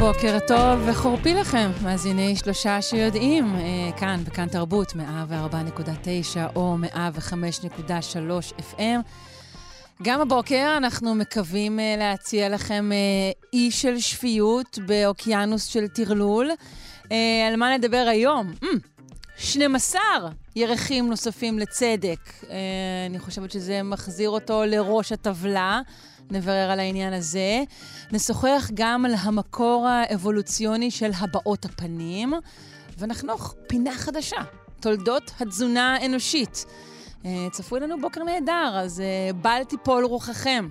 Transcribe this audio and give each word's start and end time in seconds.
בוקר 0.00 0.38
טוב 0.46 0.80
וחורפי 0.86 1.34
לכם, 1.34 1.70
מאזיני 1.82 2.36
שלושה 2.36 2.82
שיודעים, 2.82 3.54
אה, 3.56 3.98
כאן 3.98 4.20
בכאן 4.24 4.48
תרבות, 4.48 4.92
104.9 4.92 5.00
או 6.56 6.76
105.3 6.82 8.52
FM. 8.58 9.00
גם 10.02 10.20
הבוקר 10.20 10.74
אנחנו 10.76 11.14
מקווים 11.14 11.80
אה, 11.80 11.94
להציע 11.98 12.48
לכם 12.48 12.92
אה, 12.92 12.96
אי 13.52 13.70
של 13.70 13.98
שפיות 13.98 14.78
באוקיינוס 14.86 15.64
של 15.64 15.88
טרלול. 15.88 16.50
אה, 17.12 17.48
על 17.48 17.56
מה 17.56 17.76
נדבר 17.76 18.06
היום? 18.10 18.52
Mm, 18.64 18.66
12 19.36 20.00
ירחים 20.56 21.10
נוספים 21.10 21.58
לצדק. 21.58 22.20
אה, 22.50 22.56
אני 23.06 23.18
חושבת 23.18 23.50
שזה 23.50 23.82
מחזיר 23.82 24.30
אותו 24.30 24.62
לראש 24.66 25.12
הטבלה. 25.12 25.80
נברר 26.30 26.70
על 26.70 26.80
העניין 26.80 27.12
הזה. 27.12 27.62
נשוחח 28.12 28.70
גם 28.74 29.04
על 29.04 29.14
המקור 29.18 29.86
האבולוציוני 29.88 30.90
של 30.90 31.10
הבעות 31.18 31.64
הפנים, 31.64 32.32
ונחנוך 32.98 33.54
פינה 33.66 33.94
חדשה, 33.94 34.40
תולדות 34.80 35.30
התזונה 35.40 35.94
האנושית. 35.94 36.64
אה, 37.24 37.46
צפוי 37.50 37.80
לנו 37.80 38.00
בוקר 38.00 38.22
נהדר, 38.22 38.72
אז 38.74 39.00
אה, 39.00 39.32
בל 39.32 39.64
תיפול 39.64 40.04
רוחכם. 40.04 40.68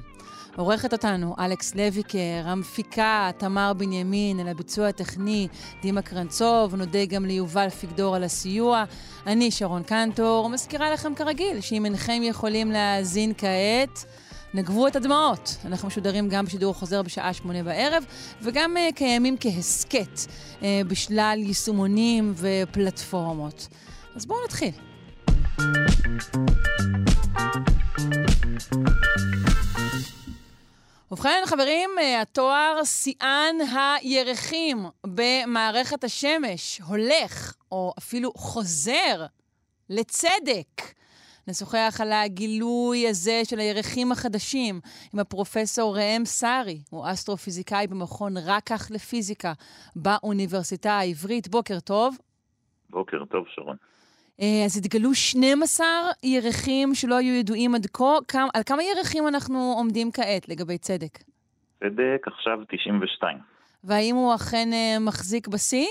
עורכת 0.55 0.93
אותנו 0.93 1.35
אלכס 1.39 1.75
לויקר, 1.75 2.43
המפיקה 2.45 3.30
תמר 3.37 3.73
בנימין, 3.77 4.39
על 4.39 4.47
הביצוע 4.47 4.87
הטכני 4.87 5.47
דימה 5.81 6.02
קרנצוב, 6.02 6.75
נודה 6.75 7.05
גם 7.05 7.25
ליובל 7.25 7.69
פיגדור 7.69 8.15
על 8.15 8.23
הסיוע. 8.23 8.83
אני 9.27 9.52
שרון 9.52 9.83
קנטור, 9.83 10.49
מזכירה 10.49 10.91
לכם 10.91 11.15
כרגיל 11.15 11.61
שאם 11.61 11.85
אינכם 11.85 12.21
יכולים 12.23 12.71
להאזין 12.71 13.33
כעת, 13.37 14.05
נגבו 14.53 14.88
את 14.88 14.95
הדמעות. 14.95 15.58
אנחנו 15.66 15.88
משודרים 15.88 16.30
גם 16.30 16.45
בשידור 16.45 16.73
חוזר 16.73 17.02
בשעה 17.02 17.33
שמונה 17.33 17.64
בערב, 17.64 18.03
וגם 18.42 18.75
uh, 18.78 18.95
קיימים 18.95 19.36
כהסכת 19.39 20.17
uh, 20.17 20.64
בשלל 20.88 21.39
יישומונים 21.44 22.33
ופלטפורמות. 22.36 23.67
אז 24.16 24.25
בואו 24.25 24.39
נתחיל. 24.45 24.72
ובכן, 31.11 31.44
חברים, 31.45 31.89
אה, 32.00 32.22
התואר 32.22 32.81
שיאן 32.83 33.55
הירחים 34.02 34.86
במערכת 35.05 36.03
השמש 36.03 36.81
הולך, 36.88 37.53
או 37.72 37.94
אפילו 37.97 38.31
חוזר, 38.36 39.25
לצדק. 39.89 40.98
נשוחח 41.47 41.99
על 42.01 42.11
הגילוי 42.11 43.07
הזה 43.07 43.41
של 43.43 43.59
הירחים 43.59 44.11
החדשים 44.11 44.79
עם 45.13 45.19
הפרופסור 45.19 45.97
ראם 45.97 46.25
סארי, 46.25 46.81
הוא 46.89 47.05
אסטרופיזיקאי 47.11 47.87
במכון 47.87 48.37
רקח 48.37 48.91
לפיזיקה 48.91 49.53
באוניברסיטה 49.95 50.91
העברית. 50.91 51.47
בוקר 51.47 51.79
טוב. 51.79 52.17
בוקר 52.89 53.25
טוב, 53.25 53.45
שרון. 53.47 53.75
אה, 54.41 54.65
אז 54.65 54.77
התגלו 54.77 55.13
12 55.13 55.85
ירחים 56.23 56.95
שלא 56.95 57.15
היו 57.15 57.33
ידועים 57.33 57.75
עד 57.75 57.85
כה. 57.85 58.45
על 58.53 58.63
כמה 58.65 58.83
ירחים 58.83 59.27
אנחנו 59.27 59.73
עומדים 59.77 60.11
כעת 60.11 60.49
לגבי 60.49 60.77
צדק? 60.77 61.17
צדק 61.79 62.27
עכשיו 62.27 62.59
92. 62.69 63.37
והאם 63.83 64.15
הוא 64.15 64.35
אכן 64.35 64.69
אה, 64.73 64.97
מחזיק 64.99 65.47
בשיא? 65.47 65.87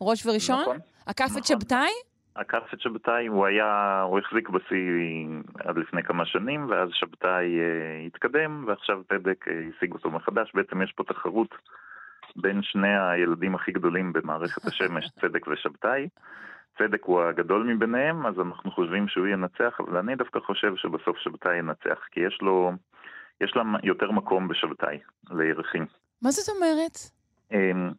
ראש 0.00 0.26
וראשון? 0.26 0.60
נכון. 0.60 0.78
עקף 1.06 1.24
נכון. 1.24 1.38
את 1.38 1.46
שבתאי? 1.46 1.90
עקף 2.34 2.74
את 2.74 2.80
שבתאי, 2.80 3.26
הוא 3.26 3.46
היה, 3.46 4.02
הוא 4.02 4.18
החזיק 4.18 4.48
בשיא 4.48 5.26
עד 5.58 5.78
לפני 5.78 6.02
כמה 6.02 6.26
שנים, 6.26 6.66
ואז 6.70 6.88
שבתאי 6.92 7.60
אה, 7.60 8.06
התקדם, 8.06 8.64
ועכשיו 8.66 9.02
צדק 9.08 9.48
אה, 9.48 9.60
השיג 9.76 9.92
אותו 9.92 10.10
מחדש. 10.10 10.52
בעצם 10.54 10.82
יש 10.82 10.92
פה 10.92 11.04
תחרות 11.04 11.54
בין 12.36 12.62
שני 12.62 12.98
הילדים 12.98 13.54
הכי 13.54 13.72
גדולים 13.72 14.12
במערכת 14.12 14.66
השמש, 14.66 15.08
צדק 15.20 15.46
ושבתאי. 15.46 16.08
צדק 16.78 17.04
הוא 17.04 17.22
הגדול 17.22 17.62
מביניהם, 17.62 18.26
אז 18.26 18.34
אנחנו 18.38 18.70
חושבים 18.70 19.08
שהוא 19.08 19.26
ינצח, 19.26 19.80
אבל 19.80 19.96
אני 19.98 20.16
דווקא 20.16 20.40
חושב 20.40 20.76
שבסוף 20.76 21.18
שבתאי 21.18 21.58
ינצח, 21.58 21.98
כי 22.10 22.20
יש 22.20 22.38
לו, 22.42 22.72
יש 23.40 23.56
לה 23.56 23.62
יותר 23.82 24.10
מקום 24.10 24.48
בשבתאי, 24.48 24.98
לירחים. 25.30 25.86
מה 26.22 26.30
זאת 26.30 26.56
אומרת? 26.56 26.96
אמ, 27.52 27.90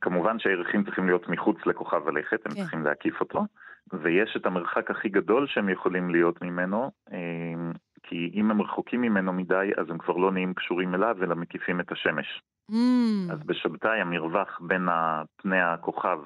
כמובן 0.00 0.38
שהירחים 0.38 0.84
צריכים 0.84 1.06
להיות 1.06 1.28
מחוץ 1.28 1.56
לכוכב 1.66 2.08
הלכת, 2.08 2.46
הם 2.46 2.52
כן. 2.52 2.60
צריכים 2.60 2.84
להקיף 2.84 3.20
אותו, 3.20 3.44
ויש 3.92 4.36
את 4.36 4.46
המרחק 4.46 4.90
הכי 4.90 5.08
גדול 5.08 5.46
שהם 5.46 5.68
יכולים 5.68 6.10
להיות 6.10 6.42
ממנו, 6.42 6.90
אמ, 7.12 7.72
כי 8.02 8.30
אם 8.34 8.50
הם 8.50 8.62
רחוקים 8.62 9.00
ממנו 9.00 9.32
מדי, 9.32 9.70
אז 9.76 9.90
הם 9.90 9.98
כבר 9.98 10.16
לא 10.16 10.32
נהיים 10.32 10.54
קשורים 10.54 10.94
אליו, 10.94 11.16
אלא 11.22 11.34
מקיפים 11.34 11.80
את 11.80 11.92
השמש. 11.92 12.42
Mm, 12.70 13.32
אז 13.32 13.38
בשבתאי 13.46 14.00
המרווח 14.00 14.60
בין 14.60 14.88
פני 15.36 15.60
הכוכב 15.60 16.18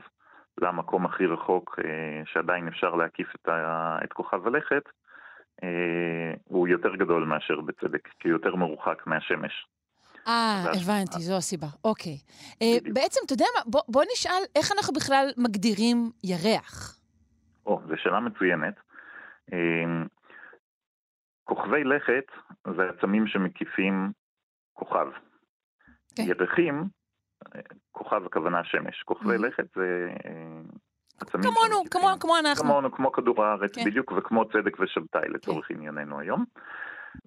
למקום 0.61 1.07
הכי 1.07 1.27
רחוק 1.27 1.79
אה, 1.85 2.23
שעדיין 2.25 2.69
אפשר 2.69 2.95
להקיף 2.95 3.35
את, 3.35 3.49
ה- 3.49 3.99
את 4.05 4.13
כוכב 4.13 4.47
הלכת, 4.47 4.83
אה, 5.63 6.33
הוא 6.45 6.69
יותר 6.69 6.97
גדול 6.97 7.25
מאשר 7.25 7.61
בצדק, 7.61 8.09
כי 8.21 8.29
הוא 8.29 8.35
יותר 8.35 8.57
מרוחק 8.57 9.07
מהשמש. 9.07 9.67
אה, 10.27 10.65
הבנתי, 10.83 11.21
זו 11.21 11.37
הסיבה. 11.37 11.67
אוקיי. 11.85 12.19
אה, 12.63 12.67
בדיוק. 12.81 12.95
בעצם, 12.95 13.21
אתה 13.27 13.33
יודע 13.33 13.45
מה, 13.57 13.63
בוא, 13.67 13.81
בוא 13.89 14.05
נשאל 14.13 14.43
איך 14.57 14.73
אנחנו 14.73 14.93
בכלל 14.95 15.27
מגדירים 15.37 16.11
ירח. 16.25 16.99
או, 17.67 17.81
זו 17.89 17.95
שאלה 17.97 18.21
מצוינת. 18.21 18.75
אמ, 19.53 20.07
כוכבי 21.45 21.85
לכת 21.85 22.25
זה 22.77 22.83
עצמים 22.89 23.27
שמקיפים 23.27 24.13
כוכב. 24.73 25.07
כן. 26.17 26.23
ירחים, 26.23 26.85
אה, 27.55 27.61
כוכב 27.93 28.27
הכוונה 28.27 28.65
שמש. 28.65 29.03
כוכבי. 29.03 29.39
לכת 29.39 29.65
זה 29.75 30.09
אה, 30.27 30.61
עצמים 31.21 31.43
כמונו, 31.43 31.85
כמו, 31.91 32.09
כמו 32.21 32.39
אנחנו. 32.39 32.65
כמונו, 32.65 32.93
כמו 32.93 33.13
כדור 33.13 33.45
הארץ, 33.45 33.75
כן. 33.75 33.85
בדיוק, 33.85 34.13
וכמו 34.13 34.49
צדק 34.49 34.81
ושבתאי 34.81 35.29
לצורך 35.29 35.71
ענייננו 35.71 36.21
היום. 36.21 36.45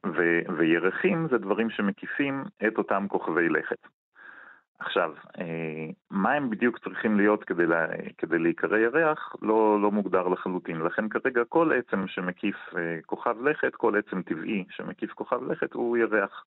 ו- 0.05 0.53
וירחים 0.57 1.27
זה 1.31 1.37
דברים 1.37 1.69
שמקיפים 1.69 2.43
את 2.67 2.77
אותם 2.77 3.05
כוכבי 3.07 3.49
לכת. 3.49 3.87
עכשיו, 4.79 5.13
אה, 5.39 5.89
מה 6.11 6.31
הם 6.31 6.49
בדיוק 6.49 6.79
צריכים 6.79 7.17
להיות 7.17 7.43
כדי, 7.43 7.65
לה, 7.65 7.85
כדי 8.17 8.39
להיקרא 8.39 8.77
ירח, 8.77 9.35
לא, 9.41 9.81
לא 9.81 9.91
מוגדר 9.91 10.27
לחלוטין. 10.27 10.81
לכן 10.81 11.09
כרגע 11.09 11.43
כל 11.49 11.71
עצם 11.77 12.07
שמקיף 12.07 12.55
אה, 12.77 12.99
כוכב 13.05 13.41
לכת, 13.41 13.75
כל 13.75 13.97
עצם 13.97 14.21
טבעי 14.21 14.65
שמקיף 14.69 15.11
כוכב 15.11 15.51
לכת 15.51 15.73
הוא 15.73 15.97
ירח. 15.97 16.45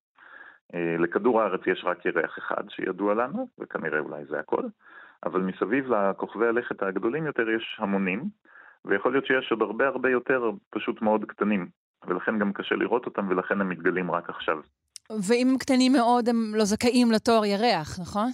אה, 0.73 0.95
לכדור 0.99 1.41
הארץ 1.41 1.61
יש 1.67 1.83
רק 1.85 2.05
ירח 2.05 2.37
אחד 2.37 2.69
שידוע 2.69 3.13
לנו, 3.13 3.47
וכנראה 3.59 3.99
אולי 3.99 4.25
זה 4.25 4.39
הכל, 4.39 4.63
אבל 5.25 5.41
מסביב 5.41 5.93
לכוכבי 5.93 6.47
הלכת 6.47 6.83
הגדולים 6.83 7.25
יותר 7.25 7.49
יש 7.49 7.77
המונים, 7.79 8.23
ויכול 8.85 9.11
להיות 9.11 9.25
שיש 9.25 9.51
עוד 9.51 9.61
הרבה 9.61 9.87
הרבה 9.87 10.09
יותר 10.09 10.51
פשוט 10.69 11.01
מאוד 11.01 11.25
קטנים, 11.25 11.67
ולכן 12.07 12.39
גם 12.39 12.53
קשה 12.53 12.75
לראות 12.75 13.05
אותם, 13.05 13.27
ולכן 13.29 13.61
הם 13.61 13.69
מתגלים 13.69 14.11
רק 14.11 14.29
עכשיו. 14.29 14.57
ואם 15.27 15.47
הם 15.49 15.57
קטנים 15.57 15.93
מאוד, 15.93 16.29
הם 16.29 16.51
לא 16.55 16.65
זכאים 16.65 17.11
לתואר 17.11 17.45
ירח, 17.45 17.99
נכון? 17.99 18.29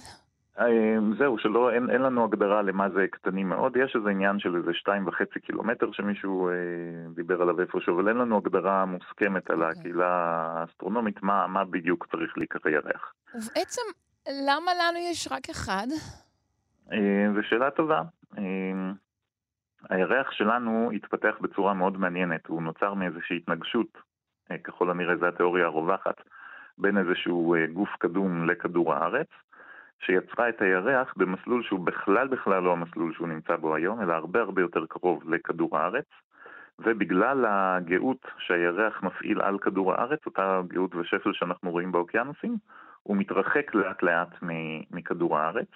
אה, 0.58 0.96
זהו, 1.18 1.38
שלא, 1.38 1.70
אין, 1.70 1.90
אין 1.90 2.02
לנו 2.02 2.24
הגדרה 2.24 2.62
למה 2.62 2.90
זה 2.90 3.06
קטנים 3.10 3.48
מאוד, 3.48 3.76
יש 3.76 3.96
איזה 3.96 4.10
עניין 4.10 4.38
של 4.38 4.56
איזה 4.56 4.70
שתיים 4.74 5.06
וחצי 5.06 5.40
קילומטר 5.40 5.92
שמישהו 5.92 6.48
אה, 6.48 6.54
דיבר 7.14 7.42
עליו 7.42 7.60
איפשהו, 7.60 7.94
אבל 7.94 8.08
אין 8.08 8.16
לנו 8.16 8.36
הגדרה 8.36 8.84
מוסכמת 8.84 9.50
על 9.50 9.62
אוקיי. 9.62 9.80
הקהילה 9.80 10.06
האסטרונומית, 10.56 11.22
מה, 11.22 11.46
מה 11.46 11.64
בדיוק 11.64 12.06
צריך 12.10 12.38
להיקרא 12.38 12.70
ירח. 12.70 13.12
ובעצם, 13.34 13.82
למה 14.46 14.72
לנו 14.74 14.98
יש 15.10 15.28
רק 15.32 15.50
אחד? 15.50 15.86
אה, 16.92 17.26
זו 17.34 17.42
שאלה 17.42 17.70
טובה. 17.70 18.02
אה, 18.38 18.42
הירח 19.90 20.30
שלנו 20.30 20.90
התפתח 20.94 21.34
בצורה 21.40 21.74
מאוד 21.74 21.98
מעניינת, 21.98 22.46
הוא 22.46 22.62
נוצר 22.62 22.94
מאיזושהי 22.94 23.36
התנגשות, 23.36 23.98
אה, 24.50 24.58
ככל 24.58 24.90
הנראה 24.90 25.16
זו 25.16 25.26
התיאוריה 25.26 25.66
הרווחת, 25.66 26.16
בין 26.78 26.98
איזשהו 26.98 27.54
אה, 27.54 27.66
גוף 27.66 27.88
קדום 27.98 28.50
לכדור 28.50 28.94
הארץ, 28.94 29.28
שיצרה 29.98 30.48
את 30.48 30.62
הירח 30.62 31.14
במסלול 31.16 31.62
שהוא 31.62 31.80
בכלל 31.80 32.28
בכלל 32.28 32.62
לא 32.62 32.72
המסלול 32.72 33.14
שהוא 33.14 33.28
נמצא 33.28 33.56
בו 33.56 33.74
היום, 33.74 34.02
אלא 34.02 34.12
הרבה 34.12 34.40
הרבה 34.40 34.62
יותר 34.62 34.86
קרוב 34.86 35.30
לכדור 35.30 35.78
הארץ, 35.78 36.06
ובגלל 36.78 37.44
הגאות 37.48 38.26
שהירח 38.38 39.02
מפעיל 39.02 39.40
על 39.40 39.58
כדור 39.58 39.92
הארץ, 39.92 40.26
אותה 40.26 40.60
גאות 40.66 40.94
ושפל 40.94 41.32
שאנחנו 41.32 41.70
רואים 41.70 41.92
באוקיינוסים, 41.92 42.56
הוא 43.02 43.16
מתרחק 43.16 43.74
לאט 43.74 44.02
לאט 44.02 44.28
מכדור 44.90 45.38
הארץ, 45.38 45.68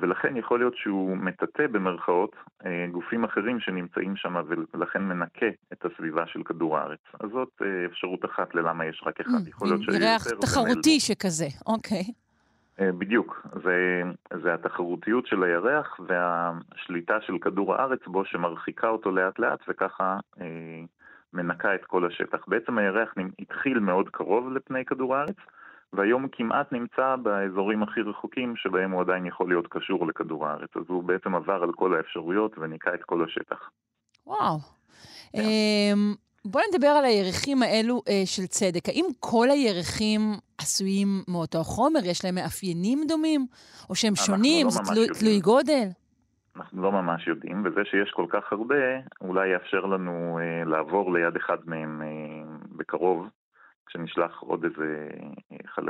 ולכן 0.00 0.36
יכול 0.36 0.58
להיות 0.58 0.76
שהוא 0.76 1.16
מטאטא 1.16 1.66
במרכאות 1.66 2.36
אה, 2.66 2.86
גופים 2.92 3.24
אחרים 3.24 3.60
שנמצאים 3.60 4.16
שם 4.16 4.34
ולכן 4.74 5.02
מנקה 5.02 5.46
את 5.72 5.84
הסביבה 5.84 6.26
של 6.26 6.42
כדור 6.42 6.78
הארץ. 6.78 7.00
אז 7.20 7.30
זאת 7.30 7.62
אה, 7.62 7.86
אפשרות 7.86 8.24
אחת 8.24 8.54
ללמה 8.54 8.86
יש 8.86 9.02
רק 9.06 9.20
אחד. 9.20 9.48
יכול 9.48 9.68
להיות 9.68 9.82
שיהיה 9.82 10.12
ירח 10.12 10.26
תחרותי 10.40 11.00
שכזה, 11.00 11.46
אוקיי. 11.66 12.02
בדיוק, 12.98 13.46
זה, 13.64 14.02
זה 14.42 14.54
התחרותיות 14.54 15.26
של 15.26 15.42
הירח 15.42 16.00
והשליטה 16.06 17.20
של 17.20 17.38
כדור 17.38 17.74
הארץ 17.74 18.00
בו 18.06 18.24
שמרחיקה 18.24 18.88
אותו 18.88 19.10
לאט 19.10 19.38
לאט 19.38 19.58
וככה 19.68 20.18
אה, 20.40 20.46
מנקה 21.32 21.74
את 21.74 21.84
כל 21.84 22.06
השטח. 22.06 22.38
בעצם 22.48 22.78
הירח 22.78 23.14
התחיל 23.38 23.78
מאוד 23.78 24.08
קרוב 24.08 24.52
לפני 24.52 24.84
כדור 24.84 25.16
הארץ, 25.16 25.36
והיום 25.92 26.28
כמעט 26.32 26.72
נמצא 26.72 27.16
באזורים 27.16 27.82
הכי 27.82 28.00
רחוקים 28.00 28.56
שבהם 28.56 28.90
הוא 28.90 29.00
עדיין 29.00 29.26
יכול 29.26 29.48
להיות 29.48 29.66
קשור 29.70 30.06
לכדור 30.06 30.46
הארץ. 30.46 30.70
אז 30.76 30.82
הוא 30.88 31.04
בעצם 31.04 31.34
עבר 31.34 31.62
על 31.62 31.72
כל 31.72 31.96
האפשרויות 31.96 32.58
וניקה 32.58 32.94
את 32.94 33.04
כל 33.04 33.24
השטח. 33.24 33.70
וואו. 34.26 34.58
כן. 35.32 35.38
אמ, 35.38 36.14
בואו 36.44 36.64
נדבר 36.72 36.88
על 36.88 37.04
הירחים 37.04 37.62
האלו 37.62 38.02
אה, 38.08 38.22
של 38.24 38.46
צדק. 38.46 38.88
האם 38.88 39.04
כל 39.20 39.50
הירחים 39.50 40.20
עשויים 40.58 41.08
מאותו 41.28 41.64
חומר? 41.64 42.00
יש 42.04 42.24
להם 42.24 42.34
מאפיינים 42.34 43.00
דומים? 43.08 43.46
או 43.90 43.94
שהם 43.94 44.16
שונים? 44.16 44.66
לא 44.66 44.70
זה 44.70 44.80
תלוי, 44.92 45.06
תלוי 45.18 45.40
גודל? 45.40 45.88
אנחנו 46.56 46.82
לא 46.82 46.92
ממש 46.92 47.26
יודעים, 47.26 47.62
וזה 47.64 47.80
שיש 47.90 48.10
כל 48.10 48.26
כך 48.28 48.52
הרבה, 48.52 48.74
אולי 49.20 49.48
יאפשר 49.48 49.80
לנו 49.80 50.38
אה, 50.42 50.64
לעבור 50.64 51.12
ליד 51.12 51.36
אחד 51.36 51.58
מהם 51.66 52.02
אה, 52.02 52.56
בקרוב, 52.76 53.28
כשנשלח 53.86 54.40
עוד 54.40 54.64
איזה 54.64 55.08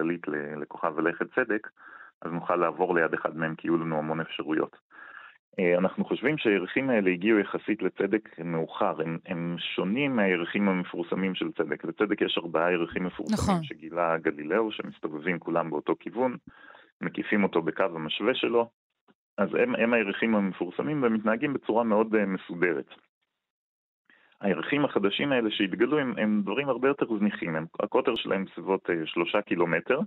אה, 0.01 0.05
חללית 0.05 0.23
לכוכב 0.61 0.93
ולכת 0.97 1.27
צדק, 1.35 1.69
אז 2.23 2.33
נוכל 2.33 2.57
לעבור 2.57 2.95
ליד 2.95 3.15
אחד 3.15 3.37
מהם 3.37 3.55
כי 3.55 3.69
יהיו 3.69 3.77
לנו 3.77 3.99
המון 3.99 4.21
אפשרויות. 4.21 4.77
אה, 5.59 5.79
אנחנו 5.79 6.05
חושבים 6.05 6.39
שהירחים 6.39 6.91
האלה 6.91 7.11
הגיעו 7.11 7.39
יחסית 7.39 7.83
לצדק 7.83 8.39
מאוחר, 8.45 9.03
הם, 9.03 9.19
הם 9.27 9.57
שונים 9.59 10.17
מהירחים 10.17 10.69
המפורסמים 10.69 11.35
של 11.35 11.53
צדק. 11.53 11.85
לצדק 11.85 12.21
יש 12.21 12.39
ארבעה 12.39 12.73
ירחים 12.73 13.05
מפורסמים 13.05 13.39
נכון. 13.39 13.65
שגילה 13.65 14.19
גלילאו, 14.19 14.73
שמסתובבים 14.73 15.39
כולם 15.39 15.71
באותו 15.71 15.95
כיוון, 16.01 16.37
מקיפים 17.01 17.43
אותו 17.43 17.63
בקו 17.63 17.83
המשווה 17.83 18.35
שלו, 18.35 18.71
אז 19.39 19.49
הם, 19.55 19.75
הם 19.75 19.93
הירחים 19.93 20.35
המפורסמים 20.35 21.03
והם 21.03 21.15
מתנהגים 21.15 21.55
בצורה 21.55 21.85
מאוד 21.85 22.15
uh, 22.15 22.19
מסודרת. 22.27 22.95
הירחים 24.41 24.85
החדשים 24.85 25.33
האלה 25.33 25.51
שהתגלו 25.51 25.99
הם, 25.99 26.15
הם 26.19 26.41
דברים 26.43 26.69
הרבה 26.69 26.89
יותר 26.89 27.07
זניחים, 27.19 27.57
הם, 27.57 27.67
הקוטר 27.81 28.15
שלהם 28.15 28.45
סביבות 28.55 28.91
uh, 28.91 28.93
שלושה 29.07 29.43
קילומטר, 29.43 30.01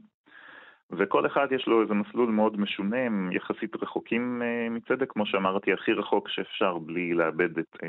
וכל 0.92 1.26
אחד 1.26 1.48
יש 1.52 1.68
לו 1.68 1.82
איזה 1.82 1.94
מסלול 1.94 2.30
מאוד 2.30 2.60
משונה, 2.60 2.98
הם 2.98 3.30
יחסית 3.32 3.84
רחוקים 3.84 4.42
uh, 4.42 4.74
מצדק, 4.74 5.12
כמו 5.12 5.26
שאמרתי, 5.26 5.74
הכי 5.74 5.94
רחוק 5.94 6.30
שאפשר 6.30 6.78
בלי 6.78 7.14
לאבד 7.14 7.58
את, 7.58 7.76
uh, 7.76 7.80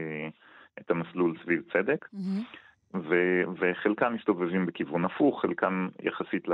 את 0.80 0.90
המסלול 0.90 1.34
סביב 1.44 1.62
צדק. 1.72 2.08
Mm-hmm. 2.14 2.56
ו- 2.94 3.42
וחלקם 3.58 4.14
מסתובבים 4.14 4.66
בכיוון 4.66 5.04
הפוך, 5.04 5.42
חלקם 5.42 5.88
יחסית 6.02 6.48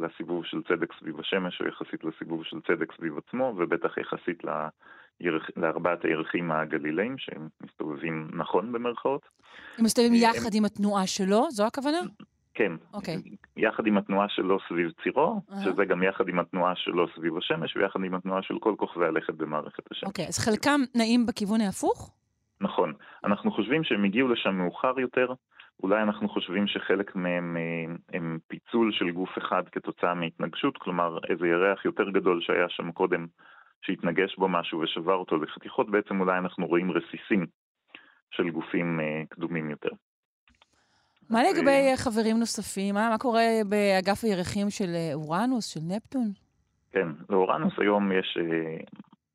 לסיבוב 0.00 0.44
של 0.44 0.62
צדק 0.62 0.92
סביב 1.00 1.20
השמש, 1.20 1.60
או 1.60 1.66
יחסית 1.66 2.04
לסיבוב 2.04 2.44
של 2.44 2.60
צדק 2.60 2.92
סביב 2.96 3.18
עצמו, 3.18 3.54
ובטח 3.56 3.98
יחסית 3.98 4.44
לירח, 4.44 4.70
לארבעת 5.56 6.04
הירחים 6.04 6.52
הגלילאים, 6.52 7.18
שהם 7.18 7.48
מסתובבים 7.64 8.28
נכון 8.32 8.72
במרכאות. 8.72 9.22
הם 9.78 9.84
מסתובבים 9.84 10.12
אה, 10.12 10.18
יחד 10.18 10.52
הם... 10.52 10.56
עם 10.56 10.64
התנועה 10.64 11.06
שלו? 11.06 11.50
זו 11.50 11.66
הכוונה? 11.66 11.98
כן. 12.54 12.72
אוקיי. 12.94 13.14
Okay. 13.14 13.36
יחד 13.56 13.86
עם 13.86 13.98
התנועה 13.98 14.28
שלו 14.28 14.58
סביב 14.68 14.90
צירו, 15.02 15.40
uh-huh. 15.50 15.54
שזה 15.64 15.84
גם 15.84 16.02
יחד 16.02 16.28
עם 16.28 16.38
התנועה 16.38 16.76
שלו 16.76 17.06
סביב 17.16 17.36
השמש, 17.36 17.76
ויחד 17.76 18.00
עם 18.04 18.14
התנועה 18.14 18.42
של 18.42 18.58
כל 18.58 18.74
כוכבי 18.78 19.06
הלכת 19.06 19.34
במערכת 19.34 19.82
השמש. 19.90 20.04
אוקיי, 20.04 20.24
okay, 20.24 20.28
אז 20.28 20.38
חלקם 20.38 20.80
נעים 20.94 21.26
בכיוון 21.26 21.60
ההפוך? 21.60 22.14
נכון. 22.60 22.92
אנחנו 23.24 23.50
חושבים 23.50 23.84
שהם 23.84 24.04
הגיעו 24.04 24.28
לשם 24.28 24.54
מאוחר 24.54 25.00
יותר, 25.00 25.32
אולי 25.82 26.02
אנחנו 26.02 26.28
חושבים 26.28 26.66
שחלק 26.66 27.16
מהם 27.16 27.56
אה, 27.56 27.94
הם 28.12 28.38
פיצול 28.48 28.92
של 28.92 29.10
גוף 29.10 29.38
אחד 29.38 29.62
כתוצאה 29.72 30.14
מהתנגשות, 30.14 30.78
כלומר 30.78 31.18
איזה 31.30 31.46
ירח 31.46 31.84
יותר 31.84 32.10
גדול 32.10 32.40
שהיה 32.40 32.68
שם 32.68 32.92
קודם, 32.92 33.26
שהתנגש 33.82 34.36
בו 34.36 34.48
משהו 34.48 34.80
ושבר 34.80 35.14
אותו 35.14 35.36
לחתיכות, 35.36 35.90
בעצם 35.90 36.20
אולי 36.20 36.38
אנחנו 36.38 36.66
רואים 36.66 36.90
רסיסים 36.90 37.46
של 38.30 38.50
גופים 38.50 39.00
אה, 39.00 39.22
קדומים 39.28 39.70
יותר. 39.70 39.90
מה 41.30 41.42
לגבי 41.42 41.90
אה, 41.90 41.96
חברים 41.96 42.38
נוספים? 42.38 42.94
מה, 42.94 43.08
מה 43.10 43.18
קורה 43.18 43.44
באגף 43.68 44.24
הירחים 44.24 44.70
של 44.70 44.90
אורנוס, 45.14 45.66
של 45.66 45.80
נפטון? 45.88 46.32
כן, 46.92 47.08
לאורנוס 47.30 47.72
היום 47.78 48.12
יש, 48.12 48.38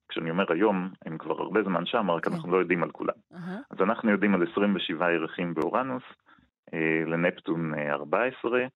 כשאני 0.09 0.29
אומר 0.29 0.51
היום, 0.51 0.89
הם 1.05 1.17
כבר 1.17 1.41
הרבה 1.41 1.63
זמן 1.63 1.85
שם, 1.85 2.11
רק 2.11 2.25
כן. 2.25 2.33
אנחנו 2.33 2.51
לא 2.51 2.57
יודעים 2.57 2.83
על 2.83 2.91
כולם. 2.91 3.13
Uh-huh. 3.33 3.37
אז 3.69 3.77
אנחנו 3.81 4.11
יודעים 4.11 4.35
על 4.35 4.47
27 4.51 5.11
ירחים 5.11 5.53
באורנוס, 5.53 6.03
אה, 6.73 7.03
לנפטון 7.07 7.73
14, 7.89 8.59
אה, 8.59 8.67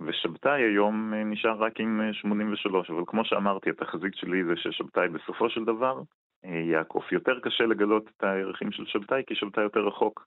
ושבתאי 0.00 0.62
היום 0.62 1.14
אה, 1.14 1.24
נשאר 1.24 1.56
רק 1.58 1.80
עם 1.80 2.00
83, 2.12 2.90
אבל 2.90 3.02
כמו 3.06 3.24
שאמרתי, 3.24 3.70
התחזית 3.70 4.14
שלי 4.14 4.44
זה 4.44 4.56
ששבתאי 4.56 5.08
בסופו 5.08 5.50
של 5.50 5.64
דבר 5.64 6.00
יעקוף. 6.44 7.12
יותר 7.12 7.40
קשה 7.40 7.64
לגלות 7.66 8.10
את 8.16 8.24
הערכים 8.24 8.72
של 8.72 8.86
שבתאי, 8.86 9.22
כי 9.26 9.34
שבתאי 9.34 9.62
יותר 9.62 9.80
רחוק. 9.80 10.26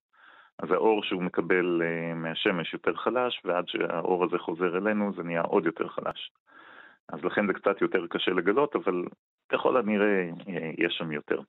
אז 0.60 0.72
האור 0.72 1.04
שהוא 1.04 1.24
מקבל 1.24 1.82
מהשמש 2.16 2.74
יותר 2.74 2.96
חלש, 2.96 3.42
ועד 3.46 3.68
שהאור 3.68 4.24
הזה 4.24 4.38
חוזר 4.38 4.78
אלינו 4.78 5.14
זה 5.14 5.24
נהיה 5.24 5.42
עוד 5.42 5.66
יותר 5.66 5.88
חלש. 5.88 6.32
אז 7.10 7.24
לכן 7.24 7.48
זה 7.48 7.54
קצת 7.54 7.82
יותר 7.82 8.08
קשה 8.08 8.32
לגלות, 8.32 8.76
אבל 8.76 9.04
ככל 9.50 9.78
הנראה 9.78 10.30
יש 10.78 10.94
שם 10.98 11.12
יותר. 11.12 11.40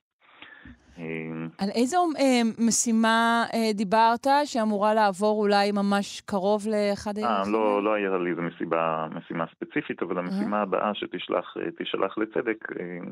על 1.57 1.69
איזו 1.75 2.07
אה, 2.19 2.41
משימה 2.67 3.45
אה, 3.53 3.73
דיברת 3.73 4.27
שאמורה 4.45 4.93
לעבור 4.93 5.41
אולי 5.41 5.71
ממש 5.71 6.21
קרוב 6.21 6.63
לאחד 6.67 7.17
הימים? 7.17 7.53
לא, 7.53 7.83
לא 7.83 7.93
היה 7.93 8.17
לי 8.17 8.29
איזו 8.29 8.41
משימה, 8.41 9.07
משימה 9.07 9.45
ספציפית, 9.55 10.01
אבל 10.01 10.17
המשימה 10.17 10.61
הבאה 10.61 10.91
שתשלח 10.93 11.57
אה, 11.57 12.23
לצדק, 12.23 12.67
אה, 12.79 13.11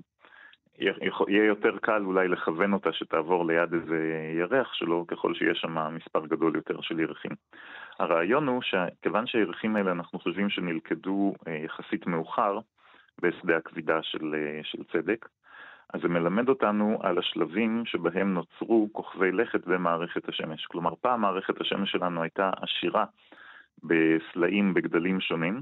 יהיה 1.27 1.45
יותר 1.45 1.77
קל 1.81 2.01
אולי 2.05 2.27
לכוון 2.27 2.73
אותה 2.73 2.93
שתעבור 2.93 3.45
ליד 3.45 3.73
איזה 3.73 4.31
ירח 4.39 4.73
שלו, 4.73 5.05
ככל 5.07 5.33
שיש 5.33 5.57
שם 5.57 5.95
מספר 5.95 6.25
גדול 6.25 6.55
יותר 6.55 6.81
של 6.81 6.99
ירחים. 6.99 7.31
הרעיון 7.99 8.47
הוא 8.47 8.61
שכיוון 8.61 9.27
שהירחים 9.27 9.75
האלה 9.75 9.91
אנחנו 9.91 10.19
חושבים 10.19 10.49
שנלכדו 10.49 11.33
אה, 11.47 11.53
יחסית 11.65 12.07
מאוחר 12.07 12.59
בשדה 13.21 13.57
הכבידה 13.57 13.99
של, 14.01 14.35
אה, 14.35 14.59
של 14.63 14.83
צדק, 14.83 15.27
אז 15.93 16.01
זה 16.01 16.07
מלמד 16.07 16.49
אותנו 16.49 16.97
על 17.01 17.17
השלבים 17.17 17.83
שבהם 17.85 18.33
נוצרו 18.33 18.89
כוכבי 18.91 19.31
לכת 19.31 19.67
במערכת 19.67 20.29
השמש. 20.29 20.65
כלומר, 20.65 20.93
פעם 21.01 21.21
מערכת 21.21 21.61
השמש 21.61 21.91
שלנו 21.91 22.21
הייתה 22.21 22.51
עשירה 22.61 23.05
בסלעים 23.83 24.73
בגדלים 24.73 25.21
שונים, 25.21 25.61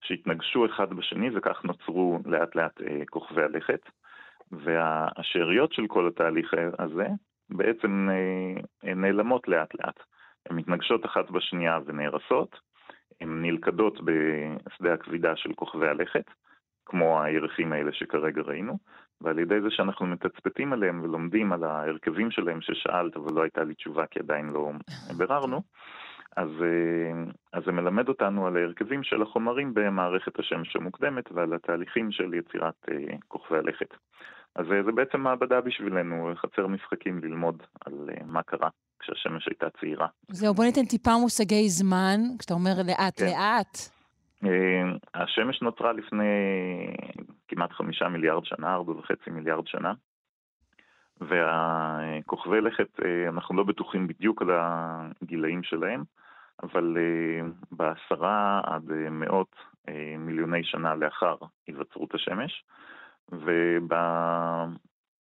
שהתנגשו 0.00 0.66
אחד 0.66 0.94
בשני 0.94 1.30
וכך 1.34 1.64
נוצרו 1.64 2.18
לאט 2.26 2.54
לאט 2.54 2.80
אה, 2.80 3.02
כוכבי 3.10 3.42
הלכת. 3.42 3.80
והשאריות 4.52 5.72
של 5.72 5.86
כל 5.86 6.08
התהליך 6.08 6.54
הזה 6.78 7.06
בעצם 7.50 8.08
אה, 8.10 8.94
נעלמות 8.94 9.48
לאט 9.48 9.74
לאט. 9.74 10.00
הן 10.46 10.56
מתנגשות 10.56 11.06
אחת 11.06 11.30
בשנייה 11.30 11.78
ונהרסות, 11.86 12.60
הן 13.20 13.42
נלכדות 13.42 14.00
בשדה 14.04 14.94
הכבידה 14.94 15.36
של 15.36 15.52
כוכבי 15.54 15.88
הלכת, 15.88 16.24
כמו 16.86 17.22
הירחים 17.22 17.72
האלה 17.72 17.92
שכרגע 17.92 18.42
ראינו, 18.42 18.78
ועל 19.22 19.38
ידי 19.38 19.60
זה 19.60 19.70
שאנחנו 19.70 20.06
מתצפתים 20.06 20.72
עליהם 20.72 21.00
ולומדים 21.02 21.52
על 21.52 21.64
ההרכבים 21.64 22.30
שלהם 22.30 22.60
ששאלת, 22.60 23.16
אבל 23.16 23.32
לא 23.34 23.42
הייתה 23.42 23.64
לי 23.64 23.74
תשובה 23.74 24.06
כי 24.06 24.18
עדיין 24.18 24.48
לא 24.48 24.70
ביררנו, 25.18 25.62
אז, 26.36 26.48
אה, 26.62 27.30
אז 27.52 27.62
זה 27.66 27.72
מלמד 27.72 28.08
אותנו 28.08 28.46
על 28.46 28.56
ההרכבים 28.56 29.02
של 29.02 29.22
החומרים 29.22 29.74
במערכת 29.74 30.38
השמש 30.38 30.76
המוקדמת 30.76 31.32
ועל 31.32 31.54
התהליכים 31.54 32.12
של 32.12 32.34
יצירת 32.34 32.74
אה, 32.90 33.16
כוכבי 33.28 33.58
הלכת. 33.58 33.88
אז 34.56 34.66
אה, 34.72 34.82
זה 34.82 34.92
בעצם 34.92 35.20
מעבדה 35.20 35.60
בשבילנו, 35.60 36.30
חצר 36.34 36.66
משחקים 36.66 37.20
ללמוד 37.24 37.62
על 37.86 38.10
מה 38.26 38.42
קרה 38.42 38.68
כשהשמש 39.00 39.46
הייתה 39.46 39.66
צעירה. 39.80 40.06
זהו, 40.28 40.54
בוא 40.54 40.64
ניתן 40.64 40.84
טיפה 40.84 41.10
מושגי 41.20 41.68
זמן, 41.68 42.20
כשאתה 42.38 42.54
אומר 42.54 42.72
לאט-לאט. 42.86 43.76
כן. 43.76 44.01
השמש 45.14 45.62
נוצרה 45.62 45.92
לפני 45.92 46.24
כמעט 47.48 47.72
חמישה 47.72 48.08
מיליארד 48.08 48.44
שנה, 48.44 48.74
ארבע 48.74 48.92
וחצי 48.92 49.30
מיליארד 49.30 49.66
שנה. 49.66 49.92
והכוכבי 51.28 52.60
לכת, 52.60 53.00
אה, 53.04 53.28
אנחנו 53.28 53.56
לא 53.56 53.64
בטוחים 53.64 54.06
בדיוק 54.06 54.42
על 54.42 54.48
הגילאים 54.52 55.62
שלהם, 55.62 56.04
אבל 56.62 56.96
אה, 56.98 57.48
בעשרה 57.70 58.60
עד 58.64 58.90
אה, 58.90 59.10
מאות 59.10 59.56
מיליוני 60.18 60.64
שנה 60.64 60.94
לאחר 60.94 61.36
היווצרות 61.66 62.14
השמש, 62.14 62.64
וב... 63.32 63.92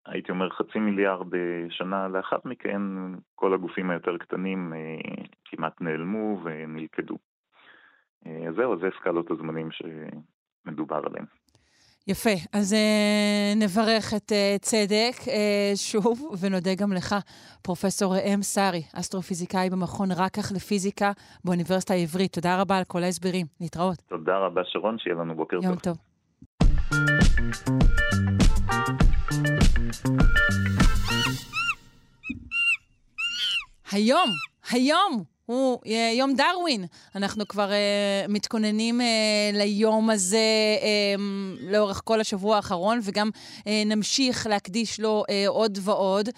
הייתי 0.06 0.32
אומר 0.32 0.50
חצי 0.50 0.80
מיליארד 0.80 1.28
שנה 1.70 2.08
לאחר 2.08 2.38
מכן, 2.46 2.82
כל 3.36 3.54
הגופים 3.54 3.90
היותר 3.90 4.18
קטנים 4.18 4.74
כמעט 5.46 5.82
נעלמו 5.82 6.40
ונלכדו. 6.44 7.18
זהו, 8.56 8.80
זה 8.82 8.88
סקלות 9.00 9.32
הזמנים 9.32 9.70
שמדובר 9.72 11.02
עליהם. 11.06 11.26
יפה. 12.08 12.30
אז 12.54 12.74
אה, 12.74 13.60
נברך 13.60 14.14
את 14.14 14.32
אה, 14.32 14.60
צדק 14.62 15.14
אה, 15.26 15.30
שוב, 15.76 16.36
ונודה 16.40 16.76
גם 16.76 16.94
לך, 16.94 17.16
פרופ' 17.62 17.86
ראם 18.02 18.42
סארי, 18.42 18.84
אסטרופיזיקאי 18.94 19.70
במכון 19.70 20.12
רקח 20.12 20.52
לפיזיקה 20.52 21.12
באוניברסיטה 21.46 21.94
העברית. 21.94 22.34
תודה 22.34 22.62
רבה 22.62 22.78
על 22.78 22.84
כל 22.84 23.04
ההסברים. 23.04 23.46
להתראות. 23.62 23.98
תודה 24.08 24.38
רבה, 24.38 24.62
שרון, 24.66 24.98
שיהיה 25.00 25.16
לנו 25.16 25.36
בוקר 25.36 25.56
יום 25.64 25.76
טוב. 25.76 25.82
טוב. 25.84 25.98
היום, 33.92 34.30
היום, 34.72 35.24
הוא 35.52 35.80
אה, 35.86 36.12
יום 36.16 36.34
דרווין. 36.36 36.86
אנחנו 37.16 37.48
כבר 37.48 37.70
uh, 37.70 38.32
מתכוננים 38.32 39.02
uh, 39.02 39.04
ליום 39.58 40.10
הזה 40.10 40.38
uh, 40.80 41.22
לאורך 41.72 42.02
כל 42.06 42.22
השבוע 42.22 42.56
האחרון, 42.56 43.00
וגם 43.04 43.30
uh, 43.34 43.64
נמשיך 43.86 44.48
להקדיש 44.48 45.00
לו 45.00 45.24
uh, 45.28 45.32
עוד 45.48 45.78
ועוד. 45.82 46.30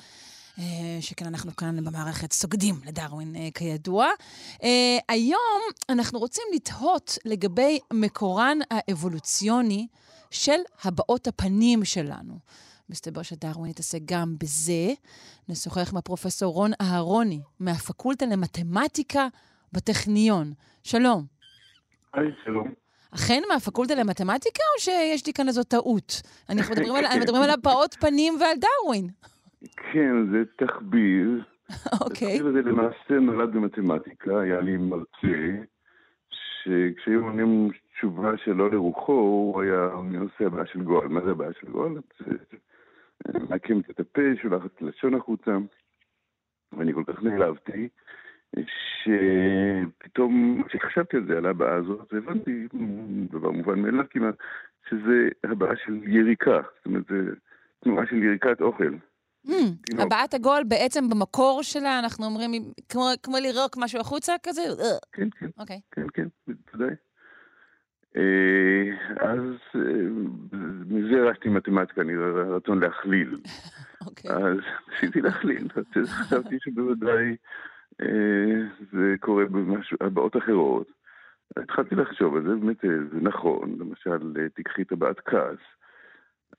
שכן 1.01 1.25
אנחנו 1.25 1.55
כאן 1.55 1.85
במערכת 1.85 2.33
סוגדים 2.33 2.75
לדרווין, 2.85 3.35
כידוע. 3.53 4.07
היום 5.09 5.61
אנחנו 5.89 6.19
רוצים 6.19 6.43
לתהות 6.55 7.17
לגבי 7.25 7.79
מקורן 7.93 8.57
האבולוציוני 8.71 9.87
של 10.31 10.59
הבעות 10.83 11.27
הפנים 11.27 11.85
שלנו. 11.85 12.33
מסתבר 12.89 13.21
שדרווין 13.21 13.69
התעסק 13.69 13.99
גם 14.05 14.35
בזה. 14.41 14.93
נשוחח 15.49 15.91
עם 15.91 15.97
הפרופסור 15.97 16.53
רון 16.53 16.71
אהרוני, 16.81 17.41
מהפקולטה 17.59 18.25
למתמטיקה 18.25 19.27
בטכניון. 19.73 20.47
שלום. 20.83 21.25
היי, 22.13 22.31
שלום. 22.43 22.73
אכן 23.15 23.41
מהפקולטה 23.53 23.95
למתמטיקה, 23.95 24.63
או 24.75 24.81
שיש 24.81 25.27
לי 25.27 25.33
כאן 25.33 25.47
איזו 25.47 25.63
טעות? 25.63 26.21
אנחנו 26.49 26.75
מדברים 26.75 26.95
על, 26.95 27.05
מדברים 27.23 27.41
על 27.41 27.49
הבעות 27.49 27.93
פנים 27.93 28.33
ועל 28.39 28.57
דרווין. 28.57 29.07
כן, 29.75 30.31
זה 30.31 30.65
תחביב. 30.65 31.27
אוקיי. 32.01 32.33
התחביב 32.33 32.47
הזה 32.47 32.61
למעשה 32.61 33.13
נולד 33.21 33.53
במתמטיקה, 33.53 34.39
היה 34.39 34.61
לי 34.61 34.77
מרצה, 34.77 35.63
שכשהיו 36.29 37.23
עונים 37.23 37.69
תשובה 37.97 38.31
שלא 38.45 38.71
לרוחו, 38.71 39.11
הוא 39.11 39.61
היה 39.61 39.89
עושה 40.19 40.45
הבעיה 40.45 40.65
של 40.65 40.83
גועל. 40.83 41.07
מה 41.07 41.21
זה 41.25 41.31
הבעיה 41.31 41.51
של 41.61 41.67
גועל? 41.71 41.91
מעקמת 43.49 43.89
את 43.89 43.99
הפה, 43.99 44.21
שולחת 44.41 44.81
לשון 44.81 45.15
החוצה, 45.15 45.51
ואני 46.77 46.93
כל 46.93 47.03
כך 47.07 47.23
נעלבתי, 47.23 47.89
שפתאום, 49.03 50.63
כשחשבתי 50.67 51.17
על 51.17 51.25
זה, 51.27 51.37
על 51.37 51.45
הבעיה 51.45 51.75
הזאת, 51.75 52.13
הבנתי, 52.13 52.67
דבר 53.31 53.51
מובן 53.51 53.79
מאליו 53.79 54.05
כמעט, 54.09 54.35
שזה 54.89 55.29
הבעיה 55.43 55.73
של 55.85 56.03
יריקה, 56.07 56.61
זאת 56.77 56.85
אומרת, 56.85 57.03
זה 57.09 57.33
תנועה 57.83 58.05
של 58.05 58.23
יריקת 58.23 58.61
אוכל. 58.61 58.93
Mm, 59.47 59.51
הבעת 59.99 60.33
הגול 60.33 60.63
בעצם 60.67 61.09
במקור 61.09 61.59
שלה, 61.63 61.99
אנחנו 61.99 62.25
אומרים, 62.25 62.51
כמו, 63.23 63.37
לירוק 63.41 63.77
משהו 63.77 63.99
החוצה 63.99 64.33
כזה? 64.43 64.61
כן, 65.11 65.27
כן. 65.39 65.47
אוקיי. 65.57 65.79
כן, 65.91 66.05
כן, 66.13 66.27
בוודאי. 66.47 66.95
אה, 68.17 68.91
אז 69.19 69.39
אה, 69.75 69.81
מזה 70.89 71.21
הרשתי 71.21 71.49
מתמטיקה, 71.49 72.01
אני 72.01 72.15
רצון 72.55 72.79
להכליל. 72.79 73.37
אוקיי. 74.07 74.31
אז 74.31 74.57
ניסיתי 74.91 75.21
להכליל, 75.21 75.67
חשבתי 76.05 76.57
שבוודאי 76.59 77.35
אה, 78.01 78.67
זה 78.91 79.15
קורה 79.19 79.43
בהבעות 80.01 80.37
אחרות. 80.37 80.87
התחלתי 81.57 81.95
לחשוב 81.95 82.35
על 82.35 82.43
זה, 82.43 82.55
באמת 82.55 82.81
זה 82.81 83.19
נכון, 83.21 83.75
למשל, 83.79 84.49
תיקחי 84.55 84.81
את 84.81 84.91
הבעת 84.91 85.19
כעס. 85.19 85.59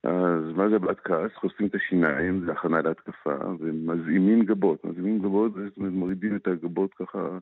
אז 0.04 0.56
מה 0.56 0.68
זה 0.68 0.76
הבעת 0.76 1.00
כעס? 1.00 1.30
חושפים 1.34 1.66
את 1.66 1.75
השיניים, 1.75 2.44
זה 2.46 2.52
הכנה 2.52 2.82
להתקפה, 2.82 3.37
ומזעימים 3.61 4.44
גבות. 4.44 4.84
מזעימים 4.84 5.18
גבות, 5.18 5.52
מורידים 5.76 6.37
את 6.37 6.46
הגבות 6.46 6.94
ככה 6.94 7.38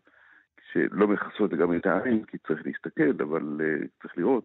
שלא 0.72 1.08
מכסות 1.08 1.52
לגמרי 1.52 1.76
את 1.76 1.86
העין, 1.86 2.24
כי 2.24 2.38
צריך 2.38 2.66
להסתכל, 2.66 3.22
אבל 3.22 3.60
uh, 3.60 3.86
צריך 4.02 4.18
לראות. 4.18 4.44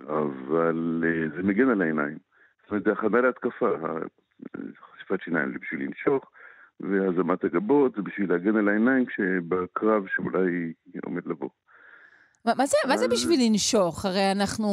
אבל 0.00 1.04
uh, 1.04 1.36
זה 1.36 1.42
מגן 1.42 1.68
על 1.68 1.82
העיניים. 1.82 2.18
זאת 2.62 2.70
אומרת, 2.70 2.84
זה 2.84 2.92
הכנה 2.92 3.20
להתקפה. 3.20 3.70
חשיפת 4.80 5.20
שיניים 5.20 5.52
זה 5.52 5.58
בשביל 5.58 5.82
לנשוך, 5.82 6.30
והזמת 6.80 7.44
הגבות 7.44 7.94
זה 7.94 8.02
בשביל 8.02 8.32
להגן 8.32 8.56
על 8.56 8.68
העיניים 8.68 9.06
כשבקרב 9.06 10.06
שאולי 10.06 10.72
עומד 11.04 11.26
לבוא. 11.26 11.50
מה, 12.46 12.52
מה, 12.58 12.66
זה, 12.66 12.76
מה 12.88 12.96
זה 12.96 13.08
בשביל 13.08 13.40
לנשוך? 13.46 14.04
הרי 14.04 14.32
אנחנו, 14.32 14.68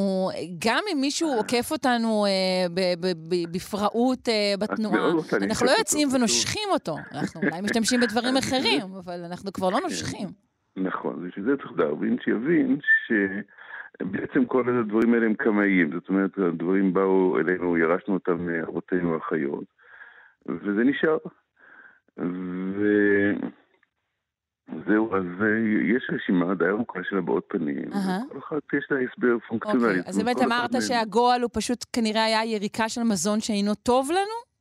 גם 0.65 0.83
אם 0.93 0.97
מישהו 1.01 1.29
עוקף 1.29 1.71
אותנו 1.71 2.25
אה, 2.25 2.69
ב, 2.73 2.79
ב, 3.01 3.05
ב, 3.29 3.53
בפראות 3.55 4.29
אה, 4.29 4.53
בתנועה, 4.59 5.11
אנחנו 5.41 5.65
לא 5.65 5.71
יוצאים 5.77 6.07
אותו, 6.07 6.17
ונושכים 6.17 6.69
אותו. 6.71 6.95
אנחנו 7.11 7.41
אולי 7.41 7.61
משתמשים 7.61 7.99
בדברים 7.99 8.37
אחרים, 8.37 8.81
אבל 9.03 9.19
אנחנו 9.25 9.53
כבר 9.53 9.69
לא 9.69 9.77
כן. 9.77 9.83
נושכים. 9.83 10.27
נכון, 10.75 11.27
בשביל 11.27 11.45
זה 11.45 11.57
צריך 11.57 11.71
דרווין 11.77 12.17
שיבין 12.23 12.77
שבעצם 13.07 14.45
כל 14.45 14.79
הדברים 14.79 15.13
האלה 15.13 15.25
הם 15.25 15.33
קמאיים. 15.33 15.91
זאת 15.93 16.09
אומרת, 16.09 16.37
הדברים 16.37 16.93
באו 16.93 17.39
אלינו, 17.39 17.77
ירשנו 17.77 18.13
אותם 18.13 18.45
מאבותינו 18.45 19.15
החיות, 19.15 19.65
וזה 20.45 20.83
נשאר. 20.83 21.17
ו... 22.17 22.83
זהו, 24.87 25.15
אז 25.15 25.23
אה, 25.41 25.47
יש 25.95 26.09
רשימה 26.13 26.55
די 26.55 26.65
ארוכה 26.65 26.99
של 27.09 27.17
הבעות 27.17 27.43
פנים, 27.47 27.89
כל 28.29 28.37
אחת 28.39 28.63
יש 28.73 28.87
לה 28.91 28.97
הסבר 28.99 29.37
פונקציונלי. 29.47 29.87
אוקיי, 29.87 30.01
אז 30.05 30.17
באמת 30.17 30.41
אמרת 30.41 30.71
שהגועל 30.81 31.41
הוא 31.41 31.49
פשוט 31.53 31.85
כנראה 31.93 32.25
היה 32.25 32.45
יריקה 32.45 32.89
של 32.89 33.03
מזון 33.03 33.39
שאינו 33.39 33.75
טוב 33.75 34.11
לנו? 34.11 34.52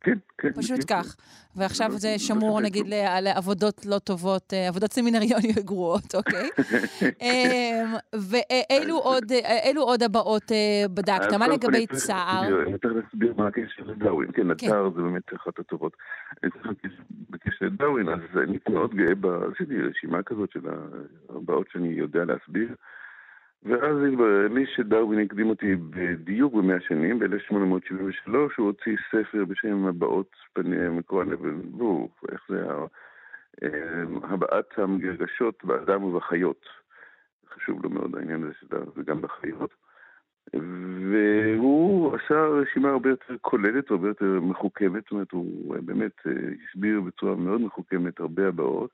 כן, 0.00 0.18
כן. 0.38 0.52
פשוט 0.52 0.80
כך. 0.88 1.16
ועכשיו 1.56 1.90
זה 1.92 2.18
שמור, 2.18 2.60
נגיד, 2.60 2.86
לעבודות 3.22 3.86
לא 3.86 3.98
טובות, 3.98 4.52
אה, 4.52 4.68
עבודות 4.68 4.92
סמינריוניות 4.92 5.64
גרועות, 5.70 6.14
אוקיי? 6.14 6.48
אמ, 7.22 7.94
ואילו 8.30 9.82
עוד 9.82 10.02
הבעות 10.02 10.52
אה, 10.52 10.88
בדקת? 10.94 11.32
מה 11.38 11.48
לגבי 11.48 11.86
צער? 11.86 12.62
אני 12.62 12.78
צריך 12.78 12.94
להסביר 12.94 13.34
מה 13.36 13.46
הקשר 13.46 13.82
לדאווין. 13.86 14.32
כן, 14.32 14.42
כן, 14.42 14.50
הצער 14.50 14.90
זה 14.90 15.02
באמת 15.02 15.34
אחת 15.34 15.58
הטובות. 15.58 15.96
בקשר 17.30 17.66
לדאווין, 17.66 18.08
אז 18.08 18.20
אני 18.42 18.58
מאוד 18.68 18.94
גאה, 18.94 19.14
עשיתי 19.54 19.74
רשימה 19.82 20.22
כזאת 20.22 20.50
של 20.52 20.60
הבעות 21.28 21.66
שאני 21.72 21.88
יודע 21.88 22.24
להסביר. 22.24 22.74
ואז 23.62 23.96
התברר 24.08 24.48
לי 24.48 24.66
שדרווין 24.66 25.20
הקדים 25.20 25.50
אותי 25.50 25.74
בדיוק 25.90 26.54
במאה 26.54 26.80
שנים, 26.80 27.18
ב-1873 27.18 28.30
הוא 28.56 28.66
הוציא 28.66 28.96
ספר 29.10 29.44
בשם 29.44 29.86
הבעות 29.86 30.30
פני 30.52 30.88
מקורן 30.88 31.32
אבן 31.32 31.60
בור, 31.62 32.10
איך 32.32 32.40
זה? 32.48 32.66
אה, 33.62 34.02
הבעת 34.22 34.78
הרגשות 34.78 35.64
באדם 35.64 36.04
ובחיות. 36.04 36.66
חשוב 37.54 37.84
לו 37.84 37.90
מאוד 37.90 38.16
העניין 38.16 38.42
הזה 38.42 38.52
שזה 38.60 39.02
גם 39.06 39.20
בחיות. 39.22 39.74
והוא 41.10 42.16
עשה 42.16 42.46
רשימה 42.46 42.88
הרבה 42.90 43.10
יותר 43.10 43.34
כוללת, 43.40 43.90
הרבה 43.90 44.08
יותר 44.08 44.40
מחוכמת, 44.40 45.02
זאת 45.02 45.10
אומרת, 45.10 45.32
הוא 45.32 45.76
באמת 45.84 46.12
אה, 46.26 46.32
הסביר 46.68 47.00
בצורה 47.00 47.34
מאוד 47.34 47.60
מחוכמת 47.60 48.20
הרבה 48.20 48.48
הבעות. 48.48 48.90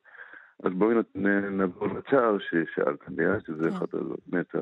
אז 0.63 0.73
בואי 0.73 0.95
נעבור 1.51 1.89
לצער 1.89 2.37
ששאלת 2.39 3.09
עליה, 3.09 3.41
שזה 3.41 3.71
כן. 3.71 3.77
אחד 3.77 3.87
באמת 4.27 4.55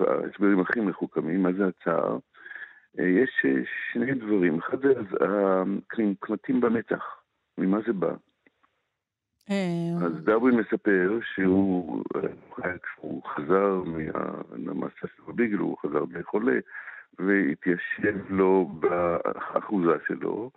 ההסברים 0.00 0.60
הכי 0.60 0.80
מחוכמים, 0.80 1.42
מה 1.42 1.52
זה 1.52 1.66
הצער? 1.66 2.18
אה, 2.98 3.04
יש 3.04 3.30
אה, 3.44 3.62
שני 3.92 4.14
דברים, 4.14 4.58
אחד 4.58 4.82
זה 4.82 4.92
הקמטים 6.22 6.60
במצח, 6.60 7.04
ממה 7.58 7.78
זה 7.86 7.92
בא? 7.92 8.14
אה, 9.50 10.06
אז 10.06 10.12
דרווין 10.24 10.54
מספר 10.54 11.18
שהוא, 11.34 12.04
כשהוא 12.82 13.22
חזר 13.24 13.82
מהמסע 14.56 15.06
של 15.16 15.22
הביגל, 15.28 15.58
הוא 15.58 15.76
חזר 15.78 16.04
די 16.04 16.22
חולה, 16.22 16.58
והתיישב 17.18 18.30
לו 18.30 18.70
באחוזה 18.80 19.96
שלו, 20.06 20.50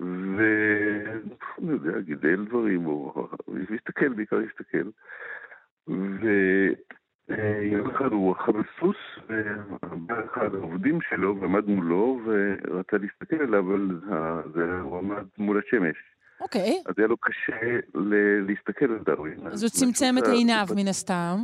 ואני 0.00 1.70
יודע, 1.72 2.00
גידל 2.00 2.44
דברים, 2.44 2.82
הוא 2.82 3.28
הסתכל, 3.74 4.08
בעיקר 4.08 4.36
הסתכל. 4.38 4.90
ויום 7.28 7.90
אחד 7.90 8.12
הוא 8.12 8.30
רכב 8.30 8.56
על 8.56 8.62
סוס, 8.80 8.96
ובא 9.26 10.24
אחד 10.24 10.54
העובדים 10.54 10.98
שלו 11.00 11.40
ועמד 11.40 11.66
מולו 11.66 12.20
ורצה 12.24 12.96
להסתכל 12.96 13.42
עליו, 13.42 13.64
אבל 13.74 14.70
הוא 14.80 14.98
עמד 14.98 15.24
מול 15.38 15.58
השמש. 15.66 15.96
אוקיי. 16.40 16.82
אז 16.86 16.94
היה 16.98 17.06
לו 17.06 17.16
קשה 17.16 17.78
להסתכל 18.48 18.84
על 18.84 18.98
דרווין. 18.98 19.46
אז 19.46 19.62
הוא 19.62 19.70
צמצם 19.70 20.14
את 20.18 20.26
עיניו 20.26 20.66
מן 20.76 20.88
הסתם. 20.88 21.36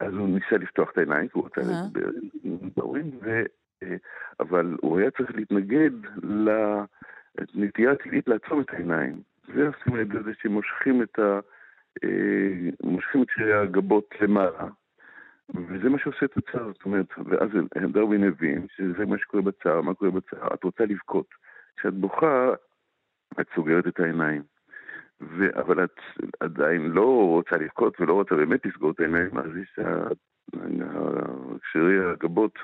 אז 0.00 0.14
הוא 0.14 0.28
ניסה 0.28 0.56
לפתוח 0.56 0.90
את 0.90 0.98
העיניים, 0.98 1.28
כי 1.28 1.38
הוא 1.38 1.46
רצה 1.46 1.60
לדבר 1.60 2.08
עם 2.44 2.70
דרווין, 2.76 3.10
אבל 4.40 4.76
הוא 4.80 4.98
היה 4.98 5.10
צריך 5.10 5.34
להתנגד 5.34 5.90
ל... 6.22 6.50
נטייה 7.54 7.94
טבעית 7.94 8.28
לעצום 8.28 8.60
את 8.60 8.70
העיניים. 8.70 9.22
זה 9.54 9.66
עושים 9.66 9.94
על 9.94 10.00
ידי 10.00 10.18
זה 10.24 10.30
שמושכים 10.42 11.02
את 11.02 11.18
ה... 11.18 11.40
אה, 12.04 12.70
מושכים 12.82 13.22
את 13.22 13.26
שרירי 13.30 13.54
הגבות 13.54 14.14
למעלה. 14.20 14.68
וזה 15.54 15.88
מה 15.88 15.98
שעושה 15.98 16.26
את 16.26 16.36
הצער, 16.36 16.66
זאת 16.72 16.84
אומרת, 16.84 17.06
ואז 17.24 17.48
דרווין 17.92 18.24
הבין 18.24 18.66
שזה 18.76 19.06
מה 19.06 19.18
שקורה 19.18 19.42
בצער, 19.42 19.80
מה 19.80 19.94
קורה 19.94 20.10
בצער, 20.10 20.54
את 20.54 20.64
רוצה 20.64 20.84
לבכות. 20.84 21.26
כשאת 21.76 21.94
בוכה, 21.94 22.54
את 23.40 23.46
סוגרת 23.54 23.86
את 23.86 24.00
העיניים. 24.00 24.42
ו... 25.20 25.60
אבל 25.60 25.84
את 25.84 26.00
עדיין 26.40 26.90
לא 26.90 27.26
רוצה 27.28 27.56
לבכות 27.56 28.00
ולא 28.00 28.12
רוצה 28.12 28.34
באמת 28.34 28.66
לסגור 28.66 28.90
את 28.90 29.00
העיניים, 29.00 29.38
אז 29.38 29.56
יש 29.56 29.78
שרירי 31.72 32.10
הגבות 32.10 32.58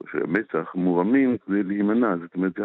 או 0.00 0.06
של 0.08 0.22
המצח 0.22 0.74
מורמים 0.74 1.38
כדי 1.38 1.62
להימנע. 1.62 2.16
זאת 2.16 2.34
אומרת, 2.34 2.58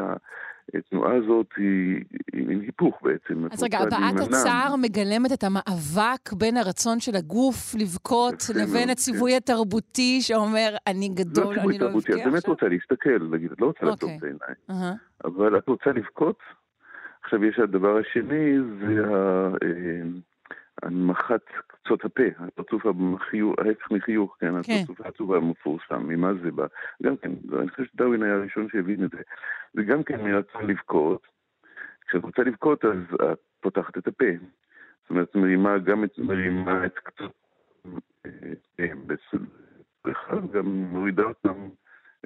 התנועה 0.74 1.16
הזאת 1.16 1.48
היא 1.58 2.04
עם 2.34 2.50
היפוך 2.50 3.00
בעצם. 3.04 3.46
אז 3.52 3.64
רגע, 3.64 3.80
הבעת 3.80 4.20
הצער 4.20 4.76
מגלמת 4.76 5.32
את 5.34 5.44
המאבק 5.44 6.34
בין 6.38 6.58
הרצון 6.58 7.00
של 7.00 7.16
הגוף 7.16 7.76
לבכות 7.80 8.44
לבין 8.56 8.90
הציווי 8.90 9.32
כן. 9.32 9.38
התרבותי 9.38 10.22
שאומר, 10.22 10.76
אני 10.88 11.10
גדול, 11.10 11.60
אני 11.60 11.80
לא 11.80 11.88
אבכה 11.88 11.98
עכשיו? 11.98 12.18
את 12.18 12.26
באמת 12.26 12.48
רוצה 12.48 12.66
להסתכל, 12.68 13.18
להגיד, 13.32 13.52
את 13.52 13.62
לא 13.62 13.66
רוצה 13.66 13.86
לעצום 13.86 14.12
את 14.18 14.24
העיניים, 14.24 14.98
אבל 15.26 15.58
את 15.58 15.68
רוצה 15.68 15.92
לבכות. 15.92 16.40
עכשיו 17.24 17.46
יש 17.46 17.60
הדבר 17.60 17.98
השני, 17.98 18.58
זה 18.80 19.04
הנמכת 20.82 21.42
קצות 21.68 22.06
הפה, 22.06 22.24
הפרצוף 22.40 22.86
ההפך 22.86 23.92
מחיוך, 23.92 24.38
כן, 24.40 24.62
כן. 24.64 24.74
הפרצוף 24.74 25.02
העצוב 25.02 25.34
המפורסם, 25.34 26.08
ממה 26.08 26.34
זה 26.44 26.52
בא. 26.52 26.66
גם 27.04 27.18
כן, 27.18 27.32
אני 27.60 27.70
חושב 27.70 27.84
שדרווין 27.86 28.24
היה 28.24 28.34
הראשון 28.34 28.68
שהבין 28.72 29.04
את 29.04 29.12
זה. 29.12 29.22
וגם 29.76 30.04
כן 30.04 30.22
מרצון 30.22 30.68
לבכות, 30.68 31.28
כשאת 32.08 32.24
רוצה 32.24 32.42
לבכות 32.44 32.86
אז 32.86 32.98
את 33.32 33.40
פותחת 33.62 33.98
את 33.98 34.08
הפה. 34.08 34.26
זאת 35.02 35.10
אומרת, 35.10 35.36
מרימה 35.36 35.78
גם 35.78 36.04
את, 36.04 36.20
מרימה 36.20 36.86
את 36.86 37.00
קצות 37.00 37.32
בצד 40.06 40.52
גם 40.52 40.66
מורידה 40.66 41.24
אותם 41.24 41.70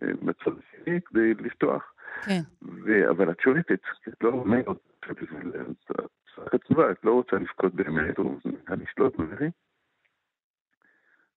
אה, 0.04 0.08
בצד 0.22 0.52
השני 0.60 1.00
כדי 1.06 1.34
לפתוח. 1.34 1.94
כן. 2.26 2.42
אבל 3.10 3.32
את 3.32 3.40
שולטת, 3.40 3.80
את 4.08 4.24
לא 4.24 4.30
אומרת, 4.30 4.66
עצובה, 6.52 6.92
את 6.92 7.06
לא 7.06 7.12
רוצה 7.12 7.36
לבכות 7.36 7.74
באמת, 7.74 8.20
או 8.20 8.36
לשלוט 8.70 9.16
בזה. 9.16 9.50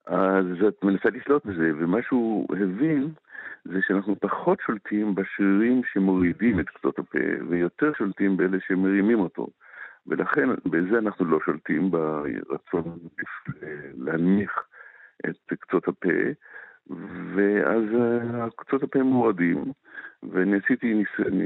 אז 0.07 0.47
את 0.69 0.85
מנסה 0.85 1.11
לשלוט 1.11 1.47
בזה, 1.47 1.71
ומה 1.79 2.03
שהוא 2.03 2.57
הבין 2.57 3.13
זה 3.65 3.79
שאנחנו 3.87 4.17
פחות 4.21 4.61
שולטים 4.61 5.15
בשרירים 5.15 5.83
שמורידים 5.93 6.61
את 6.61 6.69
קצות 6.69 6.99
הפה, 6.99 7.19
ויותר 7.49 7.93
שולטים 7.99 8.37
באלה 8.37 8.59
שמרימים 8.67 9.21
אותו. 9.21 9.47
ולכן 10.07 10.49
בזה 10.65 10.99
אנחנו 10.99 11.25
לא 11.25 11.39
שולטים 11.45 11.91
ברצון 11.91 12.99
להנמיך 13.99 14.65
את 15.29 15.53
קצות 15.61 15.89
הפה, 15.89 16.09
ואז 17.35 17.83
אה, 18.01 18.47
קצות 18.57 18.83
הפה 18.83 19.03
מורדים, 19.03 19.65
ואני 20.23 20.57
עשיתי 20.65 20.95
ניסיון, 20.95 21.41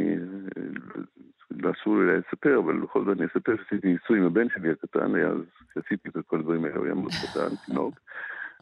לא 1.51 1.71
אסור 1.71 1.99
לי 1.99 2.17
לספר, 2.17 2.59
אבל 2.59 2.77
בכל 2.81 3.05
זאת 3.05 3.19
אני 3.19 3.27
אספר 3.27 3.57
שעשיתי 3.57 3.93
ניסוי 3.93 4.19
עם 4.19 4.27
הבן 4.27 4.49
שלי 4.49 4.71
הקטן, 4.71 5.17
אז 5.17 5.39
עשיתי 5.77 6.09
את 6.09 6.17
כל 6.27 6.39
הדברים 6.39 6.65
האלה, 6.65 6.77
הוא 6.77 6.85
היה 6.85 6.95
מאוד 6.95 7.13
קטן, 7.23 7.57
תינוק. 7.67 7.95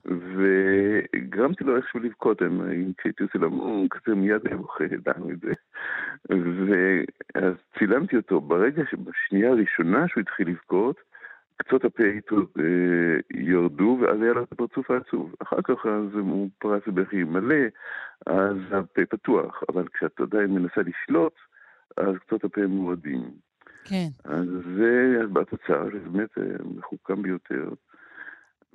וגרמתי 0.04 1.64
לו 1.64 1.76
איכשהו 1.76 2.00
לבכות, 2.00 2.42
כשהייתי 2.98 3.22
עושה 3.22 3.38
לו 3.38 3.84
כזה 3.90 4.14
מיד 4.14 4.46
היה 4.46 4.56
בוכה, 4.56 4.84
ידענו 4.84 5.30
את 5.30 5.40
זה. 5.40 5.52
ואז 6.28 7.54
צילמתי 7.78 8.16
אותו, 8.16 8.40
ברגע 8.40 8.82
שבשנייה 8.90 9.50
הראשונה 9.50 10.08
שהוא 10.08 10.20
התחיל 10.20 10.48
לבכות, 10.48 10.96
קצות 11.66 11.84
הפה 11.84 12.02
אה, 12.02 12.62
ירדו, 13.30 13.98
ואז 14.00 14.22
היה 14.22 14.32
לו 14.32 14.42
את 14.42 14.52
הפרצוף 14.52 14.90
העצוב. 14.90 15.34
אחר 15.42 15.62
כך 15.64 15.86
אז 15.86 16.14
הוא 16.14 16.48
פרס 16.58 16.82
בבכי 16.86 17.24
מלא, 17.24 17.64
אז 18.26 18.56
הפה 18.70 19.02
פתוח. 19.10 19.62
אבל 19.68 19.88
כשאת 19.94 20.20
עדיין 20.20 20.50
מנסה 20.50 20.80
לשלוט, 20.80 21.34
אז 21.96 22.14
קצות 22.26 22.44
הפה 22.44 22.66
מורדים. 22.66 23.30
כן. 23.84 24.08
אז 24.24 24.46
זה 24.76 25.20
בתוצאה, 25.32 25.84
זה 25.84 25.98
באמת 26.08 26.38
אה, 26.38 26.44
מחוכם 26.76 27.22
ביותר. 27.22 27.68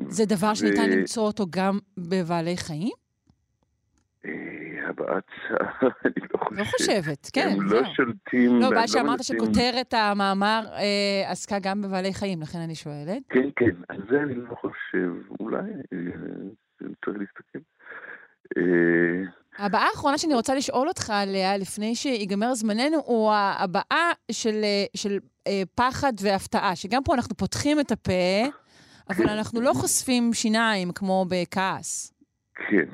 זה 0.08 0.26
דבר 0.26 0.54
שניתן 0.54 0.90
ו... 0.92 0.96
למצוא 0.98 1.24
אותו 1.24 1.46
גם 1.50 1.80
בבעלי 1.98 2.58
חיים? 2.58 2.94
הבעת 4.88 5.24
צער, 5.48 5.90
אני 6.06 6.28
לא 6.34 6.40
חושב. 6.40 6.60
לא 6.60 6.64
חושבת, 6.64 7.30
כן. 7.34 7.50
הם 7.52 7.62
לא 7.62 7.82
שולטים... 7.96 8.60
לא, 8.60 8.70
בעיה 8.70 8.88
שאמרת 8.88 9.24
שכותרת 9.24 9.94
המאמר 9.94 10.64
אה, 10.74 11.32
עסקה 11.32 11.60
גם 11.60 11.82
בבעלי 11.82 12.14
חיים, 12.14 12.42
לכן 12.42 12.60
אני 12.60 12.76
שואלת. 12.76 13.24
כן, 13.30 13.50
כן, 13.56 13.76
על 13.90 14.02
זה 14.10 14.20
אני 14.24 14.36
לא 14.36 14.56
חושב. 14.56 15.12
אולי 15.40 15.58
אה, 15.94 15.98
צריך 17.06 17.18
להסתכל. 17.18 17.60
אה, 18.58 19.66
הבאה 19.66 19.88
האחרונה 19.88 20.18
שאני 20.18 20.34
רוצה 20.34 20.56
לשאול 20.56 20.88
אותך 20.88 21.10
עליה, 21.10 21.58
לפני 21.58 21.96
שיגמר 21.96 22.54
זמננו, 22.54 22.98
הוא 23.06 23.32
הבאה 23.34 24.12
של, 24.32 24.62
של 24.96 25.20
אה, 25.48 25.62
פחד 25.76 26.14
והפתעה, 26.22 26.76
שגם 26.76 27.04
פה 27.04 27.14
אנחנו 27.14 27.36
פותחים 27.36 27.80
את 27.80 27.92
הפה, 27.92 28.48
אבל 29.10 29.30
אנחנו 29.30 29.62
לא 29.62 29.74
חושפים 29.74 30.34
שיניים 30.34 30.92
כמו 30.92 31.26
בכעס. 31.30 32.17
כן, 32.58 32.88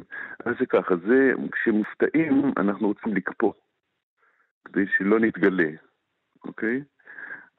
אז 0.46 0.56
זה 0.60 0.66
ככה, 0.66 0.96
זה, 0.96 1.34
כשמופתעים 1.52 2.52
אנחנו 2.58 2.88
רוצים 2.88 3.16
לקפוא, 3.16 3.54
כדי 4.66 4.86
שלא 4.98 5.20
נתגלה, 5.20 5.70
אוקיי? 6.46 6.84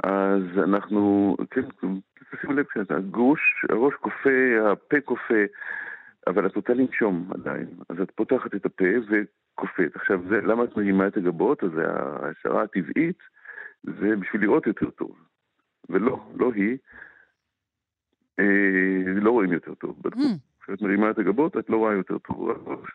אז 0.02 0.42
אנחנו, 0.58 1.36
כן, 1.50 1.62
תשימו 2.30 2.52
לב, 2.52 2.66
הגוש, 2.90 3.64
הראש 3.70 3.94
כופה, 3.94 4.70
הפה 4.72 5.00
כופה, 5.00 5.44
אבל 6.26 6.46
את 6.46 6.56
רוצה 6.56 6.74
לנשום 6.74 7.30
עדיין, 7.34 7.66
אז 7.88 8.00
את 8.00 8.10
פותחת 8.10 8.54
את 8.54 8.66
הפה 8.66 8.84
וכופת. 9.08 9.96
עכשיו, 9.96 10.20
זה, 10.28 10.40
למה 10.40 10.64
את 10.64 10.76
מרימה 10.76 11.06
את 11.06 11.16
הגבות? 11.16 11.64
אז 11.64 11.70
ההשערה 11.78 12.62
הטבעית 12.62 13.18
זה 13.82 14.16
בשביל 14.16 14.42
לראות 14.42 14.66
יותר 14.66 14.90
טוב. 14.90 15.16
ולא, 15.90 16.30
לא 16.36 16.52
היא. 16.54 16.78
אה, 18.38 19.20
לא 19.20 19.30
רואים 19.30 19.52
יותר 19.52 19.74
טוב. 19.74 20.02
Mm. 20.06 20.53
כשאת 20.64 20.82
מרימה 20.82 21.10
את 21.10 21.18
הגבות, 21.18 21.56
את 21.56 21.70
לא 21.70 21.76
רואה 21.76 21.92
יותר 21.92 22.18
טוב. 22.18 22.50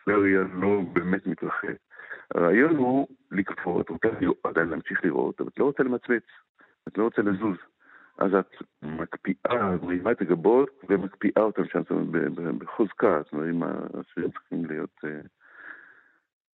הראייה 0.06 0.40
לא 0.54 0.80
באמת 0.92 1.26
מתרחב. 1.26 1.68
הרעיון 2.34 2.76
הוא 2.76 3.08
לקפוא, 3.30 3.80
את 3.80 3.88
רוצה 3.88 4.08
עדיין 4.44 4.68
להמשיך 4.68 5.04
לראות, 5.04 5.40
אבל 5.40 5.48
את 5.48 5.58
לא 5.58 5.64
רוצה 5.64 5.82
למצמץ, 5.82 6.22
את 6.88 6.98
לא 6.98 7.04
רוצה 7.04 7.22
לזוז. 7.22 7.56
אז 8.18 8.34
את 8.34 8.54
מקפיאה, 8.82 9.76
מרימה 9.82 10.12
את 10.12 10.20
הגבות 10.20 10.84
ומקפיאה 10.88 11.42
אותם 11.42 11.62
שם, 11.64 11.82
זאת 11.82 11.90
אומרת, 11.90 12.32
בחוזקה, 12.58 13.20
זאת 13.24 13.32
אומרת, 13.32 13.48
עם 13.48 13.62
השרירים 13.62 14.30
צריכים 14.30 14.64
להיות... 14.64 15.00
אה, 15.04 15.20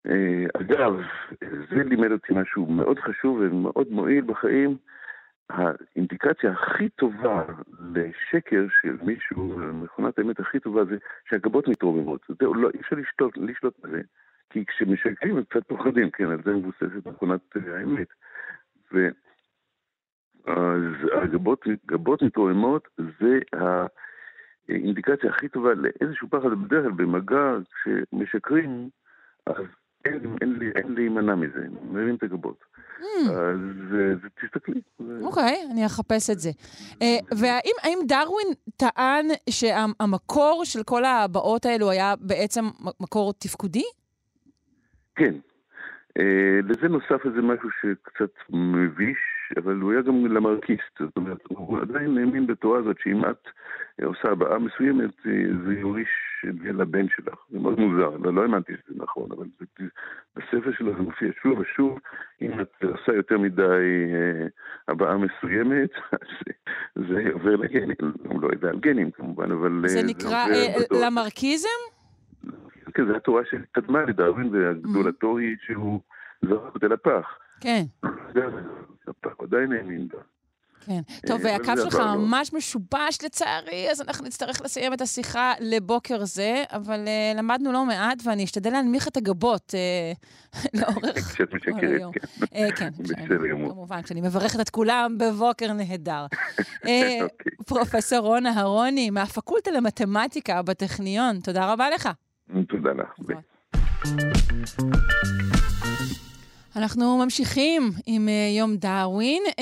אה, 0.07 0.45
אגב, 0.61 1.01
זה 1.71 1.85
לימד 1.85 2.13
אותי 2.13 2.33
משהו 2.35 2.67
מאוד 2.67 2.99
חשוב 2.99 3.39
ומאוד 3.41 3.89
מועיל 3.91 4.25
בחיים. 4.25 4.77
האינדיקציה 5.51 6.53
הכי 6.53 6.89
טובה 6.89 7.45
לשקר 7.81 8.67
של 8.83 8.97
מישהו, 9.03 9.59
מכונת 9.59 10.19
האמת 10.19 10.41
הכי 10.41 10.61
טובה 10.61 10.85
זה 10.85 10.97
שהגבות 11.29 11.69
מתרוממות. 11.69 12.21
זהו, 12.41 12.55
לא, 12.55 12.71
אי 12.75 12.81
אפשר 12.81 12.97
לשלוט, 12.97 13.37
לשלוט 13.37 13.75
בזה. 13.85 14.01
כי 14.51 14.65
כשמשקרים 14.67 15.37
הם 15.37 15.45
קצת 15.45 15.69
פוחדים, 15.69 16.11
כן, 16.11 16.31
על 16.31 16.43
זה 16.45 16.53
מבוססת 16.53 17.07
מכונת 17.07 17.41
האמת. 17.55 18.09
ו... 18.93 19.09
אז 20.47 20.83
הגבות 21.23 21.65
גבות 21.87 22.23
מתרוממות 22.23 22.89
זה 22.99 23.39
האינדיקציה 24.69 25.31
הכי 25.31 25.49
טובה 25.49 25.71
לאיזשהו 25.75 26.29
פחד, 26.29 26.49
בדרך 26.49 26.83
כלל 26.83 26.93
במגע, 26.93 27.57
כשמשקרים, 27.75 28.89
אז 29.47 29.65
אין, 30.41 30.57
לי, 30.59 30.71
להימנע 30.89 31.35
מזה, 31.35 31.67
מרים 31.91 32.15
את 32.15 32.23
הגבות. 32.23 32.65
Mm. 33.01 33.31
אז 33.31 33.59
תסתכלי. 34.43 34.81
אוקיי, 35.23 35.43
okay, 35.43 35.73
אני 35.73 35.87
אחפש 35.87 36.31
את 36.31 36.39
זה. 36.39 36.51
Uh, 36.91 37.05
והאם 37.39 37.99
דרווין 38.09 38.49
טען 38.77 39.27
שהמקור 39.51 40.63
של 40.65 40.83
כל 40.83 41.05
הבאות 41.05 41.67
האלו 41.67 41.91
היה 41.91 42.15
בעצם 42.21 42.65
מקור 43.01 43.33
תפקודי? 43.33 43.85
כן. 45.17 45.35
Uh, 46.19 46.23
לזה 46.69 46.89
נוסף 46.89 47.27
איזה 47.27 47.43
משהו 47.43 47.69
שקצת 47.81 48.33
מביש, 48.51 49.19
אבל 49.57 49.77
הוא 49.77 49.93
היה 49.93 50.03
גם 50.03 50.27
למרקיסט, 50.27 50.99
זאת 51.01 51.17
אומרת, 51.17 51.39
הוא 51.49 51.81
עדיין 51.81 52.19
האמין 52.19 52.47
בתורה 52.47 52.79
הזאת 52.79 52.97
שאם 53.03 53.25
את 53.25 53.49
עושה 54.03 54.31
הבעה 54.31 54.59
מסוימת, 54.59 55.11
זה 55.65 55.73
יוריש 55.73 56.09
את 56.49 56.55
זה 56.55 56.73
לבן 56.73 57.09
שלך. 57.09 57.35
זה 57.51 57.59
מאוד 57.59 57.81
מוזר, 57.81 58.17
לא, 58.17 58.35
לא 58.35 58.43
האמנתי 58.43 58.73
שזה 58.73 59.03
נכון, 59.03 59.29
אבל 59.37 59.47
זה, 59.59 59.85
בספר 60.37 60.73
שלו 60.73 60.93
זה 60.97 61.03
מופיע 61.03 61.29
שוב 61.43 61.59
ושוב, 61.59 61.99
אם 62.43 62.61
את 62.61 62.85
עושה 62.85 63.13
יותר 63.15 63.39
מדי 63.39 63.63
אה, 63.63 64.47
הבעה 64.89 65.17
מסוימת, 65.17 65.91
אז 66.97 67.03
זה 67.09 67.23
עובר 67.33 67.57
לגנים, 67.57 67.97
הוא 68.25 68.43
לא 68.43 68.49
יודע 68.53 68.69
על 68.69 68.79
גנים 68.79 69.11
כמובן, 69.11 69.53
אבל... 69.53 69.83
זה, 69.87 70.01
זה 70.01 70.07
נקרא 70.07 70.47
אה, 70.49 71.07
למרקיזם? 71.07 71.69
כן, 72.95 73.07
זו 73.07 73.17
התורה 73.17 73.43
שקדמה 73.51 74.03
לדרווין, 74.03 74.49
והגדולתו 74.53 75.39
היא 75.39 75.57
שהוא 75.67 76.01
זרק 76.43 76.75
אותה 76.75 76.89
לפח. 76.89 77.39
כן. 77.61 77.85
הפח 79.09 79.41
עדיין 79.43 79.73
האמין 79.73 80.09
בה. 80.09 80.19
כן. 80.87 81.01
טוב, 81.27 81.41
והקו 81.45 81.73
שלך 81.77 81.95
ממש 81.95 82.53
משובש 82.53 83.19
לצערי, 83.25 83.91
אז 83.91 84.01
אנחנו 84.01 84.27
נצטרך 84.27 84.63
לסיים 84.65 84.93
את 84.93 85.01
השיחה 85.01 85.53
לבוקר 85.61 86.25
זה, 86.25 86.65
אבל 86.73 87.05
uh, 87.05 87.39
למדנו 87.39 87.73
לא 87.73 87.87
מעט, 87.87 88.19
ואני 88.25 88.45
אשתדל 88.45 88.71
להנמיך 88.71 89.09
את 89.09 89.17
הגבות 89.17 89.75
uh, 89.75 90.59
לאורך 90.81 91.17
כשאת 91.33 91.55
משקרת, 91.55 92.03
כן. 92.51 92.69
כן. 92.77 92.91
כמובן, 93.71 94.03
כשאני 94.03 94.21
מברכת 94.21 94.61
את 94.61 94.71
כולם 94.71 95.19
בבוקר 95.19 95.73
נהדר. 95.73 96.27
אוקיי. 96.83 97.21
פרופסור 97.67 98.19
רון 98.19 98.47
אהרוני, 98.47 99.11
מהפקולטה 99.11 99.71
למתמטיקה 99.71 100.63
בטכניון, 100.63 101.41
תודה 101.41 101.73
רבה 101.73 101.91
לך. 101.91 102.09
תודה 102.69 102.91
לך. 102.93 103.13
אנחנו 106.77 107.19
ממשיכים 107.19 107.91
עם 108.07 108.29
uh, 108.29 108.59
יום 108.59 108.77
דרווין, 108.77 109.43
uh, 109.51 109.53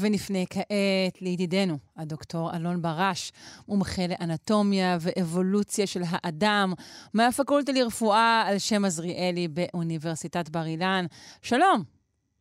ונפנה 0.00 0.38
כעת 0.50 1.22
לידידנו, 1.22 1.78
הדוקטור 1.96 2.56
אלון 2.56 2.82
ברש, 2.82 3.32
מומחה 3.68 4.02
לאנטומיה 4.06 4.98
ואבולוציה 5.00 5.86
של 5.86 6.00
האדם, 6.08 6.72
מהפקולטה 7.14 7.72
לרפואה 7.72 8.42
על 8.46 8.58
שם 8.58 8.84
עזריאלי 8.84 9.48
באוניברסיטת 9.48 10.48
בר 10.48 10.66
אילן. 10.66 11.06
שלום. 11.42 11.82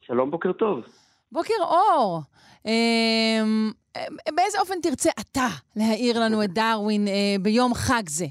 שלום, 0.02 0.32
בוקר 0.32 0.52
טוב. 0.52 0.80
בוקר 1.32 1.54
אור. 1.62 2.22
Uh, 2.64 2.70
באיזה 4.36 4.60
אופן 4.60 4.82
תרצה 4.82 5.10
אתה 5.20 5.48
להאיר 5.76 6.20
לנו 6.20 6.44
את 6.44 6.54
דרווין 6.54 7.08
ביום 7.42 7.74
חג 7.74 8.10
זה? 8.10 8.26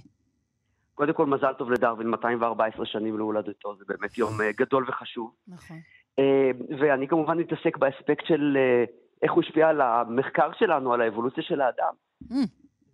קודם 1.00 1.12
כל, 1.12 1.26
מזל 1.26 1.52
טוב 1.58 1.70
לדרווין, 1.70 2.08
214 2.08 2.86
שנים 2.86 3.18
להולדתו, 3.18 3.76
זה 3.76 3.84
באמת 3.88 4.18
יום 4.18 4.40
אה, 4.40 4.52
גדול 4.52 4.84
וחשוב. 4.88 5.34
נכון. 5.48 5.76
אה, 6.18 6.50
ואני 6.80 7.08
כמובן 7.08 7.38
מתעסק 7.38 7.76
באספקט 7.76 8.26
של 8.26 8.56
אה, 8.56 8.84
איך 9.22 9.32
הוא 9.32 9.42
השפיע 9.42 9.68
על 9.68 9.80
המחקר 9.80 10.50
שלנו, 10.58 10.92
על 10.92 11.00
האבולוציה 11.00 11.42
של 11.42 11.60
האדם. 11.60 11.92
Mm, 12.22 12.34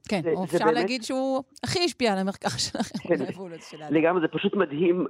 כן, 0.09 0.23
זה, 0.23 0.31
או 0.31 0.45
אפשר 0.45 0.59
באמת... 0.59 0.75
להגיד 0.75 1.03
שהוא 1.03 1.43
הכי 1.65 1.85
השפיע 1.85 2.13
על 2.13 2.19
המחקר 2.19 2.49
שלכם, 2.49 3.15
על 3.15 3.23
האבולוציה 3.27 3.79
של 3.79 3.83
האדם. 3.83 3.95
לגמרי, 3.95 4.21
זה 4.21 4.29
פשוט 4.29 4.55
מדהים. 4.55 5.07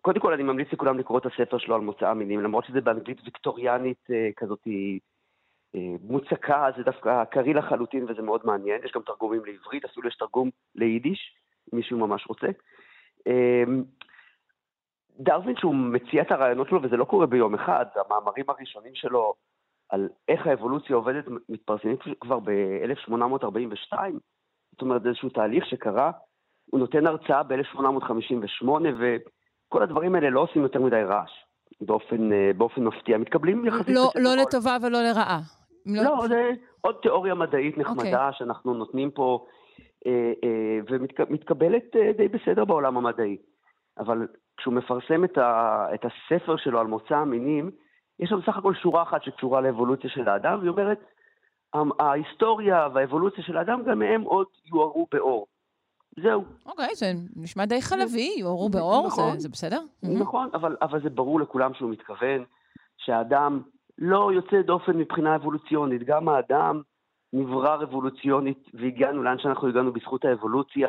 קודם 0.00 0.20
כל, 0.20 0.32
אני 0.32 0.42
ממליץ 0.42 0.68
לכולם 0.72 0.98
לקרוא 0.98 1.18
את 1.18 1.26
הספר 1.26 1.58
שלו 1.58 1.74
על 1.74 1.80
מוצא 1.80 2.08
המינים, 2.08 2.40
למרות 2.40 2.64
שזה 2.64 2.80
באנגלית 2.80 3.20
ויקטוריאנית 3.24 4.06
כזאת 4.36 4.66
מוצקה, 6.02 6.66
זה 6.76 6.82
דווקא 6.82 7.24
קריא 7.24 7.54
לחלוטין 7.54 8.04
וזה 8.08 8.22
מאוד 8.22 8.40
מעניין, 8.44 8.80
יש 8.84 8.92
גם 8.94 9.02
תרגומים 9.02 9.44
לעברית, 9.44 9.84
אפילו 9.84 10.08
יש 10.08 10.16
תרגום 10.16 10.50
ליידיש, 10.74 11.36
אם 11.72 11.78
מישהו 11.78 11.98
ממש 11.98 12.26
רוצה. 12.26 12.46
אמ, 13.26 13.82
דרווין 15.20 15.56
שהוא 15.56 15.74
מציע 15.74 16.22
את 16.22 16.32
הרעיונות 16.32 16.68
שלו, 16.68 16.82
וזה 16.82 16.96
לא 16.96 17.04
קורה 17.04 17.26
ביום 17.26 17.54
אחד, 17.54 17.86
המאמרים 17.94 18.44
הראשונים 18.48 18.94
שלו 18.94 19.34
על 19.88 20.08
איך 20.28 20.46
האבולוציה 20.46 20.96
עובדת 20.96 21.24
מתפרסמים 21.48 21.96
כבר 22.20 22.38
ב-1842, 22.38 23.92
זאת 24.72 24.82
אומרת, 24.82 25.02
זה 25.02 25.08
איזשהו 25.08 25.28
תהליך 25.28 25.66
שקרה, 25.66 26.10
הוא 26.70 26.80
נותן 26.80 27.06
הרצאה 27.06 27.42
ב-1858, 27.42 28.68
וכל 28.98 29.82
הדברים 29.82 30.14
האלה 30.14 30.30
לא 30.30 30.40
עושים 30.40 30.62
יותר 30.62 30.80
מדי 30.80 31.02
רעש. 31.02 31.30
באופן, 31.80 32.32
אה, 32.32 32.50
באופן 32.56 32.84
מפתיע, 32.84 33.18
מתקבלים 33.18 33.66
יחסית... 33.66 33.88
לא, 33.88 34.10
לא 34.16 34.36
לטובה 34.42 34.76
ולא 34.82 34.98
לרעה. 35.02 35.38
לא, 35.88 36.02
לא 36.02 36.28
זה 36.28 36.50
עוד 36.80 36.96
תיאוריה 37.02 37.34
מדעית 37.34 37.78
נחמדה 37.78 38.02
okay. 38.02 38.06
אוקיי. 38.06 38.32
שאנחנו 38.38 38.74
נותנים 38.74 39.10
פה, 39.10 39.46
אה, 40.06 40.32
אה, 40.44 40.78
ומתקבלת 40.90 41.96
אה, 41.96 42.12
די 42.16 42.28
בסדר 42.28 42.64
בעולם 42.64 42.96
המדעי. 42.96 43.36
אבל 43.98 44.26
כשהוא 44.56 44.74
מפרסם 44.74 45.24
את, 45.24 45.38
ה, 45.38 45.86
את 45.94 46.04
הספר 46.04 46.56
שלו 46.56 46.80
על 46.80 46.86
מוצא 46.86 47.14
המינים, 47.14 47.70
יש 48.20 48.30
שם 48.30 48.40
סך 48.46 48.56
הכל 48.56 48.74
שורה 48.74 49.02
אחת 49.02 49.22
שקשורה 49.22 49.60
לאבולוציה 49.60 50.10
של 50.10 50.28
האדם, 50.28 50.58
והיא 50.58 50.70
אומרת, 50.70 51.00
ההיסטוריה 51.98 52.88
והאבולוציה 52.94 53.44
של 53.44 53.56
האדם, 53.56 53.82
גם 53.82 54.02
הם 54.02 54.22
עוד 54.22 54.46
יוארו 54.66 55.06
באור. 55.12 55.46
זהו. 56.22 56.44
אוקיי, 56.66 56.86
okay, 56.86 56.94
זה 56.94 57.12
נשמע 57.36 57.64
די 57.64 57.82
חלבי, 57.82 58.34
יוארו 58.38 58.68
באור, 58.68 59.06
נכון, 59.06 59.32
זה, 59.32 59.38
זה 59.38 59.48
בסדר? 59.48 59.80
נכון, 60.02 60.48
אבל, 60.54 60.76
אבל 60.82 61.02
זה 61.02 61.10
ברור 61.10 61.40
לכולם 61.40 61.74
שהוא 61.74 61.90
מתכוון 61.90 62.44
שהאדם 62.96 63.62
לא 63.98 64.30
יוצא 64.34 64.62
דופן 64.62 64.96
מבחינה 64.96 65.34
אבולוציונית. 65.34 66.02
גם 66.02 66.28
האדם 66.28 66.82
נברא 67.32 67.82
אבולוציונית 67.82 68.68
והגענו 68.74 69.22
לאן 69.22 69.38
שאנחנו 69.38 69.68
הגענו 69.68 69.92
בזכות 69.92 70.24
האבולוציה, 70.24 70.88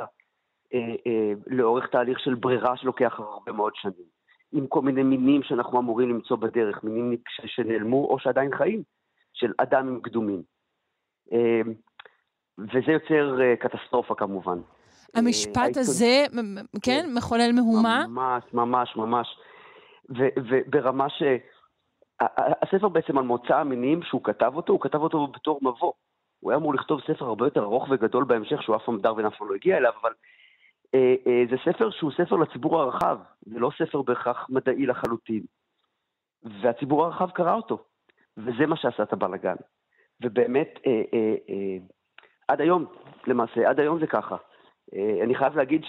אה, 0.73 0.95
אה, 1.07 1.33
לאורך 1.47 1.87
תהליך 1.87 2.19
של 2.19 2.35
ברירה 2.35 2.77
שלוקח 2.77 3.19
הרבה 3.19 3.51
מאוד 3.51 3.73
שנים. 3.75 4.19
עם 4.51 4.67
כל 4.67 4.81
מיני 4.81 5.03
מינים 5.03 5.43
שאנחנו 5.43 5.79
אמורים 5.79 6.09
למצוא 6.09 6.37
בדרך, 6.37 6.83
מינים 6.83 7.17
שנעלמו 7.45 8.05
או 8.05 8.19
שעדיין 8.19 8.55
חיים, 8.57 8.83
של 9.33 9.53
אדם 9.57 9.87
עם 9.87 10.01
קדומים. 10.01 10.41
אה, 11.33 11.61
וזה 12.59 12.91
יוצר 12.91 13.41
אה, 13.41 13.55
קטסטרופה 13.55 14.15
כמובן. 14.15 14.59
המשפט 15.15 15.77
אה, 15.77 15.81
הזה, 15.81 16.25
כן, 16.31 16.65
כן, 16.81 17.09
מחולל 17.15 17.51
מהומה? 17.55 18.07
ממש, 18.07 18.43
ממש, 18.53 18.95
ממש. 18.95 19.27
וברמה 20.49 21.09
ש... 21.09 21.23
הספר 22.62 22.88
בעצם 22.89 23.17
על 23.17 23.23
מוצא 23.23 23.55
המינים 23.55 24.03
שהוא 24.03 24.23
כתב 24.23 24.51
אותו, 24.55 24.73
הוא 24.73 24.82
כתב 24.82 25.01
אותו 25.01 25.27
בתור 25.27 25.60
מבוא. 25.62 25.93
הוא 26.39 26.51
היה 26.51 26.58
אמור 26.58 26.73
לכתוב 26.73 27.01
ספר 27.01 27.25
הרבה 27.25 27.45
יותר 27.45 27.63
ארוך 27.63 27.88
וגדול 27.89 28.23
בהמשך, 28.23 28.63
שהוא 28.63 28.75
אף 28.75 28.82
פעם 28.86 28.99
דרווין 28.99 29.25
אף 29.25 29.38
פעם 29.38 29.49
לא 29.49 29.55
הגיע 29.55 29.77
אליו, 29.77 29.91
אבל 30.01 30.12
אה, 30.95 31.15
אה, 31.27 31.43
זה 31.49 31.55
ספר 31.65 31.89
שהוא 31.89 32.12
ספר 32.12 32.36
לציבור 32.36 32.79
הרחב, 32.82 33.19
זה 33.41 33.60
לא 33.60 33.71
ספר 33.77 34.01
בהכרח 34.01 34.47
מדעי 34.49 34.86
לחלוטין. 34.86 35.43
והציבור 36.62 37.05
הרחב 37.05 37.29
קרא 37.32 37.53
אותו, 37.53 37.84
וזה 38.38 38.65
מה 38.67 38.77
שעשה 38.77 39.03
את 39.03 39.13
הבלאגן. 39.13 39.55
ובאמת, 40.23 40.79
אה, 40.88 41.01
אה, 41.13 41.36
אה, 41.49 41.77
עד 42.47 42.62
היום, 42.62 42.86
למעשה, 43.27 43.69
עד 43.69 43.79
היום 43.79 43.99
זה 43.99 44.08
ככה. 44.08 44.36
אה, 44.93 45.23
אני 45.23 45.36
חייב 45.36 45.58
להגיד 45.58 45.82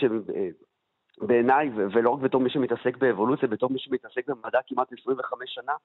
שבעיניי, 1.20 1.70
ולא 1.74 2.10
רק 2.10 2.20
בתור 2.20 2.40
מי 2.40 2.50
שמתעסק 2.50 2.96
באבולוציה, 2.96 3.48
בתור 3.48 3.70
מי 3.70 3.78
שמתעסק 3.78 4.28
במדע 4.28 4.58
כמעט 4.66 4.92
25 5.00 5.54
שנה, 5.54 5.72
אה, 5.72 5.76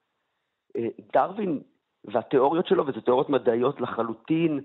דרווין 1.12 1.60
והתיאוריות 2.04 2.66
שלו, 2.66 2.86
וזה 2.86 3.00
תיאוריות 3.00 3.30
מדעיות 3.30 3.80
לחלוטין, 3.80 4.60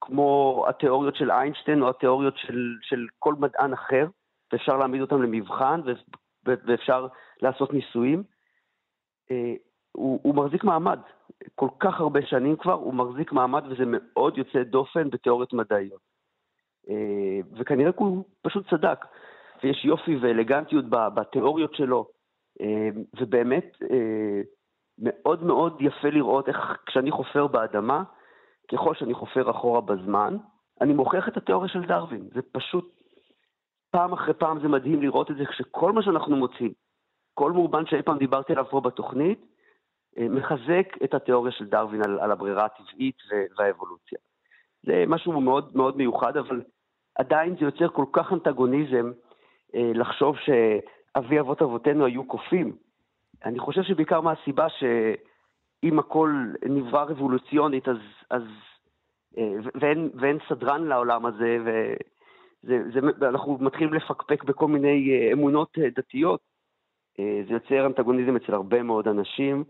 כמו 0.00 0.64
התיאוריות 0.68 1.16
של 1.16 1.30
איינשטיין 1.30 1.82
או 1.82 1.88
התיאוריות 1.88 2.36
של, 2.36 2.76
של 2.82 3.06
כל 3.18 3.34
מדען 3.34 3.72
אחר, 3.72 4.06
ואפשר 4.52 4.76
להעמיד 4.76 5.00
אותם 5.00 5.22
למבחן 5.22 5.80
ואפשר 6.44 7.06
לעשות 7.42 7.72
ניסויים. 7.72 8.22
אה, 9.30 9.54
הוא, 9.92 10.20
הוא 10.22 10.34
מחזיק 10.34 10.64
מעמד. 10.64 10.98
כל 11.54 11.68
כך 11.80 12.00
הרבה 12.00 12.20
שנים 12.26 12.56
כבר, 12.56 12.72
הוא 12.72 12.94
מחזיק 12.94 13.32
מעמד 13.32 13.64
וזה 13.66 13.84
מאוד 13.86 14.38
יוצא 14.38 14.62
דופן 14.62 15.10
בתיאוריות 15.10 15.52
מדעיות. 15.52 16.00
אה, 16.88 17.40
וכנראה 17.58 17.90
הוא 17.96 18.24
פשוט 18.42 18.70
צדק. 18.70 19.04
ויש 19.62 19.84
יופי 19.84 20.16
ואלגנטיות 20.16 20.84
בתיאוריות 20.88 21.74
שלו, 21.74 22.06
ובאמת 23.20 23.76
מאוד 25.02 25.42
מאוד 25.42 25.76
יפה 25.80 26.08
לראות 26.08 26.48
איך 26.48 26.76
כשאני 26.86 27.10
חופר 27.10 27.46
באדמה, 27.46 28.02
ככל 28.72 28.94
שאני 28.94 29.14
חופר 29.14 29.50
אחורה 29.50 29.80
בזמן, 29.80 30.36
אני 30.80 30.92
מוכיח 30.92 31.28
את 31.28 31.36
התיאוריה 31.36 31.68
של 31.68 31.82
דרווין. 31.82 32.28
זה 32.34 32.40
פשוט, 32.52 33.00
פעם 33.90 34.12
אחרי 34.12 34.34
פעם 34.34 34.60
זה 34.60 34.68
מדהים 34.68 35.02
לראות 35.02 35.30
את 35.30 35.36
זה, 35.36 35.46
כשכל 35.46 35.92
מה 35.92 36.02
שאנחנו 36.02 36.36
מוצאים, 36.36 36.72
כל 37.34 37.52
מאובן 37.52 37.86
שאי 37.86 38.02
פעם 38.02 38.18
דיברתי 38.18 38.52
עליו 38.52 38.64
פה 38.70 38.80
בתוכנית, 38.80 39.46
אה, 40.18 40.28
מחזק 40.28 40.96
את 41.04 41.14
התיאוריה 41.14 41.52
של 41.52 41.66
דרווין 41.66 42.00
על, 42.04 42.20
על 42.20 42.32
הברירה 42.32 42.64
הטבעית 42.64 43.16
והאבולוציה. 43.58 44.18
זה 44.86 45.04
משהו 45.06 45.40
מאוד 45.40 45.76
מאוד 45.76 45.96
מיוחד, 45.96 46.36
אבל 46.36 46.62
עדיין 47.14 47.56
זה 47.56 47.64
יוצר 47.64 47.88
כל 47.88 48.04
כך 48.12 48.32
אנטגוניזם 48.32 49.12
אה, 49.74 49.92
לחשוב 49.94 50.36
שאבי 50.36 51.40
אבות 51.40 51.62
אבותינו 51.62 52.04
היו 52.04 52.24
קופים. 52.24 52.76
אני 53.44 53.58
חושב 53.58 53.82
שבעיקר 53.82 54.20
מהסיבה 54.20 54.66
שאם 54.68 55.98
הכל 55.98 56.30
נברא 56.68 57.02
רבולוציונית, 57.02 57.88
אז, 57.88 57.96
אז 58.30 58.42
אה, 59.38 59.52
ואין, 59.80 60.10
ואין 60.14 60.38
סדרן 60.48 60.84
לעולם 60.84 61.26
הזה, 61.26 61.58
ואנחנו 63.20 63.58
מתחילים 63.60 63.94
לפקפק 63.94 64.44
בכל 64.44 64.68
מיני 64.68 65.10
אה, 65.10 65.32
אמונות 65.32 65.78
אה, 65.78 65.88
דתיות, 65.96 66.40
זה 67.18 67.54
יוצר 67.54 67.86
אנטגוניזם 67.86 68.36
אצל 68.36 68.54
הרבה 68.54 68.82
מאוד 68.82 69.08
אנשים, 69.08 69.64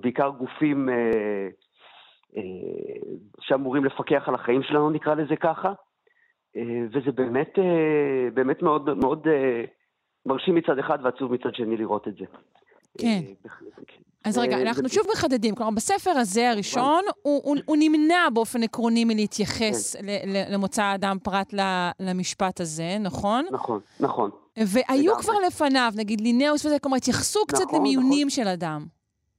בעיקר 0.00 0.28
גופים 0.28 0.88
שאמורים 3.40 3.84
לפקח 3.84 4.28
על 4.28 4.34
החיים 4.34 4.62
שלנו, 4.62 4.90
נקרא 4.90 5.14
לזה 5.14 5.36
ככה, 5.36 5.72
וזה 6.92 7.12
באמת, 7.14 7.58
באמת 8.34 8.62
מאוד 8.62 8.94
מאוד 8.98 9.26
מרשים 10.26 10.54
מצד 10.54 10.78
אחד 10.78 10.98
ועצוב 11.02 11.32
מצד 11.32 11.54
שני 11.54 11.76
לראות 11.76 12.08
את 12.08 12.14
זה. 12.14 12.24
כן. 12.98 13.20
אה, 13.46 13.50
כן. 13.86 14.02
אז 14.24 14.38
רגע, 14.38 14.62
אנחנו 14.62 14.88
שוב 14.88 15.06
מחדדים. 15.12 15.54
כלומר, 15.54 15.70
בספר 15.70 16.10
הזה 16.10 16.50
הראשון, 16.50 17.04
הוא 17.66 17.76
נמנע 17.78 18.28
באופן 18.34 18.62
עקרוני 18.62 19.04
מלהתייחס 19.04 19.96
כן. 19.96 20.02
למוצא 20.52 20.82
האדם 20.82 21.16
פרט 21.22 21.54
למשפט 22.00 22.60
הזה, 22.60 22.96
נכון? 23.00 23.44
נכון, 23.50 23.80
נכון. 24.00 24.30
והיו 24.56 25.14
כבר 25.14 25.32
לפניו, 25.46 25.92
נגיד 25.96 26.20
לינאוס 26.20 26.66
וזה, 26.66 26.78
כלומר, 26.78 26.96
התייחסו 26.96 27.40
קצת 27.48 27.64
נכון, 27.66 27.78
למיונים 27.78 28.26
נכון. 28.26 28.44
של 28.44 28.48
אדם. 28.48 28.84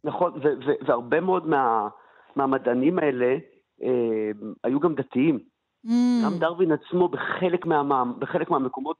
נכון, 0.04 0.42
והרבה 0.88 1.20
מאוד 1.20 1.48
מה, 1.48 1.88
מהמדענים 2.36 3.00
האלה 3.00 3.38
אה, 3.84 4.32
היו 4.64 4.80
גם 4.80 4.96
דתיים. 4.96 5.40
Mm. 5.86 5.90
גם 6.26 6.38
דרווין 6.40 6.72
עצמו 6.72 7.10
בחלק 7.10 8.50
מהמקומות 8.50 8.98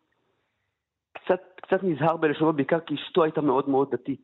קצת, 1.70 1.84
נזהר 1.84 2.18
בלשונו, 2.18 2.54
בעיקר 2.54 2.80
כי 2.80 2.96
אשתו 2.96 3.24
הייתה 3.24 3.42
מאוד 3.42 3.70
מאוד 3.70 3.92
דתית. 3.92 4.22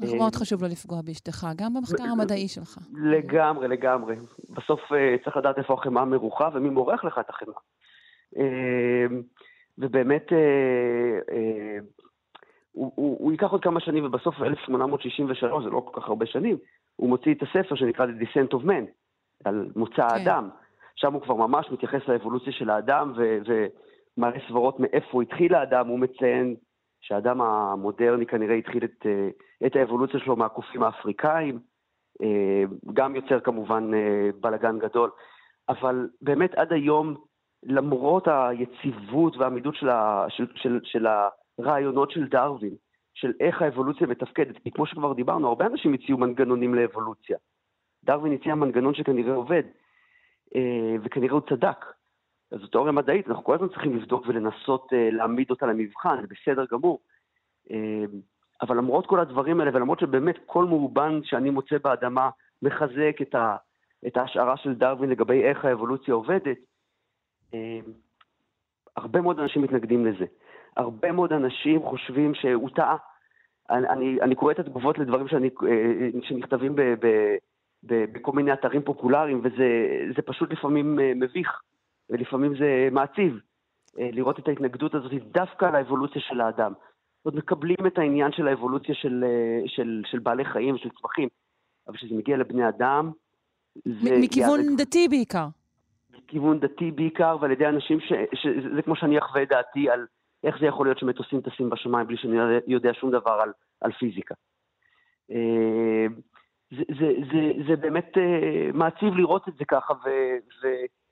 אנחנו 0.00 0.16
מאוד 0.16 0.34
חשוב 0.34 0.62
לא 0.62 0.68
לפגוע 0.68 1.02
באשתך, 1.02 1.46
גם 1.56 1.74
במחקר 1.74 2.04
המדעי 2.12 2.48
שלך. 2.48 2.78
לגמרי, 2.94 3.68
לגמרי. 3.68 4.16
בסוף 4.50 4.80
צריך 5.24 5.36
לדעת 5.36 5.58
איפה 5.58 5.74
החמאה 5.74 6.04
מרוחה 6.04 6.48
ומי 6.54 6.68
מורח 6.68 7.04
לך 7.04 7.18
את 7.18 7.30
החמאה. 7.30 7.58
ובאמת, 9.78 10.26
הוא, 12.72 12.92
הוא, 12.94 13.16
הוא 13.20 13.32
ייקח 13.32 13.50
עוד 13.50 13.62
כמה 13.62 13.80
שנים, 13.80 14.04
ובסוף 14.04 14.34
1863, 14.42 15.64
זה 15.64 15.70
לא 15.70 15.80
כל 15.80 16.00
כך 16.00 16.08
הרבה 16.08 16.26
שנים, 16.26 16.56
הוא 16.96 17.08
מוציא 17.08 17.34
את 17.34 17.42
הספר 17.42 17.74
שנקרא 17.74 18.06
The 18.06 18.22
Descent 18.22 18.58
of 18.58 18.64
Man, 18.64 18.84
על 19.44 19.68
מוצא 19.76 19.94
כן. 19.94 20.02
האדם. 20.02 20.48
שם 20.96 21.12
הוא 21.12 21.22
כבר 21.22 21.34
ממש 21.34 21.66
מתייחס 21.72 22.08
לאבולוציה 22.08 22.52
של 22.52 22.70
האדם, 22.70 23.12
ומראה 24.16 24.38
סברות 24.48 24.80
מאיפה 24.80 25.22
התחיל 25.22 25.54
האדם, 25.54 25.86
הוא 25.86 25.98
מציין 25.98 26.56
שהאדם 27.00 27.40
המודרני 27.40 28.26
כנראה 28.26 28.54
התחיל 28.54 28.84
את, 28.84 29.06
את 29.66 29.76
האבולוציה 29.76 30.20
שלו 30.20 30.36
מהקופים 30.36 30.82
האפריקאים, 30.82 31.58
גם 32.94 33.16
יוצר 33.16 33.40
כמובן 33.40 33.90
בלגן 34.40 34.78
גדול, 34.78 35.10
אבל 35.68 36.08
באמת 36.22 36.54
עד 36.54 36.72
היום, 36.72 37.14
למרות 37.62 38.28
היציבות 38.28 39.36
והעמידות 39.36 39.74
של, 39.74 39.88
ה, 39.88 40.26
של, 40.28 40.46
של, 40.54 40.80
של 40.84 41.06
הרעיונות 41.58 42.10
של 42.10 42.28
דרווין, 42.28 42.74
של 43.14 43.32
איך 43.40 43.62
האבולוציה 43.62 44.06
מתפקדת, 44.06 44.58
כי 44.58 44.70
כמו 44.70 44.86
שכבר 44.86 45.12
דיברנו, 45.12 45.48
הרבה 45.48 45.66
אנשים 45.66 45.94
הציעו 45.94 46.18
מנגנונים 46.18 46.74
לאבולוציה. 46.74 47.36
דרווין 48.04 48.32
הציע 48.32 48.54
מנגנון 48.54 48.94
שכנראה 48.94 49.34
עובד, 49.34 49.62
אה, 50.56 50.96
וכנראה 51.02 51.32
הוא 51.32 51.40
צדק. 51.48 51.84
זו 52.50 52.66
תיאוריה 52.66 52.92
מדעית, 52.92 53.28
אנחנו 53.28 53.44
כל 53.44 53.54
הזמן 53.54 53.68
צריכים 53.68 53.96
לבדוק 53.96 54.24
ולנסות 54.26 54.92
אה, 54.92 55.08
להעמיד 55.12 55.50
אותה 55.50 55.66
למבחן, 55.66 56.20
זה 56.20 56.26
בסדר 56.26 56.64
גמור. 56.72 57.00
אה, 57.70 58.04
אבל 58.62 58.76
למרות 58.76 59.06
כל 59.06 59.20
הדברים 59.20 59.60
האלה, 59.60 59.70
ולמרות 59.74 60.00
שבאמת 60.00 60.38
כל 60.46 60.64
מאובן 60.64 61.20
שאני 61.24 61.50
מוצא 61.50 61.78
באדמה 61.78 62.30
מחזק 62.62 63.16
את, 63.22 63.34
ה, 63.34 63.56
את 64.06 64.16
ההשערה 64.16 64.56
של 64.56 64.74
דרווין 64.74 65.10
לגבי 65.10 65.42
איך 65.42 65.64
האבולוציה 65.64 66.14
עובדת, 66.14 66.56
הרבה 68.96 69.20
מאוד 69.20 69.40
אנשים 69.40 69.62
מתנגדים 69.62 70.06
לזה. 70.06 70.24
הרבה 70.76 71.12
מאוד 71.12 71.32
אנשים 71.32 71.82
חושבים 71.82 72.34
שהוא 72.34 72.70
טעה. 72.70 72.96
אני, 73.70 73.88
אני, 73.88 74.18
אני 74.22 74.34
קורא 74.34 74.52
את 74.52 74.58
התגובות 74.58 74.98
לדברים 74.98 75.28
שאני, 75.28 75.50
אה, 75.68 76.08
שנכתבים 76.22 76.76
ב, 76.76 76.80
ב, 76.80 77.06
ב, 77.86 78.04
בכל 78.12 78.32
מיני 78.32 78.52
אתרים 78.52 78.82
פופולריים, 78.82 79.40
וזה 79.44 80.22
פשוט 80.24 80.52
לפעמים 80.52 81.00
אה, 81.00 81.12
מביך, 81.16 81.60
ולפעמים 82.10 82.56
זה 82.58 82.88
מעציב, 82.92 83.38
אה, 83.98 84.08
לראות 84.12 84.38
את 84.38 84.48
ההתנגדות 84.48 84.94
הזאת 84.94 85.12
דווקא 85.12 85.64
על 85.64 85.74
האבולוציה 85.74 86.22
של 86.22 86.40
האדם. 86.40 86.72
עוד 87.22 87.36
מקבלים 87.36 87.86
את 87.86 87.98
העניין 87.98 88.32
של 88.32 88.48
האבולוציה 88.48 88.94
של, 88.94 89.24
של, 89.66 90.02
של 90.06 90.18
בעלי 90.18 90.44
חיים 90.44 90.74
ושל 90.74 90.90
צמחים, 91.00 91.28
אבל 91.88 91.96
כשזה 91.96 92.14
מגיע 92.14 92.36
לבני 92.36 92.68
אדם, 92.68 93.10
זה... 93.84 94.18
מכיוון 94.20 94.60
יערק... 94.60 94.80
דתי 94.80 95.08
בעיקר. 95.08 95.46
מכיוון 96.10 96.60
דתי 96.60 96.90
בעיקר, 96.90 97.36
ועל 97.40 97.50
ידי 97.50 97.66
אנשים 97.66 98.00
ש... 98.00 98.12
שזה 98.34 98.82
כמו 98.82 98.96
שאני 98.96 99.18
אחווה 99.18 99.42
את 99.42 99.48
דעתי 99.48 99.90
על 99.90 100.06
איך 100.44 100.58
זה 100.60 100.66
יכול 100.66 100.86
להיות 100.86 100.98
שמטוסים 100.98 101.40
טסים 101.40 101.70
בשמיים 101.70 102.06
בלי 102.06 102.16
שאני 102.16 102.36
יודע 102.66 102.94
שום 102.94 103.10
דבר 103.10 103.30
על, 103.30 103.52
על 103.80 103.92
פיזיקה. 103.92 104.34
אה, 105.30 106.06
זה, 106.70 106.82
זה, 106.98 107.12
זה, 107.32 107.52
זה 107.68 107.76
באמת 107.76 108.12
אה, 108.18 108.70
מעציב 108.74 109.14
לראות 109.14 109.48
את 109.48 109.54
זה 109.58 109.64
ככה, 109.64 109.94
ובאמת 109.94 111.05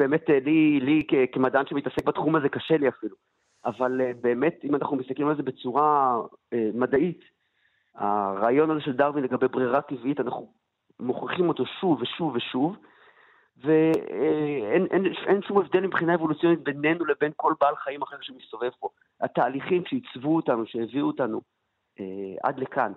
אה, 0.00 0.38
לי, 0.44 0.80
לי 0.80 1.06
כמדען 1.32 1.66
שמתעסק 1.66 2.04
בתחום 2.04 2.36
הזה 2.36 2.48
קשה 2.48 2.76
לי 2.76 2.88
אפילו. 2.88 3.16
אבל 3.64 4.00
באמת, 4.20 4.60
אם 4.64 4.74
אנחנו 4.74 4.96
מסתכלים 4.96 5.28
על 5.28 5.36
זה 5.36 5.42
בצורה 5.42 6.18
מדעית, 6.74 7.20
הרעיון 7.94 8.70
הזה 8.70 8.80
של 8.80 8.92
דרווין 8.92 9.24
לגבי 9.24 9.48
ברירה 9.48 9.80
טבעית, 9.82 10.20
אנחנו 10.20 10.52
מוכיחים 11.00 11.48
אותו 11.48 11.66
שוב 11.80 12.02
ושוב 12.02 12.34
ושוב, 12.36 12.76
ואין 13.64 14.86
אין, 14.90 15.06
אין 15.26 15.42
שום 15.42 15.58
הבדל 15.58 15.80
מבחינה 15.80 16.14
אבולוציונית 16.14 16.60
בינינו 16.60 17.04
לבין 17.04 17.32
כל 17.36 17.54
בעל 17.60 17.76
חיים 17.76 18.02
אחר 18.02 18.16
שמסתובב 18.20 18.70
פה. 18.80 18.88
התהליכים 19.20 19.84
שעיצבו 19.86 20.36
אותנו, 20.36 20.66
שהביאו 20.66 21.06
אותנו 21.06 21.40
אה, 22.00 22.04
עד 22.42 22.58
לכאן, 22.58 22.92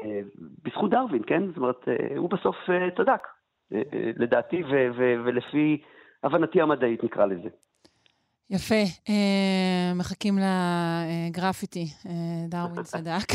אה, 0.00 0.20
בזכות 0.62 0.90
דרווין, 0.90 1.22
כן? 1.26 1.48
זאת 1.48 1.56
אומרת, 1.56 1.88
אה, 1.88 2.16
הוא 2.16 2.30
בסוף 2.30 2.56
אה, 2.70 2.90
צדק, 2.90 3.08
אה, 3.08 3.14
אה, 3.14 3.41
לדעתי 4.16 4.62
ו- 4.62 4.88
ו- 4.96 5.24
ולפי 5.24 5.82
הבנתי 6.22 6.60
המדעית, 6.60 7.04
נקרא 7.04 7.26
לזה. 7.26 7.48
יפה, 8.50 8.82
אה, 9.08 9.92
מחכים 9.94 10.34
לגרפיטי, 10.38 11.86
אה, 12.06 12.12
דרווין 12.48 12.82
צדק. 12.92 13.28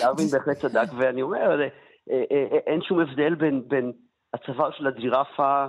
דרווין 0.00 0.26
בהחלט 0.28 0.56
צדק, 0.56 0.86
ואני 0.98 1.22
אומר, 1.22 1.60
אה, 1.60 1.68
אה, 2.10 2.24
אה, 2.30 2.58
אין 2.66 2.82
שום 2.82 3.00
הבדל 3.00 3.34
בין, 3.34 3.62
בין 3.68 3.92
הצוואר 4.34 4.70
של 4.70 4.86
הג'ירפה, 4.86 5.64
אה, 5.64 5.68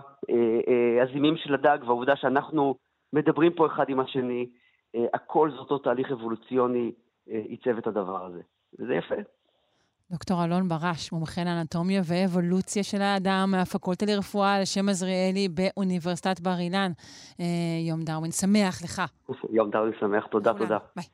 אה, 0.68 1.04
הזימים 1.04 1.38
של 1.38 1.54
הדג, 1.54 1.78
והעובדה 1.82 2.16
שאנחנו 2.16 2.76
מדברים 3.14 3.54
פה 3.54 3.68
אחד 3.68 3.86
עם 3.90 4.00
השני, 4.00 4.50
אה, 4.96 5.06
הכל 5.14 5.52
זה 5.52 5.58
אותו 5.58 5.78
תהליך 5.78 6.12
אבולוציוני 6.12 6.92
עיצב 7.26 7.78
את 7.78 7.88
הדבר 7.88 8.26
הזה. 8.26 8.42
וזה 8.80 8.94
יפה. 8.96 9.16
דוקטור 10.12 10.44
אלון 10.44 10.68
ברש, 10.68 11.12
מומחה 11.12 11.44
לאנטומיה 11.44 12.02
ואבולוציה 12.06 12.84
של 12.84 13.02
האדם 13.02 13.52
מהפקולטה 13.52 14.06
לרפואה 14.06 14.56
על 14.56 14.66
שם 14.66 14.90
עזריאלי 14.90 15.48
באוניברסיטת 15.50 16.40
בר 16.40 16.60
אילן. 16.60 16.92
יום 17.88 18.02
דרווין 18.04 18.32
שמח 18.32 18.84
לך. 18.84 19.02
יום 19.50 19.72
דרווין 19.72 19.94
שמח, 20.00 20.26
תודה, 20.32 20.54
תודה. 20.54 20.78
ביי. 20.96 21.06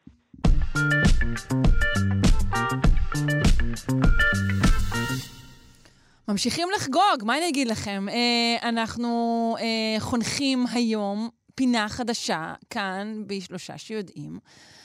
ממשיכים 6.27 6.67
לחגוג, 6.75 7.25
מה 7.25 7.37
אני 7.37 7.49
אגיד 7.49 7.67
לכם? 7.67 8.05
אה, 8.09 8.69
אנחנו 8.69 9.55
אה, 9.59 9.99
חונכים 9.99 10.65
היום 10.73 11.29
פינה 11.55 11.89
חדשה 11.89 12.53
כאן 12.69 13.23
בשלושה 13.27 13.77
שיודעים, 13.77 14.33
אה, 14.33 14.80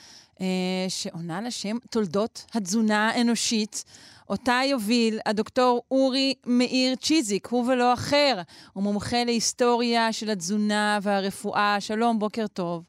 שעונה 0.89 1.41
לשם 1.41 1.77
תולדות 1.91 2.45
התזונה 2.55 3.09
האנושית. 3.09 3.83
אותה 4.29 4.59
יוביל 4.69 5.19
הדוקטור 5.25 5.81
אורי 5.91 6.33
מאיר 6.45 6.95
צ'יזיק, 6.95 7.47
הוא 7.47 7.71
ולא 7.71 7.93
אחר. 7.93 8.35
הוא 8.73 8.83
מומחה 8.83 9.23
להיסטוריה 9.25 10.13
של 10.13 10.29
התזונה 10.29 10.99
והרפואה. 11.01 11.75
שלום, 11.79 12.19
בוקר 12.19 12.47
טוב. 12.47 12.83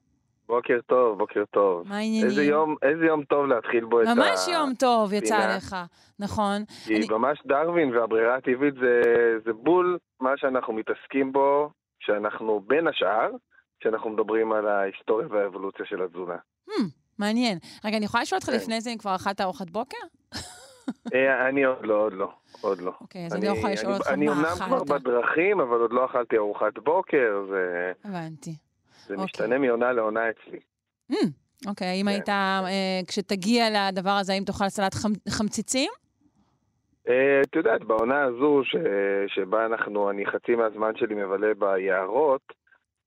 בוקר 0.49 0.79
טוב, 0.87 1.19
בוקר 1.19 1.45
טוב. 1.51 1.89
מה 1.89 1.97
העניינים? 1.97 2.31
איזה 2.31 2.45
יום, 2.45 2.77
איזה 2.83 3.05
יום 3.05 3.25
טוב 3.25 3.47
להתחיל 3.47 3.85
בו 3.85 4.03
את 4.03 4.07
ה... 4.07 4.15
ממש 4.15 4.49
יום 4.53 4.75
טוב 4.79 5.13
יצא 5.13 5.57
לך, 5.57 5.77
נכון. 6.19 6.65
כי 6.85 6.97
אני... 6.97 7.07
ממש 7.11 7.43
דרווין 7.47 7.97
והברירה 7.97 8.37
הטבעית 8.37 8.75
זה, 8.75 9.03
זה 9.45 9.53
בול 9.53 9.99
מה 10.21 10.31
שאנחנו 10.37 10.73
מתעסקים 10.73 11.33
בו, 11.33 11.71
שאנחנו 12.01 12.61
בין 12.67 12.89
השאר, 12.89 13.31
כשאנחנו 13.81 14.11
מדברים 14.11 14.53
על 14.53 14.69
ההיסטוריה 14.69 15.27
והאבולוציה 15.31 15.87
של 15.87 16.03
התזונה. 16.03 16.37
Hmm, 16.71 16.73
מעניין. 17.19 17.59
רגע, 17.85 17.97
אני 17.97 18.05
יכולה 18.05 18.23
לשאול 18.23 18.37
אותך 18.37 18.51
כן. 18.51 18.57
לפני 18.57 18.81
זה 18.81 18.91
אם 18.91 18.99
כבר 18.99 19.15
אכלת 19.15 19.41
ארוחת 19.41 19.71
בוקר? 19.71 19.97
אה, 21.15 21.49
אני 21.49 21.65
עוד 21.65 21.87
לא, 21.87 21.95
עוד 21.95 22.13
לא, 22.13 22.31
עוד 22.61 22.81
לא. 22.81 22.93
אוקיי, 23.01 23.27
אז 23.27 23.35
אני 23.35 23.47
לא 23.47 23.53
יכולה 23.53 23.73
לשאול 23.73 23.93
אותך 23.93 24.07
מה 24.07 24.13
אכלת. 24.13 24.19
אני 24.19 24.29
אמנם 24.29 24.57
כבר 24.67 24.85
בדרכים, 24.85 25.61
אבל 25.61 25.81
עוד 25.81 25.93
לא 25.93 26.05
אכלתי 26.05 26.37
ארוחת 26.37 26.79
בוקר, 26.79 27.45
זה... 27.51 27.93
הבנתי. 28.05 28.55
זה. 29.07 29.15
אוקיי. 29.15 29.25
משתנה 29.25 29.59
מעונה 29.59 29.93
לעונה 29.93 30.21
אצלי. 30.31 30.59
Mm, 31.13 31.17
אוקיי. 31.67 31.87
האם 31.87 32.05
כן. 32.05 32.09
היית, 32.09 32.29
uh, 32.29 33.07
כשתגיע 33.09 33.65
לדבר 33.71 34.11
הזה, 34.11 34.33
האם 34.33 34.45
תאכל 34.45 34.69
סלט 34.69 34.95
חמ, 34.95 35.13
חמציצים? 35.29 35.91
Uh, 37.07 37.11
את 37.43 37.57
יודעת, 37.57 37.85
בעונה 37.85 38.23
הזו, 38.23 38.63
שבה 39.27 39.67
אנחנו, 39.67 40.11
אני 40.11 40.27
חצי 40.27 40.55
מהזמן 40.55 40.93
שלי 40.97 41.15
מבלה 41.15 41.55
ביערות, 41.59 42.53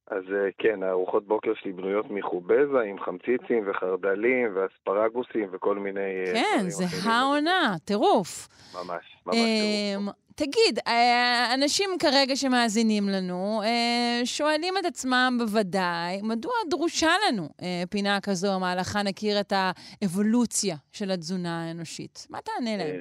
אז 0.08 0.24
uh, 0.24 0.52
כן, 0.58 0.84
הארוחות 0.84 1.28
בוקר 1.28 1.52
שלי 1.56 1.72
בנויות 1.72 2.06
מחובזה 2.10 2.80
עם 2.90 3.00
חמציצים 3.00 3.64
וחרדלים 3.68 4.48
ואספרגוסים 4.56 5.48
וכל 5.52 5.76
מיני... 5.76 6.26
כן, 6.34 6.70
זה 6.70 7.10
העונה, 7.10 7.76
טירוף. 7.86 8.48
ממש, 8.76 9.18
ממש 9.26 9.36
טירוף. 9.36 10.16
תגיד, 10.36 10.80
אה, 10.88 11.54
אנשים 11.54 11.90
כרגע 12.00 12.36
שמאזינים 12.36 13.04
לנו 13.10 13.62
אה, 13.64 14.26
שואלים 14.26 14.74
את 14.80 14.86
עצמם 14.86 15.38
בוודאי, 15.40 16.22
מדוע 16.24 16.52
דרושה 16.70 17.12
לנו 17.28 17.44
אה, 17.62 17.84
פינה 17.90 18.18
כזו, 18.24 18.60
מהלכה 18.60 19.04
נכיר 19.04 19.40
את 19.40 19.54
האבולוציה 19.56 20.76
של 20.92 21.12
התזונה 21.12 21.68
האנושית? 21.68 22.28
מה 22.30 22.40
תענה 22.42 22.78
להם? 22.78 23.00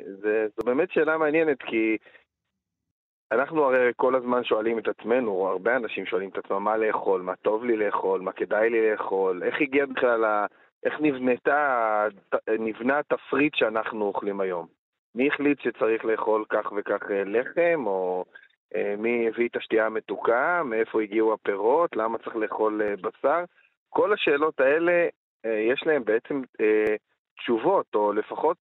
זו 0.56 0.64
באמת 0.64 0.88
שאלה 0.92 1.18
מעניינת, 1.18 1.58
כי 1.58 1.96
אנחנו 3.32 3.64
הרי 3.64 3.92
כל 3.96 4.14
הזמן 4.14 4.44
שואלים 4.44 4.78
את 4.78 4.88
עצמנו, 4.88 5.30
או 5.30 5.48
הרבה 5.48 5.76
אנשים 5.76 6.06
שואלים 6.06 6.30
את 6.30 6.38
עצמם 6.38 6.64
מה 6.64 6.76
לאכול, 6.76 7.22
מה 7.22 7.36
טוב 7.36 7.64
לי 7.64 7.76
לאכול, 7.76 8.20
מה 8.20 8.32
כדאי 8.32 8.70
לי 8.70 8.90
לאכול, 8.90 9.42
איך 9.42 9.60
הגיע 9.60 9.86
בכלל, 9.86 10.24
איך 10.84 10.94
נבנתה, 11.00 12.06
נבנה 12.58 12.98
התפריט 12.98 13.54
שאנחנו 13.54 14.04
אוכלים 14.04 14.40
היום. 14.40 14.66
מי 15.14 15.28
החליט 15.28 15.60
שצריך 15.60 16.04
לאכול 16.04 16.44
כך 16.48 16.72
וכך 16.76 17.00
לחם, 17.10 17.82
או 17.86 18.24
מי 18.98 19.28
הביא 19.28 19.48
את 19.48 19.56
השתייה 19.56 19.86
המתוקה, 19.86 20.62
מאיפה 20.64 21.02
הגיעו 21.02 21.32
הפירות, 21.32 21.96
למה 21.96 22.18
צריך 22.18 22.36
לאכול 22.36 22.82
בשר. 22.94 23.44
כל 23.88 24.12
השאלות 24.12 24.60
האלה, 24.60 25.08
יש 25.44 25.82
להן 25.86 26.04
בעצם 26.04 26.42
תשובות, 27.38 27.86
או 27.94 28.12
לפחות 28.12 28.56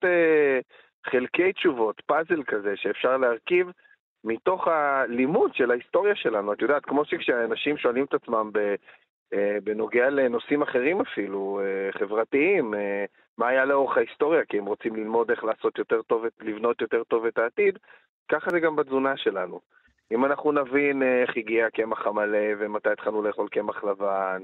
חלקי 1.05 1.53
תשובות, 1.53 2.01
פאזל 2.05 2.43
כזה 2.43 2.75
שאפשר 2.75 3.17
להרכיב 3.17 3.71
מתוך 4.25 4.67
הלימוד 4.67 5.55
של 5.55 5.71
ההיסטוריה 5.71 6.15
שלנו. 6.15 6.53
את 6.53 6.61
יודעת, 6.61 6.85
כמו 6.85 7.05
שכשאנשים 7.05 7.77
שואלים 7.77 8.05
את 8.05 8.13
עצמם 8.13 8.49
ב, 8.53 8.75
אה, 9.33 9.57
בנוגע 9.63 10.09
לנושאים 10.09 10.61
אחרים 10.61 11.01
אפילו, 11.01 11.59
אה, 11.63 11.91
חברתיים, 11.91 12.73
אה, 12.73 13.05
מה 13.37 13.47
היה 13.47 13.65
לאורך 13.65 13.97
ההיסטוריה, 13.97 14.45
כי 14.45 14.57
הם 14.57 14.65
רוצים 14.65 14.95
ללמוד 14.95 15.31
איך 15.31 15.43
לעשות 15.43 15.77
יותר 15.77 16.01
טוב, 16.01 16.25
לבנות 16.41 16.81
יותר 16.81 17.03
טוב 17.03 17.25
את 17.25 17.37
העתיד, 17.37 17.79
ככה 18.31 18.51
זה 18.51 18.59
גם 18.59 18.75
בתזונה 18.75 19.17
שלנו. 19.17 19.59
אם 20.11 20.25
אנחנו 20.25 20.51
נבין 20.51 21.03
איך 21.03 21.37
הגיע 21.37 21.65
הקמח 21.65 22.07
המלא 22.07 22.47
ומתי 22.57 22.89
התחלנו 22.89 23.21
לאכול 23.21 23.47
קמח 23.49 23.83
לבן, 23.83 24.43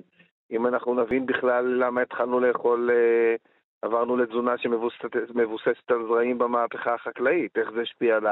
אם 0.51 0.67
אנחנו 0.67 0.93
נבין 0.93 1.25
בכלל 1.25 1.65
למה 1.65 2.01
התחלנו 2.01 2.39
לאכול, 2.39 2.89
עברנו 3.81 4.17
לתזונה 4.17 4.57
שמבוססת 4.57 5.91
על 5.91 6.05
זרעים 6.07 6.37
במהפכה 6.37 6.93
החקלאית, 6.93 7.57
איך 7.57 7.71
זה 7.71 7.81
השפיע 7.81 8.15
על 8.15 8.27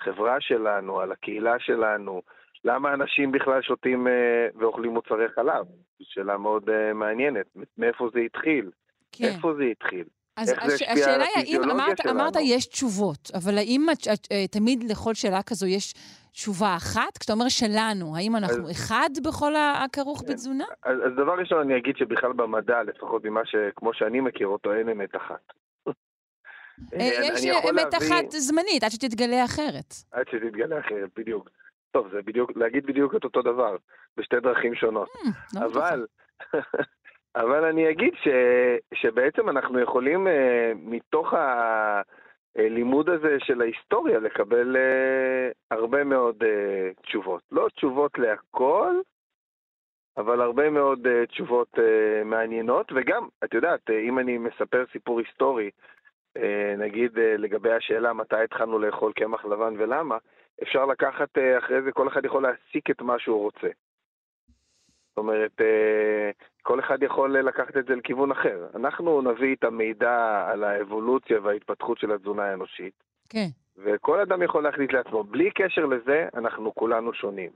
החברה 0.00 0.40
שלנו, 0.40 1.00
על 1.00 1.12
הקהילה 1.12 1.54
שלנו, 1.58 2.22
למה 2.64 2.94
אנשים 2.94 3.32
בכלל 3.32 3.62
שותים 3.62 4.08
אה, 4.08 4.48
ואוכלים 4.54 4.90
מוצרי 4.90 5.28
חלב? 5.28 5.64
זו 5.98 6.04
שאלה 6.04 6.36
מאוד 6.36 6.70
אה, 6.70 6.92
מעניינת. 6.92 7.46
מאיפה 7.78 8.08
זה 8.14 8.20
התחיל? 8.20 8.70
כן. 9.12 9.24
איפה 9.24 9.54
זה 9.54 9.64
התחיל? 9.64 10.04
אז 10.36 10.54
הש, 10.58 10.82
השאלה 10.82 11.24
היא, 11.34 11.58
האם 11.58 11.70
אמרת, 11.70 12.06
אמרת 12.06 12.32
יש 12.42 12.66
תשובות, 12.66 13.30
אבל 13.34 13.58
האם 13.58 13.86
את, 13.92 13.98
את, 13.98 14.08
את, 14.08 14.32
אה, 14.32 14.46
תמיד 14.46 14.84
לכל 14.90 15.14
שאלה 15.14 15.42
כזו 15.42 15.66
יש 15.66 15.94
תשובה 16.32 16.76
אחת? 16.76 17.18
כשאתה 17.18 17.32
אומר 17.32 17.48
שלנו, 17.48 18.16
האם 18.16 18.36
אנחנו 18.36 18.68
אז, 18.68 18.70
אחד 18.70 19.10
בכל 19.24 19.52
הכרוך 19.56 20.20
כן. 20.20 20.32
בתזונה? 20.32 20.64
אז, 20.82 20.98
אז 21.06 21.12
דבר 21.16 21.34
ראשון, 21.38 21.60
אני 21.60 21.76
אגיד 21.76 21.96
שבכלל 21.96 22.32
במדע, 22.32 22.82
לפחות 22.82 23.24
ממה 23.24 23.40
ש... 23.44 23.54
כמו 23.76 23.94
שאני 23.94 24.20
מכיר 24.20 24.46
אותו, 24.46 24.72
אין 24.72 24.88
אמת 24.88 25.16
אחת. 25.16 25.52
יש 26.92 27.44
אמת 27.70 27.94
אחת 27.94 28.30
זמנית, 28.30 28.82
עד 28.84 28.90
שתתגלה 28.90 29.44
אחרת. 29.44 29.94
עד 30.12 30.28
שתתגלה 30.28 30.80
אחרת, 30.80 31.10
בדיוק. 31.16 31.50
טוב, 31.90 32.08
זה 32.12 32.22
בדיוק, 32.22 32.50
להגיד 32.56 32.86
בדיוק 32.86 33.14
את 33.14 33.24
אותו 33.24 33.42
דבר, 33.42 33.76
בשתי 34.16 34.40
דרכים 34.40 34.74
שונות. 34.74 35.08
Mm, 35.08 35.60
לא 35.60 35.66
אבל, 35.66 36.06
אבל 37.42 37.64
אני 37.64 37.90
אגיד 37.90 38.14
ש, 38.14 38.28
שבעצם 38.94 39.48
אנחנו 39.48 39.80
יכולים 39.80 40.26
uh, 40.26 40.30
מתוך 40.74 41.34
הלימוד 42.56 43.08
הזה 43.08 43.36
של 43.38 43.60
ההיסטוריה 43.60 44.18
לקבל 44.18 44.76
uh, 44.76 45.76
הרבה 45.76 46.04
מאוד 46.04 46.42
uh, 46.42 47.02
תשובות. 47.02 47.42
לא 47.52 47.68
תשובות 47.76 48.18
להכל, 48.18 49.00
אבל 50.16 50.40
הרבה 50.40 50.70
מאוד 50.70 51.06
uh, 51.06 51.26
תשובות 51.26 51.74
uh, 51.74 52.24
מעניינות, 52.24 52.92
וגם, 52.94 53.28
את 53.44 53.54
יודעת, 53.54 53.90
uh, 53.90 53.92
אם 54.08 54.18
אני 54.18 54.38
מספר 54.38 54.84
סיפור 54.92 55.18
היסטורי, 55.18 55.70
uh, 55.74 55.97
נגיד 56.78 57.16
uh, 57.16 57.20
לגבי 57.38 57.72
השאלה 57.72 58.12
מתי 58.12 58.36
התחלנו 58.36 58.78
לאכול 58.78 59.12
קמח 59.12 59.44
לבן 59.44 59.74
ולמה, 59.78 60.18
אפשר 60.62 60.86
לקחת 60.86 61.38
אה, 61.38 61.58
אחרי 61.58 61.82
זה, 61.82 61.92
כל 61.92 62.08
אחד 62.08 62.24
יכול 62.24 62.42
להסיק 62.42 62.90
את 62.90 63.02
מה 63.02 63.18
שהוא 63.18 63.42
רוצה. 63.42 63.68
זאת 65.08 65.18
אומרת, 65.18 65.60
אה, 65.60 66.30
כל 66.62 66.80
אחד 66.80 67.02
יכול 67.02 67.38
לקחת 67.38 67.76
את 67.76 67.86
זה 67.86 67.94
לכיוון 67.94 68.32
אחר. 68.32 68.66
אנחנו 68.74 69.22
נביא 69.22 69.54
את 69.54 69.64
המידע 69.64 70.46
על 70.48 70.64
האבולוציה 70.64 71.40
וההתפתחות 71.40 71.98
של 71.98 72.12
התזונה 72.12 72.42
האנושית. 72.42 72.94
כן. 73.28 73.48
וכל 73.76 74.20
אדם 74.20 74.42
יכול 74.42 74.62
להחליט 74.62 74.92
לעצמו. 74.92 75.24
בלי 75.24 75.50
קשר 75.50 75.86
לזה, 75.86 76.28
אנחנו 76.34 76.74
כולנו 76.74 77.14
שונים. 77.14 77.50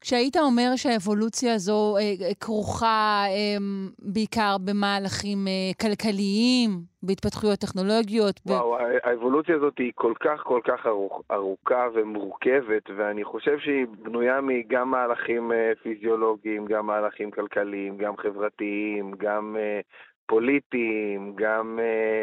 כשהיית 0.00 0.36
אומר 0.36 0.76
שהאבולוציה 0.76 1.54
הזו 1.54 1.96
אה, 1.96 2.02
אה, 2.02 2.34
כרוכה 2.40 3.24
אה, 3.28 3.56
בעיקר 3.98 4.56
במהלכים 4.64 5.38
אה, 5.48 5.70
כלכליים, 5.82 6.70
בהתפתחויות 7.02 7.58
טכנולוגיות... 7.58 8.40
וואו, 8.46 8.74
ב... 8.74 8.80
האבולוציה 9.02 9.56
הזאת 9.56 9.78
היא 9.78 9.92
כל 9.94 10.12
כך 10.20 10.40
כל 10.42 10.60
כך 10.64 10.86
ארוכ, 10.86 11.22
ארוכה 11.30 11.88
ומורכבת, 11.94 12.82
ואני 12.96 13.24
חושב 13.24 13.58
שהיא 13.58 13.86
בנויה 14.02 14.40
מגם 14.40 14.90
מהלכים 14.90 15.52
אה, 15.52 15.72
פיזיולוגיים, 15.82 16.66
גם 16.66 16.86
מהלכים 16.86 17.30
כלכליים, 17.30 17.96
גם 17.96 18.16
חברתיים, 18.16 19.12
גם 19.18 19.56
אה, 19.58 19.80
פוליטיים, 20.26 21.32
גם 21.36 21.78
אה, 21.82 22.22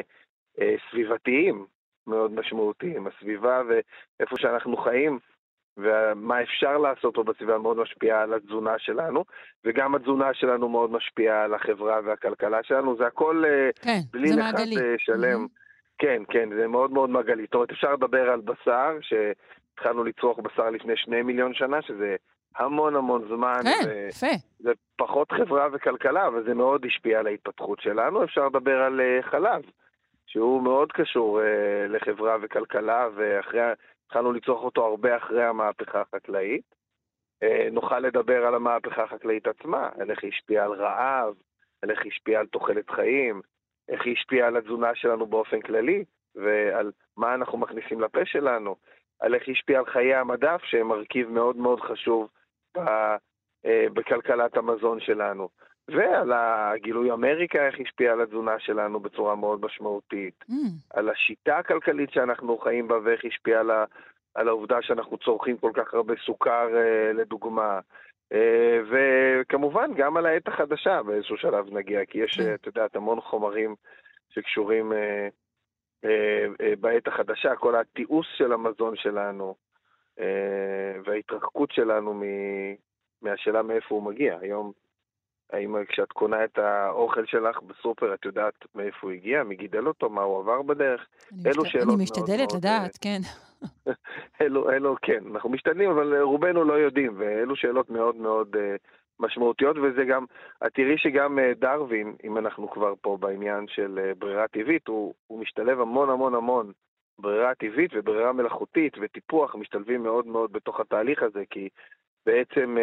אה, 0.61 0.75
סביבתיים 0.91 1.65
מאוד 2.07 2.31
משמעותיים. 2.31 3.07
הסביבה 3.07 3.61
ואיפה 3.67 4.35
שאנחנו 4.37 4.77
חיים. 4.77 5.19
ומה 5.77 6.41
אפשר 6.41 6.77
לעשות 6.77 7.15
פה 7.15 7.23
בסביבה 7.23 7.57
מאוד 7.57 7.77
משפיע 7.77 8.21
על 8.21 8.33
התזונה 8.33 8.73
שלנו, 8.77 9.23
וגם 9.65 9.95
התזונה 9.95 10.33
שלנו 10.33 10.69
מאוד 10.69 10.91
משפיעה 10.91 11.43
על 11.43 11.53
החברה 11.53 11.99
והכלכלה 12.05 12.63
שלנו, 12.63 12.97
זה 12.97 13.07
הכל 13.07 13.43
אה, 13.47 13.69
כן, 13.81 13.99
בלי 14.11 14.33
זה 14.33 14.49
אחד. 14.49 14.59
אה, 14.59 14.95
שלם. 14.97 15.45
Mm-hmm. 15.45 15.65
כן, 15.97 16.23
כן, 16.29 16.49
זה 16.55 16.67
מאוד 16.67 16.91
מאוד 16.91 17.09
מעגלי. 17.09 17.43
זאת 17.43 17.53
אומרת, 17.53 17.71
אפשר 17.71 17.93
לדבר 17.93 18.29
על 18.29 18.41
בשר, 18.41 18.97
שהתחלנו 19.01 20.03
לצרוך 20.03 20.39
בשר 20.39 20.69
לפני 20.69 20.93
שני 20.97 21.21
מיליון 21.21 21.53
שנה, 21.53 21.81
שזה 21.81 22.15
המון 22.57 22.95
המון 22.95 23.27
זמן. 23.27 23.59
כן, 23.63 23.89
יפה. 24.09 24.35
זה 24.59 24.71
פחות 24.95 25.31
חברה 25.31 25.67
וכלכלה, 25.73 26.27
אבל 26.27 26.43
זה 26.43 26.53
מאוד 26.53 26.85
השפיע 26.85 27.19
על 27.19 27.27
ההתפתחות 27.27 27.81
שלנו. 27.81 28.23
אפשר 28.23 28.45
לדבר 28.45 28.81
על 28.81 29.01
uh, 29.01 29.25
חלב, 29.31 29.61
שהוא 30.25 30.63
מאוד 30.63 30.91
קשור 30.91 31.39
uh, 31.39 31.43
לחברה 31.91 32.37
וכלכלה, 32.41 33.07
ואחרי 33.15 33.61
התחלנו 34.05 34.31
לצרוך 34.31 34.63
אותו 34.63 34.85
הרבה 34.85 35.17
אחרי 35.17 35.43
המהפכה 35.43 36.01
החקלאית. 36.01 36.75
אה, 37.43 37.67
נוכל 37.71 37.99
לדבר 37.99 38.45
על 38.45 38.55
המהפכה 38.55 39.03
החקלאית 39.03 39.47
עצמה, 39.47 39.89
על 39.99 40.11
איך 40.11 40.23
היא 40.23 40.31
השפיעה 40.33 40.65
על 40.65 40.71
רעב, 40.71 41.33
על 41.81 41.91
איך 41.91 42.03
היא 42.03 42.11
השפיעה 42.11 42.41
על 42.41 42.47
תוחלת 42.47 42.89
חיים, 42.89 43.41
איך 43.89 44.05
היא 44.05 44.13
השפיעה 44.13 44.47
על 44.47 44.57
התזונה 44.57 44.95
שלנו 44.95 45.25
באופן 45.25 45.61
כללי, 45.61 46.03
ועל 46.35 46.91
מה 47.17 47.33
אנחנו 47.33 47.57
מכניסים 47.57 48.01
לפה 48.01 48.25
שלנו, 48.25 48.75
על 49.19 49.35
איך 49.35 49.47
היא 49.47 49.55
השפיעה 49.55 49.79
על 49.79 49.85
חיי 49.85 50.15
המדף, 50.15 50.61
שהם 50.63 50.87
מרכיב 50.87 51.29
מאוד 51.29 51.55
מאוד 51.55 51.81
חשוב 51.81 52.29
אה, 52.77 53.17
בכלכלת 53.93 54.57
המזון 54.57 54.99
שלנו. 54.99 55.49
ועל 55.87 56.31
הגילוי 56.35 57.11
אמריקה, 57.11 57.67
איך 57.67 57.75
השפיע 57.79 58.11
על 58.11 58.21
התזונה 58.21 58.59
שלנו 58.59 58.99
בצורה 58.99 59.35
מאוד 59.35 59.65
משמעותית. 59.65 60.43
Mm. 60.49 60.53
על 60.93 61.09
השיטה 61.09 61.57
הכלכלית 61.57 62.11
שאנחנו 62.11 62.57
חיים 62.57 62.87
בה 62.87 62.95
ואיך 63.03 63.25
השפיע 63.25 63.59
על, 63.59 63.71
ה, 63.71 63.85
על 64.35 64.47
העובדה 64.47 64.81
שאנחנו 64.81 65.17
צורכים 65.17 65.57
כל 65.57 65.71
כך 65.73 65.93
הרבה 65.93 66.13
סוכר, 66.25 66.67
אה, 66.77 67.13
לדוגמה. 67.13 67.79
אה, 68.33 68.79
וכמובן, 68.89 69.91
גם 69.95 70.17
על 70.17 70.25
העת 70.25 70.47
החדשה 70.47 71.03
באיזשהו 71.03 71.37
שלב 71.37 71.73
נגיע, 71.73 72.05
כי 72.05 72.17
יש, 72.17 72.39
mm. 72.39 72.43
את 72.55 72.67
יודעת, 72.67 72.95
המון 72.95 73.21
חומרים 73.21 73.75
שקשורים 74.29 74.93
אה, 74.93 75.27
אה, 76.05 76.45
אה, 76.61 76.73
בעת 76.79 77.07
החדשה, 77.07 77.55
כל 77.55 77.75
התיעוש 77.75 78.27
של 78.37 78.51
המזון 78.53 78.95
שלנו 78.95 79.55
אה, 80.19 80.95
וההתרחקות 81.05 81.71
שלנו 81.71 82.13
מ, 82.13 82.23
מהשאלה 83.21 83.61
מאיפה 83.61 83.95
הוא 83.95 84.03
מגיע. 84.03 84.37
היום 84.41 84.71
האם 85.53 85.75
כשאת 85.85 86.11
קונה 86.11 86.43
את 86.43 86.57
האוכל 86.57 87.25
שלך 87.25 87.59
בסופר, 87.61 88.13
את 88.13 88.25
יודעת 88.25 88.53
מאיפה 88.75 88.97
הוא 89.01 89.11
הגיע, 89.11 89.43
מי 89.43 89.55
גידל 89.55 89.87
אותו, 89.87 90.09
מה 90.09 90.21
הוא 90.21 90.39
עבר 90.39 90.61
בדרך? 90.61 91.07
אלו 91.45 91.63
משת... 91.63 91.71
שאלות 91.71 91.95
אני 91.95 92.03
משתדלת 92.03 92.51
מאוד 92.51 92.55
לדעת, 92.55 92.81
מאוד, 92.81 92.91
כן. 93.01 93.19
אלו, 94.41 94.71
אלו, 94.71 94.95
כן, 95.01 95.23
אנחנו 95.31 95.49
משתדלים, 95.49 95.89
אבל 95.89 96.21
רובנו 96.21 96.63
לא 96.63 96.73
יודעים, 96.73 97.13
ואלו 97.17 97.55
שאלות 97.55 97.89
מאוד 97.89 98.15
מאוד 98.15 98.55
uh, 98.55 98.59
משמעותיות, 99.19 99.77
וזה 99.77 100.05
גם, 100.05 100.25
את 100.65 100.73
תראי 100.73 100.97
שגם 100.97 101.39
דרווין, 101.55 102.15
אם 102.23 102.37
אנחנו 102.37 102.69
כבר 102.69 102.93
פה 103.01 103.17
בעניין 103.19 103.65
של 103.67 104.11
ברירה 104.17 104.47
טבעית, 104.47 104.87
הוא, 104.87 105.13
הוא 105.27 105.39
משתלב 105.39 105.81
המון 105.81 106.09
המון 106.09 106.35
המון. 106.35 106.71
ברירה 107.19 107.55
טבעית 107.55 107.91
וברירה 107.93 108.33
מלאכותית 108.33 108.93
וטיפוח 109.01 109.55
משתלבים 109.55 110.03
מאוד 110.03 110.27
מאוד 110.27 110.51
בתוך 110.51 110.79
התהליך 110.79 111.23
הזה, 111.23 111.43
כי 111.49 111.69
בעצם 112.25 112.77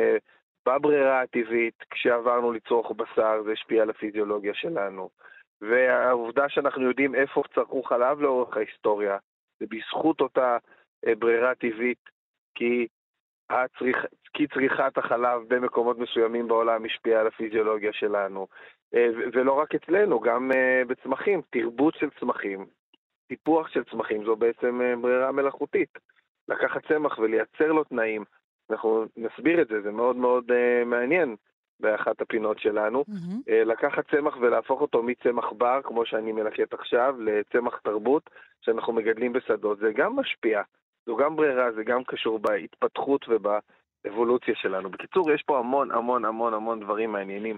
בברירה 0.66 1.22
הטבעית, 1.22 1.84
כשעברנו 1.90 2.52
לצרוך 2.52 2.92
בשר, 2.96 3.42
זה 3.44 3.52
השפיע 3.52 3.82
על 3.82 3.90
הפיזיולוגיה 3.90 4.54
שלנו. 4.54 5.10
והעובדה 5.60 6.48
שאנחנו 6.48 6.82
יודעים 6.82 7.14
איפה 7.14 7.42
צרכו 7.54 7.82
חלב 7.82 8.20
לאורך 8.20 8.56
ההיסטוריה, 8.56 9.18
זה 9.60 9.66
בזכות 9.70 10.20
אותה 10.20 10.58
אה, 11.06 11.14
ברירה 11.14 11.54
טבעית, 11.54 12.10
כי, 12.54 12.86
הצריכ... 13.50 13.96
כי 14.34 14.46
צריכת 14.46 14.98
החלב 14.98 15.42
במקומות 15.48 15.98
מסוימים 15.98 16.48
בעולם 16.48 16.84
השפיעה 16.84 17.20
על 17.20 17.26
הפיזיולוגיה 17.26 17.92
שלנו. 17.92 18.46
אה, 18.94 19.06
ולא 19.32 19.52
רק 19.52 19.74
אצלנו, 19.74 20.20
גם 20.20 20.52
אה, 20.52 20.82
בצמחים, 20.86 21.40
תרבות 21.50 21.94
של 21.94 22.08
צמחים, 22.20 22.66
טיפוח 23.28 23.68
של 23.68 23.84
צמחים, 23.84 24.24
זו 24.24 24.36
בעצם 24.36 24.80
ברירה 25.02 25.32
מלאכותית. 25.32 25.98
לקחת 26.48 26.86
צמח 26.86 27.18
ולייצר 27.18 27.72
לו 27.72 27.84
תנאים 27.84 28.24
אנחנו 28.72 29.04
נסביר 29.16 29.62
את 29.62 29.68
זה, 29.68 29.82
זה 29.82 29.90
מאוד 29.90 30.16
מאוד 30.16 30.44
uh, 30.50 30.84
מעניין. 30.86 31.36
באחת 31.82 32.20
הפינות 32.20 32.58
שלנו. 32.58 33.04
מהמם. 33.08 33.40
אה, 33.48 33.64
לקחת 33.64 34.10
צמח 34.10 34.36
ולהפוך 34.40 34.80
אותו 34.80 35.02
מצמח 35.02 35.44
בר, 35.58 35.80
כמו 35.84 36.06
שאני 36.06 36.32
מלקט 36.32 36.74
עכשיו, 36.74 37.14
לצמח 37.18 37.78
תרבות 37.84 38.30
שאנחנו 38.60 38.92
מגדלים 38.92 39.32
בשדות, 39.32 39.78
זה 39.78 39.90
גם 39.96 40.16
משפיע. 40.16 40.62
זו 41.06 41.16
גם 41.16 41.36
ברירה, 41.36 41.72
זה 41.72 41.84
גם 41.84 42.04
קשור 42.04 42.38
בהתפתחות 42.38 43.26
ובאבולוציה 43.28 44.54
שלנו. 44.56 44.90
בקיצור, 44.90 45.30
יש 45.30 45.42
פה 45.46 45.58
המון 45.58 45.90
המון 45.90 46.24
המון 46.24 46.54
המון 46.54 46.80
דברים 46.80 47.12
מעניינים. 47.12 47.56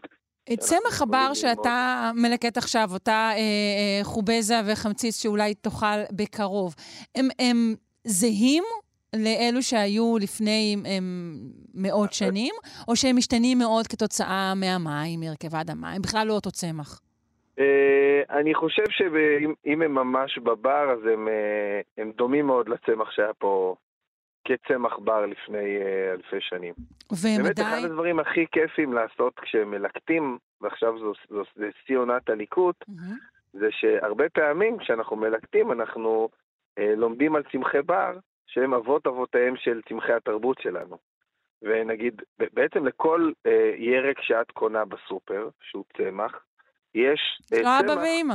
את 0.53 0.59
צמח 0.59 1.03
הבר 1.03 1.35
שאתה 1.35 2.11
מלקט 2.15 2.57
עכשיו, 2.57 2.89
אותה 2.93 3.31
אה, 3.33 3.37
אה, 3.37 4.05
חובזה 4.05 4.55
וחמציץ 4.67 5.23
שאולי 5.23 5.55
תאכל 5.55 6.01
בקרוב, 6.12 6.75
הם, 7.15 7.29
הם 7.39 7.75
זהים 8.05 8.65
לאלו 9.17 9.62
שהיו 9.62 10.17
לפני 10.21 10.77
הם, 10.85 11.05
מאות 11.75 12.12
שנים, 12.12 12.55
או 12.89 12.97
שהם 12.97 13.17
משתנים 13.17 13.59
מאוד 13.59 13.87
כתוצאה 13.87 14.53
מהמים, 14.57 15.21
מהרכב 15.21 15.55
האדמה? 15.55 15.93
הם 15.93 16.03
בכלל 16.03 16.27
לא 16.27 16.33
אותו 16.33 16.51
צמח. 16.51 17.01
אה, 17.59 18.39
אני 18.39 18.55
חושב 18.55 18.85
שאם 18.91 19.83
הם 19.83 19.95
ממש 19.95 20.39
בבר, 20.39 20.91
אז 20.93 20.99
הם, 21.12 21.29
אה, 21.29 21.81
הם 21.99 22.12
דומים 22.17 22.47
מאוד 22.47 22.69
לצמח 22.69 23.11
שהיה 23.11 23.33
פה 23.39 23.75
כצמח 24.45 24.99
בר 24.99 25.27
לפני 25.27 25.77
אה, 25.77 26.12
אלפי 26.12 26.37
שנים. 26.41 26.75
והם 27.11 27.43
באמת, 27.43 27.59
אחד 27.59 27.69
עדיין... 27.69 27.85
הדברים 27.85 28.19
הכי 28.19 28.47
כיפים 28.53 28.93
לעשות 28.93 29.41
כשמלקטים, 29.41 30.39
ועכשיו 30.61 30.99
זו, 31.31 31.43
שיא 31.87 31.97
עונת 31.97 32.31
הליקוט, 32.31 32.77
מהמם. 32.89 33.17
זה 33.53 33.67
שהרבה 33.71 34.29
פעמים 34.29 34.79
כשאנחנו 34.79 35.17
מלקטים, 35.17 35.73
אנחנו 35.73 36.29
אה, 36.79 36.95
לומדים 36.97 37.37
על 37.37 37.43
צמחי 37.53 37.83
בר, 37.83 38.19
שהם 38.55 38.75
אבות 38.75 39.07
אבותיהם 39.07 39.57
של 39.57 39.81
צמחי 39.89 40.13
התרבות 40.13 40.59
שלנו. 40.61 40.99
ונגיד, 41.63 42.23
בעצם 42.39 42.87
לכל 42.87 43.33
אה, 43.47 43.75
ירק 43.77 44.21
שאת 44.21 44.51
קונה 44.51 44.85
בסופר, 44.85 45.49
שהוא 45.61 45.85
צמח, 45.97 46.45
יש 46.95 47.41
אה, 47.53 47.63
לא 47.63 47.81
אבא 47.81 47.89
צמח, 47.89 48.03
ואימא. 48.03 48.35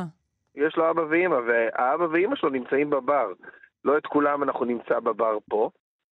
יש 0.56 0.78
לו 0.78 0.90
אבא 0.90 1.02
ואימא, 1.02 1.36
והאבא 1.48 2.04
ואימא 2.12 2.36
שלו 2.36 2.50
נמצאים 2.50 2.90
בבר. 2.90 3.34
לא 3.86 3.98
את 3.98 4.06
כולם 4.06 4.44
אנחנו 4.44 4.66
נמצא 4.66 5.00
בבר 5.00 5.38
פה, 5.50 5.70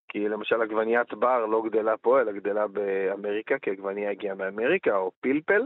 כי 0.09 0.29
למשל 0.29 0.61
עגבניית 0.61 1.13
בר 1.13 1.45
לא 1.45 1.61
גדלה 1.65 1.97
פה, 1.97 2.21
אלא 2.21 2.31
גדלה 2.31 2.67
באמריקה, 2.67 3.59
כי 3.59 3.69
עגבניה 3.69 4.11
הגיעה 4.11 4.35
מאמריקה, 4.35 4.95
או 4.95 5.11
פלפל, 5.21 5.65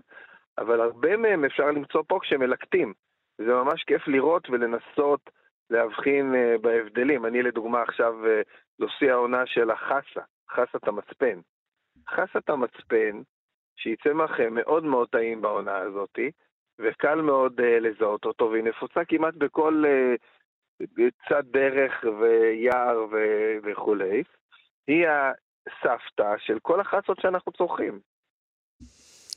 אבל 0.58 0.82
הרבה 0.82 1.18
מהם 1.18 1.46
אפשר 1.46 1.66
למצוא 1.66 2.04
פה 2.08 2.20
כשמלקטים. 2.22 2.94
זה 3.38 3.54
ממש 3.54 3.84
כיף 3.84 4.08
לראות 4.08 4.50
ולנסות 4.50 5.30
להבחין 5.72 6.36
אה, 6.36 6.56
בהבדלים. 6.62 7.26
אני 7.26 7.44
לדוגמה 7.44 7.82
עכשיו, 7.82 8.28
אה, 8.28 8.42
זו 8.78 8.88
שיא 8.90 9.12
העונה 9.12 9.46
של 9.46 9.72
החסה, 9.72 10.22
חסת 10.52 10.88
המצפן. 10.88 11.40
חסת 12.10 12.50
המצפן, 12.50 13.22
שהיא 13.76 13.96
צמח 14.04 14.40
אה, 14.40 14.50
מאוד 14.50 14.84
מאוד 14.84 15.10
טעים 15.10 15.42
בעונה 15.42 15.78
הזאתי, 15.78 16.32
וקל 16.80 17.22
מאוד 17.22 17.60
uh, 17.60 17.64
לזהות 17.64 18.26
אותו, 18.26 18.50
והיא 18.52 18.64
נפוצה 18.64 19.06
כמעט 19.06 19.34
בכל 19.34 19.84
uh, 19.86 21.02
צד 21.30 21.44
דרך 21.52 22.06
ויער 22.20 23.06
ו- 23.12 23.58
וכולי. 23.64 24.24
היא 24.88 25.08
הסבתא 25.08 26.38
של 26.38 26.60
כל 26.62 26.80
החסות 26.80 27.20
שאנחנו 27.20 27.52
צורכים. 27.52 28.00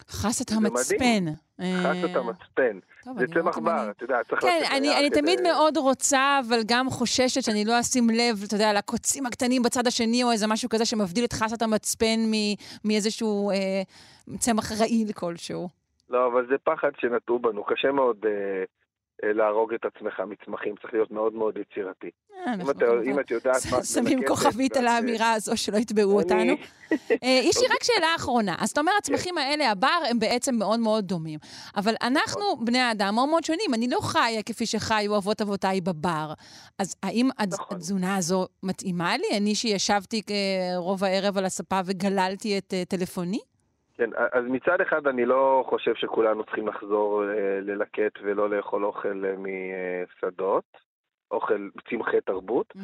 חסת 0.09 0.49
זה 0.49 0.57
המצפן. 0.57 1.25
חסת 1.61 2.15
אה, 2.15 2.21
המצפן. 2.21 2.79
זה 3.19 3.27
צמח 3.35 3.59
בר, 3.59 3.83
אני- 3.83 3.91
את 3.91 4.03
יודעת, 4.03 4.29
צריך 4.29 4.41
כן, 4.43 4.63
אני, 4.77 5.11
תמיד 5.11 5.41
מאוד 5.41 5.77
רוצה, 5.77 6.41
אבל 6.49 6.61
גם 6.67 6.91
חוששת 6.91 7.43
שאני 7.43 7.65
לא 7.65 7.81
אשים 7.81 8.11
לב, 8.11 8.43
אתה 8.47 8.55
יודע, 8.55 8.73
לקוצים 8.73 9.27
הקטנים 9.27 9.63
בצד 9.63 9.87
השני, 9.87 10.25
או 10.25 10.33
איזה 10.33 10.47
משהו 10.47 10.69
כזה 10.69 10.85
שמבדיל 10.85 11.25
את 11.25 11.33
חסת 11.33 11.63
המצפן 11.63 12.21
מאיזשהו 12.85 13.51
אה, 13.51 13.83
צמח 14.39 14.73
רעיל 14.73 15.13
כלשהו. 15.13 15.69
לא, 16.11 16.27
אבל 16.33 16.47
זה 16.49 16.55
פחד 16.65 16.91
שנטעו 17.01 17.39
בנו, 17.39 17.65
קשה 17.65 17.93
מאוד 17.93 18.17
אה, 18.27 18.31
להרוג 19.23 19.75
את 19.75 19.85
עצמך 19.85 20.21
מצמחים, 20.21 20.75
צריך 20.83 20.95
להיות 20.95 21.11
מאוד 21.11 21.35
מאוד 21.35 21.57
יצירתי. 21.57 22.11
אה, 22.47 22.55
אם, 22.55 22.71
אתה, 22.71 22.85
את 23.21 23.31
יודעת 23.31 23.63
מה 23.71 23.79
את 23.79 23.85
שמים 23.85 24.19
מלקטת, 24.19 24.29
כוכבית 24.29 24.77
על 24.77 24.87
אה, 24.87 24.93
האמירה 24.93 25.33
הזו, 25.33 25.57
שלא 25.57 25.77
יתבעו 25.77 26.21
אותנו. 26.21 26.53
אה, 27.23 27.41
יש 27.49 27.57
לי 27.57 27.67
רק 27.75 27.83
שאלה 27.83 28.07
אחרונה. 28.17 28.55
אז 28.59 28.71
אתה 28.71 28.81
אומר, 28.81 28.93
הצמחים 28.99 29.39
האלה, 29.39 29.71
הבר, 29.71 29.99
הם 30.11 30.19
בעצם 30.19 30.55
מאוד 30.55 30.81
מאוד 30.81 31.05
דומים. 31.05 31.39
אבל 31.77 31.95
אנחנו, 32.03 32.43
בני 32.65 32.79
האדם, 32.79 33.15
מאוד 33.15 33.29
מאוד 33.29 33.45
שונים. 33.45 33.75
אני 33.75 33.89
לא 33.89 33.99
חיה 34.03 34.43
כפי 34.43 34.67
שחיו 34.67 35.17
אבות 35.17 35.41
אבותיי 35.41 35.81
בבר. 35.81 36.33
אז 36.79 36.95
האם 37.03 37.29
נכון. 37.53 37.77
התזונה 37.77 38.17
הזו 38.17 38.47
מתאימה 38.63 39.17
לי? 39.17 39.37
אני 39.37 39.55
שישבתי 39.55 40.23
אה, 40.31 40.77
רוב 40.77 41.05
הערב 41.05 41.39
על 41.39 41.45
הספה 41.45 41.81
וגללתי 41.85 42.59
את 42.59 42.75
אה, 42.75 42.85
טלפוני? 42.85 43.41
כן, 43.95 44.11
אז 44.33 44.45
מצד 44.45 44.81
אחד 44.81 45.07
אני 45.07 45.25
לא 45.25 45.65
חושב 45.69 45.95
שכולנו 45.95 46.45
צריכים 46.45 46.69
לחזור 46.69 47.25
אה, 47.25 47.61
ללקט 47.61 48.19
ולא 48.23 48.51
לאכול 48.51 48.85
אוכל 48.85 49.25
אה, 49.25 49.35
משדות, 49.37 50.65
אוכל 51.31 51.69
צמחי 51.91 52.21
תרבות. 52.21 52.75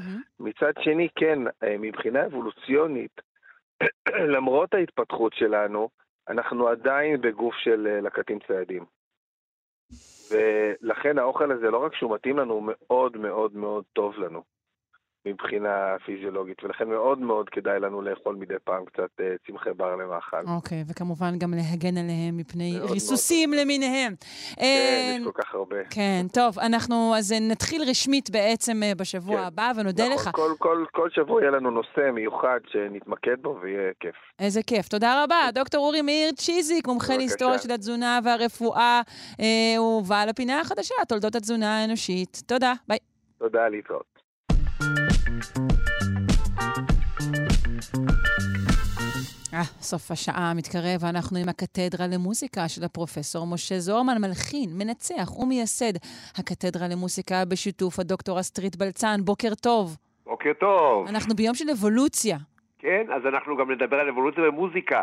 מצד 0.41 0.73
שני, 0.81 1.09
כן, 1.15 1.39
אה, 1.63 1.77
מבחינה 1.79 2.27
אבולוציונית, 2.27 3.21
למרות 4.35 4.75
ההתפתחות 4.75 5.33
שלנו, 5.35 5.89
אנחנו 6.29 6.69
עדיין 6.69 7.21
בגוף 7.21 7.55
של 7.55 7.99
לקטים 8.03 8.39
ציידים. 8.47 8.85
ולכן 10.31 11.19
האוכל 11.19 11.53
הזה, 11.53 11.71
לא 11.71 11.85
רק 11.85 11.95
שהוא 11.95 12.15
מתאים 12.15 12.39
לנו, 12.39 12.55
הוא 12.55 12.63
מאוד 12.67 13.17
מאוד 13.17 13.57
מאוד 13.57 13.85
טוב 13.93 14.19
לנו 14.19 14.43
מבחינה 15.27 15.97
פיזיולוגית, 16.05 16.65
ולכן 16.65 16.89
מאוד 16.89 17.19
מאוד 17.19 17.49
כדאי 17.49 17.81
לנו 17.81 18.03
לאכול 18.03 18.37
מדי 18.37 18.55
פעם 18.65 18.85
קצת 18.85 19.11
אה, 19.21 19.35
צמחי 19.47 19.71
בר 19.77 19.97
למאכל. 19.97 20.47
אוקיי, 20.57 20.85
וכמובן 20.89 21.39
גם 21.39 21.55
להגן 21.55 21.97
עליהם 21.99 22.37
מפני 22.37 22.71
מאוד 22.71 22.81
מאוד. 22.81 22.93
ריסוסים 22.93 23.53
למיניהם. 23.53 24.15
כן, 24.57 24.63
אה, 24.63 25.17
יש 25.19 25.25
כל 25.25 25.43
כך 25.43 25.55
הרבה. 25.55 25.77
כן, 25.91 26.27
טוב, 26.33 26.59
אנחנו 26.59 27.15
אז 27.17 27.35
נתחיל 27.41 27.83
רשמית 27.91 28.31
בעצם 28.31 28.83
אה, 28.83 28.93
בשבוע 28.95 29.37
כן. 29.37 29.43
הבא, 29.43 29.73
ונודה 29.77 30.05
נכון, 30.05 30.17
לך. 30.17 30.31
כל, 30.33 30.53
כל, 30.59 30.85
כל 30.93 31.11
שבוע 31.11 31.41
יהיה 31.41 31.51
לנו 31.51 31.71
נושא 31.71 32.11
מיוחד 32.13 32.61
שנתמקד 32.67 33.43
בו 33.43 33.59
ויהיה 33.63 33.93
כיף. 34.01 34.17
איזה 34.39 34.63
כיף. 34.63 34.89
תודה 34.89 35.25
רבה. 35.25 35.49
דוקטור 35.55 35.87
אורי 35.87 36.03
מאיר 36.03 36.33
צ'יזיק, 36.33 36.87
מומחה. 36.87 37.17
להיסטוריה 37.17 37.59
של 37.59 37.73
התזונה 37.73 38.19
והרפואה, 38.25 39.01
אה, 39.41 39.83
ובעל 39.83 40.29
הפינה 40.29 40.61
החדשה, 40.61 40.95
תולדות 41.09 41.35
התזונה 41.35 41.79
האנושית. 41.79 42.43
תודה, 42.47 42.73
ביי. 42.89 42.99
תודה, 43.39 43.69
להתראות. 43.69 44.20
אה, 49.55 49.63
סוף 49.81 50.11
השעה 50.11 50.53
מתקרב, 50.57 50.99
ואנחנו 51.01 51.39
עם 51.39 51.49
הקתדרה 51.49 52.07
למוסיקה 52.15 52.69
של 52.69 52.85
הפרופסור 52.85 53.47
משה 53.47 53.75
זוהרמן, 53.79 54.15
מלחין, 54.21 54.71
מנצח 54.79 55.39
ומייסד 55.39 55.93
הקתדרה 56.39 56.89
למוסיקה 56.93 57.45
בשיתוף 57.51 57.99
הדוקטור 57.99 58.41
אסטרית 58.41 58.77
בלצן. 58.77 59.17
בוקר 59.25 59.55
טוב. 59.63 59.97
בוקר 60.27 60.53
טוב. 60.53 61.09
אנחנו 61.09 61.35
ביום 61.35 61.55
של 61.55 61.71
אבולוציה. 61.71 62.37
כן, 62.79 63.05
אז 63.15 63.27
אנחנו 63.27 63.57
גם 63.57 63.71
נדבר 63.71 63.97
על 63.97 64.09
אבולוציה 64.09 64.45
במוזיקה. 64.45 65.03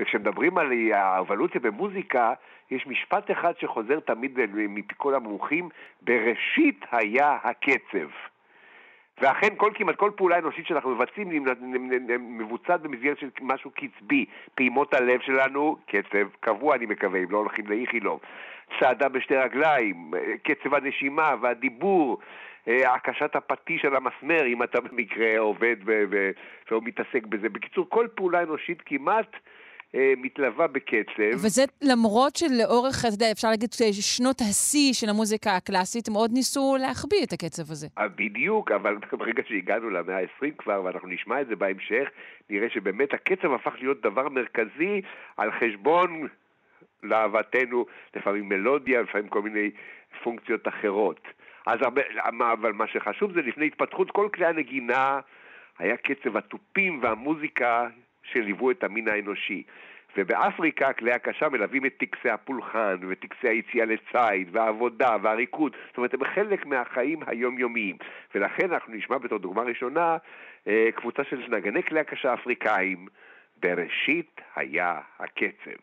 וכשמדברים 0.00 0.58
על 0.58 0.72
האבולוציה 0.92 1.60
במוזיקה, 1.60 2.32
יש 2.70 2.86
משפט 2.86 3.30
אחד 3.30 3.52
שחוזר 3.60 4.00
תמיד 4.00 4.38
מפי 4.54 4.94
כל 4.96 5.14
המומחים, 5.14 5.68
בראשית 6.02 6.84
היה 6.92 7.36
הקצב. 7.44 8.10
ואכן 9.20 9.48
כל, 9.56 9.70
כמעט 9.74 9.96
כל 9.96 10.10
פעולה 10.16 10.38
אנושית 10.38 10.66
שאנחנו 10.66 10.90
מבצעים 10.90 11.46
מבוצעת 12.18 12.80
במסגרת 12.80 13.18
של 13.18 13.28
משהו 13.40 13.70
קצבי. 13.70 14.24
פעימות 14.54 14.94
הלב 14.94 15.20
שלנו, 15.20 15.76
קצב 15.86 16.28
קבוע 16.40 16.76
אני 16.76 16.86
מקווה, 16.86 17.20
אם 17.20 17.30
לא 17.30 17.38
הולכים 17.38 17.66
לאיכילוב. 17.66 18.20
צעדה 18.80 19.08
בשתי 19.08 19.36
רגליים, 19.36 20.10
קצב 20.42 20.74
הנשימה 20.74 21.34
והדיבור, 21.40 22.18
הקשת 22.66 23.36
הפטיש 23.36 23.84
על 23.84 23.96
המסמר, 23.96 24.46
אם 24.46 24.62
אתה 24.62 24.80
במקרה 24.80 25.38
עובד 25.38 25.76
או 26.70 26.80
מתעסק 26.80 27.26
בזה. 27.26 27.48
בקיצור, 27.48 27.86
כל 27.88 28.06
פעולה 28.14 28.42
אנושית 28.42 28.82
כמעט 28.86 29.36
מתלווה 29.94 30.66
בקצב. 30.66 31.44
וזה 31.44 31.62
למרות 31.82 32.36
שלאורך, 32.36 33.04
אתה 33.04 33.14
יודע, 33.14 33.32
אפשר 33.32 33.48
להגיד 33.48 33.70
שנות 34.00 34.40
השיא 34.40 34.92
של 34.92 35.08
המוזיקה 35.08 35.56
הקלאסית, 35.56 36.08
מאוד 36.08 36.30
ניסו 36.32 36.76
להחביא 36.80 37.24
את 37.24 37.32
הקצב 37.32 37.62
הזה. 37.70 37.86
בדיוק, 38.16 38.72
אבל 38.72 38.96
ברגע 39.18 39.42
שהגענו 39.48 39.90
למאה 39.90 40.18
ה-20 40.18 40.50
כבר, 40.58 40.82
ואנחנו 40.84 41.08
נשמע 41.08 41.40
את 41.40 41.46
זה 41.46 41.56
בהמשך, 41.56 42.08
נראה 42.50 42.70
שבאמת 42.70 43.14
הקצב 43.14 43.52
הפך 43.52 43.72
להיות 43.80 44.00
דבר 44.02 44.28
מרכזי 44.28 45.00
על 45.36 45.50
חשבון, 45.52 46.26
להבתנו, 47.02 47.86
לפעמים 48.16 48.48
מלודיה, 48.48 49.02
לפעמים 49.02 49.28
כל 49.28 49.42
מיני 49.42 49.70
פונקציות 50.22 50.68
אחרות. 50.68 51.20
אז 51.66 51.78
הרבה, 51.82 52.02
אבל 52.52 52.72
מה 52.72 52.86
שחשוב 52.86 53.32
זה 53.32 53.40
לפני 53.42 53.66
התפתחות 53.66 54.10
כל 54.10 54.28
כלי 54.34 54.46
הנגינה, 54.46 55.20
היה 55.78 55.96
קצב 55.96 56.36
התופים 56.36 57.02
והמוזיקה 57.02 57.88
שליוו 58.32 58.70
את 58.70 58.84
המין 58.84 59.08
האנושי. 59.08 59.62
ובאפריקה 60.16 60.92
כלי 60.92 61.12
הקשה 61.12 61.48
מלווים 61.48 61.86
את 61.86 61.96
טקסי 61.96 62.30
הפולחן 62.30 62.96
וטקסי 63.08 63.48
היציאה 63.48 63.84
לציד 63.84 64.48
והעבודה 64.52 65.16
והריקוד, 65.22 65.76
זאת 65.88 65.96
אומרת 65.96 66.14
הם 66.14 66.24
חלק 66.24 66.66
מהחיים 66.66 67.20
היומיומיים. 67.26 67.96
ולכן 68.34 68.72
אנחנו 68.72 68.94
נשמע 68.94 69.18
בתור 69.18 69.38
דוגמה 69.38 69.62
ראשונה 69.62 70.16
קבוצה 70.94 71.24
של 71.24 71.44
נגני 71.48 71.82
כלי 71.82 72.00
הקשה 72.00 72.34
אפריקאים, 72.34 73.06
בראשית 73.62 74.40
היה 74.56 75.00
הקצב. 75.18 75.80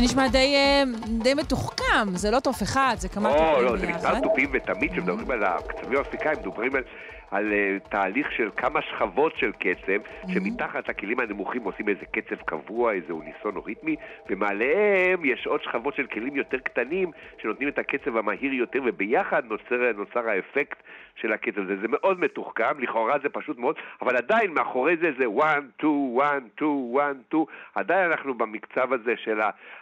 זה 0.00 0.04
נשמע 0.04 0.28
די, 0.28 0.54
אה, 0.56 0.82
די 1.22 1.34
מתוחכם, 1.34 2.08
זה 2.14 2.30
לא 2.30 2.40
תוף 2.40 2.62
אחד, 2.62 2.96
זה 2.98 3.08
כמה 3.08 3.32
תופים 3.32 3.46
ביחד. 3.46 3.62
לא, 3.62 3.76
זה 3.76 3.86
מספר 3.86 4.20
תופים, 4.20 4.50
ותמיד 4.52 4.92
כשמדברים 4.92 5.30
על 5.30 5.44
הקצבים 5.44 5.98
האפריקאים, 5.98 6.38
מדברים 6.40 6.76
על... 6.76 6.82
על 7.30 7.52
uh, 7.52 7.88
תהליך 7.88 8.32
של 8.32 8.50
כמה 8.56 8.82
שכבות 8.82 9.36
של 9.36 9.52
קצב, 9.52 9.86
mm-hmm. 9.86 10.32
שמתחת 10.32 10.88
לכלים 10.88 11.20
הנמוכים 11.20 11.62
עושים 11.62 11.88
איזה 11.88 12.06
קצב 12.06 12.36
קבוע, 12.44 12.92
איזה 12.92 13.12
אוניסון 13.12 13.56
או 13.56 13.64
ריתמי, 13.64 13.96
ומעליהם 14.30 15.24
יש 15.24 15.46
עוד 15.46 15.62
שכבות 15.62 15.94
של 15.94 16.06
כלים 16.06 16.36
יותר 16.36 16.58
קטנים, 16.58 17.10
שנותנים 17.42 17.68
את 17.68 17.78
הקצב 17.78 18.16
המהיר 18.16 18.52
יותר, 18.52 18.80
וביחד 18.84 19.44
נוצר, 19.44 19.92
נוצר 19.96 20.28
האפקט 20.28 20.82
של 21.14 21.32
הקצב 21.32 21.60
הזה. 21.60 21.76
זה 21.80 21.88
מאוד 21.88 22.20
מתוחכם, 22.20 22.80
לכאורה 22.80 23.18
זה 23.22 23.28
פשוט 23.28 23.58
מאוד, 23.58 23.76
אבל 24.02 24.16
עדיין 24.16 24.54
מאחורי 24.54 24.96
זה 24.96 25.10
זה 25.18 25.24
1, 25.40 25.62
2, 25.78 26.18
1, 26.20 26.42
2, 26.56 26.96
1, 26.96 27.16
2, 27.28 27.44
עדיין 27.74 28.10
אנחנו 28.10 28.34
במקצב 28.34 28.92
הזה 28.92 29.14
של 29.16 29.40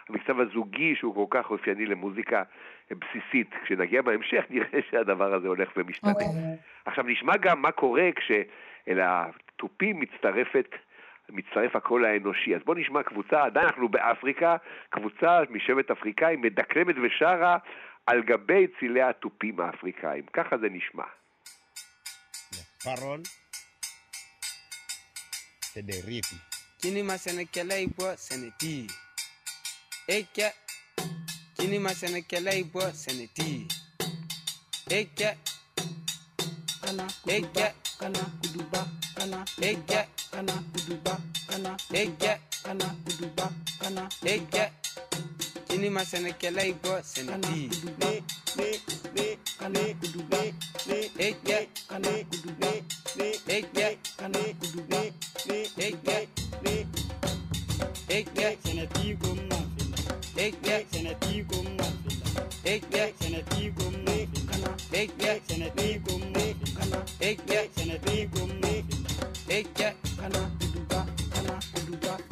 המקצב 0.09 0.39
הזוגי 0.39 0.95
שהוא 0.95 1.15
כל 1.15 1.25
כך 1.29 1.51
אופייני 1.51 1.85
למוזיקה. 1.85 2.43
בסיסית. 2.91 3.49
כשנגיע 3.63 4.01
בהמשך 4.01 4.43
נראה 4.49 4.79
שהדבר 4.89 5.33
הזה 5.33 5.47
הולך 5.47 5.69
ומשתנה. 5.77 6.11
Okay. 6.11 6.13
אוקיי. 6.13 6.55
עכשיו 6.85 7.03
נשמע 7.03 7.37
גם 7.37 7.61
מה 7.61 7.71
קורה 7.71 8.09
כשאל 8.15 8.99
התופים 9.01 9.99
מצטרפת 9.99 10.75
מצטרף 11.31 11.75
הקול 11.75 12.05
האנושי. 12.05 12.55
אז 12.55 12.61
בואו 12.65 12.77
נשמע 12.77 13.03
קבוצה, 13.03 13.43
עדיין 13.43 13.65
אנחנו 13.65 13.89
באפריקה, 13.89 14.55
קבוצה 14.89 15.39
משבט 15.49 15.91
אפריקאי 15.91 16.35
מדקלמת 16.35 16.95
ושרה 17.03 17.57
על 18.05 18.23
גבי 18.23 18.67
צילי 18.79 19.01
התופים 19.01 19.59
האפריקאים. 19.59 20.23
ככה 20.33 20.57
זה 20.57 20.67
נשמע. 20.69 21.03
פרול, 22.83 23.21
c'est 25.73 25.85
des 25.85 26.01
rythmes. 26.01 26.39
Kini 26.81 27.03
masenekele 27.03 27.75
ibo 27.81 28.07
seneti. 28.15 28.87
Jinima 31.59 31.91
sɛnɛkɛla 31.99 32.51
i 32.55 32.63
bɔ 32.73 32.81
sɛnɛti 33.01 33.47
ye 34.89 34.97
e 34.97 35.09
kɛ 35.17 35.29
e 37.27 37.37
kɛ 37.55 37.65
kuduba 38.39 38.81
e 39.61 39.75
kana. 40.31 40.53
kuduba 40.71 41.13
kana. 41.49 41.77
e 41.91 42.05
kana. 42.63 42.85
kuduba 43.03 43.45
kana. 43.81 44.03
e 44.23 44.39
kɛ 44.51 44.63
Jinima 45.67 46.01
sɛnɛkɛla 46.11 46.61
i 46.63 46.73
bɔ 46.81 46.93
ne, 47.27 48.21
ne, 49.15 49.37
kana 49.59 49.79
kuduba 49.99 50.39
ne, 50.87 51.27
kɛ 51.45 51.57
kana 51.89 52.09
kuduba 52.29 52.69
ne, 53.17 53.27
kɛ 53.73 53.97
kana 54.17 54.39
kuduba 54.59 54.99
ne, 55.47 55.57
kɛ 55.75 56.27
ne, 58.07 58.23
kɛ 58.35 58.47
sɛnɛti 58.63 59.19
ko 59.21 59.29
ma 59.49 59.68
Big 60.35 60.61
necks 60.65 60.95
and 60.95 61.07
a 61.07 61.15
tico 61.15 61.63
Big 62.63 62.89
necks 62.91 63.25
and 63.25 63.35
a 63.35 63.41
tico 63.43 63.89
Big 64.91 65.17
necks 65.17 65.51
and 65.51 65.63
a 65.63 65.69
tico 65.71 66.17
Big 67.19 67.47
necks 67.47 67.81
and 67.81 67.91
a 67.91 67.99
tico 67.99 68.45
Big 69.47 69.77
necks 69.77 70.17
and 70.21 70.35
a 70.35 70.49
tico 70.59 72.28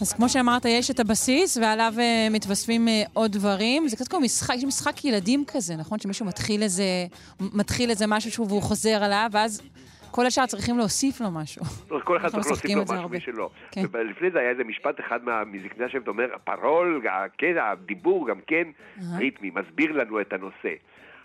אז 0.00 0.12
כמו 0.12 0.28
שאמרת, 0.28 0.64
יש 0.64 0.90
את 0.90 1.00
הבסיס, 1.00 1.56
ועליו 1.56 1.92
uh, 1.96 2.32
מתווספים 2.32 2.88
uh, 2.88 2.90
עוד 3.12 3.32
דברים. 3.32 3.88
זה 3.88 3.96
קצת 3.96 4.08
כמו 4.08 4.20
משחק, 4.20 4.54
יש 4.56 4.64
משחק 4.64 5.04
ילדים 5.04 5.44
כזה, 5.46 5.76
נכון? 5.76 5.98
שמישהו 5.98 6.26
מתחיל 6.26 6.62
איזה, 6.62 6.84
מתחיל 7.40 7.90
איזה 7.90 8.06
משהו 8.08 8.48
והוא 8.48 8.62
חוזר 8.62 9.04
עליו, 9.04 9.28
ואז 9.32 9.62
כל 10.10 10.26
השאר 10.26 10.46
צריכים 10.46 10.78
להוסיף 10.78 11.20
לו 11.20 11.30
משהו. 11.30 11.64
כל 12.04 12.16
אחד 12.16 12.28
צריך 12.28 12.46
להוסיף 12.46 12.70
לו 12.70 12.82
משהו 12.82 13.08
משלו. 13.08 13.50
כן. 13.70 13.82
ולפני 13.92 14.30
זה 14.30 14.38
היה 14.38 14.50
איזה 14.50 14.64
משפט 14.64 15.00
אחד 15.00 15.18
מזקני 15.46 15.84
השם, 15.84 15.98
אתה 16.02 16.10
אומר, 16.10 16.26
הפרול, 16.34 17.02
כן, 17.38 17.54
הדיבור 17.58 18.28
גם 18.28 18.40
כן 18.46 18.68
ריתמי, 19.18 19.50
מסביר 19.50 19.92
לנו 19.92 20.20
את 20.20 20.32
הנושא. 20.32 20.74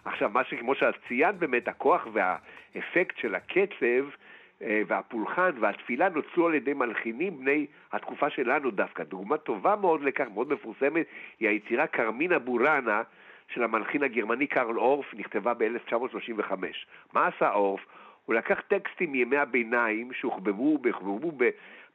עכשיו, 0.06 0.30
מה 0.30 0.43
שכמו 0.43 0.76
שאת 0.76 0.95
ציינת 1.08 1.36
באמת, 1.36 1.68
הכוח 1.68 2.08
והאפקט 2.14 3.18
של 3.18 3.36
הקצב, 3.36 4.10
אה, 4.62 4.82
והפולחן 4.88 5.51
והתפילה 5.60 6.10
נוצרו 6.10 6.47
על 6.47 6.54
ידי 6.54 6.74
מלחינים 6.74 7.39
בני 7.39 7.66
התקופה 7.91 8.30
שלנו 8.30 8.72
דווקא. 8.72 9.04
דוגמה 9.04 9.38
טובה 9.38 9.76
מאוד 9.76 10.01
לכך, 10.01 10.26
מאוד 10.34 10.54
מפורסמת, 10.54 11.06
היא 11.39 11.49
היצירה 11.49 11.88
קרמינה 11.88 12.39
בוראנה 12.39 13.01
של 13.47 13.64
המלחין 13.64 14.04
הגרמני 14.04 14.47
קרל 14.47 14.80
אורף, 14.80 15.14
נכתבה 15.14 15.54
ב-1935. 15.54 16.51
מה 17.14 17.28
עשה 17.28 17.51
אורף? 17.51 17.86
הוא 18.26 18.36
לקח 18.36 18.62
טקסטים 18.68 19.12
מימי 19.12 19.38
הביניים 19.38 20.14
שהוחבבו 20.14 20.78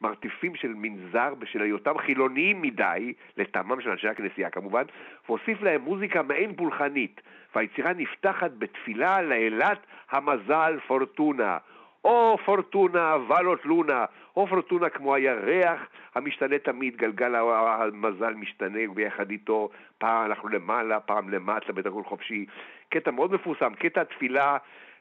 במרתפים 0.01 0.55
של 0.55 0.75
מנזר 0.75 1.35
בשל 1.35 1.63
היותם 1.63 1.99
חילוניים 1.99 2.63
מדי, 2.63 3.13
לטעמם 3.37 3.81
של 3.81 3.91
אנשי 3.91 4.09
הכנסייה 4.09 4.51
כמובן, 4.51 4.83
והוסיף 5.29 5.63
להם 5.63 5.81
מוזיקה 5.81 6.23
מעין 6.23 6.57
פולחנית, 6.57 7.21
והיצירה 7.59 7.93
נפתחת 7.93 8.51
בתפילה 8.59 9.23
לאלת 9.23 9.79
המזל 10.11 10.79
פורטונה. 10.87 11.59
או 12.05 12.39
פורטונה 12.45 13.17
ולוט 13.29 13.65
לונה, 13.65 14.05
או 14.37 14.47
פורטונה 14.47 14.89
כמו 14.89 15.15
הירח 15.15 15.89
המשתנה 16.15 16.59
תמיד, 16.59 16.97
גלגל 16.97 17.35
המזל 17.35 18.35
משתנה 18.35 18.79
ביחד 18.95 19.31
איתו, 19.31 19.69
פעם 19.99 20.27
אנחנו 20.27 20.49
למעלה, 20.49 21.01
פעם 21.01 21.31
למטה 21.31 21.73
בדרכון 21.73 22.05
חופשי. 22.05 22.47
קטע 22.89 23.11
מאוד 23.11 23.33
מפורסם, 23.33 23.75
קטע 23.75 24.05
תפילה 24.05 24.57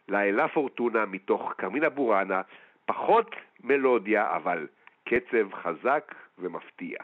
לאלה 0.09 0.47
פורטונה 0.47 1.05
מתוך 1.05 1.53
קרמינה 1.57 1.89
בוראנה, 1.89 2.41
פחות 2.85 3.35
מלודיה, 3.63 4.35
אבל 4.35 4.67
קצב 5.05 5.53
חזק 5.53 6.15
ומפתיע. 6.39 6.97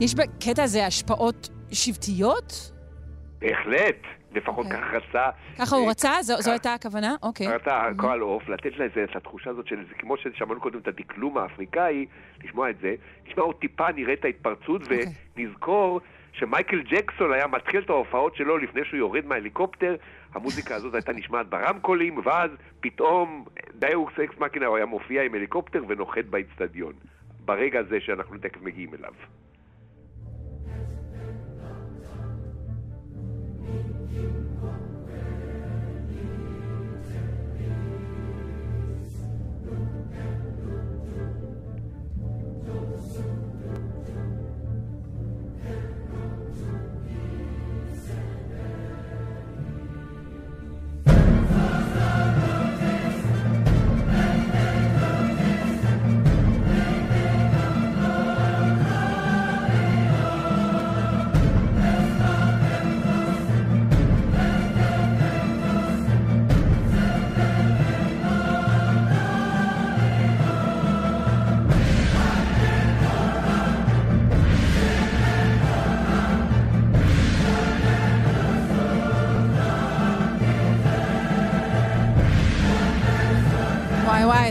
יש 0.00 0.14
בקטע 0.14 0.62
הזה 0.62 0.86
השפעות 0.86 1.48
שבטיות? 1.72 2.72
בהחלט. 3.38 3.96
לפחות 4.32 4.66
כן. 4.66 4.72
ככה 4.72 4.96
רצה. 4.96 5.30
ככה 5.58 5.76
הוא 5.76 5.90
רצה? 5.90 6.12
זו, 6.22 6.34
זו 6.38 6.50
הייתה 6.50 6.74
הכוונה? 6.74 7.14
אוקיי. 7.22 7.46
רצה 7.46 7.80
קרל 7.96 8.20
עוף, 8.20 8.48
לתת 8.48 8.72
לזה 8.76 9.04
את 9.04 9.16
התחושה 9.16 9.50
הזאת 9.50 9.66
של, 9.66 9.84
כמו 9.98 10.16
ששמענו 10.16 10.60
קודם 10.60 10.78
את 10.78 10.88
הדקלום 10.88 11.38
האפריקאי, 11.38 12.06
לשמוע 12.44 12.70
את 12.70 12.76
זה, 12.80 12.94
נשמע 13.28 13.42
עוד 13.42 13.56
טיפה, 13.56 13.92
נראה 13.92 14.12
את 14.12 14.24
ההתפרצות, 14.24 14.82
אוקיי. 14.82 15.04
ונזכור 15.36 16.00
שמייקל 16.32 16.82
ג'קסון 16.82 17.32
היה 17.32 17.46
מתחיל 17.46 17.80
את 17.80 17.90
ההופעות 17.90 18.36
שלו 18.36 18.58
לפני 18.58 18.80
שהוא 18.84 18.98
יורד 18.98 19.26
מההליקופטר, 19.26 19.96
המוזיקה 20.34 20.74
הזאת 20.74 20.94
הייתה 20.94 21.12
נשמעת 21.12 21.48
ברמקולים, 21.48 22.20
ואז 22.24 22.50
פתאום 22.80 23.44
דיוקס 23.74 24.20
אקס 24.24 24.38
מקינר 24.38 24.74
היה 24.74 24.86
מופיע 24.86 25.22
עם 25.22 25.34
הליקופטר 25.34 25.84
ונוחת 25.88 26.24
באיצטדיון. 26.24 26.92
ברגע 27.44 27.80
הזה 27.80 28.00
שאנחנו 28.00 28.38
תכף 28.38 28.62
מגיעים 28.62 28.94
אליו. 28.94 29.12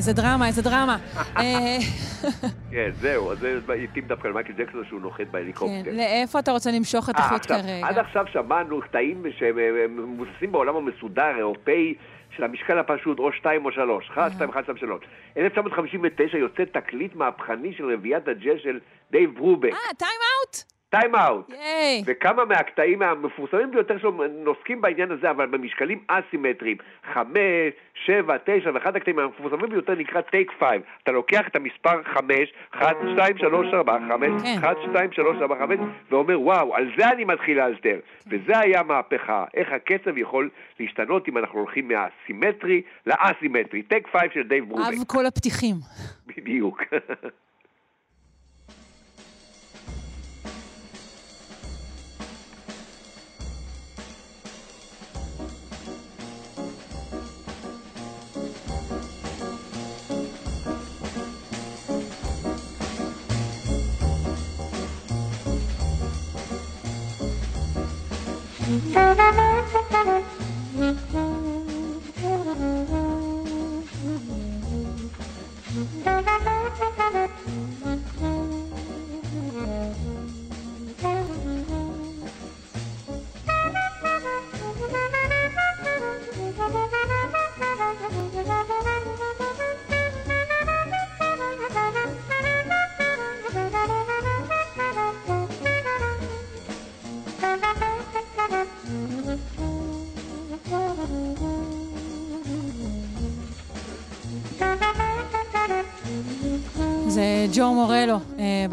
איזה 0.08 0.22
דרמה, 0.22 0.48
איזה 0.48 0.62
דרמה. 0.62 0.98
אה, 1.38 1.78
כן, 2.72 2.90
זהו, 2.94 3.32
אז 3.32 3.40
זה 3.40 3.74
התאים 3.74 4.06
דווקא 4.08 4.28
למייקל 4.28 4.54
ג'קסון 4.54 4.86
שהוא 4.88 5.02
נוחת 5.02 5.18
כן, 5.18 5.32
בהליקופטר. 5.32 5.92
לאיפה 5.92 6.40
אתה 6.40 6.52
רוצה 6.52 6.72
למשוך 6.72 7.10
את 7.10 7.16
אה, 7.16 7.26
החוט 7.26 7.46
כרגע? 7.46 7.88
עד 7.88 7.98
עכשיו 7.98 8.26
שמענו 8.34 8.82
קטעים 8.82 9.24
שמבוססים 9.40 10.52
בעולם 10.52 10.76
המסודר, 10.76 11.22
האירופאי, 11.22 11.96
של 12.36 12.44
המשקל 12.44 12.80
הפשוט, 12.80 13.20
או 13.20 13.34
שתיים 13.34 13.66
או 13.66 13.72
שלוש. 13.72 14.10
אחד, 14.14 14.30
שתיים, 14.36 14.50
אחד, 14.50 14.62
שתיים, 14.64 14.78
שלוש. 14.78 15.04
1959 15.38 16.38
יוצא 16.38 16.64
תקליט 16.64 17.16
מהפכני 17.16 17.74
של 17.78 17.94
רביעיית 17.94 18.28
הג'אז 18.28 18.58
של 18.64 18.80
דייב 19.12 19.36
ברובק. 19.36 19.72
אה, 19.72 19.94
Time 19.98 20.20
Out? 20.22 20.77
Time 20.90 21.16
Out. 21.16 21.52
וכמה 22.06 22.46
מהקטעים 22.46 23.02
המפורסמים 23.02 23.72
ביותר 23.72 23.98
שלו 23.98 24.12
עוסקים 24.44 24.82
בעניין 24.82 25.12
הזה, 25.12 25.30
אבל 25.30 25.46
במשקלים 25.46 26.00
אסימטריים. 26.08 26.78
חמש, 27.14 27.74
שבע, 28.06 28.38
תשע, 28.46 28.72
ואחד 28.74 28.96
הקטעים 28.96 29.20
המפורסמים 29.20 29.70
ביותר 29.70 29.96
נקרא 29.96 30.22
Take 30.22 30.52
Five. 30.60 30.82
אתה 31.04 31.12
לוקח 31.12 31.48
את 31.48 31.56
המספר 31.56 32.04
חמש, 32.04 32.54
אחת, 32.72 32.96
שתיים, 33.14 33.38
שלוש, 33.38 33.74
ארבע, 33.74 33.98
חמש, 34.10 34.42
כן. 34.44 34.58
אחת, 34.58 34.78
שתיים, 34.90 35.12
שלוש, 35.12 35.38
ארבע, 35.42 35.56
חמש, 35.60 35.80
ואומר, 36.12 36.42
וואו, 36.42 36.76
על 36.76 36.92
זה 36.98 37.10
אני 37.10 37.26
מתחיל 37.26 37.58
לאלתר. 37.58 38.00
וזה 38.28 38.60
היה 38.60 38.84
מהפכה, 38.84 39.46
איך 39.54 39.72
הקצב 39.72 40.18
יכול 40.18 40.50
להשתנות 40.80 41.28
אם 41.28 41.38
אנחנו 41.38 41.60
הולכים 41.60 41.88
מהסימטרי 41.88 42.82
לאסימטרי. 43.06 43.82
Take 43.82 44.08
Five 44.08 44.32
של 44.34 44.44
דייב 44.44 44.70
ברובק. 44.70 44.88
אב 44.88 45.04
כל 45.08 45.26
הפתיחים. 45.26 45.76
בדיוק. 46.28 46.84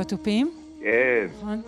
בתופים, 0.04 0.50
כן. 0.82 1.26
נכון? 1.36 1.62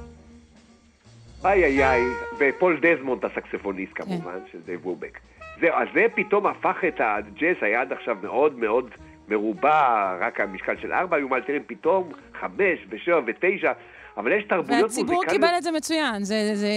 איי 1.45 1.65
איי 1.65 1.85
איי, 1.85 2.03
ופול 2.39 2.81
דזמונד 2.83 3.25
הסקספוניסט 3.25 3.93
כמובן, 3.95 4.39
של 4.53 4.59
דייב 4.67 4.87
ברובק. 4.87 5.19
זהו, 5.61 5.75
אז 5.75 5.89
זה 5.95 6.07
פתאום 6.15 6.47
הפך 6.47 6.77
את 6.89 7.01
הג'אז, 7.01 7.57
היה 7.61 7.81
עד 7.81 7.93
עכשיו 7.93 8.17
מאוד 8.23 8.59
מאוד 8.59 8.91
מרובע, 9.29 10.17
רק 10.21 10.41
המשקל 10.41 10.77
של 10.77 10.93
ארבע, 10.93 11.17
היו 11.17 11.29
מאלתרים 11.29 11.63
פתאום 11.67 12.13
חמש 12.41 12.87
ושבע 12.89 13.21
ותשע, 13.27 13.73
אבל 14.17 14.33
יש 14.33 14.45
תרבויות 14.45 14.83
והציבור 14.83 15.15
מוזיקליות... 15.15 15.43
קיבל 15.43 15.59
את 15.59 15.63
זה 15.63 15.73
מצוין, 15.73 16.25
זה, 16.25 16.51
זה 16.55 16.69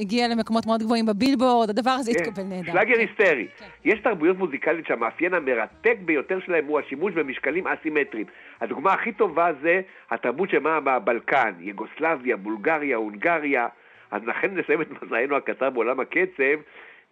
הגיע 0.00 0.28
למקומות 0.28 0.66
מאוד 0.66 0.82
גבוהים 0.82 1.06
בבילבורד, 1.06 1.70
הדבר 1.70 1.90
הזה 1.90 2.12
כן, 2.14 2.20
התקבל 2.20 2.42
נהדר. 2.42 2.72
שלאגר 2.72 2.98
היסטרי. 2.98 3.46
כן. 3.58 3.64
יש 3.84 4.00
תרבויות 4.00 4.38
מוזיקליות 4.38 4.86
שהמאפיין 4.86 5.34
המרתק 5.34 5.96
ביותר 6.04 6.38
שלהם 6.46 6.66
הוא 6.66 6.80
השימוש 6.80 7.14
במשקלים 7.14 7.66
אסימטריים. 7.66 8.26
הדוגמה 8.60 8.92
הכי 8.92 9.12
טובה 9.12 9.50
זה 9.62 9.80
התרבות 10.10 10.50
שבאה 10.50 10.80
מהבלקן, 10.80 11.52
יוגוסלביה, 11.58 12.36
בולגריה, 12.36 12.96
הונגריה. 12.96 13.66
אז 14.10 14.22
לכן 14.26 14.54
נסיים 14.54 14.82
את 14.82 14.88
מסענו 14.90 15.36
הקצר 15.36 15.70
בעולם 15.70 16.00
הקצב 16.00 16.60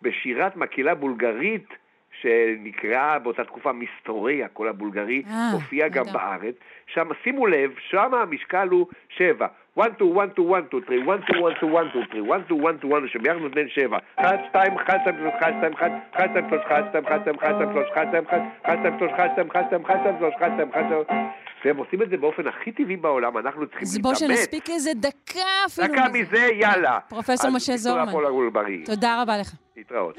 בשירת 0.03 0.57
מקהלה 0.57 0.95
בולגרית 0.95 1.67
שנקראה 2.21 3.19
באותה 3.19 3.45
תקופה 3.45 3.73
מיסטוריה, 3.73 4.47
הקול 4.47 4.69
הבולגרי, 4.69 5.23
אה, 5.27 5.51
הופיע 5.53 5.89
גם. 5.89 6.05
בארץ. 6.13 6.55
שם, 6.95 7.09
שימו 7.23 7.47
לב, 7.47 7.71
שם 7.91 8.15
המשקל 8.15 8.69
הוא 8.71 8.87
שבע. 9.17 9.47
1, 9.81 9.91
2, 9.97 10.19
1, 10.19 10.29
2, 10.33 10.53
1, 10.55 10.65
2, 10.69 10.83
3, 10.87 11.01
1, 11.03 11.21
2, 11.29 11.43
1, 11.43 11.59
2, 11.59 11.73
1, 11.73 11.93
2, 11.93 12.03
3, 12.03 12.31
1, 12.31 12.47
2, 12.49 12.65
1, 12.65 12.79
2, 12.83 12.93
1, 12.93 13.09
שביחד 13.13 13.37
נותן 13.37 13.69
שבע. 13.69 13.99
1, 14.17 14.41
2, 14.51 14.77
1, 14.79 15.01
2, 15.05 15.17
3, 15.19 15.35
1, 15.41 15.55
2, 15.61 15.73
1, 15.75 15.93
1, 16.13 16.31
2, 16.31 16.49
3, 16.49 16.61
1, 16.67 16.85
2, 16.93 17.05
1, 17.05 17.23
2, 17.25 17.37
1, 17.37 17.57
2, 17.59 17.71
3, 17.73 17.91
1, 17.93 18.09
2, 18.11 18.25
1, 18.25 18.43
1, 18.63 18.79
2, 18.83 18.99
3, 18.99 19.13
1, 19.13 19.31
2, 19.35 19.51
1, 19.51 19.67
2, 19.69 19.85
1, 19.85 20.01
2, 20.03 20.19
3, 20.19 20.35
1, 20.37 20.53
2, 20.55 20.69
1, 20.71 20.87
2, 21.07 21.27
והם 21.65 21.77
עושים 21.77 22.03
את 22.03 22.11
זה 22.11 22.17
באופן 22.17 22.47
הכי 22.47 22.73
טבעי 22.73 22.97
בעולם, 22.97 23.39
אנחנו 23.39 23.67
צריכים 23.67 23.83
אז 23.83 23.99
בואו 23.99 24.13
להתאמץ. 24.13 24.39
שנספיק 24.39 24.71
איזה 24.71 24.91
דקה 24.95 25.51
אפילו 25.67 25.89
דקה 25.89 26.09
מזה, 26.13 26.49
יאללה. 26.53 26.99
פרופסור 27.09 27.51
משה 27.51 27.77
זורמן. 27.77 28.13
תודה 28.85 29.23
רבה 29.23 29.39
לך. 29.39 29.53
להתראות. 29.77 30.19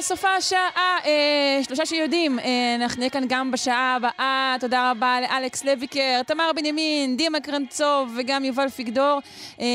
לסופה 0.00 0.28
השעה, 0.34 0.98
אה, 1.04 1.60
שלושה 1.62 1.86
שיודעים, 1.86 2.38
אה, 2.38 2.74
אנחנו 2.74 2.98
נהיה 2.98 3.10
כאן 3.10 3.24
גם 3.28 3.50
בשעה 3.50 3.96
הבאה. 3.96 4.56
תודה 4.60 4.90
רבה 4.90 5.20
לאלכס 5.20 5.64
לויקר, 5.64 6.22
תמר 6.26 6.50
בנימין, 6.56 7.16
דימה 7.16 7.40
קרנצוב 7.40 8.16
וגם 8.18 8.44
יובל 8.44 8.68
פיגדור. 8.68 9.20
אה, 9.60 9.66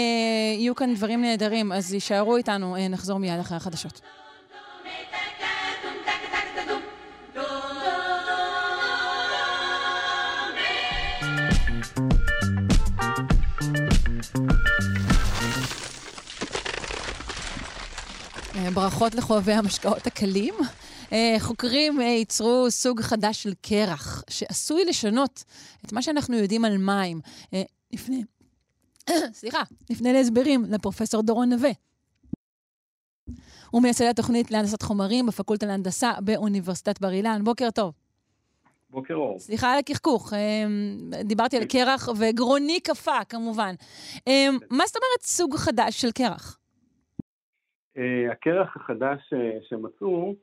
יהיו 0.57 0.76
כאן 0.76 0.95
דברים 0.95 1.21
נהדרים, 1.21 1.71
אז 1.71 1.93
יישארו 1.93 2.38
איתנו, 2.38 2.76
אה, 2.76 2.88
נחזור 2.88 3.17
מיד 3.17 3.39
אחרי 3.39 3.57
החדשות. 3.57 4.01
אה, 14.36 14.64
ברכות 18.74 19.16
לחובבי 19.16 19.53
המשקאות 19.53 20.08
הקלים. 20.08 20.53
אה, 21.12 21.36
חוקרים 21.39 22.01
אה, 22.01 22.06
ייצרו 22.06 22.72
סוג 22.72 23.01
חדש 23.01 23.43
של 23.43 23.53
קרח, 23.62 24.24
שעשוי 24.30 24.86
לשנות 24.86 25.43
את 25.86 25.93
מה 25.93 26.01
שאנחנו 26.01 26.38
יודעים 26.38 26.66
על 26.66 26.78
מים. 26.78 27.22
אה, 27.53 27.64
לפני, 27.93 28.24
סליחה, 29.39 29.64
לפני 29.89 30.14
להסברים 30.14 30.66
לפרופסור 30.70 31.22
דורון 31.22 31.49
נווה. 31.49 31.72
הוא 33.70 33.82
מייסד 33.82 34.06
התוכנית 34.06 34.51
להנדסת 34.51 34.82
חומרים 34.82 35.26
בפקולטה 35.26 35.66
להנדסה 35.66 36.12
באוניברסיטת 36.20 37.01
בר 37.01 37.12
אילן. 37.12 37.41
בוקר 37.43 37.72
טוב. 37.72 37.93
בוקר 38.89 39.14
אור. 39.14 39.39
סליחה 39.39 39.74
על 39.74 39.80
הקרקוך, 39.80 40.34
אה, 40.34 40.39
דיברתי 41.24 41.58
על 41.58 41.66
קרח 41.66 42.10
וגרוני 42.18 42.80
קפא, 42.80 43.24
כמובן. 43.30 43.76
אה, 44.28 44.47
מה 44.70 44.84
זאת 44.88 44.95
אומרת 44.95 45.24
סוג 45.24 45.56
חדש 45.56 46.01
של 46.01 46.12
קרח? 46.12 46.60
Uh, 47.96 48.32
הקרח 48.32 48.76
החדש 48.76 49.34
uh, 49.34 49.68
שמצאו 49.70 50.36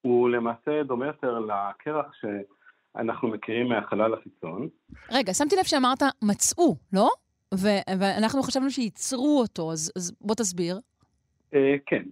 הוא 0.00 0.30
למעשה 0.30 0.82
דומה 0.82 1.06
יותר 1.06 1.38
לקרח 1.38 2.06
שאנחנו 2.14 3.28
מכירים 3.28 3.68
מהחלל 3.68 4.14
החיצון. 4.14 4.68
רגע, 5.10 5.34
שמתי 5.34 5.56
לב 5.56 5.64
שאמרת 5.64 6.02
מצאו, 6.22 6.76
לא? 6.92 7.08
ו- 7.54 7.92
ואנחנו 8.00 8.42
חשבנו 8.42 8.70
שייצרו 8.70 9.40
אותו, 9.40 9.72
אז, 9.72 9.92
אז 9.96 10.16
בוא 10.20 10.34
תסביר. 10.34 10.78
Uh, 11.54 11.56
כן. 11.86 12.02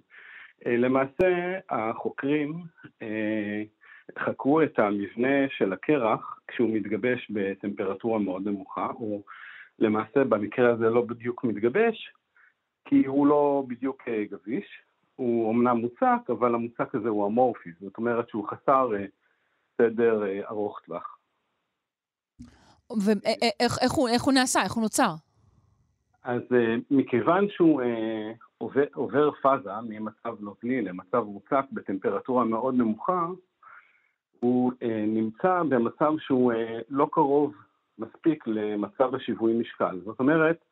למעשה, 0.67 1.59
החוקרים 1.71 2.63
חקרו 4.19 4.63
את 4.63 4.79
המבנה 4.79 5.49
של 5.59 5.73
הקרח 5.73 6.39
כשהוא 6.49 6.71
מתגבש 6.71 7.31
בטמפרטורה 7.31 8.19
מאוד 8.19 8.49
נמוכה, 8.49 8.87
הוא 8.87 9.23
למעשה 9.79 10.25
במקרה 10.25 10.73
הזה 10.73 10.91
לא 10.91 11.01
בדיוק 11.01 11.45
מתגבש, 11.45 12.11
כי 12.87 13.07
הוא 13.07 13.27
לא 13.27 13.65
בדיוק 13.69 14.03
גביש, 14.31 14.83
הוא 15.17 15.53
אמנם 15.53 15.77
מוצק, 15.77 16.31
אבל 16.31 16.55
המוצק 16.55 16.95
הזה 16.95 17.09
הוא 17.09 17.27
אמורפי, 17.27 17.71
זאת 17.81 17.97
אומרת 17.99 18.29
שהוא 18.29 18.49
חסר 18.49 18.91
סדר 19.79 20.23
ארוך 20.49 20.81
טווח. 20.81 21.19
ואיך 23.05 23.93
הוא 24.25 24.33
נעשה? 24.33 24.63
איך 24.63 24.73
הוא 24.73 24.83
נוצר? 24.83 25.11
אז 26.25 26.43
מכיוון 26.91 27.49
שהוא 27.49 27.83
עובר, 28.59 28.85
עובר 28.95 29.31
פאזה 29.43 29.71
ממצב 29.89 30.37
נוזלי 30.41 30.83
למצב 30.83 31.23
מוצק 31.23 31.65
בטמפרטורה 31.73 32.45
מאוד 32.45 32.75
נמוכה, 32.75 33.27
הוא 34.41 34.73
נמצא 35.07 35.63
במצב 35.69 36.13
שהוא 36.19 36.53
לא 36.89 37.09
קרוב 37.13 37.55
מספיק 37.99 38.47
למצב 38.47 39.15
השיווי 39.15 39.59
משקל. 39.59 40.01
זאת 40.05 40.21
אומרת, 40.21 40.65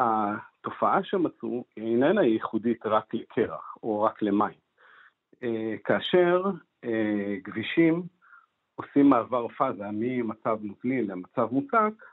התופעה 0.00 1.04
שמצאו 1.04 1.64
איננה 1.76 2.24
ייחודית 2.24 2.86
רק 2.86 3.14
לקרח 3.14 3.76
או 3.82 4.02
רק 4.02 4.22
למים. 4.22 4.58
כאשר 5.84 6.42
גבישים 7.42 8.02
עושים 8.74 9.06
מעבר 9.06 9.48
פאזה 9.48 9.84
ממצב 9.92 10.58
נוזלי 10.62 11.02
למצב 11.02 11.48
מוצק, 11.52 12.04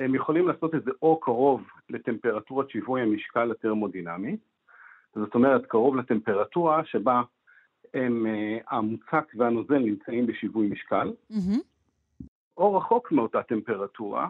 הם 0.00 0.14
יכולים 0.14 0.48
לעשות 0.48 0.74
את 0.74 0.84
זה 0.84 0.90
או 1.02 1.20
קרוב 1.20 1.62
לטמפרטורת 1.90 2.70
שיווי 2.70 3.02
המשקל 3.02 3.50
הטרמודינמי, 3.50 4.36
זאת 5.14 5.34
אומרת 5.34 5.66
קרוב 5.66 5.96
לטמפרטורה 5.96 6.84
שבה 6.84 7.22
הם, 7.94 8.26
המוצק 8.68 9.32
והנוזל 9.34 9.78
נמצאים 9.78 10.26
בשיווי 10.26 10.68
משקל, 10.68 11.12
mm-hmm. 11.32 11.58
או 12.56 12.76
רחוק 12.76 13.12
מאותה 13.12 13.42
טמפרטורה, 13.42 14.28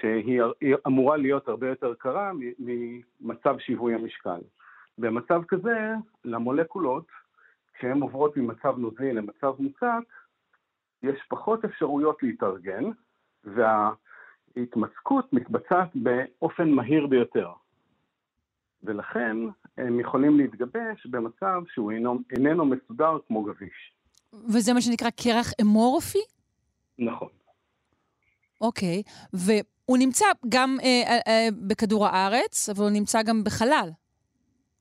שהיא 0.00 0.42
אמורה 0.86 1.16
להיות 1.16 1.48
הרבה 1.48 1.68
יותר 1.68 1.94
קרה 1.94 2.32
ממצב 2.58 3.58
שיווי 3.58 3.94
המשקל. 3.94 4.40
במצב 4.98 5.42
כזה, 5.48 5.94
למולקולות, 6.24 7.06
כשהן 7.74 8.00
עוברות 8.00 8.36
ממצב 8.36 8.78
נוזלי 8.78 9.12
למצב 9.12 9.52
מוצק, 9.58 10.12
יש 11.02 11.18
פחות 11.28 11.64
אפשרויות 11.64 12.22
להתארגן, 12.22 12.84
וההתמצקות 13.44 15.32
מתבצעת 15.32 15.88
באופן 15.94 16.70
מהיר 16.70 17.06
ביותר. 17.06 17.52
ולכן 18.82 19.36
הם 19.78 20.00
יכולים 20.00 20.38
להתגבש 20.38 21.06
במצב 21.06 21.62
שהוא 21.72 21.92
אינו, 21.92 22.18
איננו 22.30 22.64
מסודר 22.64 23.18
כמו 23.26 23.42
גביש. 23.42 23.92
וזה 24.32 24.72
מה 24.74 24.80
שנקרא 24.80 25.10
קרח 25.10 25.52
אמורפי? 25.60 26.24
נכון. 26.98 27.28
אוקיי, 28.60 29.02
והוא 29.90 29.98
נמצא 29.98 30.24
גם 30.48 30.76
אה, 30.82 31.18
אה, 31.26 31.48
בכדור 31.68 32.06
הארץ, 32.06 32.68
אבל 32.68 32.84
הוא 32.84 32.90
נמצא 32.90 33.22
גם 33.22 33.44
בחלל. 33.44 33.88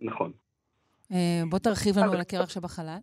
נכון. 0.02 0.32
אה, 1.12 1.42
בוא 1.50 1.60
תרחיב 1.60 1.98
לנו 1.98 2.12
על 2.12 2.20
הקרח 2.20 2.50
שבחלל. 2.50 2.98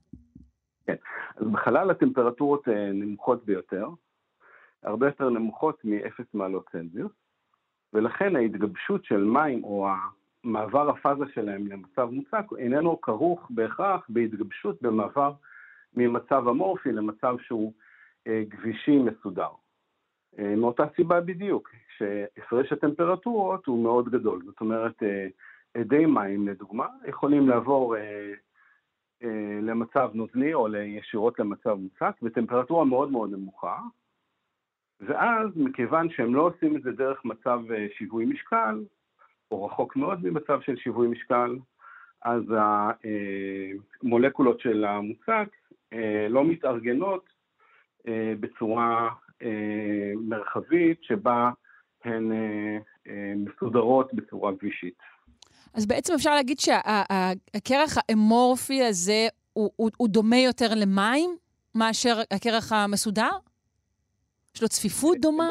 כן, 0.86 0.94
אז 1.36 1.46
בחלל 1.52 1.90
הטמפרטורות 1.90 2.68
אה, 2.68 2.92
נמוכות 2.92 3.44
ביותר, 3.44 3.88
הרבה 4.82 5.06
יותר 5.06 5.30
נמוכות 5.30 5.84
מ-0 5.84 6.24
מעלות 6.34 6.68
צנזיוס, 6.72 7.12
ולכן 7.92 8.36
ההתגבשות 8.36 9.04
של 9.04 9.24
מים 9.24 9.64
או 9.64 9.88
המעבר 10.44 10.90
הפאזה 10.90 11.24
שלהם 11.34 11.66
למצב 11.66 12.08
מוצק 12.10 12.46
איננו 12.58 13.00
כרוך 13.00 13.46
בהכרח 13.50 14.06
בהתגבשות 14.08 14.82
במעבר 14.82 15.32
ממצב 15.94 16.48
אמורפי 16.48 16.92
למצב 16.92 17.36
שהוא 17.46 17.72
אה, 18.26 18.42
גבישי 18.48 18.98
מסודר. 18.98 19.50
אה, 20.38 20.56
מאותה 20.56 20.84
סיבה 20.96 21.20
בדיוק, 21.20 21.70
שהפרש 21.96 22.72
הטמפרטורות 22.72 23.66
הוא 23.66 23.82
מאוד 23.82 24.08
גדול. 24.08 24.42
זאת 24.44 24.60
אומרת, 24.60 25.02
אה, 25.02 25.26
אדי 25.80 26.06
מים 26.06 26.48
לדוגמה 26.48 26.86
יכולים 27.08 27.48
לעבור 27.48 27.96
אה, 27.96 28.32
אה, 29.22 29.58
למצב 29.62 30.10
נוזלי 30.14 30.54
או 30.54 30.68
ישירות 30.76 31.38
למצב 31.38 31.74
מוצק 31.74 32.22
בטמפרטורה 32.22 32.84
מאוד 32.84 33.10
מאוד 33.10 33.30
נמוכה, 33.30 33.78
ואז 35.00 35.48
מכיוון 35.56 36.10
שהם 36.10 36.34
לא 36.34 36.42
עושים 36.42 36.76
את 36.76 36.82
זה 36.82 36.92
דרך 36.92 37.24
מצב 37.24 37.60
אה, 37.70 37.86
שיווי 37.98 38.24
משקל, 38.24 38.84
או 39.50 39.64
רחוק 39.64 39.96
מאוד 39.96 40.24
ממצב 40.24 40.60
של 40.60 40.76
שיווי 40.76 41.08
משקל, 41.08 41.56
אז 42.22 42.42
המולקולות 44.02 44.60
של 44.60 44.84
המוצק 44.84 45.48
לא 46.28 46.44
מתארגנות 46.44 47.24
בצורה 48.40 49.10
מרחבית 50.16 50.98
שבה 51.02 51.50
הן 52.04 52.32
מסודרות 53.36 54.14
בצורה 54.14 54.52
גבישית. 54.52 54.98
אז 55.74 55.86
בעצם 55.86 56.14
אפשר 56.14 56.34
להגיד 56.34 56.58
שהקרח 56.58 57.96
האמורפי 58.08 58.82
הזה 58.82 59.28
הוא, 59.52 59.70
הוא, 59.76 59.90
הוא 59.96 60.08
דומה 60.08 60.36
יותר 60.38 60.66
למים 60.76 61.30
מאשר 61.74 62.16
הקרח 62.30 62.72
המסודר? 62.72 63.30
יש 64.54 64.62
לו 64.62 64.68
צפיפות 64.68 65.18
דומה? 65.20 65.48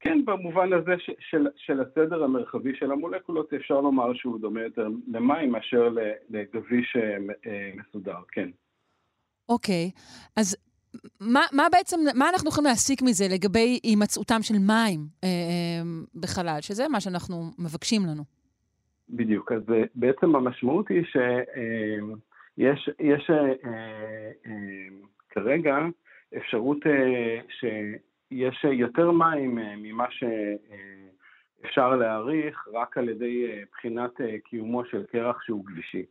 כן, 0.00 0.24
במובן 0.24 0.72
הזה 0.72 0.94
ש, 0.98 1.10
של, 1.30 1.46
של 1.56 1.80
הסדר 1.80 2.24
המרחבי 2.24 2.70
של 2.74 2.92
המולקולות, 2.92 3.52
אפשר 3.52 3.80
לומר 3.80 4.14
שהוא 4.14 4.40
דומה 4.40 4.62
יותר 4.62 4.88
למים 5.08 5.52
מאשר 5.52 5.88
לגביש 6.30 6.96
אה, 6.96 7.70
מסודר, 7.76 8.18
כן. 8.32 8.48
אוקיי, 9.48 9.90
אז 10.36 10.56
מה, 11.20 11.40
מה 11.52 11.66
בעצם, 11.72 11.96
מה 12.14 12.28
אנחנו 12.28 12.48
יכולים 12.48 12.68
להסיק 12.68 13.02
מזה 13.02 13.24
לגבי 13.34 13.80
הימצאותם 13.82 14.42
של 14.42 14.54
מים 14.54 15.00
אה, 15.24 15.28
אה, 15.28 15.82
בחלל, 16.20 16.58
שזה 16.60 16.88
מה 16.88 17.00
שאנחנו 17.00 17.50
מבקשים 17.58 18.02
לנו? 18.06 18.22
בדיוק, 19.10 19.52
אז 19.52 19.62
בעצם 19.94 20.36
המשמעות 20.36 20.88
היא 20.88 21.04
שיש 21.04 22.90
יש, 22.98 23.30
כרגע 25.30 25.76
אפשרות 26.36 26.78
שיש 27.48 28.64
יותר 28.64 29.10
מים 29.10 29.58
ממה 29.76 30.06
שאפשר 30.10 31.96
להעריך 31.96 32.68
רק 32.72 32.98
על 32.98 33.08
ידי 33.08 33.46
בחינת 33.72 34.10
קיומו 34.44 34.84
של 34.84 35.04
קרח 35.12 35.42
שהוא 35.42 35.64
גבישי. 35.66 36.04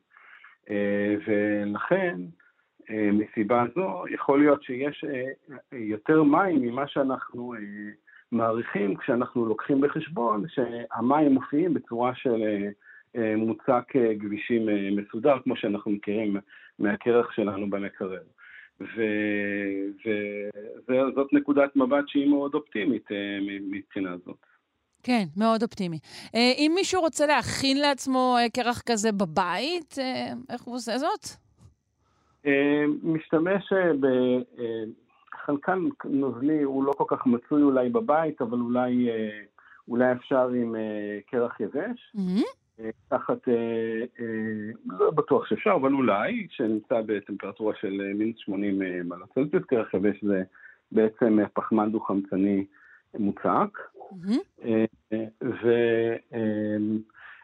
ולכן, 1.28 2.16
מסיבה 2.90 3.64
זו, 3.76 4.04
יכול 4.14 4.40
להיות 4.40 4.64
שיש 4.64 5.06
יותר 5.72 6.24
מים 6.24 6.62
ממה 6.62 6.88
שאנחנו 6.88 7.54
מעריכים 8.32 8.96
כשאנחנו 8.96 9.46
לוקחים 9.46 9.82
בחשבון 9.82 10.44
שהמים 10.48 11.32
מופיעים 11.32 11.74
בצורה 11.74 12.12
של 12.16 12.44
מוצק 13.38 13.84
כבישים 14.20 14.68
מסודר, 14.96 15.40
כמו 15.44 15.56
שאנחנו 15.56 15.92
מכירים 15.92 16.38
מהקרח 16.80 17.32
שלנו 17.32 17.70
במקרר. 17.70 18.24
וזאת 20.90 21.34
נקודת 21.34 21.76
מבט 21.76 22.08
שהיא 22.08 22.30
מאוד 22.30 22.54
אופטימית 22.54 23.06
מבחינה 23.72 24.16
זאת. 24.26 24.46
כן, 25.04 25.24
מאוד 25.38 25.64
אופטימי. 25.64 26.00
אם 26.34 26.72
מישהו 26.76 27.02
רוצה 27.02 27.26
להכין 27.26 27.82
לעצמו 27.82 28.38
קרח 28.54 28.82
כזה 28.86 29.12
בבית, 29.12 29.96
איך 30.50 30.62
הוא 30.62 30.76
עושה 30.76 30.98
זאת? 30.98 31.45
משתמש 33.04 33.74
בחנקן 34.00 35.80
נוזלי, 36.06 36.62
הוא 36.62 36.84
לא 36.84 36.92
כל 36.92 37.04
כך 37.08 37.26
מצוי 37.26 37.62
אולי 37.62 37.90
בבית, 37.90 38.42
אבל 38.42 38.60
אולי, 38.60 39.10
אולי 39.88 40.12
אפשר 40.12 40.50
עם 40.50 40.76
קרח 41.28 41.60
יבש. 41.60 42.14
Mm-hmm. 42.16 42.66
תחת, 43.08 43.48
אה, 43.48 44.04
אה, 44.20 44.72
לא 44.86 45.12
בטוח 45.12 45.46
שאפשר, 45.46 45.72
אבל 45.76 45.94
אולי, 45.94 46.48
שנמצא 46.50 47.02
בטמפרטורה 47.06 47.74
של 47.82 48.14
מינוס 48.16 48.38
80 48.38 48.80
מעלות 49.10 49.30
צלזיוס, 49.34 49.64
כרך 49.68 49.94
יבש 49.94 50.24
זה 50.24 50.44
בעצם 50.92 51.40
פחמן 51.54 51.92
דו-חמצני 51.92 52.66
מוצק. 53.20 53.80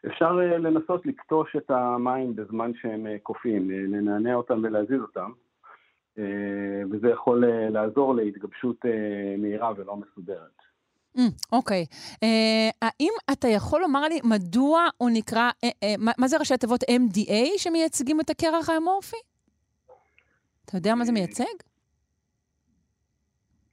ואפשר 0.03 0.31
לנסות 0.31 1.05
לקטוש 1.05 1.55
את 1.55 1.71
המים 1.71 2.35
בזמן 2.35 2.71
שהם 2.81 3.07
קופאים, 3.23 3.71
לנענע 3.71 4.33
אותם 4.35 4.59
ולהזיז 4.63 5.01
אותם, 5.01 5.31
וזה 6.91 7.09
יכול 7.09 7.45
לעזור 7.69 8.15
להתגבשות 8.15 8.77
מהירה 9.37 9.71
ולא 9.77 9.97
מסודרת. 9.97 10.61
אוקיי. 11.51 11.85
האם 12.81 13.11
אתה 13.31 13.47
יכול 13.47 13.81
לומר 13.81 14.01
לי 14.01 14.19
מדוע 14.23 14.87
הוא 14.97 15.09
נקרא, 15.13 15.49
מה 16.17 16.27
זה 16.27 16.37
ראשי 16.37 16.53
התיבות 16.53 16.83
MDA 16.83 17.57
שמייצגים 17.57 18.19
את 18.19 18.29
הקרח 18.29 18.69
האמורפי? 18.69 19.17
אתה 20.65 20.77
יודע 20.77 20.95
מה 20.95 21.05
זה 21.05 21.11
מייצג? 21.11 21.43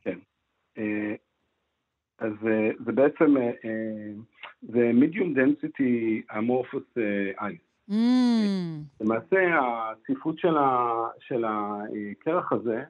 כן. 0.00 0.18
אז 2.28 2.48
זה 2.86 2.92
בעצם, 2.92 3.34
זה 4.62 4.90
medium 5.00 5.36
density 5.38 6.22
amorphous 6.30 6.98
ice. 7.38 7.68
Mm. 7.90 7.92
למעשה, 9.00 9.58
הצפיפות 9.60 10.38
של, 10.38 10.54
של 11.20 11.44
הקרח 11.44 12.52
הזה 12.52 12.82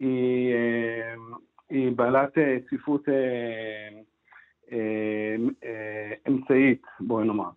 היא, 0.00 0.54
אה, 0.54 1.14
היא 1.70 1.92
בעלת 1.92 2.38
אה, 2.38 2.56
צפיפות 2.66 3.08
אמצעית, 6.28 6.82
בואי 7.00 7.26
נאמר. 7.26 7.50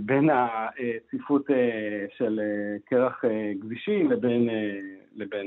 בין 0.00 0.30
הצפיפות 0.30 1.46
של 2.18 2.40
קרח 2.84 3.24
גבישי 3.58 4.02
לבין, 4.02 4.48
לבין 5.14 5.46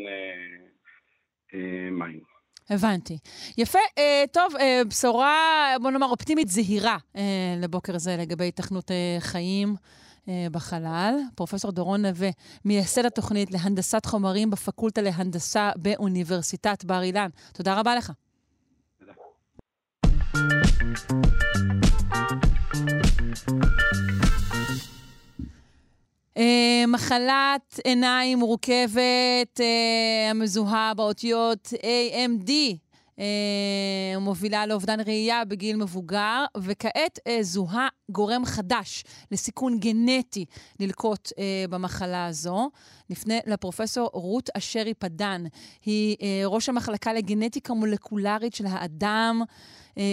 מים. 1.91 2.32
הבנתי. 2.69 3.17
יפה. 3.57 3.79
אה, 3.97 4.23
טוב, 4.31 4.55
אה, 4.59 4.81
בשורה, 4.87 5.75
בוא 5.81 5.91
נאמר, 5.91 6.07
אופטימית 6.07 6.47
זהירה 6.47 6.97
אה, 7.15 7.21
לבוקר 7.57 7.97
זה 7.97 8.17
לגבי 8.17 8.47
התכנות 8.47 8.91
אה, 8.91 9.17
חיים. 9.19 9.75
אה, 10.27 10.47
בחלל. 10.51 11.15
פרופסור 11.35 11.71
דורון 11.71 12.05
נווה, 12.05 12.29
מייסד 12.65 13.05
התוכנית 13.05 13.51
להנדסת 13.51 14.05
חומרים 14.05 14.49
בפקולטה 14.49 15.01
להנדסה 15.01 15.71
באוניברסיטת 15.75 16.85
בר 16.85 17.01
אילן. 17.01 17.29
תודה 17.53 17.79
רבה 17.79 17.95
לך. 17.95 18.11
תודה. 18.99 19.13
Uh, 26.37 26.87
מחלת 26.87 27.79
עיניים 27.83 28.39
מורכבת 28.39 29.59
uh, 29.59 30.31
המזוהה 30.31 30.93
באותיות 30.93 31.73
AMD 31.73 32.49
uh, 33.17 33.19
מובילה 34.19 34.65
לאובדן 34.65 34.99
ראייה 34.99 35.45
בגיל 35.45 35.75
מבוגר, 35.75 36.45
וכעת 36.57 37.19
uh, 37.19 37.31
זוהה 37.41 37.87
גורם 38.11 38.45
חדש 38.45 39.03
לסיכון 39.31 39.79
גנטי 39.79 40.45
ללקוט 40.79 41.27
uh, 41.27 41.33
במחלה 41.69 42.25
הזו. 42.25 42.69
נפנה 43.09 43.35
לפרופסור 43.45 44.09
רות 44.13 44.49
אשרי 44.57 44.93
פדן, 44.93 45.43
היא 45.85 46.15
uh, 46.19 46.23
ראש 46.45 46.69
המחלקה 46.69 47.13
לגנטיקה 47.13 47.73
מולקולרית 47.73 48.53
של 48.53 48.65
האדם. 48.65 49.41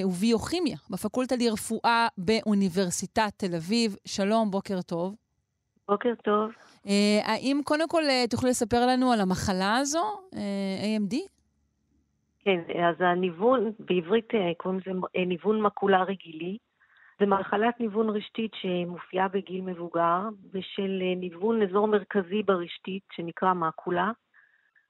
וביוכימיה 0.05 0.77
בפקולטה 0.91 1.37
לרפואה 1.37 2.09
באוניברסיטת 2.19 3.33
תל 3.37 3.55
אביב. 3.55 3.97
שלום, 4.05 4.51
בוקר 4.51 4.83
טוב. 4.83 5.30
בוקר 5.91 6.15
טוב. 6.23 6.51
Uh, 6.87 6.91
האם 7.25 7.61
קודם 7.65 7.89
כל 7.89 8.03
uh, 8.03 8.31
תוכלי 8.31 8.51
לספר 8.51 8.87
לנו 8.87 9.13
על 9.13 9.21
המחלה 9.21 9.77
הזו, 9.77 10.21
uh, 10.35 10.37
AMD? 10.83 11.17
כן, 12.45 12.61
אז 12.89 12.97
הניוון, 12.99 13.73
בעברית 13.79 14.29
קוראים 14.57 14.81
לזה 14.81 14.99
ניוון 15.27 15.63
מקולה 15.63 16.03
רגילי. 16.03 16.59
זה 17.21 17.27
מחלת 17.27 17.81
ניוון 17.81 18.09
רשתית 18.11 18.53
שמופיעה 18.55 19.29
בגיל 19.29 19.61
מבוגר, 19.61 20.21
ושל 20.53 21.03
ניוון 21.17 21.63
אזור 21.63 21.89
מרכזי 21.89 22.43
ברשתית 22.43 23.03
שנקרא 23.13 23.53
מקולה. 23.53 24.11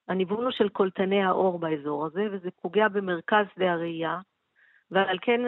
הניוון 0.09 0.45
הוא 0.45 0.51
של 0.51 0.69
קולטני 0.69 1.23
האור 1.23 1.59
באזור 1.59 2.07
הזה, 2.07 2.27
וזה 2.33 2.49
פוגע 2.63 2.89
במרכז 2.89 3.47
שדה 3.55 3.73
הראייה, 3.73 4.19
ועל 4.91 5.19
כן 5.23 5.41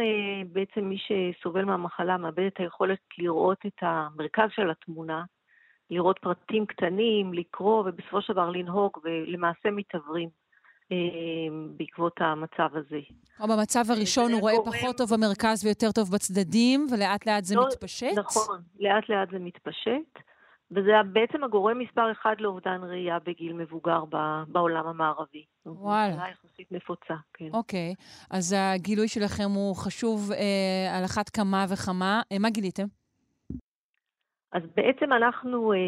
בעצם 0.53 0.81
מי 0.85 0.97
שסובל 0.99 1.65
מהמחלה 1.65 2.17
מאבד 2.17 2.47
את 2.47 2.61
היכולת 2.61 2.99
לראות 3.19 3.59
את 3.67 3.79
המרכז 3.81 4.49
של 4.55 4.71
התמונה, 4.71 5.25
לראות 5.93 6.18
פרטים 6.18 6.66
קטנים, 6.66 7.34
לקרוא 7.34 7.80
ובסופו 7.80 8.22
של 8.22 8.32
דבר 8.32 8.51
לנהוג, 8.51 8.99
ולמעשה 9.05 9.70
מתעוורים 9.70 10.28
אה, 10.93 10.97
בעקבות 11.76 12.12
המצב 12.20 12.76
הזה. 12.76 13.01
או 13.40 13.49
במצב 13.49 13.84
הראשון 13.88 14.32
הוא 14.32 14.40
רואה 14.40 14.55
גורם... 14.57 14.72
פחות 14.72 14.97
טוב 14.97 15.11
במרכז 15.14 15.64
ויותר 15.64 15.93
טוב 15.93 16.11
בצדדים, 16.14 16.86
ולאט 16.93 17.26
לאט 17.26 17.45
זה 17.45 17.57
לא, 17.57 17.66
מתפשט? 17.68 18.18
נכון, 18.18 18.61
לאט 18.80 19.09
לאט 19.09 19.30
זה 19.30 19.38
מתפשט. 19.38 20.18
וזה 20.74 20.90
בעצם 21.12 21.45
הגורם 21.45 21.78
מספר 21.78 22.12
אחד 22.12 22.34
לאובדן 22.38 22.80
ראייה 22.82 23.18
בגיל 23.26 23.53
מבוגר 23.53 24.05
בעולם 24.49 24.86
המערבי. 24.86 25.45
וואלה. 25.66 26.14
זו 26.14 26.20
יחסית 26.20 26.72
נפוצה, 26.72 27.14
כן. 27.34 27.49
אוקיי, 27.53 27.95
אז 28.30 28.55
הגילוי 28.59 29.09
שלכם 29.09 29.51
הוא 29.55 29.76
חשוב 29.76 30.32
אה, 30.32 30.99
על 30.99 31.05
אחת 31.05 31.28
כמה 31.28 31.66
וכמה. 31.68 32.22
אה, 32.32 32.38
מה 32.38 32.51
גיליתם? 32.51 32.86
אז 34.53 34.63
בעצם 34.77 35.13
אנחנו 35.13 35.73
אה, 35.73 35.79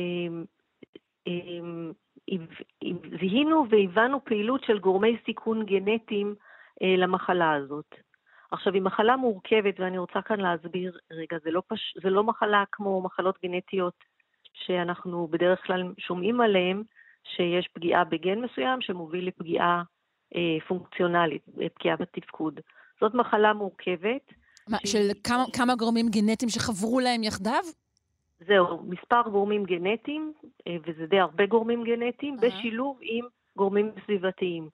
אה, 1.28 2.36
זיהינו 3.20 3.66
והבנו 3.70 4.24
פעילות 4.24 4.64
של 4.64 4.78
גורמי 4.78 5.16
סיכון 5.26 5.66
גנטיים 5.66 6.34
אה, 6.82 6.96
למחלה 6.96 7.52
הזאת. 7.52 7.94
עכשיו, 8.50 8.74
היא 8.74 8.82
מחלה 8.82 9.16
מורכבת, 9.16 9.80
ואני 9.80 9.98
רוצה 9.98 10.22
כאן 10.22 10.40
להסביר, 10.40 10.98
רגע, 11.10 11.36
זה 11.44 11.50
לא, 11.50 11.62
פש... 11.68 11.96
זה 12.02 12.10
לא 12.10 12.24
מחלה 12.24 12.64
כמו 12.72 13.02
מחלות 13.02 13.38
גנטיות 13.42 13.94
שאנחנו 14.52 15.28
בדרך 15.30 15.66
כלל 15.66 15.92
שומעים 15.98 16.40
עליהן, 16.40 16.82
שיש 17.24 17.68
פגיעה 17.72 18.04
בגן 18.04 18.38
מסוים 18.38 18.80
שמוביל 18.80 19.28
לפגיעה 19.28 19.82
אה, 20.36 20.66
פונקציונלית, 20.68 21.42
פגיעה 21.74 21.96
בתפקוד. 21.96 22.60
זאת 23.00 23.14
מחלה 23.14 23.52
מורכבת. 23.52 24.32
מה, 24.68 24.78
של 24.86 25.08
כמה, 25.24 25.44
כמה 25.52 25.74
גורמים 25.74 26.06
גנטיים 26.08 26.48
שחברו 26.48 27.00
להם 27.00 27.22
יחדיו? 27.22 27.64
זהו, 28.40 28.82
מספר 28.82 29.22
גורמים 29.30 29.64
גנטיים, 29.64 30.32
אה, 30.66 30.76
וזה 30.86 31.06
די 31.06 31.20
הרבה 31.20 31.46
גורמים 31.46 31.84
גנטיים, 31.84 32.34
uh-huh. 32.34 32.40
בשילוב 32.40 32.98
עם 33.02 33.24
גורמים 33.56 33.90
סביבתיים. 34.04 34.68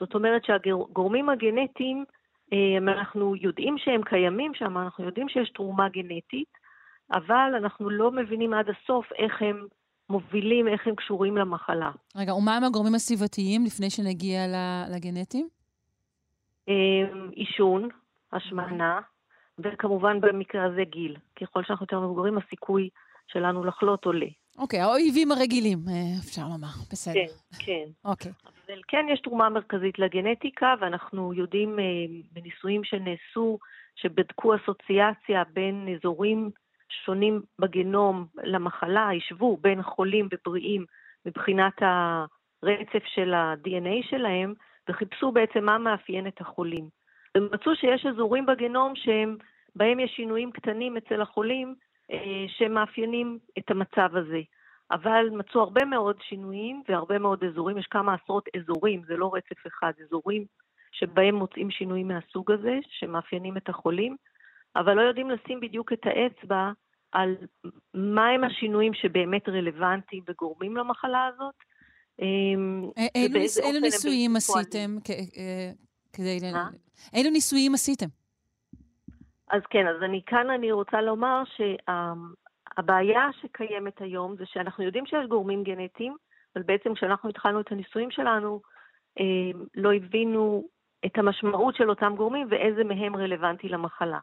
זאת 0.00 0.14
אומרת 0.14 0.44
שהגורמים 0.44 1.28
הגנטיים, 1.28 2.04
אה, 2.52 2.78
אנחנו 2.78 3.36
יודעים 3.36 3.78
שהם 3.78 4.02
קיימים 4.02 4.54
שם, 4.54 4.78
אנחנו 4.78 5.04
יודעים 5.04 5.28
שיש 5.28 5.50
תרומה 5.50 5.88
גנטית, 5.88 6.48
אבל 7.12 7.52
אנחנו 7.56 7.90
לא 7.90 8.10
מבינים 8.10 8.54
עד 8.54 8.66
הסוף 8.68 9.12
איך 9.12 9.42
הם 9.42 9.66
מובילים, 10.10 10.68
איך 10.68 10.86
הם 10.86 10.94
קשורים 10.94 11.36
למחלה. 11.36 11.90
רגע, 12.16 12.34
ומה 12.34 12.56
הם 12.56 12.64
הגורמים 12.64 12.94
הסביבתיים 12.94 13.64
לפני 13.64 13.90
שנגיע 13.90 14.40
לגנטיים? 14.96 15.48
אה, 16.68 16.74
עישון, 17.32 17.88
השמנה, 18.32 19.00
וכמובן 19.58 20.20
במקרה 20.20 20.64
הזה 20.64 20.84
גיל. 20.84 21.16
ככל 21.40 21.64
שאנחנו 21.64 21.84
יותר 21.84 22.00
מבוגרים, 22.00 22.38
הסיכוי 22.38 22.88
שלנו 23.26 23.64
לחלות 23.64 24.04
עולה. 24.04 24.26
אוקיי, 24.58 24.80
האויבים 24.80 25.32
הרגילים, 25.32 25.78
אה, 25.88 26.18
אפשר 26.26 26.42
לומר, 26.42 26.74
בסדר. 26.92 27.14
כן, 27.14 27.26
כן. 27.66 27.84
אוקיי. 28.04 28.32
אבל 28.66 28.80
כן 28.88 29.06
יש 29.12 29.20
תרומה 29.20 29.48
מרכזית 29.48 29.98
לגנטיקה, 29.98 30.74
ואנחנו 30.80 31.34
יודעים 31.34 31.78
אה, 31.78 31.84
בניסויים 32.32 32.84
שנעשו, 32.84 33.58
שבדקו 33.96 34.54
אסוציאציה 34.56 35.42
בין 35.52 35.88
אזורים 35.94 36.50
שונים 37.04 37.42
בגנום 37.58 38.26
למחלה, 38.44 39.08
השוו 39.16 39.56
בין 39.56 39.82
חולים 39.82 40.28
ובריאים 40.32 40.84
מבחינת 41.26 41.72
הרצף 41.82 43.04
של 43.14 43.34
ה-DNA 43.34 44.08
שלהם, 44.10 44.54
וחיפשו 44.88 45.32
בעצם 45.32 45.64
מה 45.64 45.78
מאפיין 45.78 46.26
את 46.26 46.40
החולים. 46.40 46.88
ומצאו 47.36 47.76
שיש 47.76 48.06
אזורים 48.06 48.46
בגנום 48.46 48.92
שהם, 48.96 49.36
בהם 49.76 50.00
יש 50.00 50.10
שינויים 50.16 50.50
קטנים 50.52 50.96
אצל 50.96 51.22
החולים, 51.22 51.68
אה, 51.68 51.85
שמאפיינים 52.58 53.38
את 53.58 53.70
המצב 53.70 54.16
הזה. 54.16 54.40
אבל 54.90 55.28
מצאו 55.32 55.60
הרבה 55.60 55.84
מאוד 55.84 56.16
שינויים 56.28 56.82
והרבה 56.88 57.18
מאוד 57.18 57.44
אזורים, 57.44 57.78
יש 57.78 57.86
כמה 57.90 58.14
עשרות 58.14 58.48
אזורים, 58.56 59.02
זה 59.08 59.16
לא 59.16 59.30
רצף 59.34 59.66
אחד, 59.66 59.92
אזורים 60.06 60.44
שבהם 60.92 61.34
מוצאים 61.34 61.70
שינויים 61.70 62.08
מהסוג 62.08 62.52
הזה, 62.52 62.78
שמאפיינים 62.98 63.56
את 63.56 63.68
החולים, 63.68 64.16
אבל 64.76 64.94
לא 64.94 65.00
יודעים 65.00 65.30
לשים 65.30 65.60
בדיוק 65.60 65.92
את 65.92 66.00
האצבע 66.04 66.70
על 67.12 67.36
מהם 67.94 68.44
השינויים 68.44 68.94
שבאמת 68.94 69.48
רלוונטיים 69.48 70.22
וגורמים 70.28 70.76
למחלה 70.76 71.26
הזאת. 71.34 71.54
אמ, 72.22 72.90
אילו 73.64 73.80
ניסויים 73.80 74.36
עשיתם 74.36 74.96
כדי... 76.12 76.38
אילו 77.14 77.30
ניסויים 77.30 77.74
עשיתם? 77.74 78.06
אז 79.50 79.62
כן, 79.70 79.86
אז 79.86 80.02
אני 80.02 80.22
כאן 80.26 80.50
אני 80.50 80.72
רוצה 80.72 81.00
לומר 81.00 81.42
שהבעיה 81.44 83.28
שקיימת 83.40 84.00
היום 84.00 84.36
זה 84.36 84.46
שאנחנו 84.46 84.84
יודעים 84.84 85.06
שיש 85.06 85.26
גורמים 85.26 85.62
גנטיים, 85.62 86.16
אבל 86.56 86.64
בעצם 86.64 86.94
כשאנחנו 86.94 87.28
התחלנו 87.28 87.60
את 87.60 87.72
הניסויים 87.72 88.10
שלנו, 88.10 88.60
אה, 89.20 89.60
לא 89.74 89.92
הבינו 89.92 90.68
את 91.06 91.18
המשמעות 91.18 91.74
של 91.74 91.90
אותם 91.90 92.14
גורמים 92.16 92.46
ואיזה 92.50 92.84
מהם 92.84 93.16
רלוונטי 93.16 93.68
למחלה. 93.68 94.18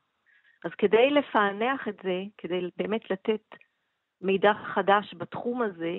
אז 0.66 0.72
כדי 0.78 1.10
לפענח 1.10 1.88
את 1.88 1.98
זה, 2.04 2.24
כדי 2.38 2.70
באמת 2.78 3.12
לתת 3.12 3.42
מידע 4.22 4.54
חדש 4.54 5.14
בתחום 5.18 5.62
הזה, 5.62 5.98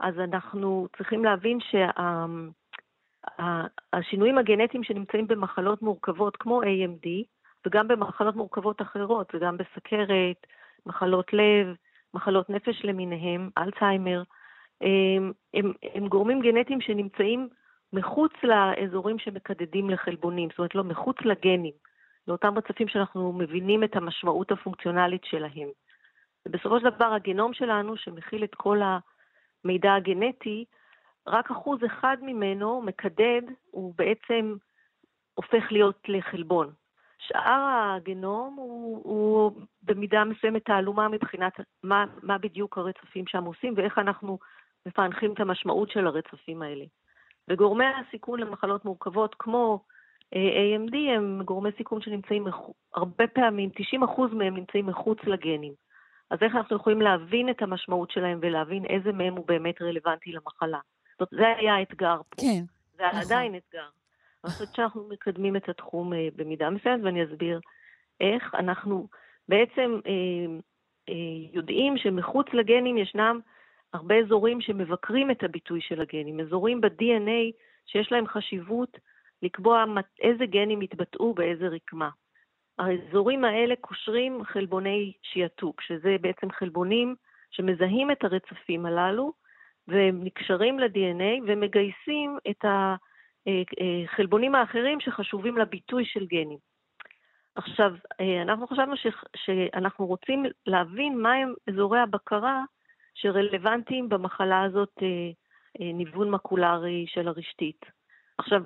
אז 0.00 0.18
אנחנו 0.18 0.86
צריכים 0.96 1.24
להבין 1.24 1.58
שהשינויים 3.38 4.38
הגנטיים 4.38 4.84
שנמצאים 4.84 5.26
במחלות 5.26 5.82
מורכבות 5.82 6.36
כמו 6.36 6.62
AMD, 6.62 7.06
וגם 7.66 7.88
במחלות 7.88 8.36
מורכבות 8.36 8.82
אחרות, 8.82 9.34
וגם 9.34 9.56
בסכרת, 9.56 10.46
מחלות 10.86 11.32
לב, 11.32 11.76
מחלות 12.14 12.50
נפש 12.50 12.84
למיניהם, 12.84 13.50
אלצהיימר, 13.58 14.22
הם, 14.80 15.32
הם, 15.54 15.72
הם 15.94 16.08
גורמים 16.08 16.40
גנטיים 16.40 16.80
שנמצאים 16.80 17.48
מחוץ 17.92 18.32
לאזורים 18.42 19.18
שמקדדים 19.18 19.90
לחלבונים, 19.90 20.48
זאת 20.48 20.58
אומרת 20.58 20.74
לא 20.74 20.84
מחוץ 20.84 21.16
לגנים, 21.24 21.72
לאותם 22.28 22.58
רצפים 22.58 22.88
שאנחנו 22.88 23.32
מבינים 23.32 23.84
את 23.84 23.96
המשמעות 23.96 24.52
הפונקציונלית 24.52 25.24
שלהם. 25.24 25.68
ובסופו 26.46 26.80
של 26.80 26.90
דבר 26.90 27.12
הגנום 27.12 27.54
שלנו, 27.54 27.96
שמכיל 27.96 28.44
את 28.44 28.54
כל 28.54 28.80
המידע 29.64 29.94
הגנטי, 29.94 30.64
רק 31.26 31.50
אחוז 31.50 31.78
אחד 31.86 32.16
ממנו 32.22 32.82
מקדד, 32.82 33.42
הוא 33.70 33.94
בעצם 33.98 34.54
הופך 35.34 35.72
להיות 35.72 35.98
לחלבון. 36.08 36.72
שאר 37.26 37.68
הגנום 37.96 38.54
הוא, 38.56 39.00
הוא 39.04 39.52
במידה 39.82 40.24
מסוימת 40.24 40.64
תעלומה 40.64 41.08
מבחינת 41.08 41.52
מה, 41.82 42.04
מה 42.22 42.38
בדיוק 42.38 42.78
הרצפים 42.78 43.24
שם 43.26 43.44
עושים 43.44 43.74
ואיך 43.76 43.98
אנחנו 43.98 44.38
מפענחים 44.86 45.32
את 45.32 45.40
המשמעות 45.40 45.90
של 45.90 46.06
הרצפים 46.06 46.62
האלה. 46.62 46.84
וגורמי 47.48 47.84
הסיכון 47.84 48.40
למחלות 48.40 48.84
מורכבות 48.84 49.36
כמו 49.38 49.84
אה, 50.34 50.76
AMD 50.76 50.96
הם 51.16 51.42
גורמי 51.44 51.70
סיכון 51.76 52.02
שנמצאים 52.02 52.46
הרבה 52.94 53.26
פעמים, 53.26 53.70
90% 54.02 54.34
מהם 54.34 54.56
נמצאים 54.56 54.86
מחוץ 54.86 55.18
לגנים. 55.24 55.72
אז 56.30 56.38
איך 56.42 56.54
אנחנו 56.56 56.76
יכולים 56.76 57.02
להבין 57.02 57.50
את 57.50 57.62
המשמעות 57.62 58.10
שלהם 58.10 58.38
ולהבין 58.42 58.84
איזה 58.84 59.12
מהם 59.12 59.36
הוא 59.36 59.46
באמת 59.46 59.82
רלוונטי 59.82 60.32
למחלה? 60.32 60.78
זאת, 61.18 61.28
זה 61.30 61.48
היה 61.56 61.74
האתגר 61.74 62.20
פה. 62.28 62.42
כן. 62.42 62.64
זה 62.96 63.06
נכון. 63.06 63.20
עדיין 63.20 63.54
אתגר. 63.56 63.88
אני 64.44 64.52
חושבת 64.52 64.74
שאנחנו 64.74 65.08
מקדמים 65.08 65.56
את 65.56 65.68
התחום 65.68 66.12
אה, 66.12 66.28
במידה 66.36 66.70
מסוימת, 66.70 67.04
ואני 67.04 67.24
אסביר 67.24 67.60
איך. 68.20 68.54
אנחנו 68.54 69.08
בעצם 69.48 70.00
אה, 70.06 70.56
אה, 71.08 71.48
יודעים 71.52 71.98
שמחוץ 71.98 72.46
לגנים 72.52 72.98
ישנם 72.98 73.40
הרבה 73.92 74.14
אזורים 74.18 74.60
שמבקרים 74.60 75.30
את 75.30 75.42
הביטוי 75.42 75.80
של 75.80 76.00
הגנים, 76.00 76.40
אזורים 76.40 76.80
ב-DNA 76.80 77.52
שיש 77.86 78.12
להם 78.12 78.26
חשיבות 78.26 78.98
לקבוע 79.42 79.84
איזה 80.20 80.46
גנים 80.46 80.82
יתבטאו 80.82 81.34
באיזה 81.34 81.66
רקמה. 81.66 82.10
האזורים 82.78 83.44
האלה 83.44 83.74
קושרים 83.80 84.44
חלבוני 84.44 85.12
שיעתוק, 85.22 85.80
שזה 85.80 86.16
בעצם 86.20 86.50
חלבונים 86.50 87.14
שמזהים 87.50 88.10
את 88.10 88.24
הרצפים 88.24 88.86
הללו, 88.86 89.32
והם 89.88 90.24
נקשרים 90.24 90.78
ל-DNA 90.78 91.42
ומגייסים 91.46 92.38
את 92.50 92.64
החלבונים 94.04 94.54
האחרים 94.54 95.00
שחשובים 95.00 95.56
לביטוי 95.56 96.04
של 96.04 96.26
גנים. 96.26 96.58
עכשיו, 97.54 97.94
אנחנו 98.42 98.66
חשבנו 98.66 98.96
ש... 98.96 99.06
שאנחנו 99.36 100.06
רוצים 100.06 100.44
להבין 100.66 101.18
מהם 101.18 101.54
אזורי 101.70 102.00
הבקרה 102.00 102.64
שרלוונטיים 103.14 104.08
במחלה 104.08 104.62
הזאת 104.62 105.02
ניוון 105.78 106.30
מקולרי 106.30 107.04
של 107.08 107.28
הרשתית. 107.28 107.80
עכשיו, 108.38 108.62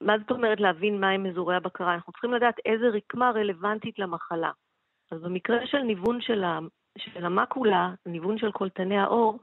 מה 0.00 0.18
זאת 0.18 0.30
אומרת 0.30 0.60
להבין 0.60 1.00
מהם 1.00 1.26
אזורי 1.26 1.56
הבקרה? 1.56 1.94
אנחנו 1.94 2.12
צריכים 2.12 2.32
לדעת 2.32 2.54
איזה 2.64 2.88
רקמה 2.88 3.30
רלוונטית 3.30 3.98
למחלה. 3.98 4.50
אז 5.10 5.22
במקרה 5.22 5.66
של 5.66 5.78
ניוון 5.78 6.20
של 6.20 6.44
המקולה, 7.24 7.94
ניוון 8.06 8.38
של 8.38 8.52
קולטני 8.52 8.98
העור, 8.98 9.38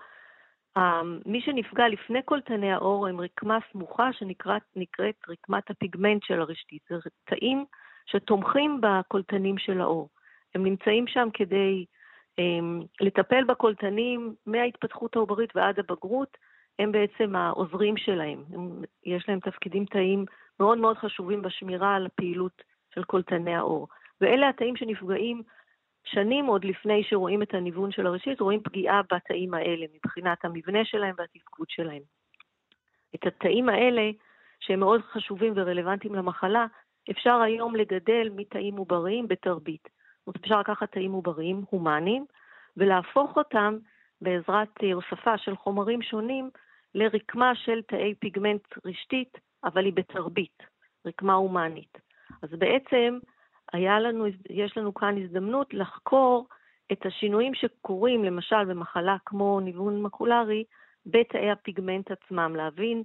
מי 1.25 1.41
שנפגע 1.41 1.87
לפני 1.87 2.21
קולטני 2.21 2.71
העור 2.71 3.07
הם 3.07 3.21
רקמה 3.21 3.57
סמוכה 3.71 4.13
שנקראת 4.13 5.17
רקמת 5.29 5.69
הפיגמנט 5.69 6.23
של 6.23 6.41
הרשתית. 6.41 6.81
זה 6.89 7.09
תאים 7.25 7.65
שתומכים 8.05 8.81
בקולטנים 8.81 9.57
של 9.57 9.81
העור. 9.81 10.09
הם 10.55 10.63
נמצאים 10.63 11.07
שם 11.07 11.27
כדי 11.33 11.85
הם, 12.37 12.81
לטפל 13.01 13.43
בקולטנים 13.43 14.35
מההתפתחות 14.45 15.15
העוברית 15.15 15.55
ועד 15.55 15.79
הבגרות, 15.79 16.37
הם 16.79 16.91
בעצם 16.91 17.35
העוזרים 17.35 17.97
שלהם. 17.97 18.43
הם, 18.53 18.81
יש 19.05 19.29
להם 19.29 19.39
תפקידים 19.39 19.85
תאים 19.85 20.25
מאוד 20.59 20.77
מאוד 20.77 20.97
חשובים 20.97 21.41
בשמירה 21.41 21.95
על 21.95 22.05
הפעילות 22.05 22.61
של 22.95 23.03
קולטני 23.03 23.55
העור. 23.55 23.87
ואלה 24.21 24.49
התאים 24.49 24.75
שנפגעים 24.75 25.41
שנים 26.05 26.45
עוד 26.45 26.65
לפני 26.65 27.03
שרואים 27.03 27.41
את 27.41 27.53
הניוון 27.53 27.91
של 27.91 28.07
הראשית, 28.07 28.41
רואים 28.41 28.63
פגיעה 28.63 29.01
בתאים 29.13 29.53
האלה 29.53 29.85
מבחינת 29.93 30.45
המבנה 30.45 30.85
שלהם 30.85 31.15
והתפקוד 31.17 31.67
שלהם. 31.69 32.01
את 33.15 33.27
התאים 33.27 33.69
האלה, 33.69 34.11
שהם 34.59 34.79
מאוד 34.79 35.01
חשובים 35.01 35.53
ורלוונטיים 35.55 36.15
למחלה, 36.15 36.65
אפשר 37.11 37.41
היום 37.41 37.75
לגדל 37.75 38.29
מתאים 38.35 38.77
עובריים 38.77 39.27
בתרבית. 39.27 39.83
זאת 39.83 40.27
אומרת, 40.27 40.43
אפשר 40.43 40.59
לקחת 40.59 40.91
תאים 40.91 41.11
עובריים 41.11 41.61
הומניים 41.69 42.25
ולהפוך 42.77 43.37
אותם 43.37 43.77
בעזרת 44.21 44.79
הוספה 44.93 45.37
של 45.37 45.55
חומרים 45.55 46.01
שונים 46.01 46.49
לרקמה 46.95 47.55
של 47.55 47.81
תאי 47.81 48.13
פיגמנט 48.19 48.63
רשתית, 48.85 49.37
אבל 49.63 49.85
היא 49.85 49.93
בתרבית, 49.93 50.63
רקמה 51.05 51.33
הומנית. 51.33 51.97
אז 52.41 52.49
בעצם 52.49 53.19
היה 53.73 53.99
לנו, 53.99 54.25
יש 54.49 54.77
לנו 54.77 54.93
כאן 54.93 55.23
הזדמנות 55.23 55.73
לחקור 55.73 56.47
את 56.91 57.05
השינויים 57.05 57.53
שקורים, 57.53 58.23
למשל 58.23 58.65
במחלה 58.65 59.17
כמו 59.25 59.59
ניוון 59.59 60.01
מקולרי, 60.01 60.63
בתאי 61.05 61.51
הפיגמנט 61.51 62.11
עצמם, 62.11 62.55
להבין 62.55 63.03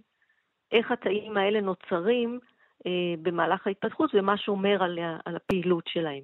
איך 0.72 0.90
התאים 0.90 1.36
האלה 1.36 1.60
נוצרים 1.60 2.38
אה, 2.86 3.14
במהלך 3.22 3.66
ההתפתחות 3.66 4.10
ומה 4.14 4.36
שומר 4.36 4.82
על, 4.82 4.98
על 5.24 5.36
הפעילות 5.36 5.84
שלהם. 5.88 6.22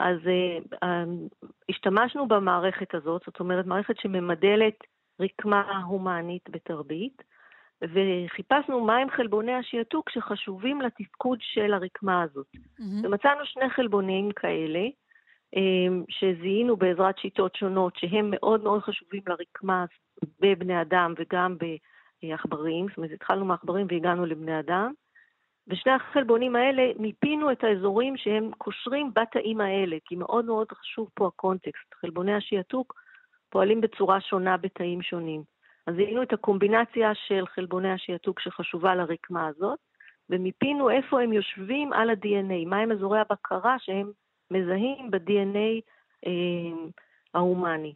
אז 0.00 0.16
אה, 0.26 0.58
אה, 0.82 1.04
השתמשנו 1.68 2.28
במערכת 2.28 2.94
הזאת, 2.94 3.22
זאת 3.26 3.40
אומרת 3.40 3.66
מערכת 3.66 4.00
שממדלת 4.00 4.74
רקמה 5.20 5.82
הומנית 5.84 6.50
בתרבית, 6.50 7.22
וחיפשנו 7.82 8.80
מהם 8.84 9.10
חלבוני 9.10 9.54
השעתוק 9.54 10.10
שחשובים 10.10 10.80
לתפקוד 10.80 11.38
של 11.42 11.74
הרקמה 11.74 12.22
הזאת. 12.22 12.46
Mm-hmm. 12.56 13.06
ומצאנו 13.06 13.40
שני 13.44 13.70
חלבונים 13.70 14.32
כאלה, 14.32 14.80
אה, 15.56 15.88
שזיהינו 16.08 16.76
בעזרת 16.76 17.18
שיטות 17.18 17.54
שונות, 17.54 17.96
שהם 17.96 18.30
מאוד 18.30 18.62
מאוד 18.62 18.80
חשובים 18.80 19.22
לרקמה 19.26 19.84
בבני 20.40 20.80
אדם 20.80 21.14
וגם 21.18 21.56
בעכברים, 22.22 22.88
זאת 22.88 22.96
אומרת, 22.96 23.10
התחלנו 23.10 23.44
מעכברים 23.44 23.86
והגענו 23.90 24.26
לבני 24.26 24.58
אדם. 24.58 24.92
ושני 25.68 25.92
החלבונים 25.92 26.56
האלה, 26.56 26.82
מיפינו 26.98 27.52
את 27.52 27.64
האזורים 27.64 28.16
שהם 28.16 28.50
קושרים 28.58 29.10
בתאים 29.14 29.60
האלה, 29.60 29.96
כי 30.04 30.16
מאוד 30.16 30.44
מאוד 30.44 30.72
חשוב 30.72 31.08
פה 31.14 31.26
הקונטקסט. 31.26 31.94
חלבוני 31.94 32.34
השעתוק 32.34 32.94
פועלים 33.50 33.80
בצורה 33.80 34.20
שונה 34.20 34.56
בתאים 34.56 35.02
שונים. 35.02 35.42
אז 35.88 35.94
זיהינו 35.94 36.22
את 36.22 36.32
הקומבינציה 36.32 37.14
של 37.14 37.46
חלבוני 37.46 37.92
השעתוק 37.92 38.40
שחשובה 38.40 38.94
לרקמה 38.94 39.46
הזאת, 39.46 39.78
ומיפינו 40.30 40.90
איפה 40.90 41.22
הם 41.22 41.32
יושבים 41.32 41.92
על 41.92 42.10
ה-DNA, 42.10 42.66
מהם 42.66 42.92
אזורי 42.92 43.20
הבקרה 43.20 43.76
שהם 43.78 44.10
מזהים 44.50 45.10
ב-DNA 45.10 45.80
אה, 46.26 46.90
ההומני. 47.34 47.94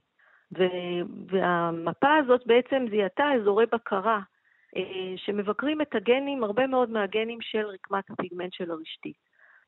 והמפה 1.31 2.15
הזאת 2.17 2.47
בעצם 2.47 2.87
זיהתה 2.91 3.25
אזורי 3.35 3.67
בקרה 3.73 4.21
אה, 4.77 5.15
שמבקרים 5.17 5.81
את 5.81 5.95
הגנים, 5.95 6.45
הרבה 6.45 6.67
מאוד 6.67 6.91
מהגנים 6.91 7.39
של 7.41 7.67
רקמת 7.67 8.11
הפיגמנט 8.11 8.53
של 8.53 8.71
הרשתית. 8.71 9.17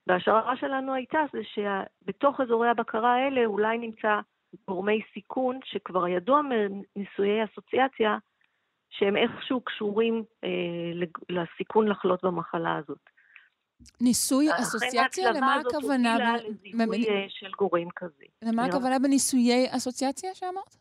וההשערה 0.06 0.56
שלנו 0.56 0.94
הייתה 0.94 1.20
זה 1.32 1.40
שבתוך 1.44 2.40
אזורי 2.40 2.68
הבקרה 2.68 3.14
האלה 3.14 3.44
אולי 3.44 3.78
נמצא 3.78 4.20
גורמי 4.68 5.00
סיכון 5.14 5.60
שכבר 5.64 6.08
ידוע 6.08 6.40
מניסויי 6.42 7.44
אסוציאציה 7.44 8.18
שהם 8.90 9.16
איכשהו 9.16 9.60
קשורים 9.60 10.24
אה, 10.44 10.48
לסיכון 11.28 11.88
לחלות 11.88 12.24
במחלה 12.24 12.76
הזאת. 12.76 13.10
ניסוי 14.00 14.46
אסוציאציה? 14.50 15.32
למה 15.32 15.54
הכוונה? 15.54 16.14
לכן 16.14 16.24
ההצלבה 16.24 16.34
הזאת 16.34 16.52
הובילה 16.74 16.96
לזיהוי 16.96 17.08
אה, 17.08 17.26
של 17.28 17.50
גורם 17.58 17.90
כזה. 17.96 18.24
למה 18.42 18.64
הכוונה 18.64 18.98
בניסויי 18.98 19.66
אסוציאציה 19.76 20.34
שאמרת? 20.34 20.76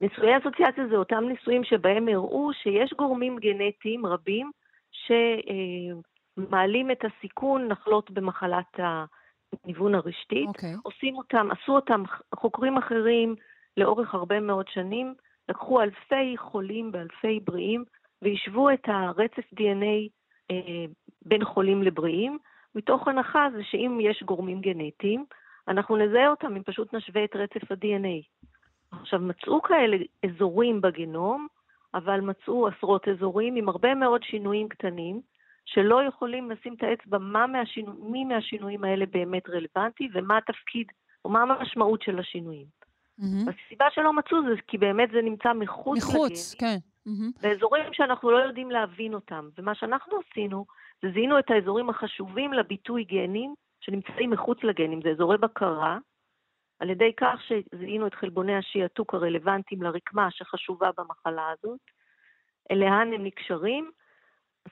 ניסויי 0.00 0.38
אסוציאציה 0.38 0.86
זה 0.90 0.96
אותם 0.96 1.24
ניסויים 1.28 1.64
שבהם 1.64 2.08
הראו 2.08 2.50
שיש 2.52 2.92
גורמים 2.92 3.36
גנטיים 3.38 4.06
רבים 4.06 4.50
שמעלים 6.36 6.90
את 6.90 7.04
הסיכון 7.04 7.68
לחלות 7.68 8.10
במחלת 8.10 8.80
הניוון 9.64 9.94
הרשתית. 9.94 10.46
Okay. 10.46 10.48
אוקיי. 10.48 10.74
עושים 10.82 11.16
אותם, 11.16 11.48
עשו 11.50 11.72
אותם 11.72 12.02
חוקרים 12.34 12.76
אחרים 12.78 13.34
לאורך 13.76 14.14
הרבה 14.14 14.40
מאוד 14.40 14.68
שנים, 14.68 15.14
לקחו 15.48 15.80
אלפי 15.80 16.36
חולים 16.36 16.92
באלפי 16.92 17.40
בריאים 17.40 17.84
והשוו 18.22 18.70
את 18.70 18.84
הרצף 18.86 19.52
DNA 19.54 20.08
אה, 20.50 20.84
בין 21.24 21.44
חולים 21.44 21.82
לבריאים, 21.82 22.38
מתוך 22.74 23.08
הנחה 23.08 23.48
זה 23.52 23.62
שאם 23.64 23.98
יש 24.00 24.22
גורמים 24.22 24.60
גנטיים, 24.60 25.24
אנחנו 25.68 25.96
נזהה 25.96 26.28
אותם 26.28 26.56
אם 26.56 26.62
פשוט 26.62 26.94
נשווה 26.94 27.24
את 27.24 27.36
רצף 27.36 27.72
ה-DNA. 27.72 28.46
עכשיו, 28.90 29.20
מצאו 29.20 29.62
כאלה 29.62 29.96
אזורים 30.24 30.80
בגנום, 30.80 31.46
אבל 31.94 32.20
מצאו 32.20 32.68
עשרות 32.68 33.08
אזורים 33.08 33.56
עם 33.56 33.68
הרבה 33.68 33.94
מאוד 33.94 34.22
שינויים 34.22 34.68
קטנים, 34.68 35.20
שלא 35.66 36.02
יכולים 36.08 36.50
לשים 36.50 36.74
את 36.74 36.82
האצבע 36.82 37.18
מה 37.18 37.46
מהשינו, 37.46 37.92
מי 37.92 38.24
מהשינויים 38.24 38.84
האלה 38.84 39.06
באמת 39.06 39.48
רלוונטי 39.48 40.08
ומה 40.14 40.38
התפקיד 40.38 40.86
או 41.24 41.30
מה 41.30 41.42
המשמעות 41.42 42.02
של 42.02 42.18
השינויים. 42.18 42.66
Mm-hmm. 43.20 43.50
הסיבה 43.50 43.86
שלא 43.90 44.12
מצאו 44.12 44.42
זה 44.42 44.54
כי 44.66 44.78
באמת 44.78 45.08
זה 45.12 45.22
נמצא 45.22 45.52
מחוץ, 45.52 45.98
מחוץ 45.98 46.54
לגנים, 46.54 46.80
כן. 46.80 47.10
Mm-hmm. 47.10 47.42
באזורים 47.42 47.92
שאנחנו 47.92 48.30
לא 48.30 48.36
יודעים 48.36 48.70
להבין 48.70 49.14
אותם. 49.14 49.48
ומה 49.58 49.74
שאנחנו 49.74 50.18
עשינו, 50.30 50.66
זה 51.02 51.08
זיהינו 51.12 51.38
את 51.38 51.50
האזורים 51.50 51.90
החשובים 51.90 52.52
לביטוי 52.52 53.04
גנים 53.04 53.54
שנמצאים 53.80 54.30
מחוץ 54.30 54.58
לגנים, 54.64 55.02
זה 55.02 55.10
אזורי 55.10 55.38
בקרה, 55.38 55.98
על 56.80 56.90
ידי 56.90 57.12
כך 57.16 57.40
שזיהינו 57.42 58.06
את 58.06 58.14
חלבוני 58.14 58.56
השיעתוק 58.56 59.14
הרלוונטיים 59.14 59.82
לרקמה 59.82 60.30
שחשובה 60.30 60.90
במחלה 60.98 61.48
הזאת, 61.50 61.80
לאן 62.72 63.12
הם 63.12 63.24
נקשרים, 63.24 63.90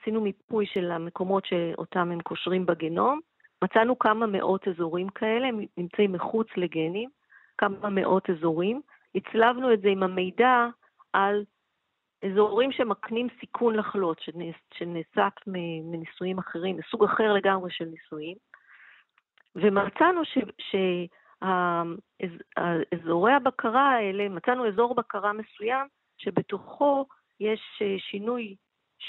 עשינו 0.01 0.21
מיפוי 0.21 0.65
של 0.65 0.91
המקומות 0.91 1.45
שאותם 1.45 2.11
הם 2.11 2.21
קושרים 2.21 2.65
בגנום, 2.65 3.19
מצאנו 3.63 3.99
כמה 3.99 4.25
מאות 4.25 4.67
אזורים 4.67 5.09
כאלה, 5.09 5.47
הם 5.47 5.59
נמצאים 5.77 6.11
מחוץ 6.11 6.47
לגנים, 6.57 7.09
כמה 7.57 7.89
מאות 7.89 8.29
אזורים, 8.29 8.81
הצלבנו 9.15 9.73
את 9.73 9.81
זה 9.81 9.89
עם 9.89 10.03
המידע 10.03 10.67
על 11.13 11.43
אזורים 12.25 12.71
שמקנים 12.71 13.27
סיכון 13.39 13.75
לחלות, 13.75 14.21
שנאסף 14.73 15.33
מניסויים 15.47 16.37
אחרים, 16.37 16.77
מסוג 16.77 17.03
אחר 17.03 17.33
לגמרי 17.33 17.71
של 17.71 17.85
ניסויים, 17.85 18.37
ומצאנו 19.55 20.21
שאזורי 22.91 23.33
הבקרה 23.33 23.91
האלה, 23.91 24.29
מצאנו 24.29 24.67
אזור 24.67 24.95
בקרה 24.95 25.33
מסוים 25.33 25.87
שבתוכו 26.17 27.05
יש 27.39 27.61
שינוי 27.97 28.55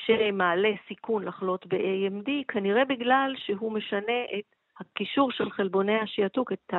שמעלה 0.06 0.68
סיכון 0.88 1.24
לחלות 1.24 1.66
ב-AMD, 1.66 2.30
כנראה 2.48 2.84
בגלל 2.84 3.34
שהוא 3.36 3.72
משנה 3.72 4.22
את 4.38 4.44
הקישור 4.80 5.32
של 5.32 5.50
חלבוני 5.50 5.98
השיעתוק, 6.00 6.52
את 6.52 6.74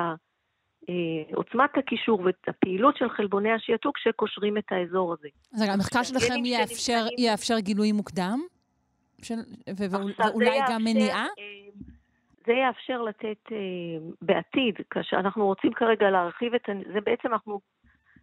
עוצמת 1.33 1.77
הקישור 1.77 2.19
ואת 2.19 2.47
הפעילות 2.47 2.97
של 2.97 3.09
חלבוני 3.09 3.51
השיעתוק 3.51 3.97
שקושרים 3.97 4.57
את 4.57 4.71
האזור 4.71 5.13
הזה. 5.13 5.27
אז 5.53 5.61
רגע, 5.61 5.73
המחקר 5.73 6.03
שלכם 6.03 6.45
יאפשר, 6.45 7.05
יאפשר 7.17 7.59
גילוי 7.59 7.91
מוקדם? 7.91 8.39
של, 9.21 9.35
ואולי 9.77 10.59
גם 10.69 10.83
מניעה? 10.83 11.23
אה, 11.23 11.81
זה 12.45 12.53
יאפשר 12.53 13.01
לתת 13.01 13.37
uh, 13.47 13.53
בעתיד, 14.21 14.75
כאשר 14.89 15.17
אנחנו 15.17 15.45
רוצים 15.45 15.73
כרגע 15.73 16.09
להרחיב 16.09 16.53
את, 16.53 16.61
זה 16.93 17.01
בעצם 17.01 17.27
אנחנו 17.31 17.59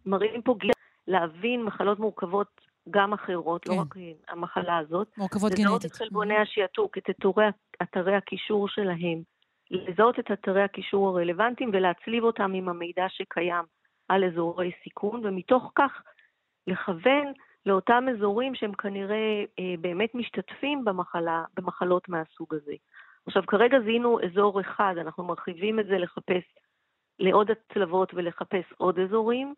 מראים 0.05 0.41
פה 0.41 0.55
גיל 0.59 0.71
להבין 1.07 1.63
מחלות 1.63 1.99
מורכבות 1.99 2.61
גם 2.89 3.13
אחרות, 3.13 3.67
לא 3.67 3.71
כן. 3.71 3.77
לא 3.77 3.81
רק 3.81 3.95
המחלה 4.27 4.77
הזאת. 4.77 5.07
מורכבות 5.17 5.51
גנטית. 5.51 5.65
לזהות 5.65 5.85
את 5.85 5.93
חלבוני 5.93 6.37
השיעתוק, 6.37 6.97
את 6.97 7.09
אתרי, 7.09 7.45
אתרי 7.81 8.15
הקישור 8.15 8.67
שלהם, 8.67 9.21
לזהות 9.71 10.19
את 10.19 10.31
אתרי 10.31 10.63
הקישור 10.63 11.09
הרלוונטיים 11.09 11.69
ולהצליב 11.73 12.23
אותם 12.23 12.53
עם 12.53 12.69
המידע 12.69 13.05
שקיים 13.09 13.65
על 14.09 14.23
אזורי 14.23 14.71
סיכון, 14.83 15.21
ומתוך 15.23 15.71
כך 15.75 16.01
לכוון 16.67 17.33
לאותם 17.65 18.05
אזורים 18.15 18.55
שהם 18.55 18.73
כנראה 18.73 19.43
אה, 19.59 19.75
באמת 19.79 20.15
משתתפים 20.15 20.85
במחלה, 20.85 21.43
במחלות 21.53 22.09
מהסוג 22.09 22.53
הזה. 22.53 22.73
עכשיו, 23.27 23.43
כרגע 23.47 23.77
זיהינו 23.79 24.19
אזור 24.25 24.61
אחד, 24.61 24.95
אנחנו 24.97 25.23
מרחיבים 25.23 25.79
את 25.79 25.85
זה 25.85 25.97
לחפש 25.97 26.43
לעוד 27.19 27.51
הצלבות 27.51 28.13
ולחפש 28.13 28.73
עוד 28.77 28.99
אזורים, 28.99 29.53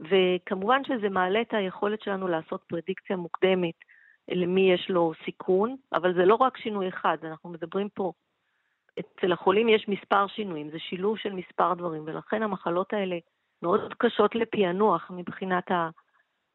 וכמובן 0.00 0.84
שזה 0.84 1.08
מעלה 1.08 1.40
את 1.40 1.54
היכולת 1.54 2.02
שלנו 2.02 2.28
לעשות 2.28 2.62
פרדיקציה 2.68 3.16
מוקדמת 3.16 3.74
למי 4.28 4.72
יש 4.72 4.90
לו 4.90 5.12
סיכון, 5.24 5.76
אבל 5.92 6.14
זה 6.14 6.24
לא 6.24 6.34
רק 6.34 6.56
שינוי 6.56 6.88
אחד, 6.88 7.16
אנחנו 7.24 7.50
מדברים 7.50 7.88
פה, 7.88 8.12
אצל 9.00 9.32
החולים 9.32 9.68
יש 9.68 9.88
מספר 9.88 10.26
שינויים, 10.26 10.70
זה 10.70 10.78
שילוב 10.78 11.18
של 11.18 11.32
מספר 11.32 11.74
דברים, 11.74 12.02
ולכן 12.06 12.42
המחלות 12.42 12.92
האלה 12.92 13.18
מאוד 13.62 13.94
קשות 13.98 14.34
לפענוח 14.34 15.10
מבחינת 15.10 15.64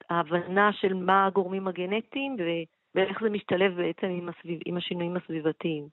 ההבנה 0.09 0.73
של 0.73 0.93
מה 0.93 1.25
הגורמים 1.25 1.67
הגנטיים 1.67 2.37
ואיך 2.95 3.23
זה 3.23 3.29
משתלב 3.29 3.75
בעצם 3.75 4.07
עם, 4.07 4.29
הסביב, 4.29 4.59
עם 4.65 4.77
השינויים 4.77 5.17
הסביבתיים. 5.17 5.87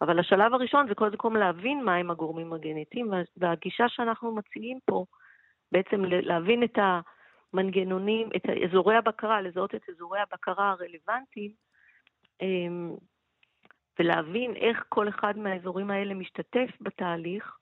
אבל 0.00 0.18
השלב 0.18 0.54
הראשון 0.54 0.88
זה 0.88 0.94
קודם 0.94 1.16
כל 1.16 1.36
להבין 1.38 1.84
מהם 1.84 2.10
הגורמים 2.10 2.52
הגנטיים, 2.52 3.10
והגישה 3.36 3.88
שאנחנו 3.88 4.34
מציעים 4.34 4.78
פה 4.84 5.04
בעצם 5.72 6.04
להבין 6.04 6.62
את 6.62 6.78
המנגנונים, 7.52 8.28
את 8.36 8.42
אזורי 8.64 8.96
הבקרה, 8.96 9.40
לזהות 9.40 9.74
את 9.74 9.88
אזורי 9.88 10.20
הבקרה 10.20 10.70
הרלוונטיים, 10.70 11.52
אמ, 12.42 12.94
ולהבין 13.98 14.56
איך 14.56 14.84
כל 14.88 15.08
אחד 15.08 15.38
מהאזורים 15.38 15.90
האלה 15.90 16.14
משתתף 16.14 16.70
בתהליך, 16.80 17.56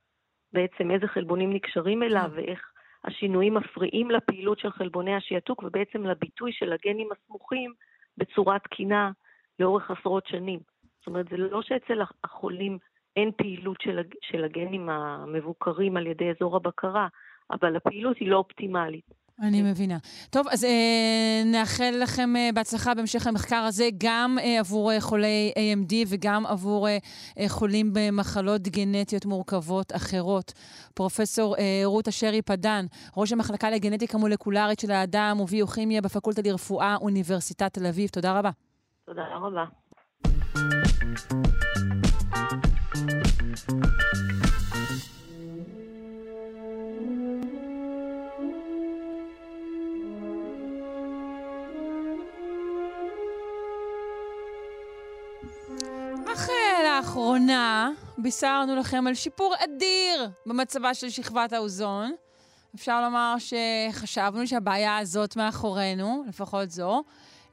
בעצם 0.53 0.91
איזה 0.91 1.07
חלבונים 1.07 1.53
נקשרים 1.53 2.03
אליו 2.03 2.31
כן. 2.31 2.37
ואיך 2.37 2.73
השינויים 3.05 3.55
מפריעים 3.55 4.11
לפעילות 4.11 4.59
של 4.59 4.71
חלבוני 4.71 5.15
השיעתוק 5.15 5.63
ובעצם 5.63 6.07
לביטוי 6.07 6.53
של 6.53 6.73
הגנים 6.73 7.09
הסמוכים 7.13 7.73
בצורה 8.17 8.59
תקינה 8.59 9.11
לאורך 9.59 9.91
עשרות 9.91 10.27
שנים. 10.27 10.61
זאת 10.99 11.07
אומרת, 11.07 11.29
זה 11.29 11.37
לא 11.37 11.63
שאצל 11.63 12.01
החולים 12.25 12.79
אין 13.17 13.31
פעילות 13.37 13.77
של 14.23 14.45
הגנים 14.45 14.89
המבוקרים 14.89 15.97
על 15.97 16.07
ידי 16.07 16.31
אזור 16.31 16.57
הבקרה, 16.57 17.09
אבל 17.51 17.77
הפעילות 17.77 18.17
היא 18.21 18.29
לא 18.31 18.37
אופטימלית. 18.37 19.17
אני 19.43 19.63
מבינה. 19.63 19.99
טוב, 20.31 20.47
אז 20.51 20.65
אה, 20.65 21.43
נאחל 21.45 21.95
לכם 22.03 22.37
אה, 22.37 22.51
בהצלחה 22.55 22.95
בהמשך 22.95 23.27
המחקר 23.27 23.57
הזה, 23.57 23.89
גם 23.99 24.37
אה, 24.41 24.61
עבור 24.61 24.93
אה, 24.93 25.01
חולי 25.01 25.53
AMD 25.57 25.93
וגם 26.09 26.47
עבור 26.47 26.89
אה, 26.89 26.99
אה, 27.39 27.49
חולים 27.49 27.91
במחלות 27.93 28.63
גנטיות 28.69 29.27
מורכבות 29.27 29.93
אחרות. 29.97 30.53
פרופסור 30.95 31.57
אה, 31.57 31.83
רות 31.85 32.09
אשרי 32.09 32.43
פדן, 32.43 32.87
ראש 33.17 33.33
המחלקה 33.33 33.71
לגנטיקה 33.71 34.19
מולקולרית 34.19 34.81
של 34.81 34.91
האדם 34.91 35.41
וביוכימיה 35.41 36.01
בפקולטה 36.01 36.43
לרפואה, 36.45 36.97
אוניברסיטת 37.01 37.75
תל 37.75 37.87
אביב. 37.87 38.09
תודה 38.09 38.39
רבה. 38.39 38.51
תודה 39.07 39.23
רבה. 39.35 39.65
לאחרונה 57.07 57.91
בישרנו 58.19 58.77
לכם 58.77 59.07
על 59.07 59.15
שיפור 59.15 59.55
אדיר 59.65 60.29
במצבה 60.47 60.95
של 60.95 61.09
שכבת 61.09 61.53
האוזון. 61.53 62.13
אפשר 62.75 63.01
לומר 63.03 63.35
שחשבנו 63.39 64.47
שהבעיה 64.47 64.99
הזאת 64.99 65.37
מאחורינו, 65.37 66.25
לפחות 66.29 66.71
זו. 66.71 67.03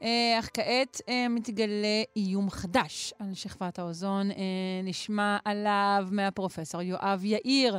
אה, 0.02 0.36
אך 0.38 0.50
כעת 0.54 1.00
אה, 1.08 1.26
מתגלה 1.30 2.02
איום 2.16 2.50
חדש 2.50 3.14
על 3.18 3.34
שכבת 3.34 3.78
האוזון. 3.78 4.26
נשמע 4.84 5.36
עליו 5.44 6.06
מהפרופסור 6.10 6.82
יואב 6.82 7.20
יאיר, 7.24 7.78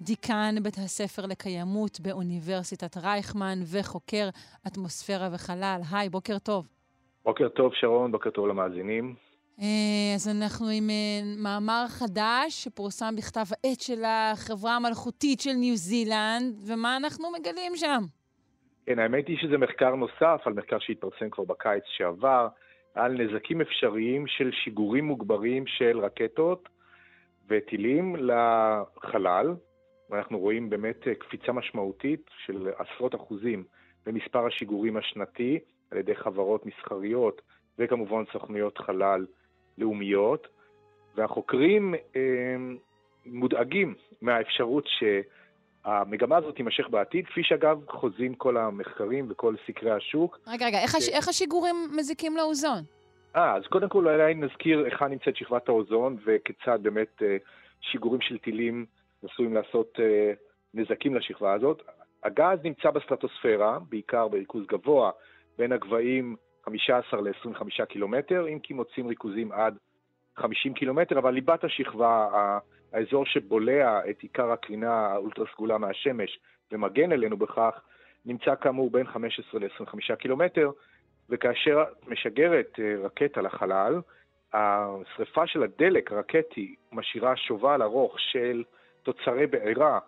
דיקן 0.00 0.54
בית 0.62 0.78
הספר 0.78 1.26
לקיימות 1.26 2.00
באוניברסיטת 2.00 2.96
רייכמן 2.96 3.58
וחוקר 3.72 4.28
אטמוספירה 4.66 5.28
וחלל. 5.32 5.80
היי, 5.92 6.08
בוקר 6.08 6.38
טוב. 6.38 6.68
בוקר 7.24 7.48
טוב, 7.48 7.72
שרון, 7.74 8.12
בוקר 8.12 8.30
טוב 8.30 8.46
למאזינים. 8.46 9.14
אה, 9.60 10.14
אז 10.14 10.28
אנחנו 10.28 10.66
עם 10.68 10.90
אה, 10.90 11.20
מאמר 11.42 11.84
חדש 11.88 12.64
שפורסם 12.64 13.16
בכתב 13.16 13.44
העת 13.50 13.80
של 13.80 14.02
החברה 14.04 14.76
המלכותית 14.76 15.40
של 15.40 15.52
ניו 15.52 15.76
זילנד, 15.76 16.54
ומה 16.66 16.96
אנחנו 16.96 17.28
מגלים 17.32 17.72
שם? 17.76 18.02
כן, 18.86 18.98
האמת 18.98 19.28
היא 19.28 19.36
שזה 19.38 19.58
מחקר 19.58 19.94
נוסף 19.94 20.40
על 20.44 20.52
מחקר 20.52 20.78
שהתפרסם 20.78 21.30
כבר 21.30 21.44
בקיץ 21.44 21.82
שעבר, 21.86 22.48
על 22.94 23.12
נזקים 23.22 23.60
אפשריים 23.60 24.26
של 24.26 24.50
שיגורים 24.52 25.04
מוגברים 25.04 25.66
של 25.66 25.98
רקטות 25.98 26.68
וטילים 27.48 28.16
לחלל. 28.16 29.54
ואנחנו 30.10 30.38
רואים 30.38 30.70
באמת 30.70 31.08
אה, 31.08 31.14
קפיצה 31.14 31.52
משמעותית 31.52 32.30
של 32.46 32.68
עשרות 32.76 33.14
אחוזים 33.14 33.64
במספר 34.06 34.46
השיגורים 34.46 34.96
השנתי 34.96 35.58
על 35.90 35.98
ידי 35.98 36.14
חברות 36.14 36.66
מסחריות 36.66 37.42
וכמובן 37.78 38.22
סוכנויות 38.32 38.78
חלל 38.78 39.26
לאומיות, 39.78 40.48
והחוקרים 41.14 41.94
אה, 41.94 42.20
מודאגים 43.26 43.94
מהאפשרות 44.22 44.84
שהמגמה 44.86 46.36
הזאת 46.36 46.56
תימשך 46.56 46.88
בעתיד, 46.88 47.26
כפי 47.26 47.42
שאגב 47.42 47.78
חוזים 47.88 48.34
כל 48.34 48.56
המחקרים 48.56 49.26
וכל 49.30 49.54
סקרי 49.66 49.90
השוק. 49.90 50.38
רגע, 50.46 50.66
רגע, 50.66 50.78
איך, 50.82 50.94
הש... 50.94 51.08
איך 51.08 51.28
השיגורים 51.28 51.76
מזיקים 51.96 52.36
לאוזון? 52.36 52.82
אה, 53.36 53.56
אז 53.56 53.62
קודם 53.66 53.88
כל 53.88 54.08
אולי 54.08 54.34
נזכיר 54.34 54.84
היכן 54.84 55.06
נמצאת 55.06 55.36
שכבת 55.36 55.68
האוזון 55.68 56.16
וכיצד 56.24 56.78
באמת 56.82 57.22
אה, 57.22 57.36
שיגורים 57.80 58.20
של 58.20 58.38
טילים 58.38 58.86
עשויים 59.24 59.54
לעשות 59.54 59.98
אה, 60.00 60.32
נזקים 60.74 61.14
לשכבה 61.14 61.52
הזאת. 61.52 61.82
הגז 62.24 62.58
נמצא 62.64 62.90
בסטטוספירה, 62.90 63.78
בעיקר 63.88 64.28
בריכוז 64.28 64.66
גבוה, 64.66 65.10
בין 65.58 65.72
הגבהים 65.72 66.36
15 66.64 67.20
ל-25 67.20 67.84
קילומטר, 67.86 68.48
אם 68.48 68.58
כי 68.58 68.74
מוצאים 68.74 69.06
ריכוזים 69.06 69.52
עד 69.52 69.76
50 70.36 70.74
קילומטר, 70.74 71.18
אבל 71.18 71.30
ליבת 71.30 71.64
השכבה, 71.64 72.28
האזור 72.92 73.26
שבולע 73.26 74.00
את 74.10 74.20
עיקר 74.20 74.52
הקרינה 74.52 74.92
האולטרה 74.92 75.46
סגולה 75.52 75.78
מהשמש 75.78 76.38
ומגן 76.72 77.12
אלינו 77.12 77.36
בכך, 77.36 77.80
נמצא 78.26 78.54
כאמור 78.54 78.90
בין 78.90 79.06
15 79.06 79.60
ל-25 79.60 80.16
קילומטר, 80.16 80.70
וכאשר 81.30 81.84
משגרת 82.06 82.78
אה, 82.78 82.94
רקטה 83.04 83.40
לחלל, 83.42 84.00
השרפה 84.52 85.46
של 85.46 85.62
הדלק 85.62 86.12
הרקטי 86.12 86.74
משאירה 86.92 87.36
שובל 87.36 87.82
ארוך 87.82 88.20
של 88.20 88.64
תוצרי 89.02 89.46
בעירה 89.46 89.98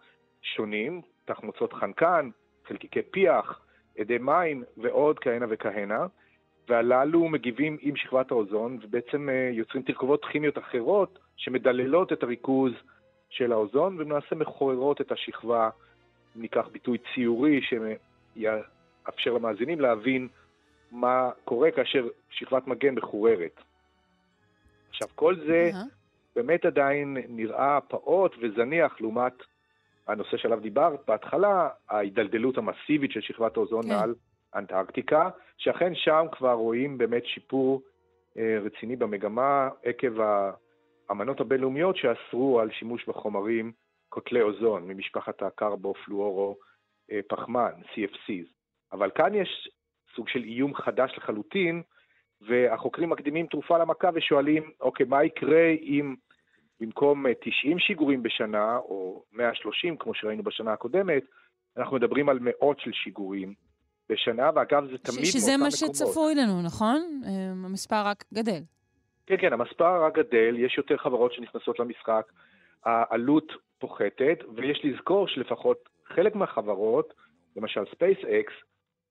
שונים, 0.43 1.03
תחמוצות 1.25 1.73
חנקן, 1.73 2.31
חלקיקי 2.65 3.03
פיח, 3.03 3.61
אדי 4.01 4.19
מים 4.19 4.65
ועוד 4.77 5.19
כהנה 5.19 5.47
וכהנה, 5.49 6.07
והללו 6.69 7.29
מגיבים 7.29 7.77
עם 7.81 7.97
שכבת 7.97 8.31
האוזון 8.31 8.79
ובעצם 8.83 9.29
אה, 9.29 9.51
יוצרים 9.53 9.83
תרכובות 9.83 10.25
כימיות 10.25 10.59
אחרות 10.59 11.19
שמדללות 11.37 12.13
את 12.13 12.23
הריכוז 12.23 12.73
של 13.31 13.53
האוזון 13.53 13.97
ולמעשה 13.99 14.35
מחוררות 14.37 15.01
את 15.01 15.13
השכבה, 15.13 15.71
אם 16.37 16.43
ניקח 16.43 16.69
ביטוי 16.73 16.99
ציורי 17.15 17.61
שיאפשר 17.63 19.33
למאזינים 19.33 19.81
להבין 19.81 20.29
מה 20.91 21.31
קורה 21.45 21.71
כאשר 21.71 22.07
שכבת 22.31 22.67
מגן 22.67 22.95
מחוררת. 22.95 23.61
עכשיו, 24.91 25.09
כל 25.15 25.37
זה 25.37 25.71
uh-huh. 25.73 25.89
באמת 26.37 26.65
עדיין 26.65 27.17
נראה 27.29 27.81
פעוט 27.81 28.37
וזניח 28.41 29.01
לעומת 29.01 29.33
הנושא 30.07 30.37
שעליו 30.37 30.61
דיברת 30.61 31.01
בהתחלה, 31.07 31.69
ההידלדלות 31.89 32.59
המסיבית 32.59 33.13
של 33.13 33.21
שכבת 33.21 33.57
האוזון 33.57 33.83
כן. 33.83 33.89
מעל 33.89 34.15
אנטארקטיקה, 34.55 35.31
שאכן 35.59 35.95
שם 35.95 36.27
כבר 36.33 36.53
רואים 36.53 36.99
באמת 36.99 37.27
שיפור 37.27 37.83
אה, 38.39 38.59
רציני 38.65 38.97
במגמה 38.97 39.69
עקב 39.83 40.13
האמנות 41.09 41.41
הבינלאומיות 41.41 41.97
שאסרו 41.97 42.61
על 42.61 42.71
שימוש 42.71 43.09
בחומרים 43.09 43.73
קוטלי 44.09 44.43
אוזון 44.43 44.89
ממשפחת 44.89 45.43
הקרבו-פלואורו 45.43 46.57
אה, 47.13 47.21
פחמן, 47.29 47.73
CFCs. 47.95 48.49
אבל 48.93 49.11
כאן 49.15 49.35
יש 49.35 49.69
סוג 50.15 50.29
של 50.29 50.43
איום 50.43 50.75
חדש 50.75 51.15
לחלוטין, 51.17 51.83
והחוקרים 52.41 53.11
מקדימים 53.11 53.47
תרופה 53.47 53.79
למכה 53.79 54.11
ושואלים, 54.15 54.71
אוקיי, 54.81 55.07
מה 55.07 55.25
יקרה 55.25 55.69
אם 55.71 56.15
במקום 56.81 57.25
90 57.41 57.79
שיגורים 57.79 58.23
בשנה, 58.23 58.77
או 58.77 59.25
130 59.33 59.97
כמו 59.97 60.15
שראינו 60.15 60.43
בשנה 60.43 60.73
הקודמת, 60.73 61.23
אנחנו 61.77 61.97
מדברים 61.97 62.29
על 62.29 62.39
מאות 62.41 62.81
של 62.81 62.93
שיגורים 62.93 63.55
בשנה, 64.09 64.51
ואגב, 64.55 64.85
זה 64.91 64.99
תמיד 64.99 65.25
ש- 65.25 65.33
שזה 65.33 65.51
מה 65.51 65.57
מקומות. 65.57 65.95
שצפוי 65.95 66.35
לנו, 66.35 66.63
נכון? 66.63 67.23
אמ, 67.27 67.65
המספר 67.65 68.03
רק 68.07 68.25
גדל. 68.35 68.61
כן, 69.27 69.37
כן, 69.41 69.53
המספר 69.53 70.05
רק 70.05 70.19
גדל, 70.19 70.55
יש 70.59 70.79
יותר 70.79 70.97
חברות 70.97 71.33
שנכנסות 71.33 71.79
למשחק, 71.79 72.33
העלות 72.85 73.53
פוחתת, 73.79 74.39
ויש 74.57 74.81
לזכור 74.85 75.29
שלפחות 75.29 75.89
חלק 76.07 76.35
מהחברות, 76.35 77.15
למשל 77.57 77.83
SpaceX, 77.83 78.53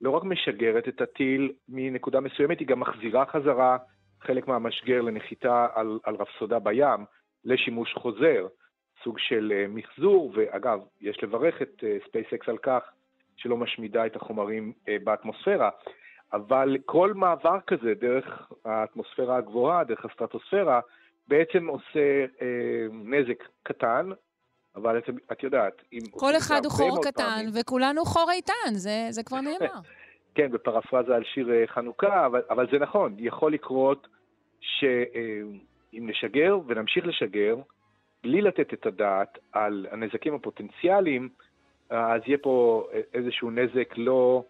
לא 0.01 0.09
רק 0.09 0.23
משגרת 0.23 0.87
את 0.87 1.01
הטיל 1.01 1.51
מנקודה 1.69 2.19
מסוימת, 2.19 2.59
היא 2.59 2.67
גם 2.67 2.79
מחזירה 2.79 3.25
חזרה 3.25 3.77
חלק 4.21 4.47
מהמשגר 4.47 5.01
לנחיתה 5.01 5.67
על, 5.73 5.99
על 6.03 6.15
רפסודה 6.15 6.59
בים 6.59 7.05
לשימוש 7.45 7.93
חוזר, 7.93 8.47
סוג 9.03 9.19
של 9.19 9.53
uh, 9.53 9.71
מחזור, 9.75 10.31
ואגב, 10.35 10.79
יש 11.01 11.23
לברך 11.23 11.61
את 11.61 11.83
uh, 11.83 12.05
SpaceX 12.07 12.43
על 12.47 12.57
כך 12.57 12.81
שלא 13.37 13.57
משמידה 13.57 14.05
את 14.05 14.15
החומרים 14.15 14.73
uh, 14.75 14.89
באטמוספירה, 15.03 15.69
אבל 16.33 16.77
כל 16.85 17.13
מעבר 17.13 17.59
כזה 17.67 17.93
דרך 17.93 18.51
האטמוספירה 18.65 19.37
הגבוהה, 19.37 19.83
דרך 19.83 20.05
הסטרטוספירה, 20.05 20.79
בעצם 21.27 21.67
עושה 21.67 22.25
uh, 22.25 22.41
נזק 22.91 23.43
קטן, 23.63 24.09
אבל 24.75 24.97
את, 24.97 25.09
את 25.31 25.43
יודעת, 25.43 25.81
אם... 25.93 25.99
כל 26.11 26.31
אחד 26.37 26.61
הוא 26.63 26.71
חור 26.71 27.03
קטן, 27.03 27.23
פעמים, 27.23 27.49
וכולנו 27.59 28.05
חור 28.05 28.31
איתן, 28.31 28.73
זה, 28.73 29.07
זה 29.09 29.23
כבר 29.23 29.41
נאמר. 29.47 29.79
כן, 30.35 30.51
בפרפרזה 30.51 31.15
על 31.15 31.23
שיר 31.23 31.51
אה, 31.51 31.63
חנוכה, 31.67 32.25
אבל, 32.25 32.41
אבל 32.49 32.67
זה 32.71 32.79
נכון, 32.79 33.15
יכול 33.19 33.53
לקרות 33.53 34.07
שאם 34.59 36.09
נשגר 36.09 36.57
ונמשיך 36.67 37.05
לשגר, 37.07 37.55
בלי 38.23 38.41
לתת 38.41 38.73
את 38.73 38.85
הדעת 38.85 39.37
על 39.51 39.87
הנזקים 39.91 40.35
הפוטנציאליים, 40.35 41.29
אז 41.89 42.21
יהיה 42.25 42.37
פה 42.37 42.87
איזשהו 43.13 43.51
נזק 43.51 43.93
לא, 43.97 44.43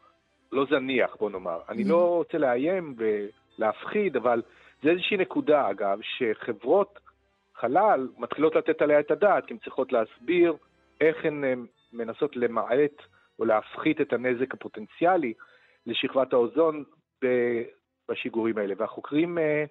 לא 0.51 0.65
זניח, 0.69 1.15
בוא 1.19 1.29
נאמר. 1.29 1.61
אני 1.69 1.83
לא 1.83 1.95
mm-hmm. 1.95 2.17
רוצה 2.17 2.37
לאיים 2.37 2.95
ולהפחיד, 2.97 4.15
אבל 4.15 4.41
זה 4.83 4.89
איזושהי 4.89 5.17
נקודה, 5.17 5.69
אגב, 5.69 5.99
שחברות 6.01 6.99
חלל 7.55 8.07
מתחילות 8.17 8.55
לתת 8.55 8.81
עליה 8.81 8.99
את 8.99 9.11
הדעת, 9.11 9.45
כי 9.45 9.53
הן 9.53 9.59
צריכות 9.59 9.91
להסביר 9.91 10.55
איך 11.01 11.25
הן 11.25 11.43
אה, 11.43 11.53
מנסות 11.93 12.35
למעט 12.35 13.01
או 13.39 13.45
להפחית 13.45 14.01
את 14.01 14.13
הנזק 14.13 14.53
הפוטנציאלי 14.53 15.33
לשכבת 15.85 16.33
האוזון 16.33 16.83
בשיגורים 18.09 18.57
האלה. 18.57 18.73
והחוקרים 18.77 19.37
אה, 19.37 19.63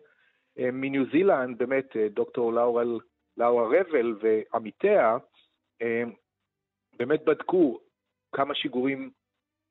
אה, 0.59 0.71
מניו 0.73 1.05
זילנד, 1.13 1.59
באמת 1.59 1.97
דוקטור 2.11 2.53
לאורל, 2.53 2.99
לאורה 3.37 3.81
רבל 3.81 4.15
ועמיתיה, 4.21 5.17
באמת 7.07 7.25
בדקו 7.25 7.79
כמה 8.33 8.55
שיגורים 8.55 9.11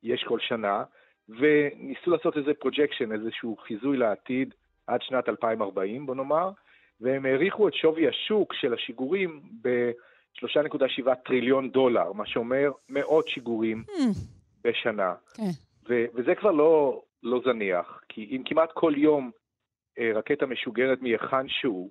יש 0.02 0.24
כל 0.24 0.38
שנה, 0.40 0.84
וניסו 1.28 2.10
לעשות 2.10 2.36
איזה 2.36 2.54
projection, 2.54 3.12
איזשהו 3.12 3.56
חיזוי 3.56 3.96
לעתיד 3.96 4.54
עד 4.86 5.02
שנת 5.02 5.28
2040, 5.28 6.06
בוא 6.06 6.14
נאמר, 6.14 6.50
והם 7.00 7.26
העריכו 7.26 7.68
את 7.68 7.74
שווי 7.74 8.08
השוק 8.08 8.54
של 8.54 8.74
השיגורים 8.74 9.42
ב-3.7 9.62 11.14
טריליון 11.14 11.70
דולר, 11.70 12.12
מה 12.12 12.26
שאומר 12.26 12.70
מאות 12.88 13.28
שיגורים 13.28 13.84
אממ. 13.88 13.92
בשנה. 14.64 15.14
Okay. 15.28 15.36
כן. 15.36 15.50
ו- 15.88 16.04
וזה 16.14 16.34
כבר 16.34 16.50
לא, 16.50 17.02
לא 17.22 17.40
זניח, 17.44 18.00
כי 18.08 18.28
אם 18.36 18.42
כמעט 18.44 18.72
כל 18.74 18.92
יום 18.96 19.30
אה, 19.98 20.10
רקטה 20.14 20.46
משוגרת 20.46 21.02
מהיכן 21.02 21.48
שהוא, 21.48 21.90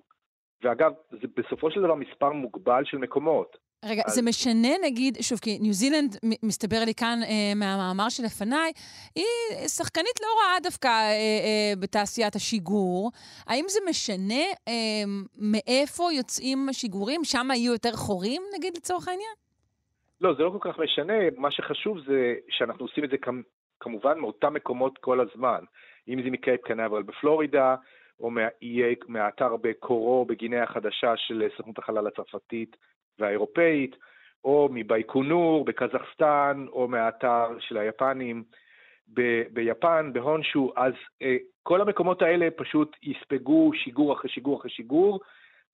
ואגב, 0.62 0.92
זה 1.10 1.28
בסופו 1.36 1.70
של 1.70 1.82
דבר 1.82 1.94
מספר 1.94 2.32
מוגבל 2.32 2.84
של 2.84 2.98
מקומות. 2.98 3.56
רגע, 3.84 4.02
אז... 4.06 4.14
זה 4.14 4.22
משנה, 4.22 4.68
נגיד, 4.84 5.16
שוב, 5.20 5.38
כי 5.38 5.58
ניו 5.58 5.72
זילנד, 5.72 6.16
מסתבר 6.42 6.76
לי 6.86 6.94
כאן 6.94 7.18
אה, 7.22 7.54
מהמאמר 7.56 8.08
שלפניי, 8.08 8.72
היא 9.14 9.68
שחקנית 9.68 10.20
לא 10.20 10.28
רעה 10.40 10.60
דווקא 10.62 10.88
אה, 10.88 11.12
אה, 11.46 11.72
בתעשיית 11.80 12.34
השיגור. 12.34 13.10
האם 13.46 13.64
זה 13.68 13.80
משנה 13.90 14.44
אה, 14.68 15.04
מאיפה 15.36 16.12
יוצאים 16.12 16.68
השיגורים? 16.68 17.20
שם 17.24 17.46
יהיו 17.54 17.72
יותר 17.72 17.92
חורים, 17.92 18.42
נגיד, 18.56 18.76
לצורך 18.76 19.08
העניין? 19.08 19.34
לא, 20.20 20.34
זה 20.34 20.42
לא 20.42 20.50
כל 20.58 20.72
כך 20.72 20.78
משנה. 20.78 21.14
מה 21.36 21.50
שחשוב 21.50 21.98
זה 22.06 22.34
שאנחנו 22.48 22.84
עושים 22.84 23.04
את 23.04 23.10
זה 23.10 23.16
כמובן 23.80 24.18
מאותם 24.18 24.54
מקומות 24.54 24.98
כל 24.98 25.20
הזמן. 25.20 25.64
אם 26.08 26.22
זה 26.24 26.30
מקייפ 26.30 26.60
קנברל 26.62 27.02
בפלורידה, 27.02 27.74
או 28.20 28.30
מהאיי, 28.30 28.94
מהאתר 29.08 29.56
בקורו 29.56 30.24
בגינאה 30.24 30.62
החדשה 30.62 31.12
של 31.16 31.48
סוכנות 31.56 31.78
החלל 31.78 32.06
הצרפתית 32.06 32.76
והאירופאית, 33.22 33.96
או 34.44 34.68
מבייקונור 34.72 35.64
בקזחסטן, 35.64 36.66
או 36.72 36.88
מהאתר 36.88 37.58
של 37.60 37.76
היפנים 37.78 38.44
ב- 39.14 39.42
ביפן, 39.52 40.10
בהונשו, 40.12 40.72
אז 40.76 40.92
אה, 41.22 41.36
כל 41.62 41.80
המקומות 41.80 42.22
האלה 42.22 42.48
פשוט 42.56 42.96
יספגו 43.02 43.70
שיגור 43.74 44.12
אחרי 44.12 44.30
שיגור 44.30 44.60
אחרי 44.60 44.70
שיגור, 44.70 45.20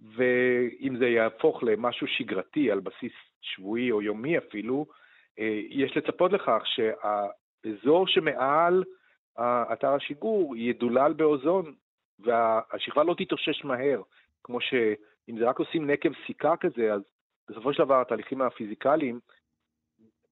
ואם 0.01 0.97
זה 0.99 1.09
יהפוך 1.09 1.63
למשהו 1.63 2.07
שגרתי 2.07 2.71
על 2.71 2.81
בסיס 2.81 3.13
שבועי 3.41 3.91
או 3.91 4.03
יומי 4.03 4.39
אפילו, 4.39 4.87
אה, 5.39 5.61
יש 5.69 5.97
לצפות 5.97 6.33
לכך 6.33 6.63
שהאזור 6.65 8.07
שמעל 8.07 8.85
אתר 9.73 9.95
השיגור 9.95 10.57
ידולל 10.57 11.13
באוזון, 11.13 11.75
והשכבה 12.19 13.05
לא 13.05 13.15
תתאושש 13.19 13.65
מהר, 13.65 14.03
כמו 14.45 14.61
שאם 14.61 15.39
זה 15.39 15.49
רק 15.49 15.59
עושים 15.59 15.91
נקב 15.91 16.11
סיכה 16.27 16.57
כזה, 16.57 16.93
אז 16.93 17.01
בסופו 17.49 17.73
של 17.73 17.85
דבר 17.85 18.01
התהליכים 18.01 18.43
הפיזיקליים 18.43 19.21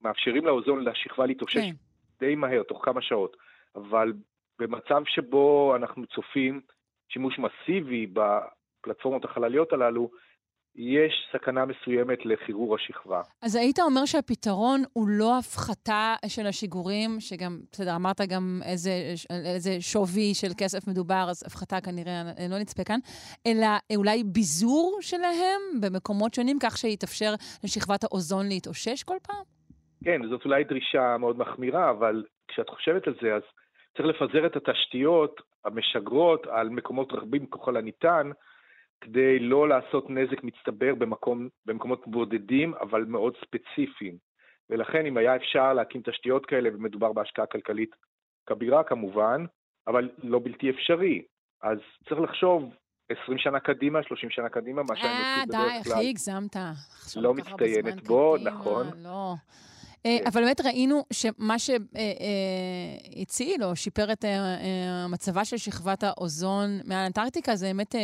מאפשרים 0.00 0.46
לאוזון 0.46 0.84
לשכבה 0.84 1.26
להתאושש 1.26 1.56
כן. 1.56 1.74
די 2.20 2.34
מהר, 2.34 2.62
תוך 2.62 2.84
כמה 2.84 3.02
שעות. 3.02 3.36
אבל 3.74 4.12
במצב 4.58 5.02
שבו 5.06 5.76
אנחנו 5.76 6.06
צופים 6.06 6.60
שימוש 7.08 7.38
מסיבי 7.38 8.06
בפלטפורמות 8.06 9.24
החלליות 9.24 9.72
הללו, 9.72 10.10
יש 10.78 11.28
סכנה 11.32 11.64
מסוימת 11.64 12.26
לחירור 12.26 12.74
השכבה. 12.74 13.20
אז 13.42 13.56
היית 13.56 13.78
אומר 13.78 14.04
שהפתרון 14.04 14.82
הוא 14.92 15.08
לא 15.08 15.38
הפחתה 15.38 16.14
של 16.26 16.46
השיגורים, 16.46 17.10
שגם, 17.20 17.58
בסדר, 17.72 17.96
אמרת 17.96 18.20
גם 18.20 18.60
איזה, 18.64 18.90
איזה 19.54 19.80
שווי 19.80 20.34
של 20.34 20.52
כסף 20.58 20.88
מדובר, 20.88 21.26
אז 21.30 21.42
הפחתה 21.46 21.80
כנראה 21.80 22.22
לא 22.50 22.58
נצפה 22.58 22.84
כאן, 22.84 22.98
אלא 23.46 23.66
אולי 23.96 24.24
ביזור 24.24 24.98
שלהם 25.00 25.60
במקומות 25.80 26.34
שונים, 26.34 26.58
כך 26.62 26.76
שיתאפשר 26.76 27.30
לשכבת 27.64 28.04
האוזון 28.04 28.46
להתאושש 28.48 29.02
כל 29.02 29.16
פעם? 29.22 29.44
כן, 30.04 30.20
זאת 30.30 30.44
אולי 30.44 30.64
דרישה 30.64 31.16
מאוד 31.18 31.38
מחמירה, 31.38 31.90
אבל 31.90 32.24
כשאת 32.48 32.68
חושבת 32.68 33.06
על 33.06 33.14
זה, 33.22 33.34
אז 33.34 33.42
צריך 33.96 34.08
לפזר 34.08 34.46
את 34.46 34.56
התשתיות 34.56 35.40
המשגרות 35.64 36.46
על 36.46 36.68
מקומות 36.68 37.12
רבים 37.12 37.46
ככל 37.46 37.76
הניתן, 37.76 38.30
כדי 39.00 39.38
לא 39.38 39.68
לעשות 39.68 40.10
נזק 40.10 40.44
מצטבר 40.44 40.94
במקום, 40.94 41.48
במקומות 41.66 42.02
בודדים, 42.06 42.74
אבל 42.74 43.04
מאוד 43.04 43.34
ספציפיים. 43.44 44.18
ולכן 44.70 45.06
אם 45.06 45.16
היה 45.16 45.36
אפשר 45.36 45.72
להקים 45.72 46.02
תשתיות 46.04 46.46
כאלה, 46.46 46.68
ומדובר 46.72 47.12
בהשקעה 47.12 47.46
כלכלית 47.46 47.90
כבירה 48.46 48.84
כמובן, 48.84 49.44
אבל 49.86 50.10
לא 50.22 50.40
בלתי 50.44 50.70
אפשרי. 50.70 51.22
אז 51.62 51.78
צריך 52.08 52.20
לחשוב 52.20 52.74
20 53.08 53.38
שנה 53.38 53.60
קדימה, 53.60 54.02
30 54.02 54.30
שנה 54.30 54.48
קדימה, 54.48 54.82
מה 54.82 54.96
שאני 54.96 55.08
עושה 55.08 55.42
בדרך 55.46 55.60
כלל. 55.60 55.70
אה, 55.70 55.82
די, 55.82 55.98
הכי 55.98 56.10
הגזמת. 56.10 56.56
לא 57.16 57.34
מצטיינת 57.34 58.06
בו, 58.06 58.36
נכון. 58.44 58.86
לא. 59.02 59.34
אה, 60.06 60.18
אבל 60.26 60.40
באמת 60.44 60.60
ראינו 60.60 61.02
שמה 61.12 61.54
שהציל 63.18 63.64
או 63.64 63.76
שיפר 63.76 64.12
את 64.12 64.24
מצבה 65.12 65.44
של 65.44 65.56
שכבת 65.56 66.02
האוזון 66.02 66.68
מעל 66.84 67.06
אנטארקטיקה 67.06 67.56
זה 67.56 67.66
באמת 67.66 67.94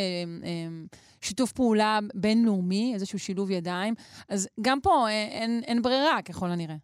שיתוף 1.21 1.51
פעולה 1.51 1.99
בינלאומי, 2.13 2.91
איזשהו 2.93 3.19
שילוב 3.19 3.51
ידיים. 3.51 3.93
אז 4.29 4.49
גם 4.61 4.79
פה 4.81 5.05
אין, 5.09 5.61
אין 5.67 5.81
ברירה, 5.81 6.21
ככל 6.21 6.45
הנראה. 6.45 6.75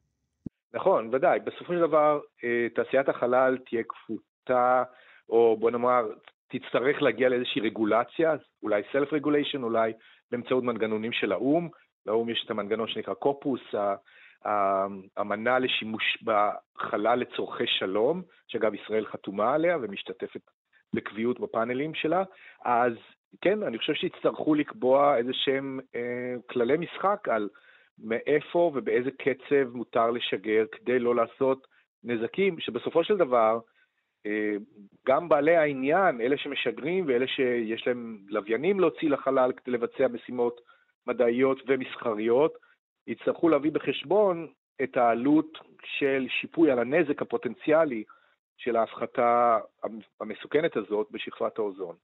נכון, 0.73 1.09
ודאי. 1.11 1.39
בסופו 1.39 1.73
של 1.73 1.79
דבר, 1.79 2.19
תעשיית 2.75 3.09
החלל 3.09 3.57
תהיה 3.69 3.83
כפותה, 3.89 4.83
או 5.29 5.57
בוא 5.59 5.71
נאמר, 5.71 6.03
תצטרך 6.47 7.01
להגיע 7.01 7.29
לאיזושהי 7.29 7.61
רגולציה, 7.61 8.35
אולי 8.63 8.81
self-regulation, 8.81 9.63
אולי 9.63 9.93
באמצעות 10.31 10.63
מנגנונים 10.63 11.11
של 11.13 11.31
האו"ם. 11.31 11.69
לאו"ם 12.05 12.29
יש 12.29 12.43
את 12.45 12.51
המנגנון 12.51 12.87
שנקרא 12.87 13.13
קופוס, 13.13 13.61
האמנה 14.45 15.59
לשימוש 15.59 16.23
בחלל 16.23 17.19
לצורכי 17.19 17.67
שלום, 17.67 18.21
שאגב 18.47 18.73
ישראל 18.73 19.05
חתומה 19.05 19.53
עליה 19.53 19.77
ומשתתפת 19.81 20.41
בקביעות 20.95 21.39
בפאנלים 21.39 21.93
שלה, 21.93 22.23
אז 22.65 22.93
כן, 23.41 23.63
אני 23.63 23.77
חושב 23.77 23.93
שיצטרכו 23.93 24.55
לקבוע 24.55 25.17
איזה 25.17 25.31
שהם 25.33 25.79
אה, 25.95 26.35
כללי 26.49 26.77
משחק 26.77 27.27
על 27.29 27.49
מאיפה 27.99 28.71
ובאיזה 28.75 29.09
קצב 29.11 29.69
מותר 29.73 30.11
לשגר 30.11 30.65
כדי 30.71 30.99
לא 30.99 31.15
לעשות 31.15 31.67
נזקים, 32.03 32.59
שבסופו 32.59 33.03
של 33.03 33.17
דבר, 33.17 33.59
אה, 34.25 34.55
גם 35.07 35.29
בעלי 35.29 35.55
העניין, 35.55 36.21
אלה 36.21 36.37
שמשגרים 36.37 37.05
ואלה 37.07 37.27
שיש 37.27 37.87
להם 37.87 38.17
לוויינים 38.27 38.79
להוציא 38.79 39.09
לחלל 39.09 39.51
כדי 39.51 39.71
לבצע 39.71 40.07
משימות 40.07 40.61
מדעיות 41.07 41.61
ומסחריות, 41.67 42.53
יצטרכו 43.09 43.49
להביא 43.49 43.71
בחשבון 43.71 44.47
את 44.83 44.97
העלות 44.97 45.57
של 45.83 46.27
שיפוי 46.41 46.71
על 46.71 46.79
הנזק 46.79 47.21
הפוטנציאלי 47.21 48.03
של 48.57 48.75
ההפחתה 48.75 49.59
המסוכנת 50.21 50.77
הזאת 50.77 51.07
בשכבת 51.11 51.57
האוזון. 51.57 51.95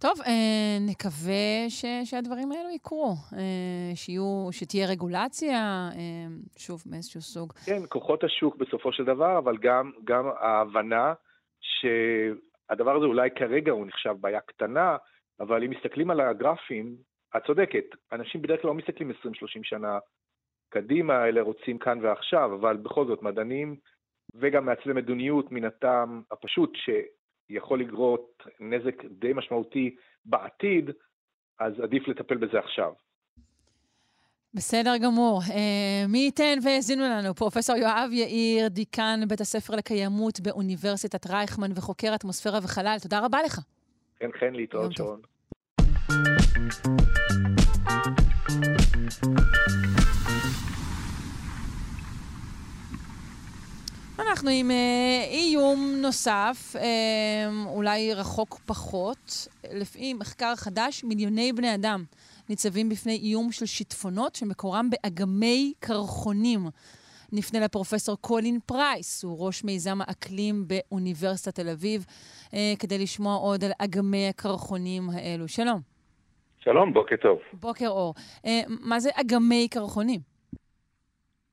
טוב, 0.00 0.20
אה, 0.26 0.76
נקווה 0.90 1.68
ש, 1.68 1.84
שהדברים 2.04 2.52
האלו 2.52 2.70
יקרו, 2.70 3.14
אה, 3.36 3.94
שיהיו, 3.94 4.48
שתהיה 4.52 4.86
רגולציה, 4.86 5.88
אה, 5.96 6.26
שוב, 6.58 6.82
מאיזשהו 6.86 7.20
סוג. 7.20 7.52
כן, 7.52 7.82
כוחות 7.88 8.24
השוק 8.24 8.56
בסופו 8.56 8.92
של 8.92 9.04
דבר, 9.04 9.38
אבל 9.38 9.56
גם, 9.56 9.92
גם 10.04 10.24
ההבנה 10.40 11.14
שהדבר 11.60 12.96
הזה 12.96 13.06
אולי 13.06 13.30
כרגע 13.30 13.72
הוא 13.72 13.86
נחשב 13.86 14.14
בעיה 14.20 14.40
קטנה, 14.40 14.96
אבל 15.40 15.64
אם 15.64 15.70
מסתכלים 15.70 16.10
על 16.10 16.20
הגרפים, 16.20 16.96
את 17.36 17.42
צודקת, 17.46 17.84
אנשים 18.12 18.42
בדרך 18.42 18.62
כלל 18.62 18.68
לא 18.68 18.74
מסתכלים 18.74 19.10
20-30 19.10 19.14
שנה 19.62 19.98
קדימה, 20.68 21.24
אלה 21.24 21.42
רוצים 21.42 21.78
כאן 21.78 22.04
ועכשיו, 22.04 22.54
אבל 22.54 22.76
בכל 22.76 23.06
זאת, 23.06 23.22
מדענים 23.22 23.76
וגם 24.34 24.66
מעצבי 24.66 24.92
מדיניות 24.92 25.52
מן 25.52 25.64
הטעם 25.64 26.22
הפשוט 26.30 26.72
שיכול 26.76 27.80
לגרום 27.80 28.42
נזק 28.60 29.04
די 29.04 29.32
משמעותי 29.32 29.96
בעתיד, 30.24 30.90
אז 31.58 31.80
עדיף 31.80 32.08
לטפל 32.08 32.36
בזה 32.36 32.58
עכשיו. 32.58 32.92
בסדר 34.54 34.92
גמור. 35.02 35.40
אה, 35.48 36.08
מי 36.08 36.18
ייתן 36.18 36.58
והאזינו 36.64 37.02
לנו? 37.04 37.34
פרופ' 37.34 37.56
יואב 37.76 38.10
יאיר, 38.12 38.68
דיקן 38.68 39.20
בית 39.28 39.40
הספר 39.40 39.76
לקיימות 39.76 40.40
באוניברסיטת 40.40 41.26
רייכמן 41.26 41.72
וחוקר 41.76 42.14
אטמוספירה 42.14 42.58
וחלל, 42.62 42.96
תודה 43.02 43.20
רבה 43.24 43.38
לך. 43.42 43.58
חן 44.18 44.32
חן 44.40 44.52
להתראות, 44.52 44.92
שרון. 44.92 45.20
אנחנו 54.40 54.50
עם 54.50 54.70
אה, 54.70 55.24
איום 55.30 55.94
נוסף, 56.02 56.74
אה, 56.78 57.50
אולי 57.66 58.14
רחוק 58.14 58.60
פחות. 58.66 59.48
לפי 59.72 60.14
מחקר 60.14 60.56
חדש, 60.56 61.04
מיליוני 61.04 61.52
בני 61.52 61.74
אדם 61.74 62.04
ניצבים 62.48 62.88
בפני 62.88 63.16
איום 63.16 63.52
של 63.52 63.66
שיטפונות 63.66 64.34
שמקורם 64.34 64.90
באגמי 64.90 65.72
קרחונים. 65.80 66.68
נפנה 67.32 67.60
לפרופסור 67.60 68.16
קולין 68.20 68.58
פרייס, 68.66 69.24
הוא 69.24 69.46
ראש 69.46 69.64
מיזם 69.64 69.98
האקלים 70.00 70.68
באוניברסיטת 70.68 71.54
תל 71.54 71.68
אביב, 71.68 72.06
אה, 72.54 72.74
כדי 72.78 72.98
לשמוע 72.98 73.36
עוד 73.36 73.64
על 73.64 73.72
אגמי 73.78 74.28
הקרחונים 74.28 75.10
האלו. 75.10 75.48
שלום. 75.48 75.89
שלום, 76.64 76.92
בוקר 76.92 77.16
טוב. 77.16 77.38
בוקר 77.52 77.88
אור. 77.88 78.14
אה, 78.46 78.60
מה 78.80 79.00
זה 79.00 79.10
אגמי 79.20 79.68
קרחונים? 79.68 80.20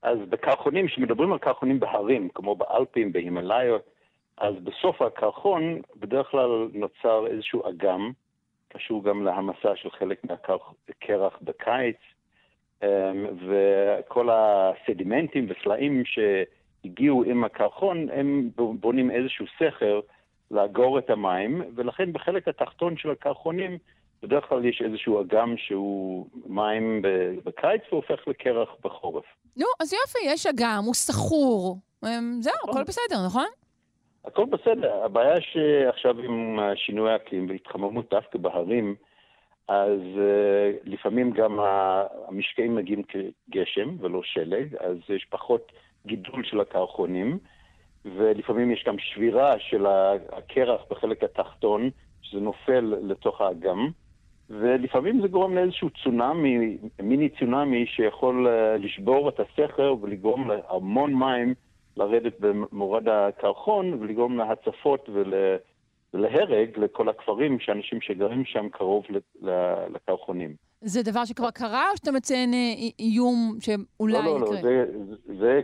אז 0.02 0.18
בקרחונים, 0.28 0.86
כשמדברים 0.86 1.32
על 1.32 1.38
קרחונים 1.38 1.80
בהרים, 1.80 2.28
כמו 2.34 2.56
באלפים, 2.56 3.12
בהימאליות, 3.12 3.82
אז 4.38 4.54
בסוף 4.64 5.02
הקרחון 5.02 5.80
בדרך 5.96 6.30
כלל 6.30 6.68
נוצר 6.72 7.26
איזשהו 7.26 7.68
אגם, 7.68 8.10
קשור 8.68 9.04
גם 9.04 9.24
להמסה 9.24 9.76
של 9.76 9.90
חלק 9.90 10.24
מהקרח 10.24 11.38
בקיץ, 11.42 11.96
אמ, 12.82 12.88
וכל 13.46 14.28
הסדימנטים 14.32 15.46
וסלעים 15.48 16.02
שהגיעו 16.04 17.24
עם 17.24 17.44
הקרחון, 17.44 18.08
הם 18.12 18.50
בונים 18.56 19.10
איזשהו 19.10 19.46
סכר 19.58 20.00
לאגור 20.50 20.98
את 20.98 21.10
המים, 21.10 21.62
ולכן 21.74 22.12
בחלק 22.12 22.48
התחתון 22.48 22.96
של 22.96 23.10
הקרחונים 23.10 23.78
בדרך 24.22 24.48
כלל 24.48 24.64
יש 24.64 24.82
איזשהו 24.82 25.20
אגם 25.20 25.54
שהוא 25.56 26.26
מים 26.46 27.02
בקיץ 27.44 27.82
והופך 27.92 28.28
לקרח 28.28 28.68
בחורף. 28.84 29.24
נו, 29.56 29.66
אז 29.80 29.92
יופי, 29.92 30.18
יש 30.26 30.46
אגם, 30.46 30.82
הוא 30.84 30.94
סחור. 30.94 31.78
אמ, 32.04 32.38
זהו, 32.40 32.52
נכון. 32.62 32.70
הכל 32.70 32.84
בסדר, 32.84 33.26
נכון? 33.26 33.46
הכל 34.24 34.44
בסדר. 34.44 35.04
הבעיה 35.04 35.40
שעכשיו 35.40 36.18
עם 36.20 36.58
שינוי 36.74 37.12
האקלים 37.12 37.48
והתחממות 37.48 38.10
דווקא 38.10 38.38
בהרים, 38.38 38.94
אז 39.68 40.00
uh, 40.16 40.80
לפעמים 40.84 41.30
גם 41.30 41.58
המשקעים 42.28 42.74
מגיעים 42.74 43.02
כגשם 43.02 43.96
ולא 44.00 44.20
שלג, 44.24 44.74
אז 44.80 44.96
יש 45.08 45.26
פחות 45.30 45.72
גידול 46.06 46.44
של 46.44 46.60
הקרחונים, 46.60 47.38
ולפעמים 48.04 48.70
יש 48.70 48.84
גם 48.86 48.98
שבירה 48.98 49.58
של 49.58 49.86
הקרח 50.32 50.80
בחלק 50.90 51.24
התחתון, 51.24 51.90
שזה 52.22 52.40
נופל 52.40 52.94
לתוך 53.02 53.40
האגם. 53.40 53.90
ולפעמים 54.50 55.20
זה 55.20 55.28
גורם 55.28 55.54
לאיזשהו 55.54 55.88
צונאמי, 56.04 56.78
מיני 57.02 57.28
צונאמי 57.38 57.86
שיכול 57.86 58.48
אה, 58.48 58.76
לשבור 58.76 59.28
את 59.28 59.40
הסכר 59.40 59.94
ולגרום 60.02 60.50
להמון 60.50 61.14
מים 61.14 61.54
לרדת 61.96 62.40
במורד 62.40 63.08
הקרחון 63.08 63.92
ולגרום 64.00 64.38
להצפות 64.38 65.08
ול... 65.12 65.34
להרג 66.14 66.78
לכל 66.78 67.08
הכפרים 67.08 67.60
שאנשים 67.60 68.00
שגרים 68.00 68.44
שם 68.44 68.68
קרוב 68.68 69.04
לקרחונים. 69.94 70.54
זה 70.80 71.02
דבר 71.02 71.24
שכבר 71.24 71.50
קרה, 71.50 71.90
או 71.90 71.96
שאתה 71.96 72.12
מציין 72.12 72.54
אה, 72.54 72.88
איום 72.98 73.56
שאולי 73.60 74.18
יקרה? 74.18 74.32
לא, 74.32 74.40
לא, 74.40 74.54
לא, 74.54 74.60
זה, 74.60 74.84
זה, 75.38 75.60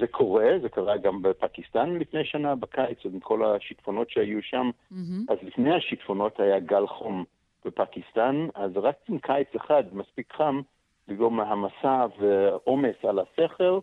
זה 0.00 0.06
קורה, 0.06 0.48
זה 0.62 0.68
קרה 0.68 0.96
גם 0.96 1.22
בפקיסטן 1.22 1.90
לפני 1.90 2.24
שנה, 2.24 2.54
בקיץ, 2.54 2.98
עם 3.04 3.20
כל 3.20 3.44
השיטפונות 3.44 4.10
שהיו 4.10 4.42
שם. 4.42 4.70
Mm-hmm. 4.92 5.32
אז 5.32 5.38
לפני 5.42 5.74
השיטפונות 5.74 6.40
היה 6.40 6.60
גל 6.60 6.86
חום 6.86 7.24
בפקיסטן, 7.64 8.46
אז 8.54 8.70
רק 8.76 8.96
עם 9.08 9.18
קיץ 9.18 9.48
אחד 9.56 9.84
מספיק 9.92 10.32
חם 10.32 10.60
לגרום 11.08 11.40
להמסה 11.40 12.06
ועומס 12.18 12.96
על 13.08 13.18
הסכר, 13.18 13.78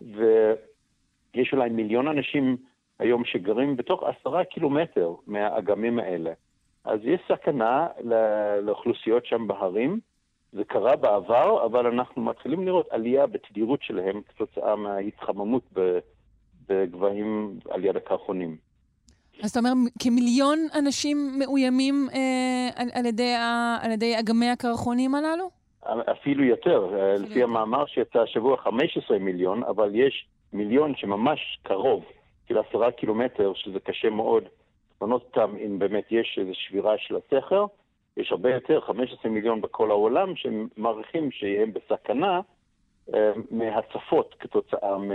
ויש 0.00 1.52
אולי 1.52 1.70
מיליון 1.70 2.08
אנשים 2.08 2.56
היום 2.98 3.24
שגרים 3.24 3.76
בתוך 3.76 4.02
עשרה 4.02 4.44
קילומטר 4.44 5.14
מהאגמים 5.26 5.98
האלה. 5.98 6.32
אז 6.84 7.00
יש 7.04 7.20
סכנה 7.28 7.86
לאוכלוסיות 8.62 9.26
שם 9.26 9.46
בהרים. 9.48 10.00
זה 10.52 10.64
קרה 10.64 10.96
בעבר, 10.96 11.66
אבל 11.66 11.86
אנחנו 11.86 12.22
מתחילים 12.22 12.66
לראות 12.66 12.88
עלייה 12.90 13.26
בתדירות 13.26 13.82
שלהם 13.82 14.22
כתוצאה 14.22 14.76
מההתחממות 14.76 15.62
בגבהים 16.68 17.58
על 17.70 17.84
יד 17.84 17.96
הקרחונים. 17.96 18.56
אז 19.42 19.50
אתה 19.50 19.58
אומר, 19.58 19.72
כמיליון 20.02 20.58
אנשים 20.78 21.38
מאוימים 21.38 22.08
אה, 22.14 22.68
על, 22.76 22.88
על, 22.94 23.06
ידי 23.06 23.34
ה, 23.34 23.76
על 23.82 23.90
ידי 23.90 24.18
אגמי 24.18 24.48
הקרחונים 24.48 25.14
הללו? 25.14 25.50
אפילו 26.12 26.44
יותר. 26.44 26.86
אפילו 26.86 27.26
לפי 27.26 27.38
יותר. 27.38 27.44
המאמר 27.44 27.86
שיצא 27.86 28.18
השבוע 28.18 28.56
15 28.56 29.18
מיליון, 29.18 29.64
אבל 29.64 29.90
יש 29.94 30.26
מיליון 30.52 30.96
שממש 30.96 31.58
קרוב, 31.62 32.04
כאילו 32.46 32.60
עשרה 32.68 32.90
קילומטר, 32.90 33.52
שזה 33.54 33.80
קשה 33.80 34.10
מאוד 34.10 34.44
לפנות 34.96 35.22
אותם 35.22 35.56
אם 35.66 35.78
באמת 35.78 36.04
יש 36.10 36.38
איזו 36.40 36.52
שבירה 36.54 36.94
של 36.98 37.16
הסכר. 37.16 37.64
יש 38.16 38.32
הרבה 38.32 38.54
יותר, 38.54 38.80
15 38.80 39.30
מיליון 39.30 39.60
בכל 39.60 39.90
העולם, 39.90 40.32
שמעריכים 40.36 41.30
שהם 41.30 41.72
בסכנה 41.72 42.40
אה, 43.14 43.32
מהצפות 43.50 44.34
כתוצאה 44.38 44.98
מ... 44.98 45.10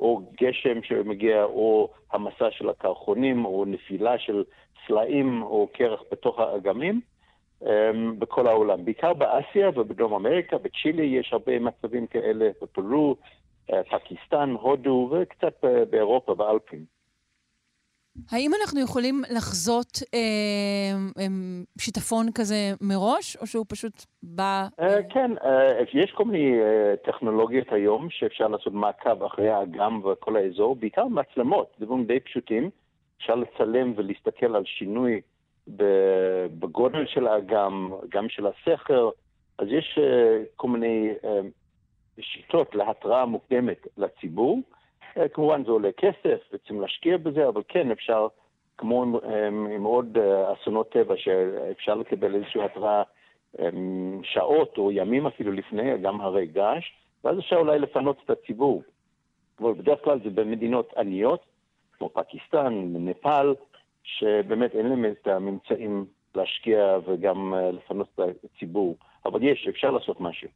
או 0.00 0.20
גשם 0.40 0.82
שמגיע, 0.82 1.44
או 1.44 1.90
המסע 2.12 2.50
של 2.50 2.68
הקרחונים, 2.68 3.44
או 3.44 3.64
נפילה 3.66 4.18
של 4.18 4.44
סלעים 4.86 5.42
או 5.42 5.68
קרח 5.72 6.02
בתוך 6.12 6.38
האגמים, 6.38 7.00
um, 7.62 7.66
בכל 8.18 8.46
העולם. 8.46 8.84
בעיקר 8.84 9.12
באסיה 9.12 9.68
ובדרום 9.68 10.14
אמריקה, 10.14 10.58
בצ'ילי 10.58 11.06
יש 11.06 11.32
הרבה 11.32 11.58
מצבים 11.58 12.06
כאלה, 12.06 12.50
בפרו, 12.62 13.16
פקיסטן, 13.90 14.54
הודו 14.60 15.10
וקצת 15.12 15.64
באירופה, 15.90 16.34
באלפים. 16.34 16.97
האם 18.30 18.50
אנחנו 18.60 18.80
יכולים 18.80 19.22
לחזות 19.36 19.98
אה, 20.14 21.20
שיטפון 21.78 22.26
כזה 22.34 22.72
מראש, 22.80 23.36
או 23.36 23.46
שהוא 23.46 23.64
פשוט 23.68 24.04
בא... 24.22 24.66
אה, 24.80 25.02
כן, 25.10 25.30
אה, 25.44 25.82
יש 25.92 26.10
כל 26.10 26.24
מיני 26.24 26.60
אה, 26.60 26.94
טכנולוגיות 27.04 27.72
היום 27.72 28.10
שאפשר 28.10 28.48
לעשות 28.48 28.72
מעקב 28.72 29.22
אחרי 29.22 29.48
האגם 29.50 30.00
וכל 30.04 30.36
האזור, 30.36 30.76
בעיקר 30.76 31.04
מצלמות, 31.04 31.76
דברים 31.80 32.04
די 32.04 32.20
פשוטים. 32.20 32.70
אפשר 33.18 33.34
לצלם 33.34 33.92
ולהסתכל 33.96 34.56
על 34.56 34.62
שינוי 34.64 35.20
בגודל 36.58 37.06
של 37.06 37.26
האגם, 37.26 37.92
גם 38.08 38.28
של 38.28 38.46
הסכר. 38.46 39.10
אז 39.58 39.66
יש 39.70 39.98
אה, 40.02 40.42
כל 40.56 40.68
מיני 40.68 41.08
אה, 41.24 41.40
שיטות 42.20 42.74
להתראה 42.74 43.26
מוקדמת 43.26 43.86
לציבור. 43.96 44.58
אה, 45.18 45.28
כמובן 45.28 45.64
זה 45.64 45.70
עולה 45.70 45.92
כסף, 45.92 46.38
וצריכים 46.52 46.80
להשקיע 46.80 47.16
בזה, 47.16 47.48
אבל 47.48 47.62
כן 47.68 47.90
אפשר, 47.90 48.26
כמו 48.78 49.02
עם, 49.02 49.14
עם 49.74 49.84
עוד 49.84 50.18
אסונות 50.52 50.90
טבע, 50.90 51.14
שאפשר 51.16 51.94
לקבל 51.94 52.34
איזושהי 52.34 52.64
התראה 52.64 53.02
שעות 54.22 54.78
או 54.78 54.92
ימים 54.92 55.26
אפילו 55.26 55.52
לפני, 55.52 55.98
גם 55.98 56.20
הרי 56.20 56.46
געש, 56.46 56.92
ואז 57.24 57.38
אפשר 57.38 57.56
אולי 57.56 57.78
לפנות 57.78 58.16
את 58.24 58.30
הציבור. 58.30 58.82
אבל 59.60 59.72
בדרך 59.72 60.04
כלל 60.04 60.20
זה 60.24 60.30
במדינות 60.30 60.92
עניות, 60.96 61.40
כמו 61.98 62.08
פקיסטן, 62.08 62.84
נפאל, 62.94 63.54
שבאמת 64.02 64.74
אין 64.74 64.88
להם 64.88 65.04
את 65.04 65.26
הממצאים 65.26 66.04
להשקיע 66.34 66.98
וגם 67.06 67.54
לפנות 67.72 68.08
את 68.14 68.44
הציבור. 68.44 68.96
אבל 69.24 69.42
יש, 69.42 69.68
אפשר 69.68 69.90
לעשות 69.90 70.20
משהו. 70.20 70.48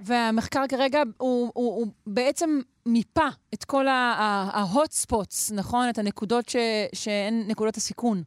והמחקר 0.00 0.60
כרגע 0.68 1.02
הוא, 1.18 1.50
הוא, 1.54 1.76
הוא 1.76 1.86
בעצם 2.06 2.60
מיפה 2.86 3.28
את 3.54 3.64
כל 3.64 3.86
ה-hot 3.88 5.06
spots, 5.06 5.54
נכון? 5.56 5.88
את 5.90 5.98
הנקודות 5.98 6.48
ש, 6.48 6.56
שהן 6.94 7.34
נקודות 7.48 7.76
הסיכון. 7.76 8.22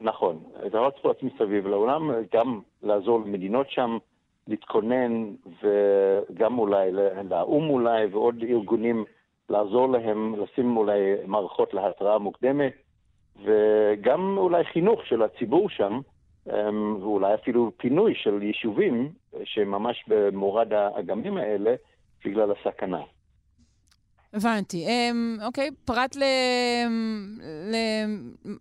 נכון, 0.00 0.42
את 0.66 0.74
ה-hot 0.74 1.00
spots 1.00 1.26
מסביב 1.26 1.66
לעולם, 1.66 2.10
גם 2.34 2.60
לעזור 2.82 3.20
למדינות 3.20 3.70
שם 3.70 3.98
להתכונן, 4.48 5.34
וגם 5.62 6.58
אולי 6.58 6.92
לאו"ם 7.30 7.70
אולי, 7.70 8.06
ועוד 8.06 8.44
ארגונים 8.48 9.04
לעזור 9.48 9.88
להם, 9.88 10.34
לשים 10.42 10.76
אולי 10.76 11.00
מערכות 11.26 11.74
להתראה 11.74 12.18
מוקדמת, 12.18 12.72
וגם 13.44 14.38
אולי 14.38 14.64
חינוך 14.64 15.06
של 15.06 15.22
הציבור 15.22 15.68
שם, 15.68 16.00
ואולי 16.46 17.34
אפילו 17.34 17.72
פינוי 17.76 18.14
של 18.14 18.42
יישובים 18.42 19.12
שממש 19.44 20.04
במורד 20.08 20.72
האגמים 20.72 21.36
האלה 21.36 21.74
בגלל 22.24 22.52
הסכנה. 22.52 23.00
הבנתי. 24.34 24.86
אמ, 24.86 25.36
אוקיי, 25.46 25.70
פרט 25.84 26.16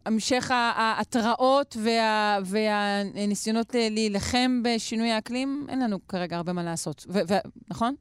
להמשך 0.06 0.52
ההתראות 0.76 1.76
וה, 1.84 2.38
והניסיונות 2.46 3.76
להילחם 3.92 4.64
בשינוי 4.64 5.12
האקלים, 5.12 5.66
אין 5.70 5.84
לנו 5.84 5.98
כרגע 6.08 6.38
הרבה 6.38 6.54
מה 6.54 6.64
לעשות, 6.64 7.06
ו, 7.10 7.20
ו, 7.30 7.34
נכון? 7.72 7.96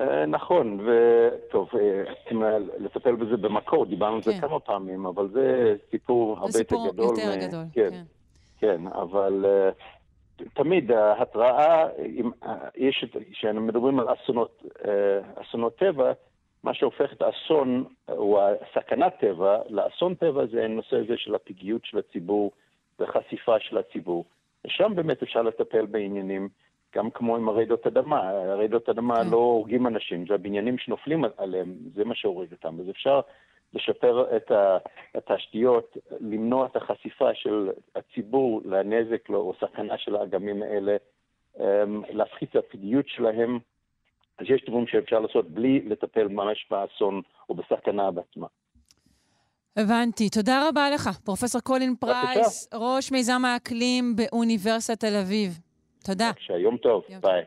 אה, 0.00 0.26
נכון, 0.26 0.80
וטוב, 0.80 1.68
אה, 1.74 2.58
לטפל 2.78 3.14
בזה 3.16 3.36
במקור, 3.36 3.86
דיברנו 3.86 4.16
על 4.16 4.22
כן. 4.22 4.30
זה 4.30 4.40
כמה 4.40 4.60
פעמים, 4.60 5.06
אבל 5.06 5.28
זה 5.32 5.74
סיפור 5.90 6.38
הרבה 6.38 6.58
יותר 6.58 6.76
גדול. 6.76 7.16
זה 7.16 7.20
סיפור 7.20 7.30
יותר 7.30 7.46
גדול, 7.46 7.64
כן. 7.72 7.88
כן. 7.90 8.02
כן, 8.60 8.86
אבל 8.86 9.44
uh, 9.44 10.44
תמיד 10.54 10.92
ההתראה, 10.92 11.86
uh, 11.86 12.46
יש, 12.76 13.04
כשאנחנו 13.32 13.60
מדברים 13.60 14.00
על 14.00 14.06
אסונות, 14.12 14.62
uh, 14.64 15.40
אסונות 15.40 15.76
טבע, 15.76 16.12
מה 16.64 16.74
שהופך 16.74 17.12
את 17.12 17.22
האסון, 17.22 17.84
או 18.08 18.40
הסכנת 18.40 19.14
טבע, 19.20 19.58
לאסון 19.68 20.14
טבע 20.14 20.46
זה 20.46 20.64
הנושא 20.64 20.96
הזה 20.96 21.16
של 21.16 21.34
הפגיעות 21.34 21.84
של 21.84 21.98
הציבור 21.98 22.50
וחשיפה 22.98 23.60
של 23.60 23.78
הציבור. 23.78 24.24
ושם 24.64 24.92
באמת 24.94 25.22
אפשר 25.22 25.42
לטפל 25.42 25.86
בעניינים, 25.86 26.48
גם 26.96 27.10
כמו 27.10 27.36
עם 27.36 27.48
הרעידות 27.48 27.86
אדמה. 27.86 28.30
הרעידות 28.30 28.88
אדמה 28.88 29.24
כן. 29.24 29.30
לא 29.30 29.36
הורגים 29.36 29.86
אנשים, 29.86 30.26
זה 30.28 30.34
הבניינים 30.34 30.78
שנופלים 30.78 31.24
עליהם, 31.36 31.74
זה 31.94 32.04
מה 32.04 32.14
שהורג 32.14 32.52
אותם. 32.52 32.80
אז 32.80 32.90
אפשר 32.90 33.20
לשפר 33.74 34.36
את 34.36 34.50
התשתיות, 35.14 35.96
למנוע 36.20 36.66
את 36.66 36.76
החשיפה 36.76 37.34
של 37.34 37.70
הציבור 37.94 38.62
לנזק 38.64 39.28
או 39.28 39.52
סכנה 39.60 39.98
של 39.98 40.16
האגמים 40.16 40.62
האלה, 40.62 40.96
אמ, 41.60 42.02
להפחית 42.10 42.50
את 42.50 42.56
הפגיעות 42.56 43.08
שלהם. 43.08 43.58
אז 44.38 44.46
יש 44.48 44.64
דברים 44.68 44.86
שאפשר 44.86 45.20
לעשות 45.20 45.50
בלי 45.50 45.80
לטפל 45.88 46.28
ממש 46.28 46.66
באסון 46.70 47.22
או 47.48 47.54
בסכנה 47.54 48.10
בעצמה. 48.10 48.46
הבנתי. 49.76 50.30
תודה 50.30 50.68
רבה 50.68 50.90
לך, 50.90 51.08
פרופ' 51.24 51.56
קולין 51.64 51.94
פרייס, 51.96 52.68
ראש 52.74 53.12
מיזם 53.12 53.44
האקלים 53.44 54.16
באוניברסיטת 54.16 55.00
תל 55.00 55.16
אביב. 55.16 55.58
תודה. 56.04 56.30
בבקשה, 56.30 56.56
יום 56.56 56.76
טוב, 56.76 57.04
יום 57.08 57.20
ביי. 57.20 57.44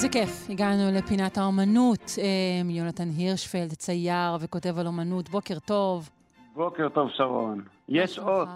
איזה 0.00 0.12
כיף, 0.12 0.50
הגענו 0.50 0.98
לפינת 0.98 1.38
האומנות. 1.38 2.00
אה, 2.18 2.70
יונתן 2.70 3.08
הירשפלד, 3.16 3.72
צייר 3.72 4.36
וכותב 4.40 4.78
על 4.78 4.86
אומנות. 4.86 5.28
בוקר 5.28 5.58
טוב. 5.58 6.10
בוקר 6.54 6.88
טוב, 6.88 7.08
שרון. 7.10 7.64
יש 7.88 8.18
אות. 8.18 8.48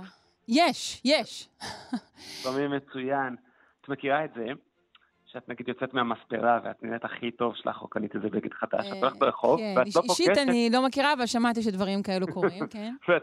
יש, 0.49 1.03
יש. 1.05 1.49
שומעים 2.43 2.71
מצוין. 2.71 3.37
את 3.81 3.89
מכירה 3.89 4.25
את 4.25 4.31
זה? 4.35 4.47
שאת 5.35 5.49
נגיד 5.49 5.69
יוצאת 5.69 5.95
מהמספרה 5.95 6.61
ואת 6.65 6.83
נראית 6.83 7.05
הכי 7.05 7.31
טוב 7.31 7.55
שלך, 7.57 7.83
או 7.83 7.89
קנית 7.89 8.15
איזה 8.15 8.29
בגד 8.29 8.53
חדש, 8.53 8.87
את 8.93 9.03
הולכת 9.03 9.19
ברחוב, 9.19 9.59
כן, 9.59 9.75
ואת 9.77 9.87
לא 9.87 9.93
פוגשת... 9.93 10.11
אישית 10.11 10.39
אני 10.39 10.71
לא 10.73 10.87
מכירה, 10.87 11.13
אבל 11.13 11.27
שמעתי 11.27 11.63
שדברים 11.63 12.03
כאלו 12.03 12.27
קורים, 12.27 12.67
כן. 12.67 12.95
ואת 13.09 13.23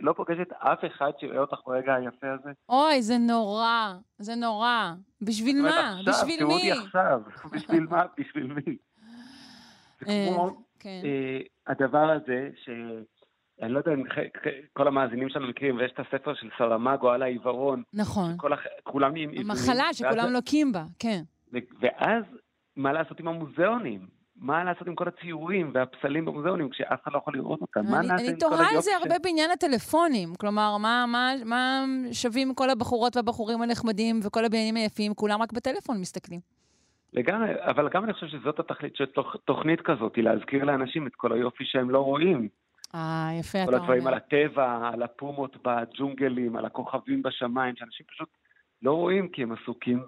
לא 0.00 0.12
פוגשת 0.12 0.52
אף 0.52 0.78
אחד 0.86 1.10
שיראה 1.20 1.38
אותך 1.38 1.58
ברגע 1.66 1.94
היפה 1.94 2.26
הזה? 2.32 2.50
אוי, 2.68 3.02
זה 3.02 3.18
נורא, 3.18 3.92
זה 4.18 4.34
נורא. 4.34 4.92
בשביל 5.22 5.62
מה? 5.62 6.00
בשביל 6.06 6.44
מי? 6.44 6.52
תראו 6.52 6.52
אותי 6.52 6.72
עכשיו, 6.72 7.20
בשביל 7.52 7.86
מה? 7.90 8.02
בשביל 8.18 8.46
מי? 8.46 8.76
זה 10.00 10.12
אה, 10.12 10.26
כמו 10.28 10.56
כן. 10.80 11.00
אה, 11.04 11.40
הדבר 11.66 12.10
הזה, 12.10 12.50
ש... 12.64 12.70
אני 13.62 13.72
לא 13.72 13.78
יודע 13.78 13.92
אם 13.92 14.02
כל 14.72 14.88
המאזינים 14.88 15.28
שלנו 15.28 15.48
מכירים, 15.48 15.76
ויש 15.76 15.92
את 15.92 15.98
הספר 15.98 16.34
של 16.34 16.48
סלמגו 16.58 17.10
על 17.10 17.22
העיוורון. 17.22 17.82
נכון. 17.92 18.36
כולם 18.82 19.10
עם 19.10 19.30
עיוורים. 19.30 19.50
המחלה 19.50 19.92
שכולם 19.92 20.32
לוקים 20.32 20.72
בה, 20.72 20.84
כן. 20.98 21.22
ואז, 21.80 22.24
מה 22.76 22.92
לעשות 22.92 23.20
עם 23.20 23.28
המוזיאונים? 23.28 24.06
מה 24.36 24.64
לעשות 24.64 24.88
עם 24.88 24.94
כל 24.94 25.08
הציורים 25.08 25.70
והפסלים 25.74 26.24
במוזיאונים 26.24 26.70
כשאף 26.70 27.02
אחד 27.02 27.12
לא 27.12 27.18
יכול 27.18 27.34
לראות 27.34 27.60
אותם? 27.60 27.80
מה 27.90 28.02
נעשה 28.02 28.02
עם 28.02 28.08
כל 28.08 28.16
היופי? 28.18 28.30
אני 28.30 28.38
תוהה 28.38 28.70
על 28.74 28.80
זה 28.80 28.90
הרבה 29.02 29.14
בעניין 29.22 29.50
הטלפונים. 29.50 30.34
כלומר, 30.34 30.76
מה, 30.78 31.04
מה, 31.08 31.32
מה 31.44 31.84
שווים 32.12 32.54
כל 32.54 32.70
הבחורות 32.70 33.16
והבחורים 33.16 33.62
הנחמדים 33.62 34.20
וכל 34.22 34.44
הבניינים 34.44 34.76
היפים? 34.76 35.14
כולם 35.14 35.42
רק 35.42 35.52
בטלפון 35.52 36.00
מסתכלים. 36.00 36.40
לגמרי, 37.12 37.48
אבל 37.58 37.88
גם 37.88 38.04
אני 38.04 38.12
חושב 38.12 38.26
שזאת 38.26 38.58
התכלית 38.58 38.96
של 38.96 39.06
תוכ, 39.06 39.36
תוכנית 39.44 39.80
כזאת, 39.80 40.16
היא 40.16 40.24
להזכיר 40.24 40.64
לאנשים 40.64 41.06
את 41.06 41.14
כל 41.14 41.32
היופי 41.32 41.64
שהם 41.64 41.90
לא 41.90 41.98
רואים. 41.98 42.48
אה, 42.94 43.28
יפה 43.40 43.58
אתה 43.58 43.66
אומר. 43.66 43.78
כל 43.78 43.84
הדברים 43.84 44.06
על 44.06 44.14
הטבע, 44.14 44.90
על 44.92 45.02
הפומות 45.02 45.56
בג'ונגלים, 45.64 46.56
על 46.56 46.64
הכוכבים 46.64 47.22
בשמיים, 47.22 47.76
שאנשים 47.76 48.06
פשוט 48.06 48.28
לא 48.84 48.92
רואים 48.92 49.28
כי 49.28 49.42
הם 49.42 49.52
עסוקים 49.52 50.02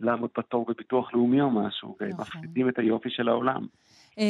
בלעמוד 0.00 0.30
בתור 0.38 0.66
בביטוח 0.68 1.14
לאומי 1.14 1.40
או 1.40 1.50
משהו, 1.50 1.96
והם 2.00 2.10
נכון. 2.10 2.22
מפחידים 2.22 2.68
את 2.68 2.78
היופי 2.78 3.10
של 3.10 3.28
העולם. 3.28 3.66
אה, 4.18 4.24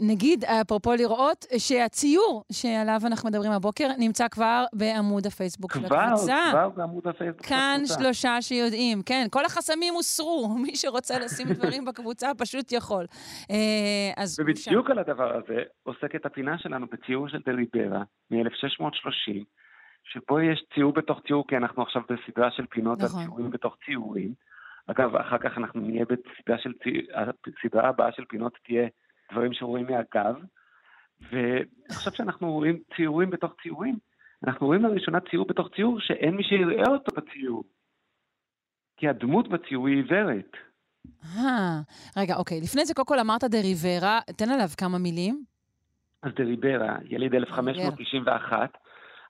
נגיד, 0.00 0.44
אפרופו 0.44 0.94
לראות, 0.94 1.46
שהציור 1.58 2.44
שעליו 2.52 3.00
אנחנו 3.06 3.28
מדברים 3.28 3.52
הבוקר 3.52 3.88
נמצא 3.98 4.28
כבר 4.28 4.64
בעמוד 4.72 5.26
הפייסבוק 5.26 5.72
של 5.74 5.84
הקבוצה. 5.84 6.48
כבר, 6.50 6.50
כבר 6.50 6.68
בעמוד 6.68 7.06
הפייסבוק 7.06 7.46
של 7.46 7.54
הקבוצה. 7.54 7.88
כאן 7.88 8.02
שלושה 8.04 8.42
שיודעים, 8.42 9.02
כן, 9.06 9.26
כל 9.30 9.44
החסמים 9.44 9.94
הוסרו, 9.94 10.48
מי 10.62 10.76
שרוצה 10.76 11.18
לשים 11.18 11.46
דברים 11.48 11.84
בקבוצה 11.84 12.30
פשוט 12.38 12.72
יכול. 12.72 13.04
אה, 13.50 13.56
אז... 14.16 14.40
ובדיוק 14.40 14.90
על 14.90 14.98
הדבר 14.98 15.36
הזה 15.36 15.62
עוסקת 15.82 16.26
הפינה 16.26 16.58
שלנו 16.58 16.86
בציור 16.92 17.28
של 17.28 17.38
דליברה 17.46 18.02
מ-1630. 18.30 19.44
שבו 20.04 20.40
יש 20.40 20.64
ציור 20.74 20.92
בתוך 20.92 21.20
ציור, 21.26 21.44
כי 21.48 21.56
אנחנו 21.56 21.82
עכשיו 21.82 22.02
בסדרה 22.02 22.50
של 22.50 22.66
פינות 22.66 22.98
נכון. 23.02 23.20
על 23.20 23.26
ציורים 23.26 23.50
בתוך 23.50 23.76
ציורים. 23.84 24.34
אגב, 24.86 25.16
אחר 25.16 25.38
כך 25.38 25.58
אנחנו 25.58 25.80
נהיה 25.80 26.04
בסדרה 26.04 26.58
של 26.58 26.72
ציור, 26.82 27.02
הסדרה 27.64 27.88
הבאה 27.88 28.12
של 28.12 28.24
פינות 28.24 28.58
תהיה 28.64 28.88
דברים 29.32 29.52
שרואים 29.52 29.86
מהגב. 29.86 30.34
ועכשיו 31.20 32.12
שאנחנו 32.12 32.52
רואים 32.52 32.78
ציורים 32.96 33.30
בתוך 33.30 33.52
ציורים, 33.62 33.98
אנחנו 34.46 34.66
רואים 34.66 34.82
לראשונה 34.82 35.18
ציור 35.30 35.46
בתוך 35.46 35.68
ציור 35.76 36.00
שאין 36.00 36.36
מי 36.36 36.44
שיראה 36.44 36.88
אותו 36.88 37.12
בציור. 37.16 37.64
כי 38.96 39.08
הדמות 39.08 39.48
בציור 39.48 39.88
היא 39.88 39.96
עיוורת. 39.96 40.56
אה, 41.24 41.80
רגע, 42.16 42.36
אוקיי. 42.36 42.60
לפני 42.60 42.84
זה, 42.84 42.94
קודם 42.94 43.06
כל 43.06 43.18
אמרת 43.18 43.44
דה 43.44 43.63
ריברה, 43.63 44.20
תן 44.36 44.50
עליו 44.50 44.68
כמה 44.78 44.98
מילים. 44.98 45.44
אז 46.22 46.32
דה 46.36 46.51
ריברה, 46.51 46.96
יליד 47.04 47.34
1591. 47.34 48.78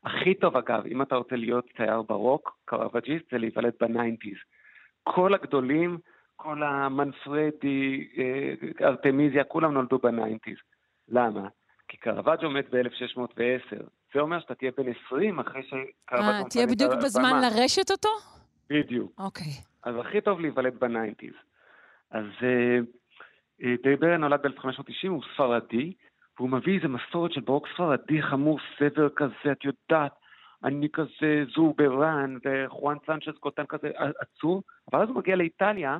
הכי 0.04 0.34
טוב, 0.34 0.56
אגב, 0.56 0.86
אם 0.86 1.02
אתה 1.02 1.16
רוצה 1.16 1.36
להיות 1.36 1.66
צייר 1.76 2.02
בארוק, 2.02 2.58
קרווג'יסט, 2.64 3.24
זה 3.30 3.38
להיוולד 3.38 3.72
ב 3.80 3.86
nineties. 3.86 4.36
כל 5.02 5.34
הגדולים, 5.34 5.98
כל 6.36 6.62
המנפרדי, 6.62 8.08
אה, 8.18 8.86
ארטמיזיה, 8.86 9.44
כולם 9.44 9.72
נולדו 9.72 9.98
ב 9.98 10.04
nineties. 10.04 10.56
למה? 11.08 11.48
כי 11.88 11.96
קרווג'ו 11.96 12.50
מת 12.50 12.70
ב-1610. 12.70 13.82
זה 14.14 14.20
אומר 14.20 14.40
שאתה 14.40 14.54
תהיה 14.54 14.70
בן 14.76 14.92
20 15.06 15.40
אחרי 15.40 15.62
שקרווג'ו... 15.62 16.28
אה, 16.28 16.44
תהיה 16.50 16.66
בדיוק 16.66 16.92
בזמן 16.94 17.32
לרשת 17.42 17.90
אותו? 17.90 18.08
בדיוק. 18.70 19.12
אוקיי. 19.18 19.52
אז 19.82 19.94
הכי 20.00 20.20
טוב 20.20 20.40
להיוולד 20.40 20.80
ב 20.80 20.86
nineties. 20.86 21.34
אז 22.10 22.24
אה, 22.42 22.78
אה, 23.62 23.74
דה 23.82 23.92
ריברה 23.92 24.16
נולד 24.16 24.42
ב-1590, 24.42 25.08
הוא 25.08 25.22
ספרדי, 25.34 25.92
והוא 26.38 26.50
מביא 26.50 26.76
איזה 26.76 26.88
מסורת 26.88 27.32
של 27.32 27.40
בארוק 27.40 27.66
ספרדי 27.74 28.22
חמור, 28.22 28.58
סבר 28.78 29.08
כזה, 29.08 29.52
את 29.52 29.64
יודעת, 29.64 30.12
אני 30.64 30.88
כזה 30.92 31.44
זורברן, 31.56 32.36
וחואן 32.44 32.96
סנצ'ס 33.06 33.38
קוטן 33.40 33.66
כזה 33.66 33.90
עצוב, 33.96 34.62
אבל 34.92 35.02
אז 35.02 35.08
הוא 35.08 35.16
מגיע 35.16 35.36
לאיטליה, 35.36 35.98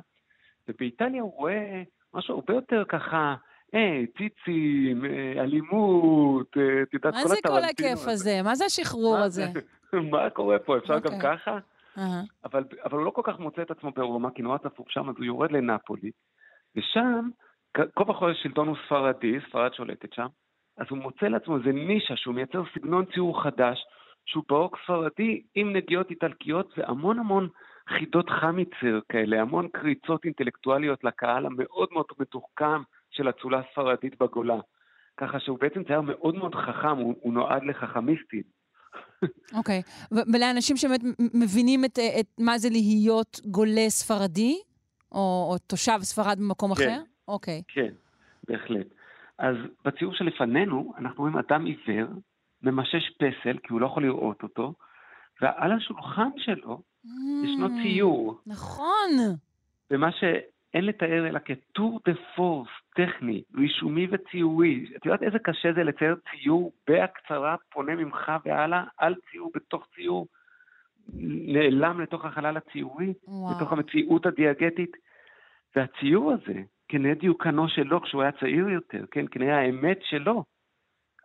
ובאיטליה 0.67 1.21
הוא 1.21 1.33
רואה 1.35 1.83
משהו 2.13 2.35
הרבה 2.35 2.53
יותר 2.53 2.83
ככה, 2.89 3.35
היי, 3.73 4.07
ציצים, 4.07 5.05
אה, 5.05 5.43
אלימות, 5.43 6.57
את 6.83 6.93
יודעת, 6.93 7.13
כל 7.13 7.19
מה 7.21 7.27
זה 7.27 7.35
כל 7.47 7.63
הכיף 7.63 8.07
הזה? 8.07 8.41
מה 8.43 8.55
זה 8.55 8.65
השחרור 8.65 9.17
הזה? 9.17 9.45
מה 10.11 10.29
קורה 10.29 10.59
פה? 10.59 10.77
אפשר 10.77 10.99
גם 10.99 11.13
אוקיי. 11.13 11.37
ככה? 11.37 11.57
אבל, 12.43 12.63
אבל 12.85 12.97
הוא 12.97 13.05
לא 13.05 13.11
כל 13.11 13.21
כך 13.25 13.39
מוצא 13.39 13.61
את 13.61 13.71
עצמו 13.71 13.91
ברומא, 13.91 14.29
כי 14.35 14.41
נורא 14.41 14.57
צפוף 14.57 14.89
שם, 14.89 15.09
אז 15.09 15.15
הוא 15.17 15.25
יורד 15.25 15.51
לנפולי, 15.51 16.11
ושם, 16.75 17.29
כה 17.73 18.03
וכה 18.11 18.29
השלטון 18.29 18.67
הוא 18.67 18.77
ספרדי, 18.85 19.37
ספרד 19.49 19.73
שולטת 19.73 20.13
שם, 20.13 20.27
אז 20.77 20.85
הוא 20.89 20.97
מוצא 20.97 21.25
לעצמו 21.25 21.57
איזה 21.57 21.71
נישה 21.71 22.15
שהוא 22.15 22.35
מייצר 22.35 22.63
סגנון 22.75 23.05
ציור 23.13 23.43
חדש, 23.43 23.85
שהוא 24.25 24.43
ברוק 24.49 24.77
ספרדי 24.83 25.41
עם 25.55 25.75
נגיעות 25.75 26.09
איטלקיות 26.09 26.73
והמון 26.77 27.19
המון 27.19 27.49
חידות 27.89 28.29
חמיצר 28.29 28.99
כאלה, 29.09 29.41
המון 29.41 29.67
קריצות 29.67 30.25
אינטלקטואליות 30.25 31.03
לקהל 31.03 31.45
המאוד 31.45 31.89
מאוד 31.91 32.05
מתוחכם 32.19 32.81
של 33.09 33.29
אצולה 33.29 33.61
ספרדית 33.71 34.19
בגולה. 34.19 34.59
ככה 35.17 35.39
שהוא 35.39 35.59
בעצם 35.61 35.83
צייר 35.83 36.01
מאוד 36.01 36.35
מאוד 36.35 36.55
חכם, 36.55 36.97
הוא, 36.97 37.15
הוא 37.21 37.33
נועד 37.33 37.63
לחכמיסטים. 37.63 38.43
אוקיי, 39.57 39.81
okay. 39.81 40.15
ולאנשים 40.33 40.77
שבאמת 40.77 41.01
מבינים 41.33 41.85
את, 41.85 41.99
את 42.19 42.25
מה 42.39 42.57
זה 42.57 42.69
להיות 42.71 43.39
גולה 43.45 43.89
ספרדי, 43.89 44.57
או, 45.11 45.49
או 45.51 45.57
תושב 45.67 45.99
ספרד 46.01 46.37
במקום 46.39 46.75
כן. 46.75 46.83
אחר? 46.83 47.01
אוקיי. 47.29 47.59
Okay. 47.59 47.73
כן, 47.73 47.93
בהחלט. 48.47 48.87
אז 49.37 49.55
בציור 49.85 50.13
שלפנינו, 50.13 50.93
אנחנו 50.97 51.23
רואים 51.23 51.37
אדם 51.37 51.65
עיוור, 51.65 52.07
ממשש 52.63 53.09
פסל, 53.09 53.57
כי 53.63 53.73
הוא 53.73 53.81
לא 53.81 53.85
יכול 53.85 54.03
לראות 54.03 54.43
אותו, 54.43 54.73
ועל 55.41 55.71
השולחן 55.71 56.29
שלו 56.37 56.81
mm, 57.05 57.09
ישנו 57.45 57.67
ציור. 57.83 58.39
נכון. 58.47 59.09
ומה 59.91 60.11
שאין 60.11 60.85
לתאר 60.85 61.27
אלא 61.27 61.39
כטור 61.45 61.99
דה 62.05 62.11
פורס 62.35 62.69
טכני, 62.95 63.43
רישומי 63.55 64.07
וציורי. 64.11 64.85
את 64.95 65.05
יודעת 65.05 65.23
איזה 65.23 65.39
קשה 65.39 65.73
זה 65.73 65.83
לצייר 65.83 66.15
ציור 66.31 66.71
בהקצרה, 66.87 67.55
פונה 67.71 67.95
ממך 67.95 68.31
והלאה, 68.45 68.83
על 68.97 69.15
ציור 69.31 69.51
בתוך 69.55 69.87
ציור, 69.95 70.27
נעלם 71.53 72.01
לתוך 72.01 72.25
החלל 72.25 72.57
הציורי, 72.57 73.13
וואו. 73.27 73.55
לתוך 73.55 73.71
המציאות 73.71 74.25
הדיאגטית. 74.25 74.97
והציור 75.75 76.31
הזה, 76.31 76.61
כנראה 76.89 77.13
דיוקנו 77.13 77.69
שלו 77.69 78.01
כשהוא 78.01 78.21
היה 78.21 78.31
צעיר 78.31 78.69
יותר, 78.69 79.05
כן, 79.11 79.25
כנראה 79.31 79.59
האמת 79.59 79.99
שלו, 80.01 80.43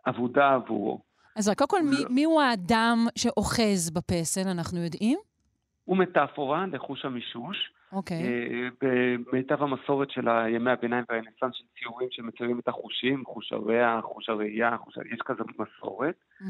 אבודה 0.07 0.53
עבורו. 0.53 1.01
אז 1.35 1.49
רק 1.49 1.57
קודם 1.57 1.69
כל, 1.69 1.89
מי. 1.89 2.15
מי 2.15 2.23
הוא 2.23 2.41
האדם 2.41 2.97
שאוחז 3.15 3.89
בפסל, 3.89 4.49
אנחנו 4.49 4.83
יודעים? 4.83 5.19
הוא 5.85 5.97
מטאפורה 5.97 6.65
לחוש 6.71 7.05
המישוש. 7.05 7.71
אוקיי. 7.91 8.17
Okay. 8.17 8.85
אה, 8.85 9.17
במיטב 9.31 9.63
המסורת 9.63 10.11
של 10.11 10.27
ימי 10.49 10.71
הביניים 10.71 11.05
והרנסאנס 11.09 11.53
של 11.53 11.63
ציורים 11.79 12.07
שמציירים 12.11 12.59
את 12.59 12.67
החושים, 12.67 13.25
חוש 13.25 13.53
הריח, 13.53 14.03
חוש 14.03 14.29
הראייה, 14.29 14.77
חוש... 14.77 14.97
יש 14.97 15.19
כזה 15.25 15.43
מסורת. 15.59 16.15
Mm-hmm. 16.41 16.45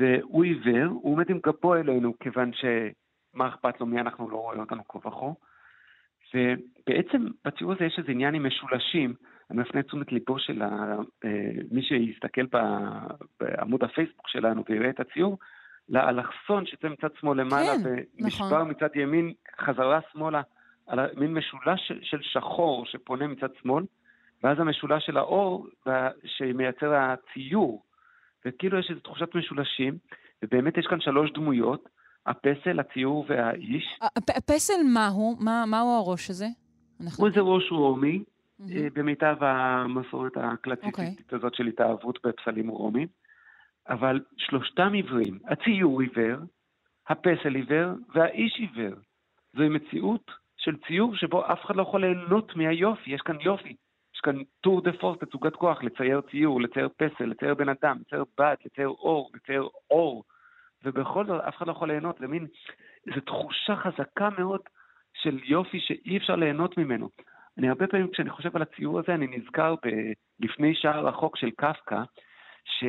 והוא 0.00 0.44
עיוור, 0.44 0.86
הוא 0.86 1.12
עומד 1.12 1.30
עם 1.30 1.38
גבו 1.46 1.74
אלינו, 1.74 2.12
כיוון 2.20 2.50
שמה 2.52 3.48
אכפת 3.48 3.80
לו, 3.80 3.86
מי 3.86 4.00
אנחנו 4.00 4.30
לא 4.30 4.36
רואים 4.36 4.60
אותנו 4.60 4.88
כה 4.88 5.08
וכה. 5.08 5.26
ובעצם 6.36 7.26
בציור 7.44 7.72
הזה 7.72 7.84
יש 7.84 7.98
איזה 7.98 8.12
עניין 8.12 8.34
עם 8.34 8.46
משולשים. 8.46 9.14
אני 9.50 9.60
מפנה 9.60 9.80
את 9.80 9.86
תשומת 9.86 10.12
ליבו 10.12 10.38
של 10.38 10.62
אה, 10.62 10.96
מי 11.70 11.82
שיסתכל 11.82 12.46
בעמוד 13.40 13.84
הפייסבוק 13.84 14.28
שלנו 14.28 14.64
ויראה 14.68 14.90
את 14.90 15.00
הציור, 15.00 15.38
לאלכסון 15.88 16.66
שזה 16.66 16.88
מצד 16.88 17.08
שמאל 17.20 17.40
למעלה, 17.40 17.72
כן, 17.84 18.04
ונשבר 18.18 18.46
נכון. 18.46 18.70
מצד 18.70 18.88
ימין 18.94 19.32
חזרה 19.60 20.00
שמאלה, 20.12 20.42
על 20.86 21.00
מין 21.16 21.34
משולש 21.34 21.92
של 22.02 22.18
שחור 22.22 22.86
שפונה 22.86 23.26
מצד 23.26 23.48
שמאל, 23.62 23.84
ואז 24.42 24.60
המשולש 24.60 25.06
של 25.06 25.16
האור 25.16 25.66
שמייצר 26.24 26.94
הציור. 26.94 27.82
וכאילו 28.46 28.78
יש 28.78 28.90
איזו 28.90 29.00
תחושת 29.00 29.34
משולשים, 29.34 29.98
ובאמת 30.42 30.78
יש 30.78 30.86
כאן 30.86 31.00
שלוש 31.00 31.32
דמויות, 31.32 31.88
הפסל, 32.26 32.80
הציור 32.80 33.24
והאיש. 33.28 33.98
הפסל 34.28 34.82
מהו? 34.94 35.36
מה, 35.40 35.64
מהו 35.66 35.88
הראש 35.88 36.30
הזה? 36.30 36.46
הוא 37.18 37.26
איזה 37.26 37.40
ראש 37.40 37.72
רומי, 37.72 38.22
mm-hmm. 38.60 38.64
במיטב 38.94 39.36
המסורת 39.40 40.32
הקלאסיסטית 40.36 40.94
okay. 40.94 41.02
אוקיי. 41.02 41.38
הזאת 41.38 41.54
של 41.54 41.66
התאהבות 41.66 42.18
בפסלים 42.26 42.68
רומיים. 42.68 43.08
אבל 43.88 44.20
שלושתם 44.36 44.92
עיוורים. 44.92 45.38
הציור 45.44 46.00
עיוור, 46.00 46.38
הפסל 47.08 47.54
עיוור 47.54 47.90
והאיש 48.14 48.56
עיוור. 48.58 48.94
זוהי 49.56 49.68
מציאות 49.68 50.30
של 50.56 50.76
ציור 50.86 51.16
שבו 51.16 51.52
אף 51.52 51.64
אחד 51.64 51.76
לא 51.76 51.82
יכול 51.82 52.00
ליהנות 52.00 52.56
מהיופי, 52.56 53.10
יש 53.10 53.20
כאן 53.20 53.36
יופי. 53.40 53.76
יש 54.14 54.20
כאן 54.20 54.42
טור 54.60 54.80
דה 54.80 54.92
פורס, 54.92 55.18
תצוגת 55.18 55.56
כוח, 55.56 55.82
לצייר 55.82 56.20
ציור, 56.30 56.60
לצייר 56.60 56.88
פסל, 56.96 57.24
לצייר 57.24 57.54
בן 57.54 57.68
אדם, 57.68 57.98
לצייר 58.00 58.24
בת, 58.38 58.58
לצייר 58.66 58.88
אור, 58.88 59.30
לצייר 59.34 59.68
אור. 59.90 60.24
ובכל 60.86 61.26
זאת 61.26 61.40
אף 61.40 61.56
אחד 61.56 61.66
לא 61.66 61.72
יכול 61.72 61.88
ליהנות, 61.88 62.18
זה 62.18 62.26
מין, 62.26 62.46
זו 63.14 63.20
תחושה 63.20 63.76
חזקה 63.76 64.28
מאוד 64.38 64.60
של 65.14 65.38
יופי 65.44 65.80
שאי 65.80 66.16
אפשר 66.16 66.36
ליהנות 66.36 66.78
ממנו. 66.78 67.08
אני 67.58 67.68
הרבה 67.68 67.86
פעמים 67.86 68.10
כשאני 68.12 68.30
חושב 68.30 68.56
על 68.56 68.62
הציור 68.62 68.98
הזה, 68.98 69.14
אני 69.14 69.26
נזכר 69.26 69.74
ב- 69.74 70.12
לפני 70.40 70.74
שער 70.74 71.06
רחוק 71.06 71.36
של 71.36 71.50
קפקא, 71.50 72.02
ש... 72.64 72.84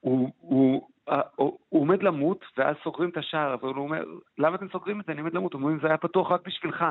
הוא, 0.00 0.32
הוא, 0.38 0.88
הוא, 1.36 1.58
עומד 1.68 2.02
למות, 2.02 2.44
ואז 2.56 2.76
סוגרים 2.84 3.10
את 3.10 3.16
השער, 3.16 3.54
אבל 3.54 3.68
הוא 3.68 3.84
אומר, 3.84 4.04
למה 4.38 4.56
אתם 4.56 4.68
סוגרים 4.68 5.00
את 5.00 5.06
זה? 5.06 5.12
אני 5.12 5.20
עומד 5.20 5.34
למות. 5.34 5.52
הוא 5.52 5.62
אומר, 5.62 5.80
זה 5.80 5.86
היה 5.86 5.96
פתוח 5.96 6.32
רק 6.32 6.46
בשבילך. 6.46 6.84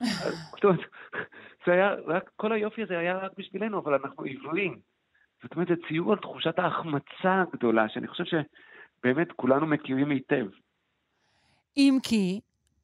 זאת 0.50 0.64
אומרת, 0.64 0.80
זה 1.66 1.72
היה 1.72 1.94
רק, 2.06 2.30
כל 2.36 2.52
היופי 2.52 2.82
הזה 2.82 2.98
היה 2.98 3.18
רק 3.18 3.32
בשבילנו, 3.38 3.78
אבל 3.78 3.94
אנחנו 3.94 4.24
עיוורים. 4.24 4.78
זאת 5.42 5.54
אומרת, 5.54 5.68
זה 5.68 5.74
ציור 5.88 6.12
על 6.12 6.18
תחושת 6.18 6.58
ההחמצה 6.58 7.42
הגדולה, 7.42 7.88
שאני 7.88 8.08
חושב 8.08 8.24
שבאמת 9.00 9.32
כולנו 9.32 9.66
מכירים 9.66 10.10
היטב. 10.10 10.46
אם 11.76 11.98
כי, 12.02 12.40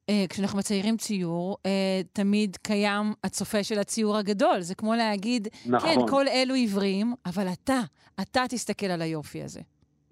אה, 0.09 0.25
כשאנחנו 0.29 0.59
מציירים 0.59 0.97
ציור, 0.97 1.57
אה, 1.67 2.01
תמיד 2.13 2.57
קיים 2.57 3.05
הצופה 3.25 3.65
של 3.65 3.79
הציור 3.79 4.17
הגדול. 4.17 4.61
זה 4.61 4.75
כמו 4.75 4.95
להגיד, 4.95 5.49
נכון. 5.67 5.91
כן, 5.91 5.97
כל 6.11 6.25
אלו 6.29 6.55
עיוורים, 6.55 7.07
אבל 7.27 7.47
אתה, 7.53 7.81
אתה 8.23 8.41
תסתכל 8.49 8.87
על 8.87 9.03
היופי 9.03 9.43
הזה. 9.43 9.61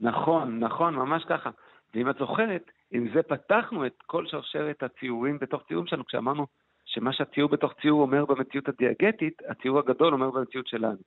נכון, 0.01 0.59
נכון, 0.59 0.95
ממש 0.95 1.25
ככה. 1.29 1.51
ואם 1.95 2.11
את 2.11 2.17
זוכרת, 2.19 2.71
עם 2.91 3.09
זה 3.15 3.23
פתחנו 3.23 3.87
את 3.87 3.95
כל 4.07 4.27
שרשרת 4.27 4.83
הציורים 4.83 5.39
בתוך 5.39 5.63
ציורים 5.69 5.87
שלנו, 5.87 6.07
כשאמרנו 6.07 6.47
שמה 6.85 7.13
שהציור 7.13 7.51
בתוך 7.51 7.73
ציור 7.83 8.03
אומר 8.03 8.25
במציאות 8.25 8.69
הדיאגטית, 8.69 9.43
הציור 9.49 9.79
הגדול 9.79 10.13
אומר 10.13 10.31
במציאות 10.31 10.67
שלנו. 10.67 10.99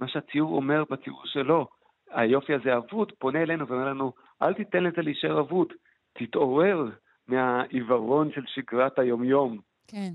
מה 0.00 0.08
שהציור 0.08 0.56
אומר 0.56 0.84
בציור 0.90 1.22
שלו, 1.24 1.66
היופי 2.10 2.54
הזה 2.54 2.76
אבוד, 2.76 3.12
פונה 3.18 3.42
אלינו 3.42 3.68
ואומר 3.68 3.88
לנו, 3.88 4.12
אל 4.42 4.54
תיתן 4.54 4.84
לזה 4.84 5.02
להישאר 5.02 5.40
אבוד, 5.40 5.72
תתעורר 6.12 6.90
מהעיוורון 7.28 8.30
של 8.34 8.42
שגרת 8.46 8.98
היומיום. 8.98 9.58
כן. 9.88 10.12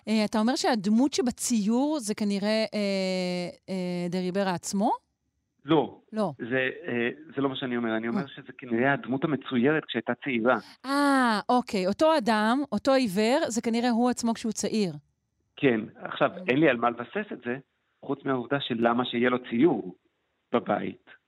Uh, 0.00 0.12
אתה 0.24 0.38
אומר 0.38 0.56
שהדמות 0.56 1.12
שבציור 1.12 1.98
זה 2.00 2.14
כנראה 2.14 2.64
uh, 2.66 3.54
uh, 3.66 4.12
דריברה 4.12 4.54
עצמו? 4.54 4.90
לא. 5.64 6.00
לא. 6.12 6.32
זה, 6.38 6.68
זה 7.36 7.42
לא 7.42 7.48
מה 7.48 7.56
שאני 7.56 7.76
אומר, 7.76 7.96
אני 7.96 8.08
אומר 8.08 8.26
שזה 8.26 8.52
כנראה 8.58 8.92
הדמות 8.92 9.24
המצוירת 9.24 9.84
כשהייתה 9.84 10.12
צעירה. 10.24 10.56
אה, 10.84 11.40
אוקיי. 11.48 11.86
אותו 11.86 12.18
אדם, 12.18 12.62
אותו 12.72 12.92
עיוור, 12.92 13.38
זה 13.48 13.62
כנראה 13.62 13.90
הוא 13.90 14.10
עצמו 14.10 14.34
כשהוא 14.34 14.52
צעיר. 14.52 14.92
כן. 15.56 15.80
עכשיו, 15.96 16.30
אין 16.48 16.58
לי 16.58 16.68
על 16.68 16.76
מה 16.76 16.90
לבסס 16.90 17.32
את 17.32 17.38
זה, 17.44 17.56
חוץ 18.04 18.24
מהעובדה 18.24 18.60
של 18.60 18.74
למה 18.78 19.04
שיהיה 19.04 19.30
לו 19.30 19.38
ציור 19.50 19.94
בבית. 20.52 21.19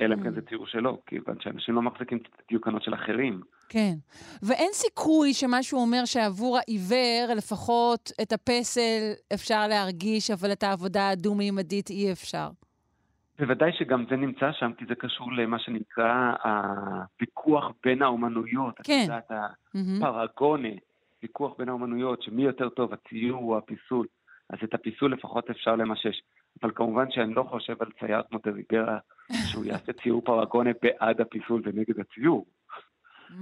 אלא 0.00 0.14
אם 0.14 0.22
כן 0.22 0.34
זה 0.34 0.40
ציור 0.48 0.66
שלו, 0.66 1.00
כיוון 1.06 1.36
שאנשים 1.40 1.74
לא 1.74 1.82
מחזיקים 1.82 2.18
דיוקנות 2.48 2.82
של 2.82 2.94
אחרים. 2.94 3.40
כן. 3.68 3.94
ואין 4.42 4.70
סיכוי 4.72 5.34
שמשהו 5.34 5.78
אומר 5.78 6.04
שעבור 6.04 6.58
העיוור, 6.58 7.34
לפחות 7.36 8.12
את 8.22 8.32
הפסל 8.32 9.12
אפשר 9.34 9.66
להרגיש, 9.68 10.30
אבל 10.30 10.52
את 10.52 10.62
העבודה 10.62 11.08
הדו-מימדית 11.08 11.90
אי 11.90 12.12
אפשר. 12.12 12.48
בוודאי 13.38 13.70
שגם 13.78 14.04
זה 14.10 14.16
נמצא 14.16 14.52
שם, 14.52 14.72
כי 14.78 14.84
זה 14.88 14.94
קשור 14.94 15.32
למה 15.32 15.58
שנקרא 15.58 16.32
הוויכוח 16.44 17.64
בין 17.84 18.02
האומנויות. 18.02 18.74
כן. 18.84 18.98
את 19.04 19.30
יודעת, 19.30 19.48
הפרגונה, 20.02 20.68
ויכוח 21.22 21.52
בין 21.58 21.68
האומנויות, 21.68 22.22
שמי 22.22 22.42
יותר 22.42 22.68
טוב, 22.68 22.92
הציור 22.92 23.42
או 23.42 23.58
הפיסול. 23.58 24.06
אז 24.50 24.58
את 24.64 24.74
הפיסול 24.74 25.12
לפחות 25.12 25.50
אפשר 25.50 25.76
למשש. 25.76 26.22
אבל 26.62 26.70
כמובן 26.74 27.10
שאני 27.10 27.34
לא 27.34 27.42
חושב 27.42 27.74
על 27.80 27.88
צייר 28.00 28.22
כמו 28.30 28.38
דריברה, 28.46 28.98
שהוא 29.50 29.64
יעשה 29.64 29.92
ציור 30.02 30.22
פרגונה 30.24 30.70
בעד 30.82 31.20
הפיסול 31.20 31.62
ונגד 31.64 32.00
הציור. 32.00 32.46
Mm. 33.30 33.34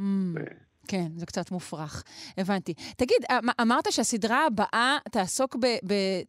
כן, 0.89 1.07
זה 1.17 1.27
קצת 1.27 1.51
מופרך. 1.51 2.03
הבנתי. 2.39 2.75
תגיד, 2.75 3.17
אמ, 3.31 3.49
אמרת 3.61 3.85
שהסדרה 3.91 4.47
הבאה 4.47 4.97
תעסוק 5.13 5.57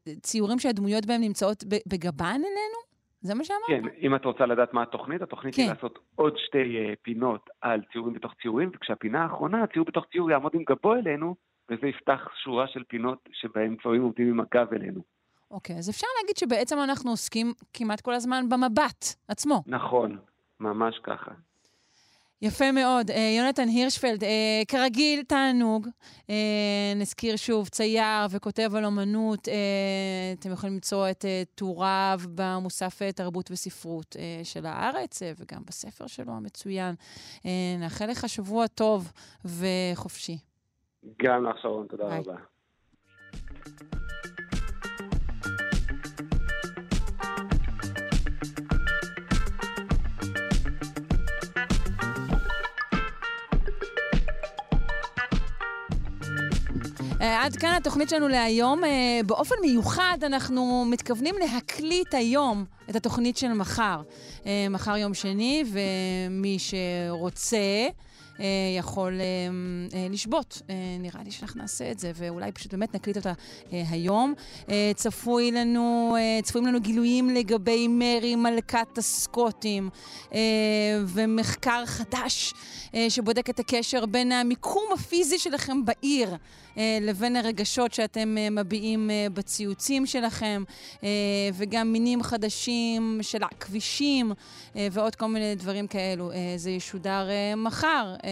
בציורים 0.08 0.60
שהדמויות 0.60 1.06
בהם 1.06 1.22
נמצאות 1.22 1.64
בגבן 1.88 2.26
אלינו? 2.36 2.94
זה 3.22 3.36
מה 3.36 3.44
שאמרת? 3.44 3.62
כן, 3.68 3.84
אם 4.02 4.16
את 4.16 4.26
רוצה 4.26 4.46
לדעת 4.46 4.74
מה 4.74 4.84
התוכנית, 4.84 5.22
התוכנית 5.22 5.56
כן. 5.56 5.62
היא 5.62 5.70
לעשות 5.70 6.00
עוד 6.16 6.38
שתי 6.38 6.58
uh, 6.58 6.96
פינות 7.02 7.50
על 7.62 7.82
ציורים 7.92 8.14
בתוך 8.14 8.34
ציורים, 8.42 8.72
וכשהפינה 8.76 9.24
האחרונה, 9.24 9.64
הציור 9.64 9.86
בתוך 9.86 10.06
ציור 10.12 10.32
יעמוד 10.32 10.52
עם 10.56 10.64
גבו 10.64 10.96
אלינו, 10.96 11.36
וזה 11.70 11.88
יפתח 11.88 12.22
שורה 12.44 12.68
של 12.68 12.84
פינות 12.84 13.30
שבהן 13.32 13.76
דברים 13.82 14.02
עומדים 14.02 14.30
עם 14.30 14.40
הגב 14.40 14.74
אלינו. 14.74 15.02
אוקיי, 15.52 15.78
אז 15.78 15.90
אפשר 15.90 16.08
להגיד 16.22 16.38
שבעצם 16.38 16.80
אנחנו 16.80 17.12
עוסקים 17.12 17.54
כמעט 17.74 18.02
כל 18.02 18.14
הזמן 18.14 18.50
במבט 18.50 19.06
עצמו. 19.28 19.64
נכון, 19.68 20.18
ממש 20.60 21.00
ככה. 21.04 21.32
יפה 22.44 22.72
מאוד. 22.72 23.12
אה, 23.12 23.34
יונתן 23.38 23.68
הירשפלד, 23.68 24.24
אה, 24.24 24.62
כרגיל, 24.68 25.24
תענוג. 25.24 25.88
אה, 26.30 26.94
נזכיר 26.96 27.36
שוב, 27.36 27.68
צייר 27.68 28.26
וכותב 28.30 28.76
על 28.76 28.86
אומנות. 28.86 29.48
אתם 30.40 30.52
יכולים 30.52 30.74
למצוא 30.74 31.10
את 31.10 31.26
טוריו 31.56 32.20
במוסף 32.36 33.00
תרבות 33.16 33.52
וספרות 33.52 34.16
של 34.44 34.66
הארץ, 34.66 35.22
וגם 35.38 35.62
בספר 35.66 36.08
שלו 36.08 36.34
המצוין. 36.34 36.96
נאחל 37.80 38.06
לך 38.06 38.30
שבוע 38.30 38.68
טוב 38.68 39.12
וחופשי. 39.46 40.38
גם 41.24 41.46
לך, 41.46 41.58
שרון, 41.62 41.88
תודה 41.88 42.06
ביי. 42.08 42.20
רבה. 42.20 42.36
אה, 57.22 57.46
עד 57.46 57.56
כאן 57.56 57.74
התוכנית 57.78 58.10
שלנו 58.10 58.28
להיום. 58.28 58.84
אה, 58.84 58.90
באופן 59.26 59.56
מיוחד 59.62 60.18
אנחנו 60.24 60.86
מתכוונים 60.92 61.36
להקליט 61.40 62.14
היום 62.14 62.66
את 62.90 62.96
התוכנית 62.96 63.38
של 63.38 63.54
מחר. 63.54 64.02
אה, 64.46 64.68
מחר 64.70 64.98
יום 64.98 65.14
שני, 65.14 65.64
ומי 65.72 66.58
שרוצה... 66.60 67.88
אה, 68.40 68.46
יכול 68.78 69.20
אה, 69.22 69.26
אה, 70.00 70.08
לשבות. 70.10 70.62
נראה 71.00 71.24
לי 71.24 71.32
שאנחנו 71.32 71.62
נעשה 71.62 71.92
את 71.92 72.00
זה, 72.00 72.12
ואולי 72.16 72.52
פשוט 72.52 72.72
באמת 72.72 72.96
נקליט 72.96 73.18
אותה 73.18 73.34
היום. 73.72 74.34
צפוי 74.96 75.52
לנו, 75.52 76.16
צפויים 76.44 76.68
לנו 76.68 76.82
גילויים 76.82 77.30
לגבי 77.30 77.88
מרי 77.88 78.36
מלכת 78.36 78.98
הסקוטים, 78.98 79.90
ומחקר 81.08 81.86
חדש 81.86 82.54
שבודק 83.10 83.50
את 83.50 83.60
הקשר 83.60 84.06
בין 84.06 84.32
המיקום 84.32 84.84
הפיזי 84.94 85.40
שלכם 85.40 85.86
בעיר. 85.86 86.36
לבין 86.78 87.36
הרגשות 87.36 87.94
שאתם 87.94 88.36
מביעים 88.52 89.10
בציוצים 89.34 90.06
שלכם, 90.06 90.64
וגם 91.54 91.92
מינים 91.92 92.24
חדשים 92.24 93.20
של 93.22 93.44
הכבישים, 93.44 94.32
ועוד 94.76 95.16
כל 95.16 95.28
מיני 95.28 95.56
דברים 95.56 95.88
כאלו. 95.88 96.32
זה 96.58 96.70
ישודר 96.70 97.28
מחר. 97.58 98.16
אה, 98.24 98.30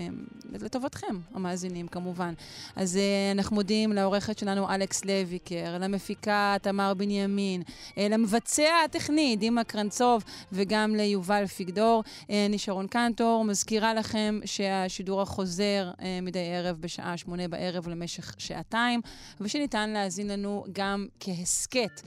אה, 0.00 0.06
לטובתכם, 0.52 1.16
המאזינים 1.34 1.88
כמובן. 1.88 2.34
אז 2.76 2.96
אה, 2.96 3.32
אנחנו 3.32 3.56
מודים 3.56 3.92
לעורכת 3.92 4.38
שלנו 4.38 4.74
אלכס 4.74 5.04
לויקר, 5.04 5.78
למפיקה 5.80 6.56
תמר 6.62 6.94
בנימין, 6.94 7.62
למבצע 7.96 8.70
הטכני 8.84 9.36
דימה 9.36 9.64
קרנצוב 9.64 10.24
וגם 10.52 10.94
ליובל 10.96 11.46
פיגדור. 11.46 12.02
אני 12.28 12.58
שרון 12.58 12.86
קנטור, 12.86 13.44
מזכירה 13.44 13.94
לכם 13.94 14.40
שהשידור 14.44 15.22
החוזר 15.22 15.90
מדי 16.22 16.52
ערב 16.54 16.76
בשעה 16.80 17.16
שמונה 17.16 17.48
בערב 17.48 17.59
למשך 17.86 18.34
שעתיים, 18.38 19.00
ושניתן 19.40 19.90
להאזין 19.90 20.28
לנו 20.28 20.64
גם 20.72 21.06
כהסכת 21.20 22.00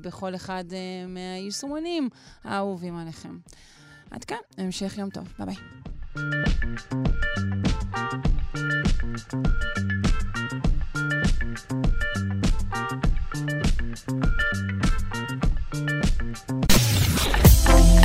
בכל 0.00 0.34
אחד 0.34 0.64
מהיישומונים 1.08 2.08
האהובים 2.44 2.96
עליכם. 2.96 3.38
עד 4.10 4.24
כאן, 4.24 4.36
המשך 4.58 4.98
יום 4.98 5.10
טוב. 5.10 5.32
ביי 5.38 5.46
ביי. 5.46 5.56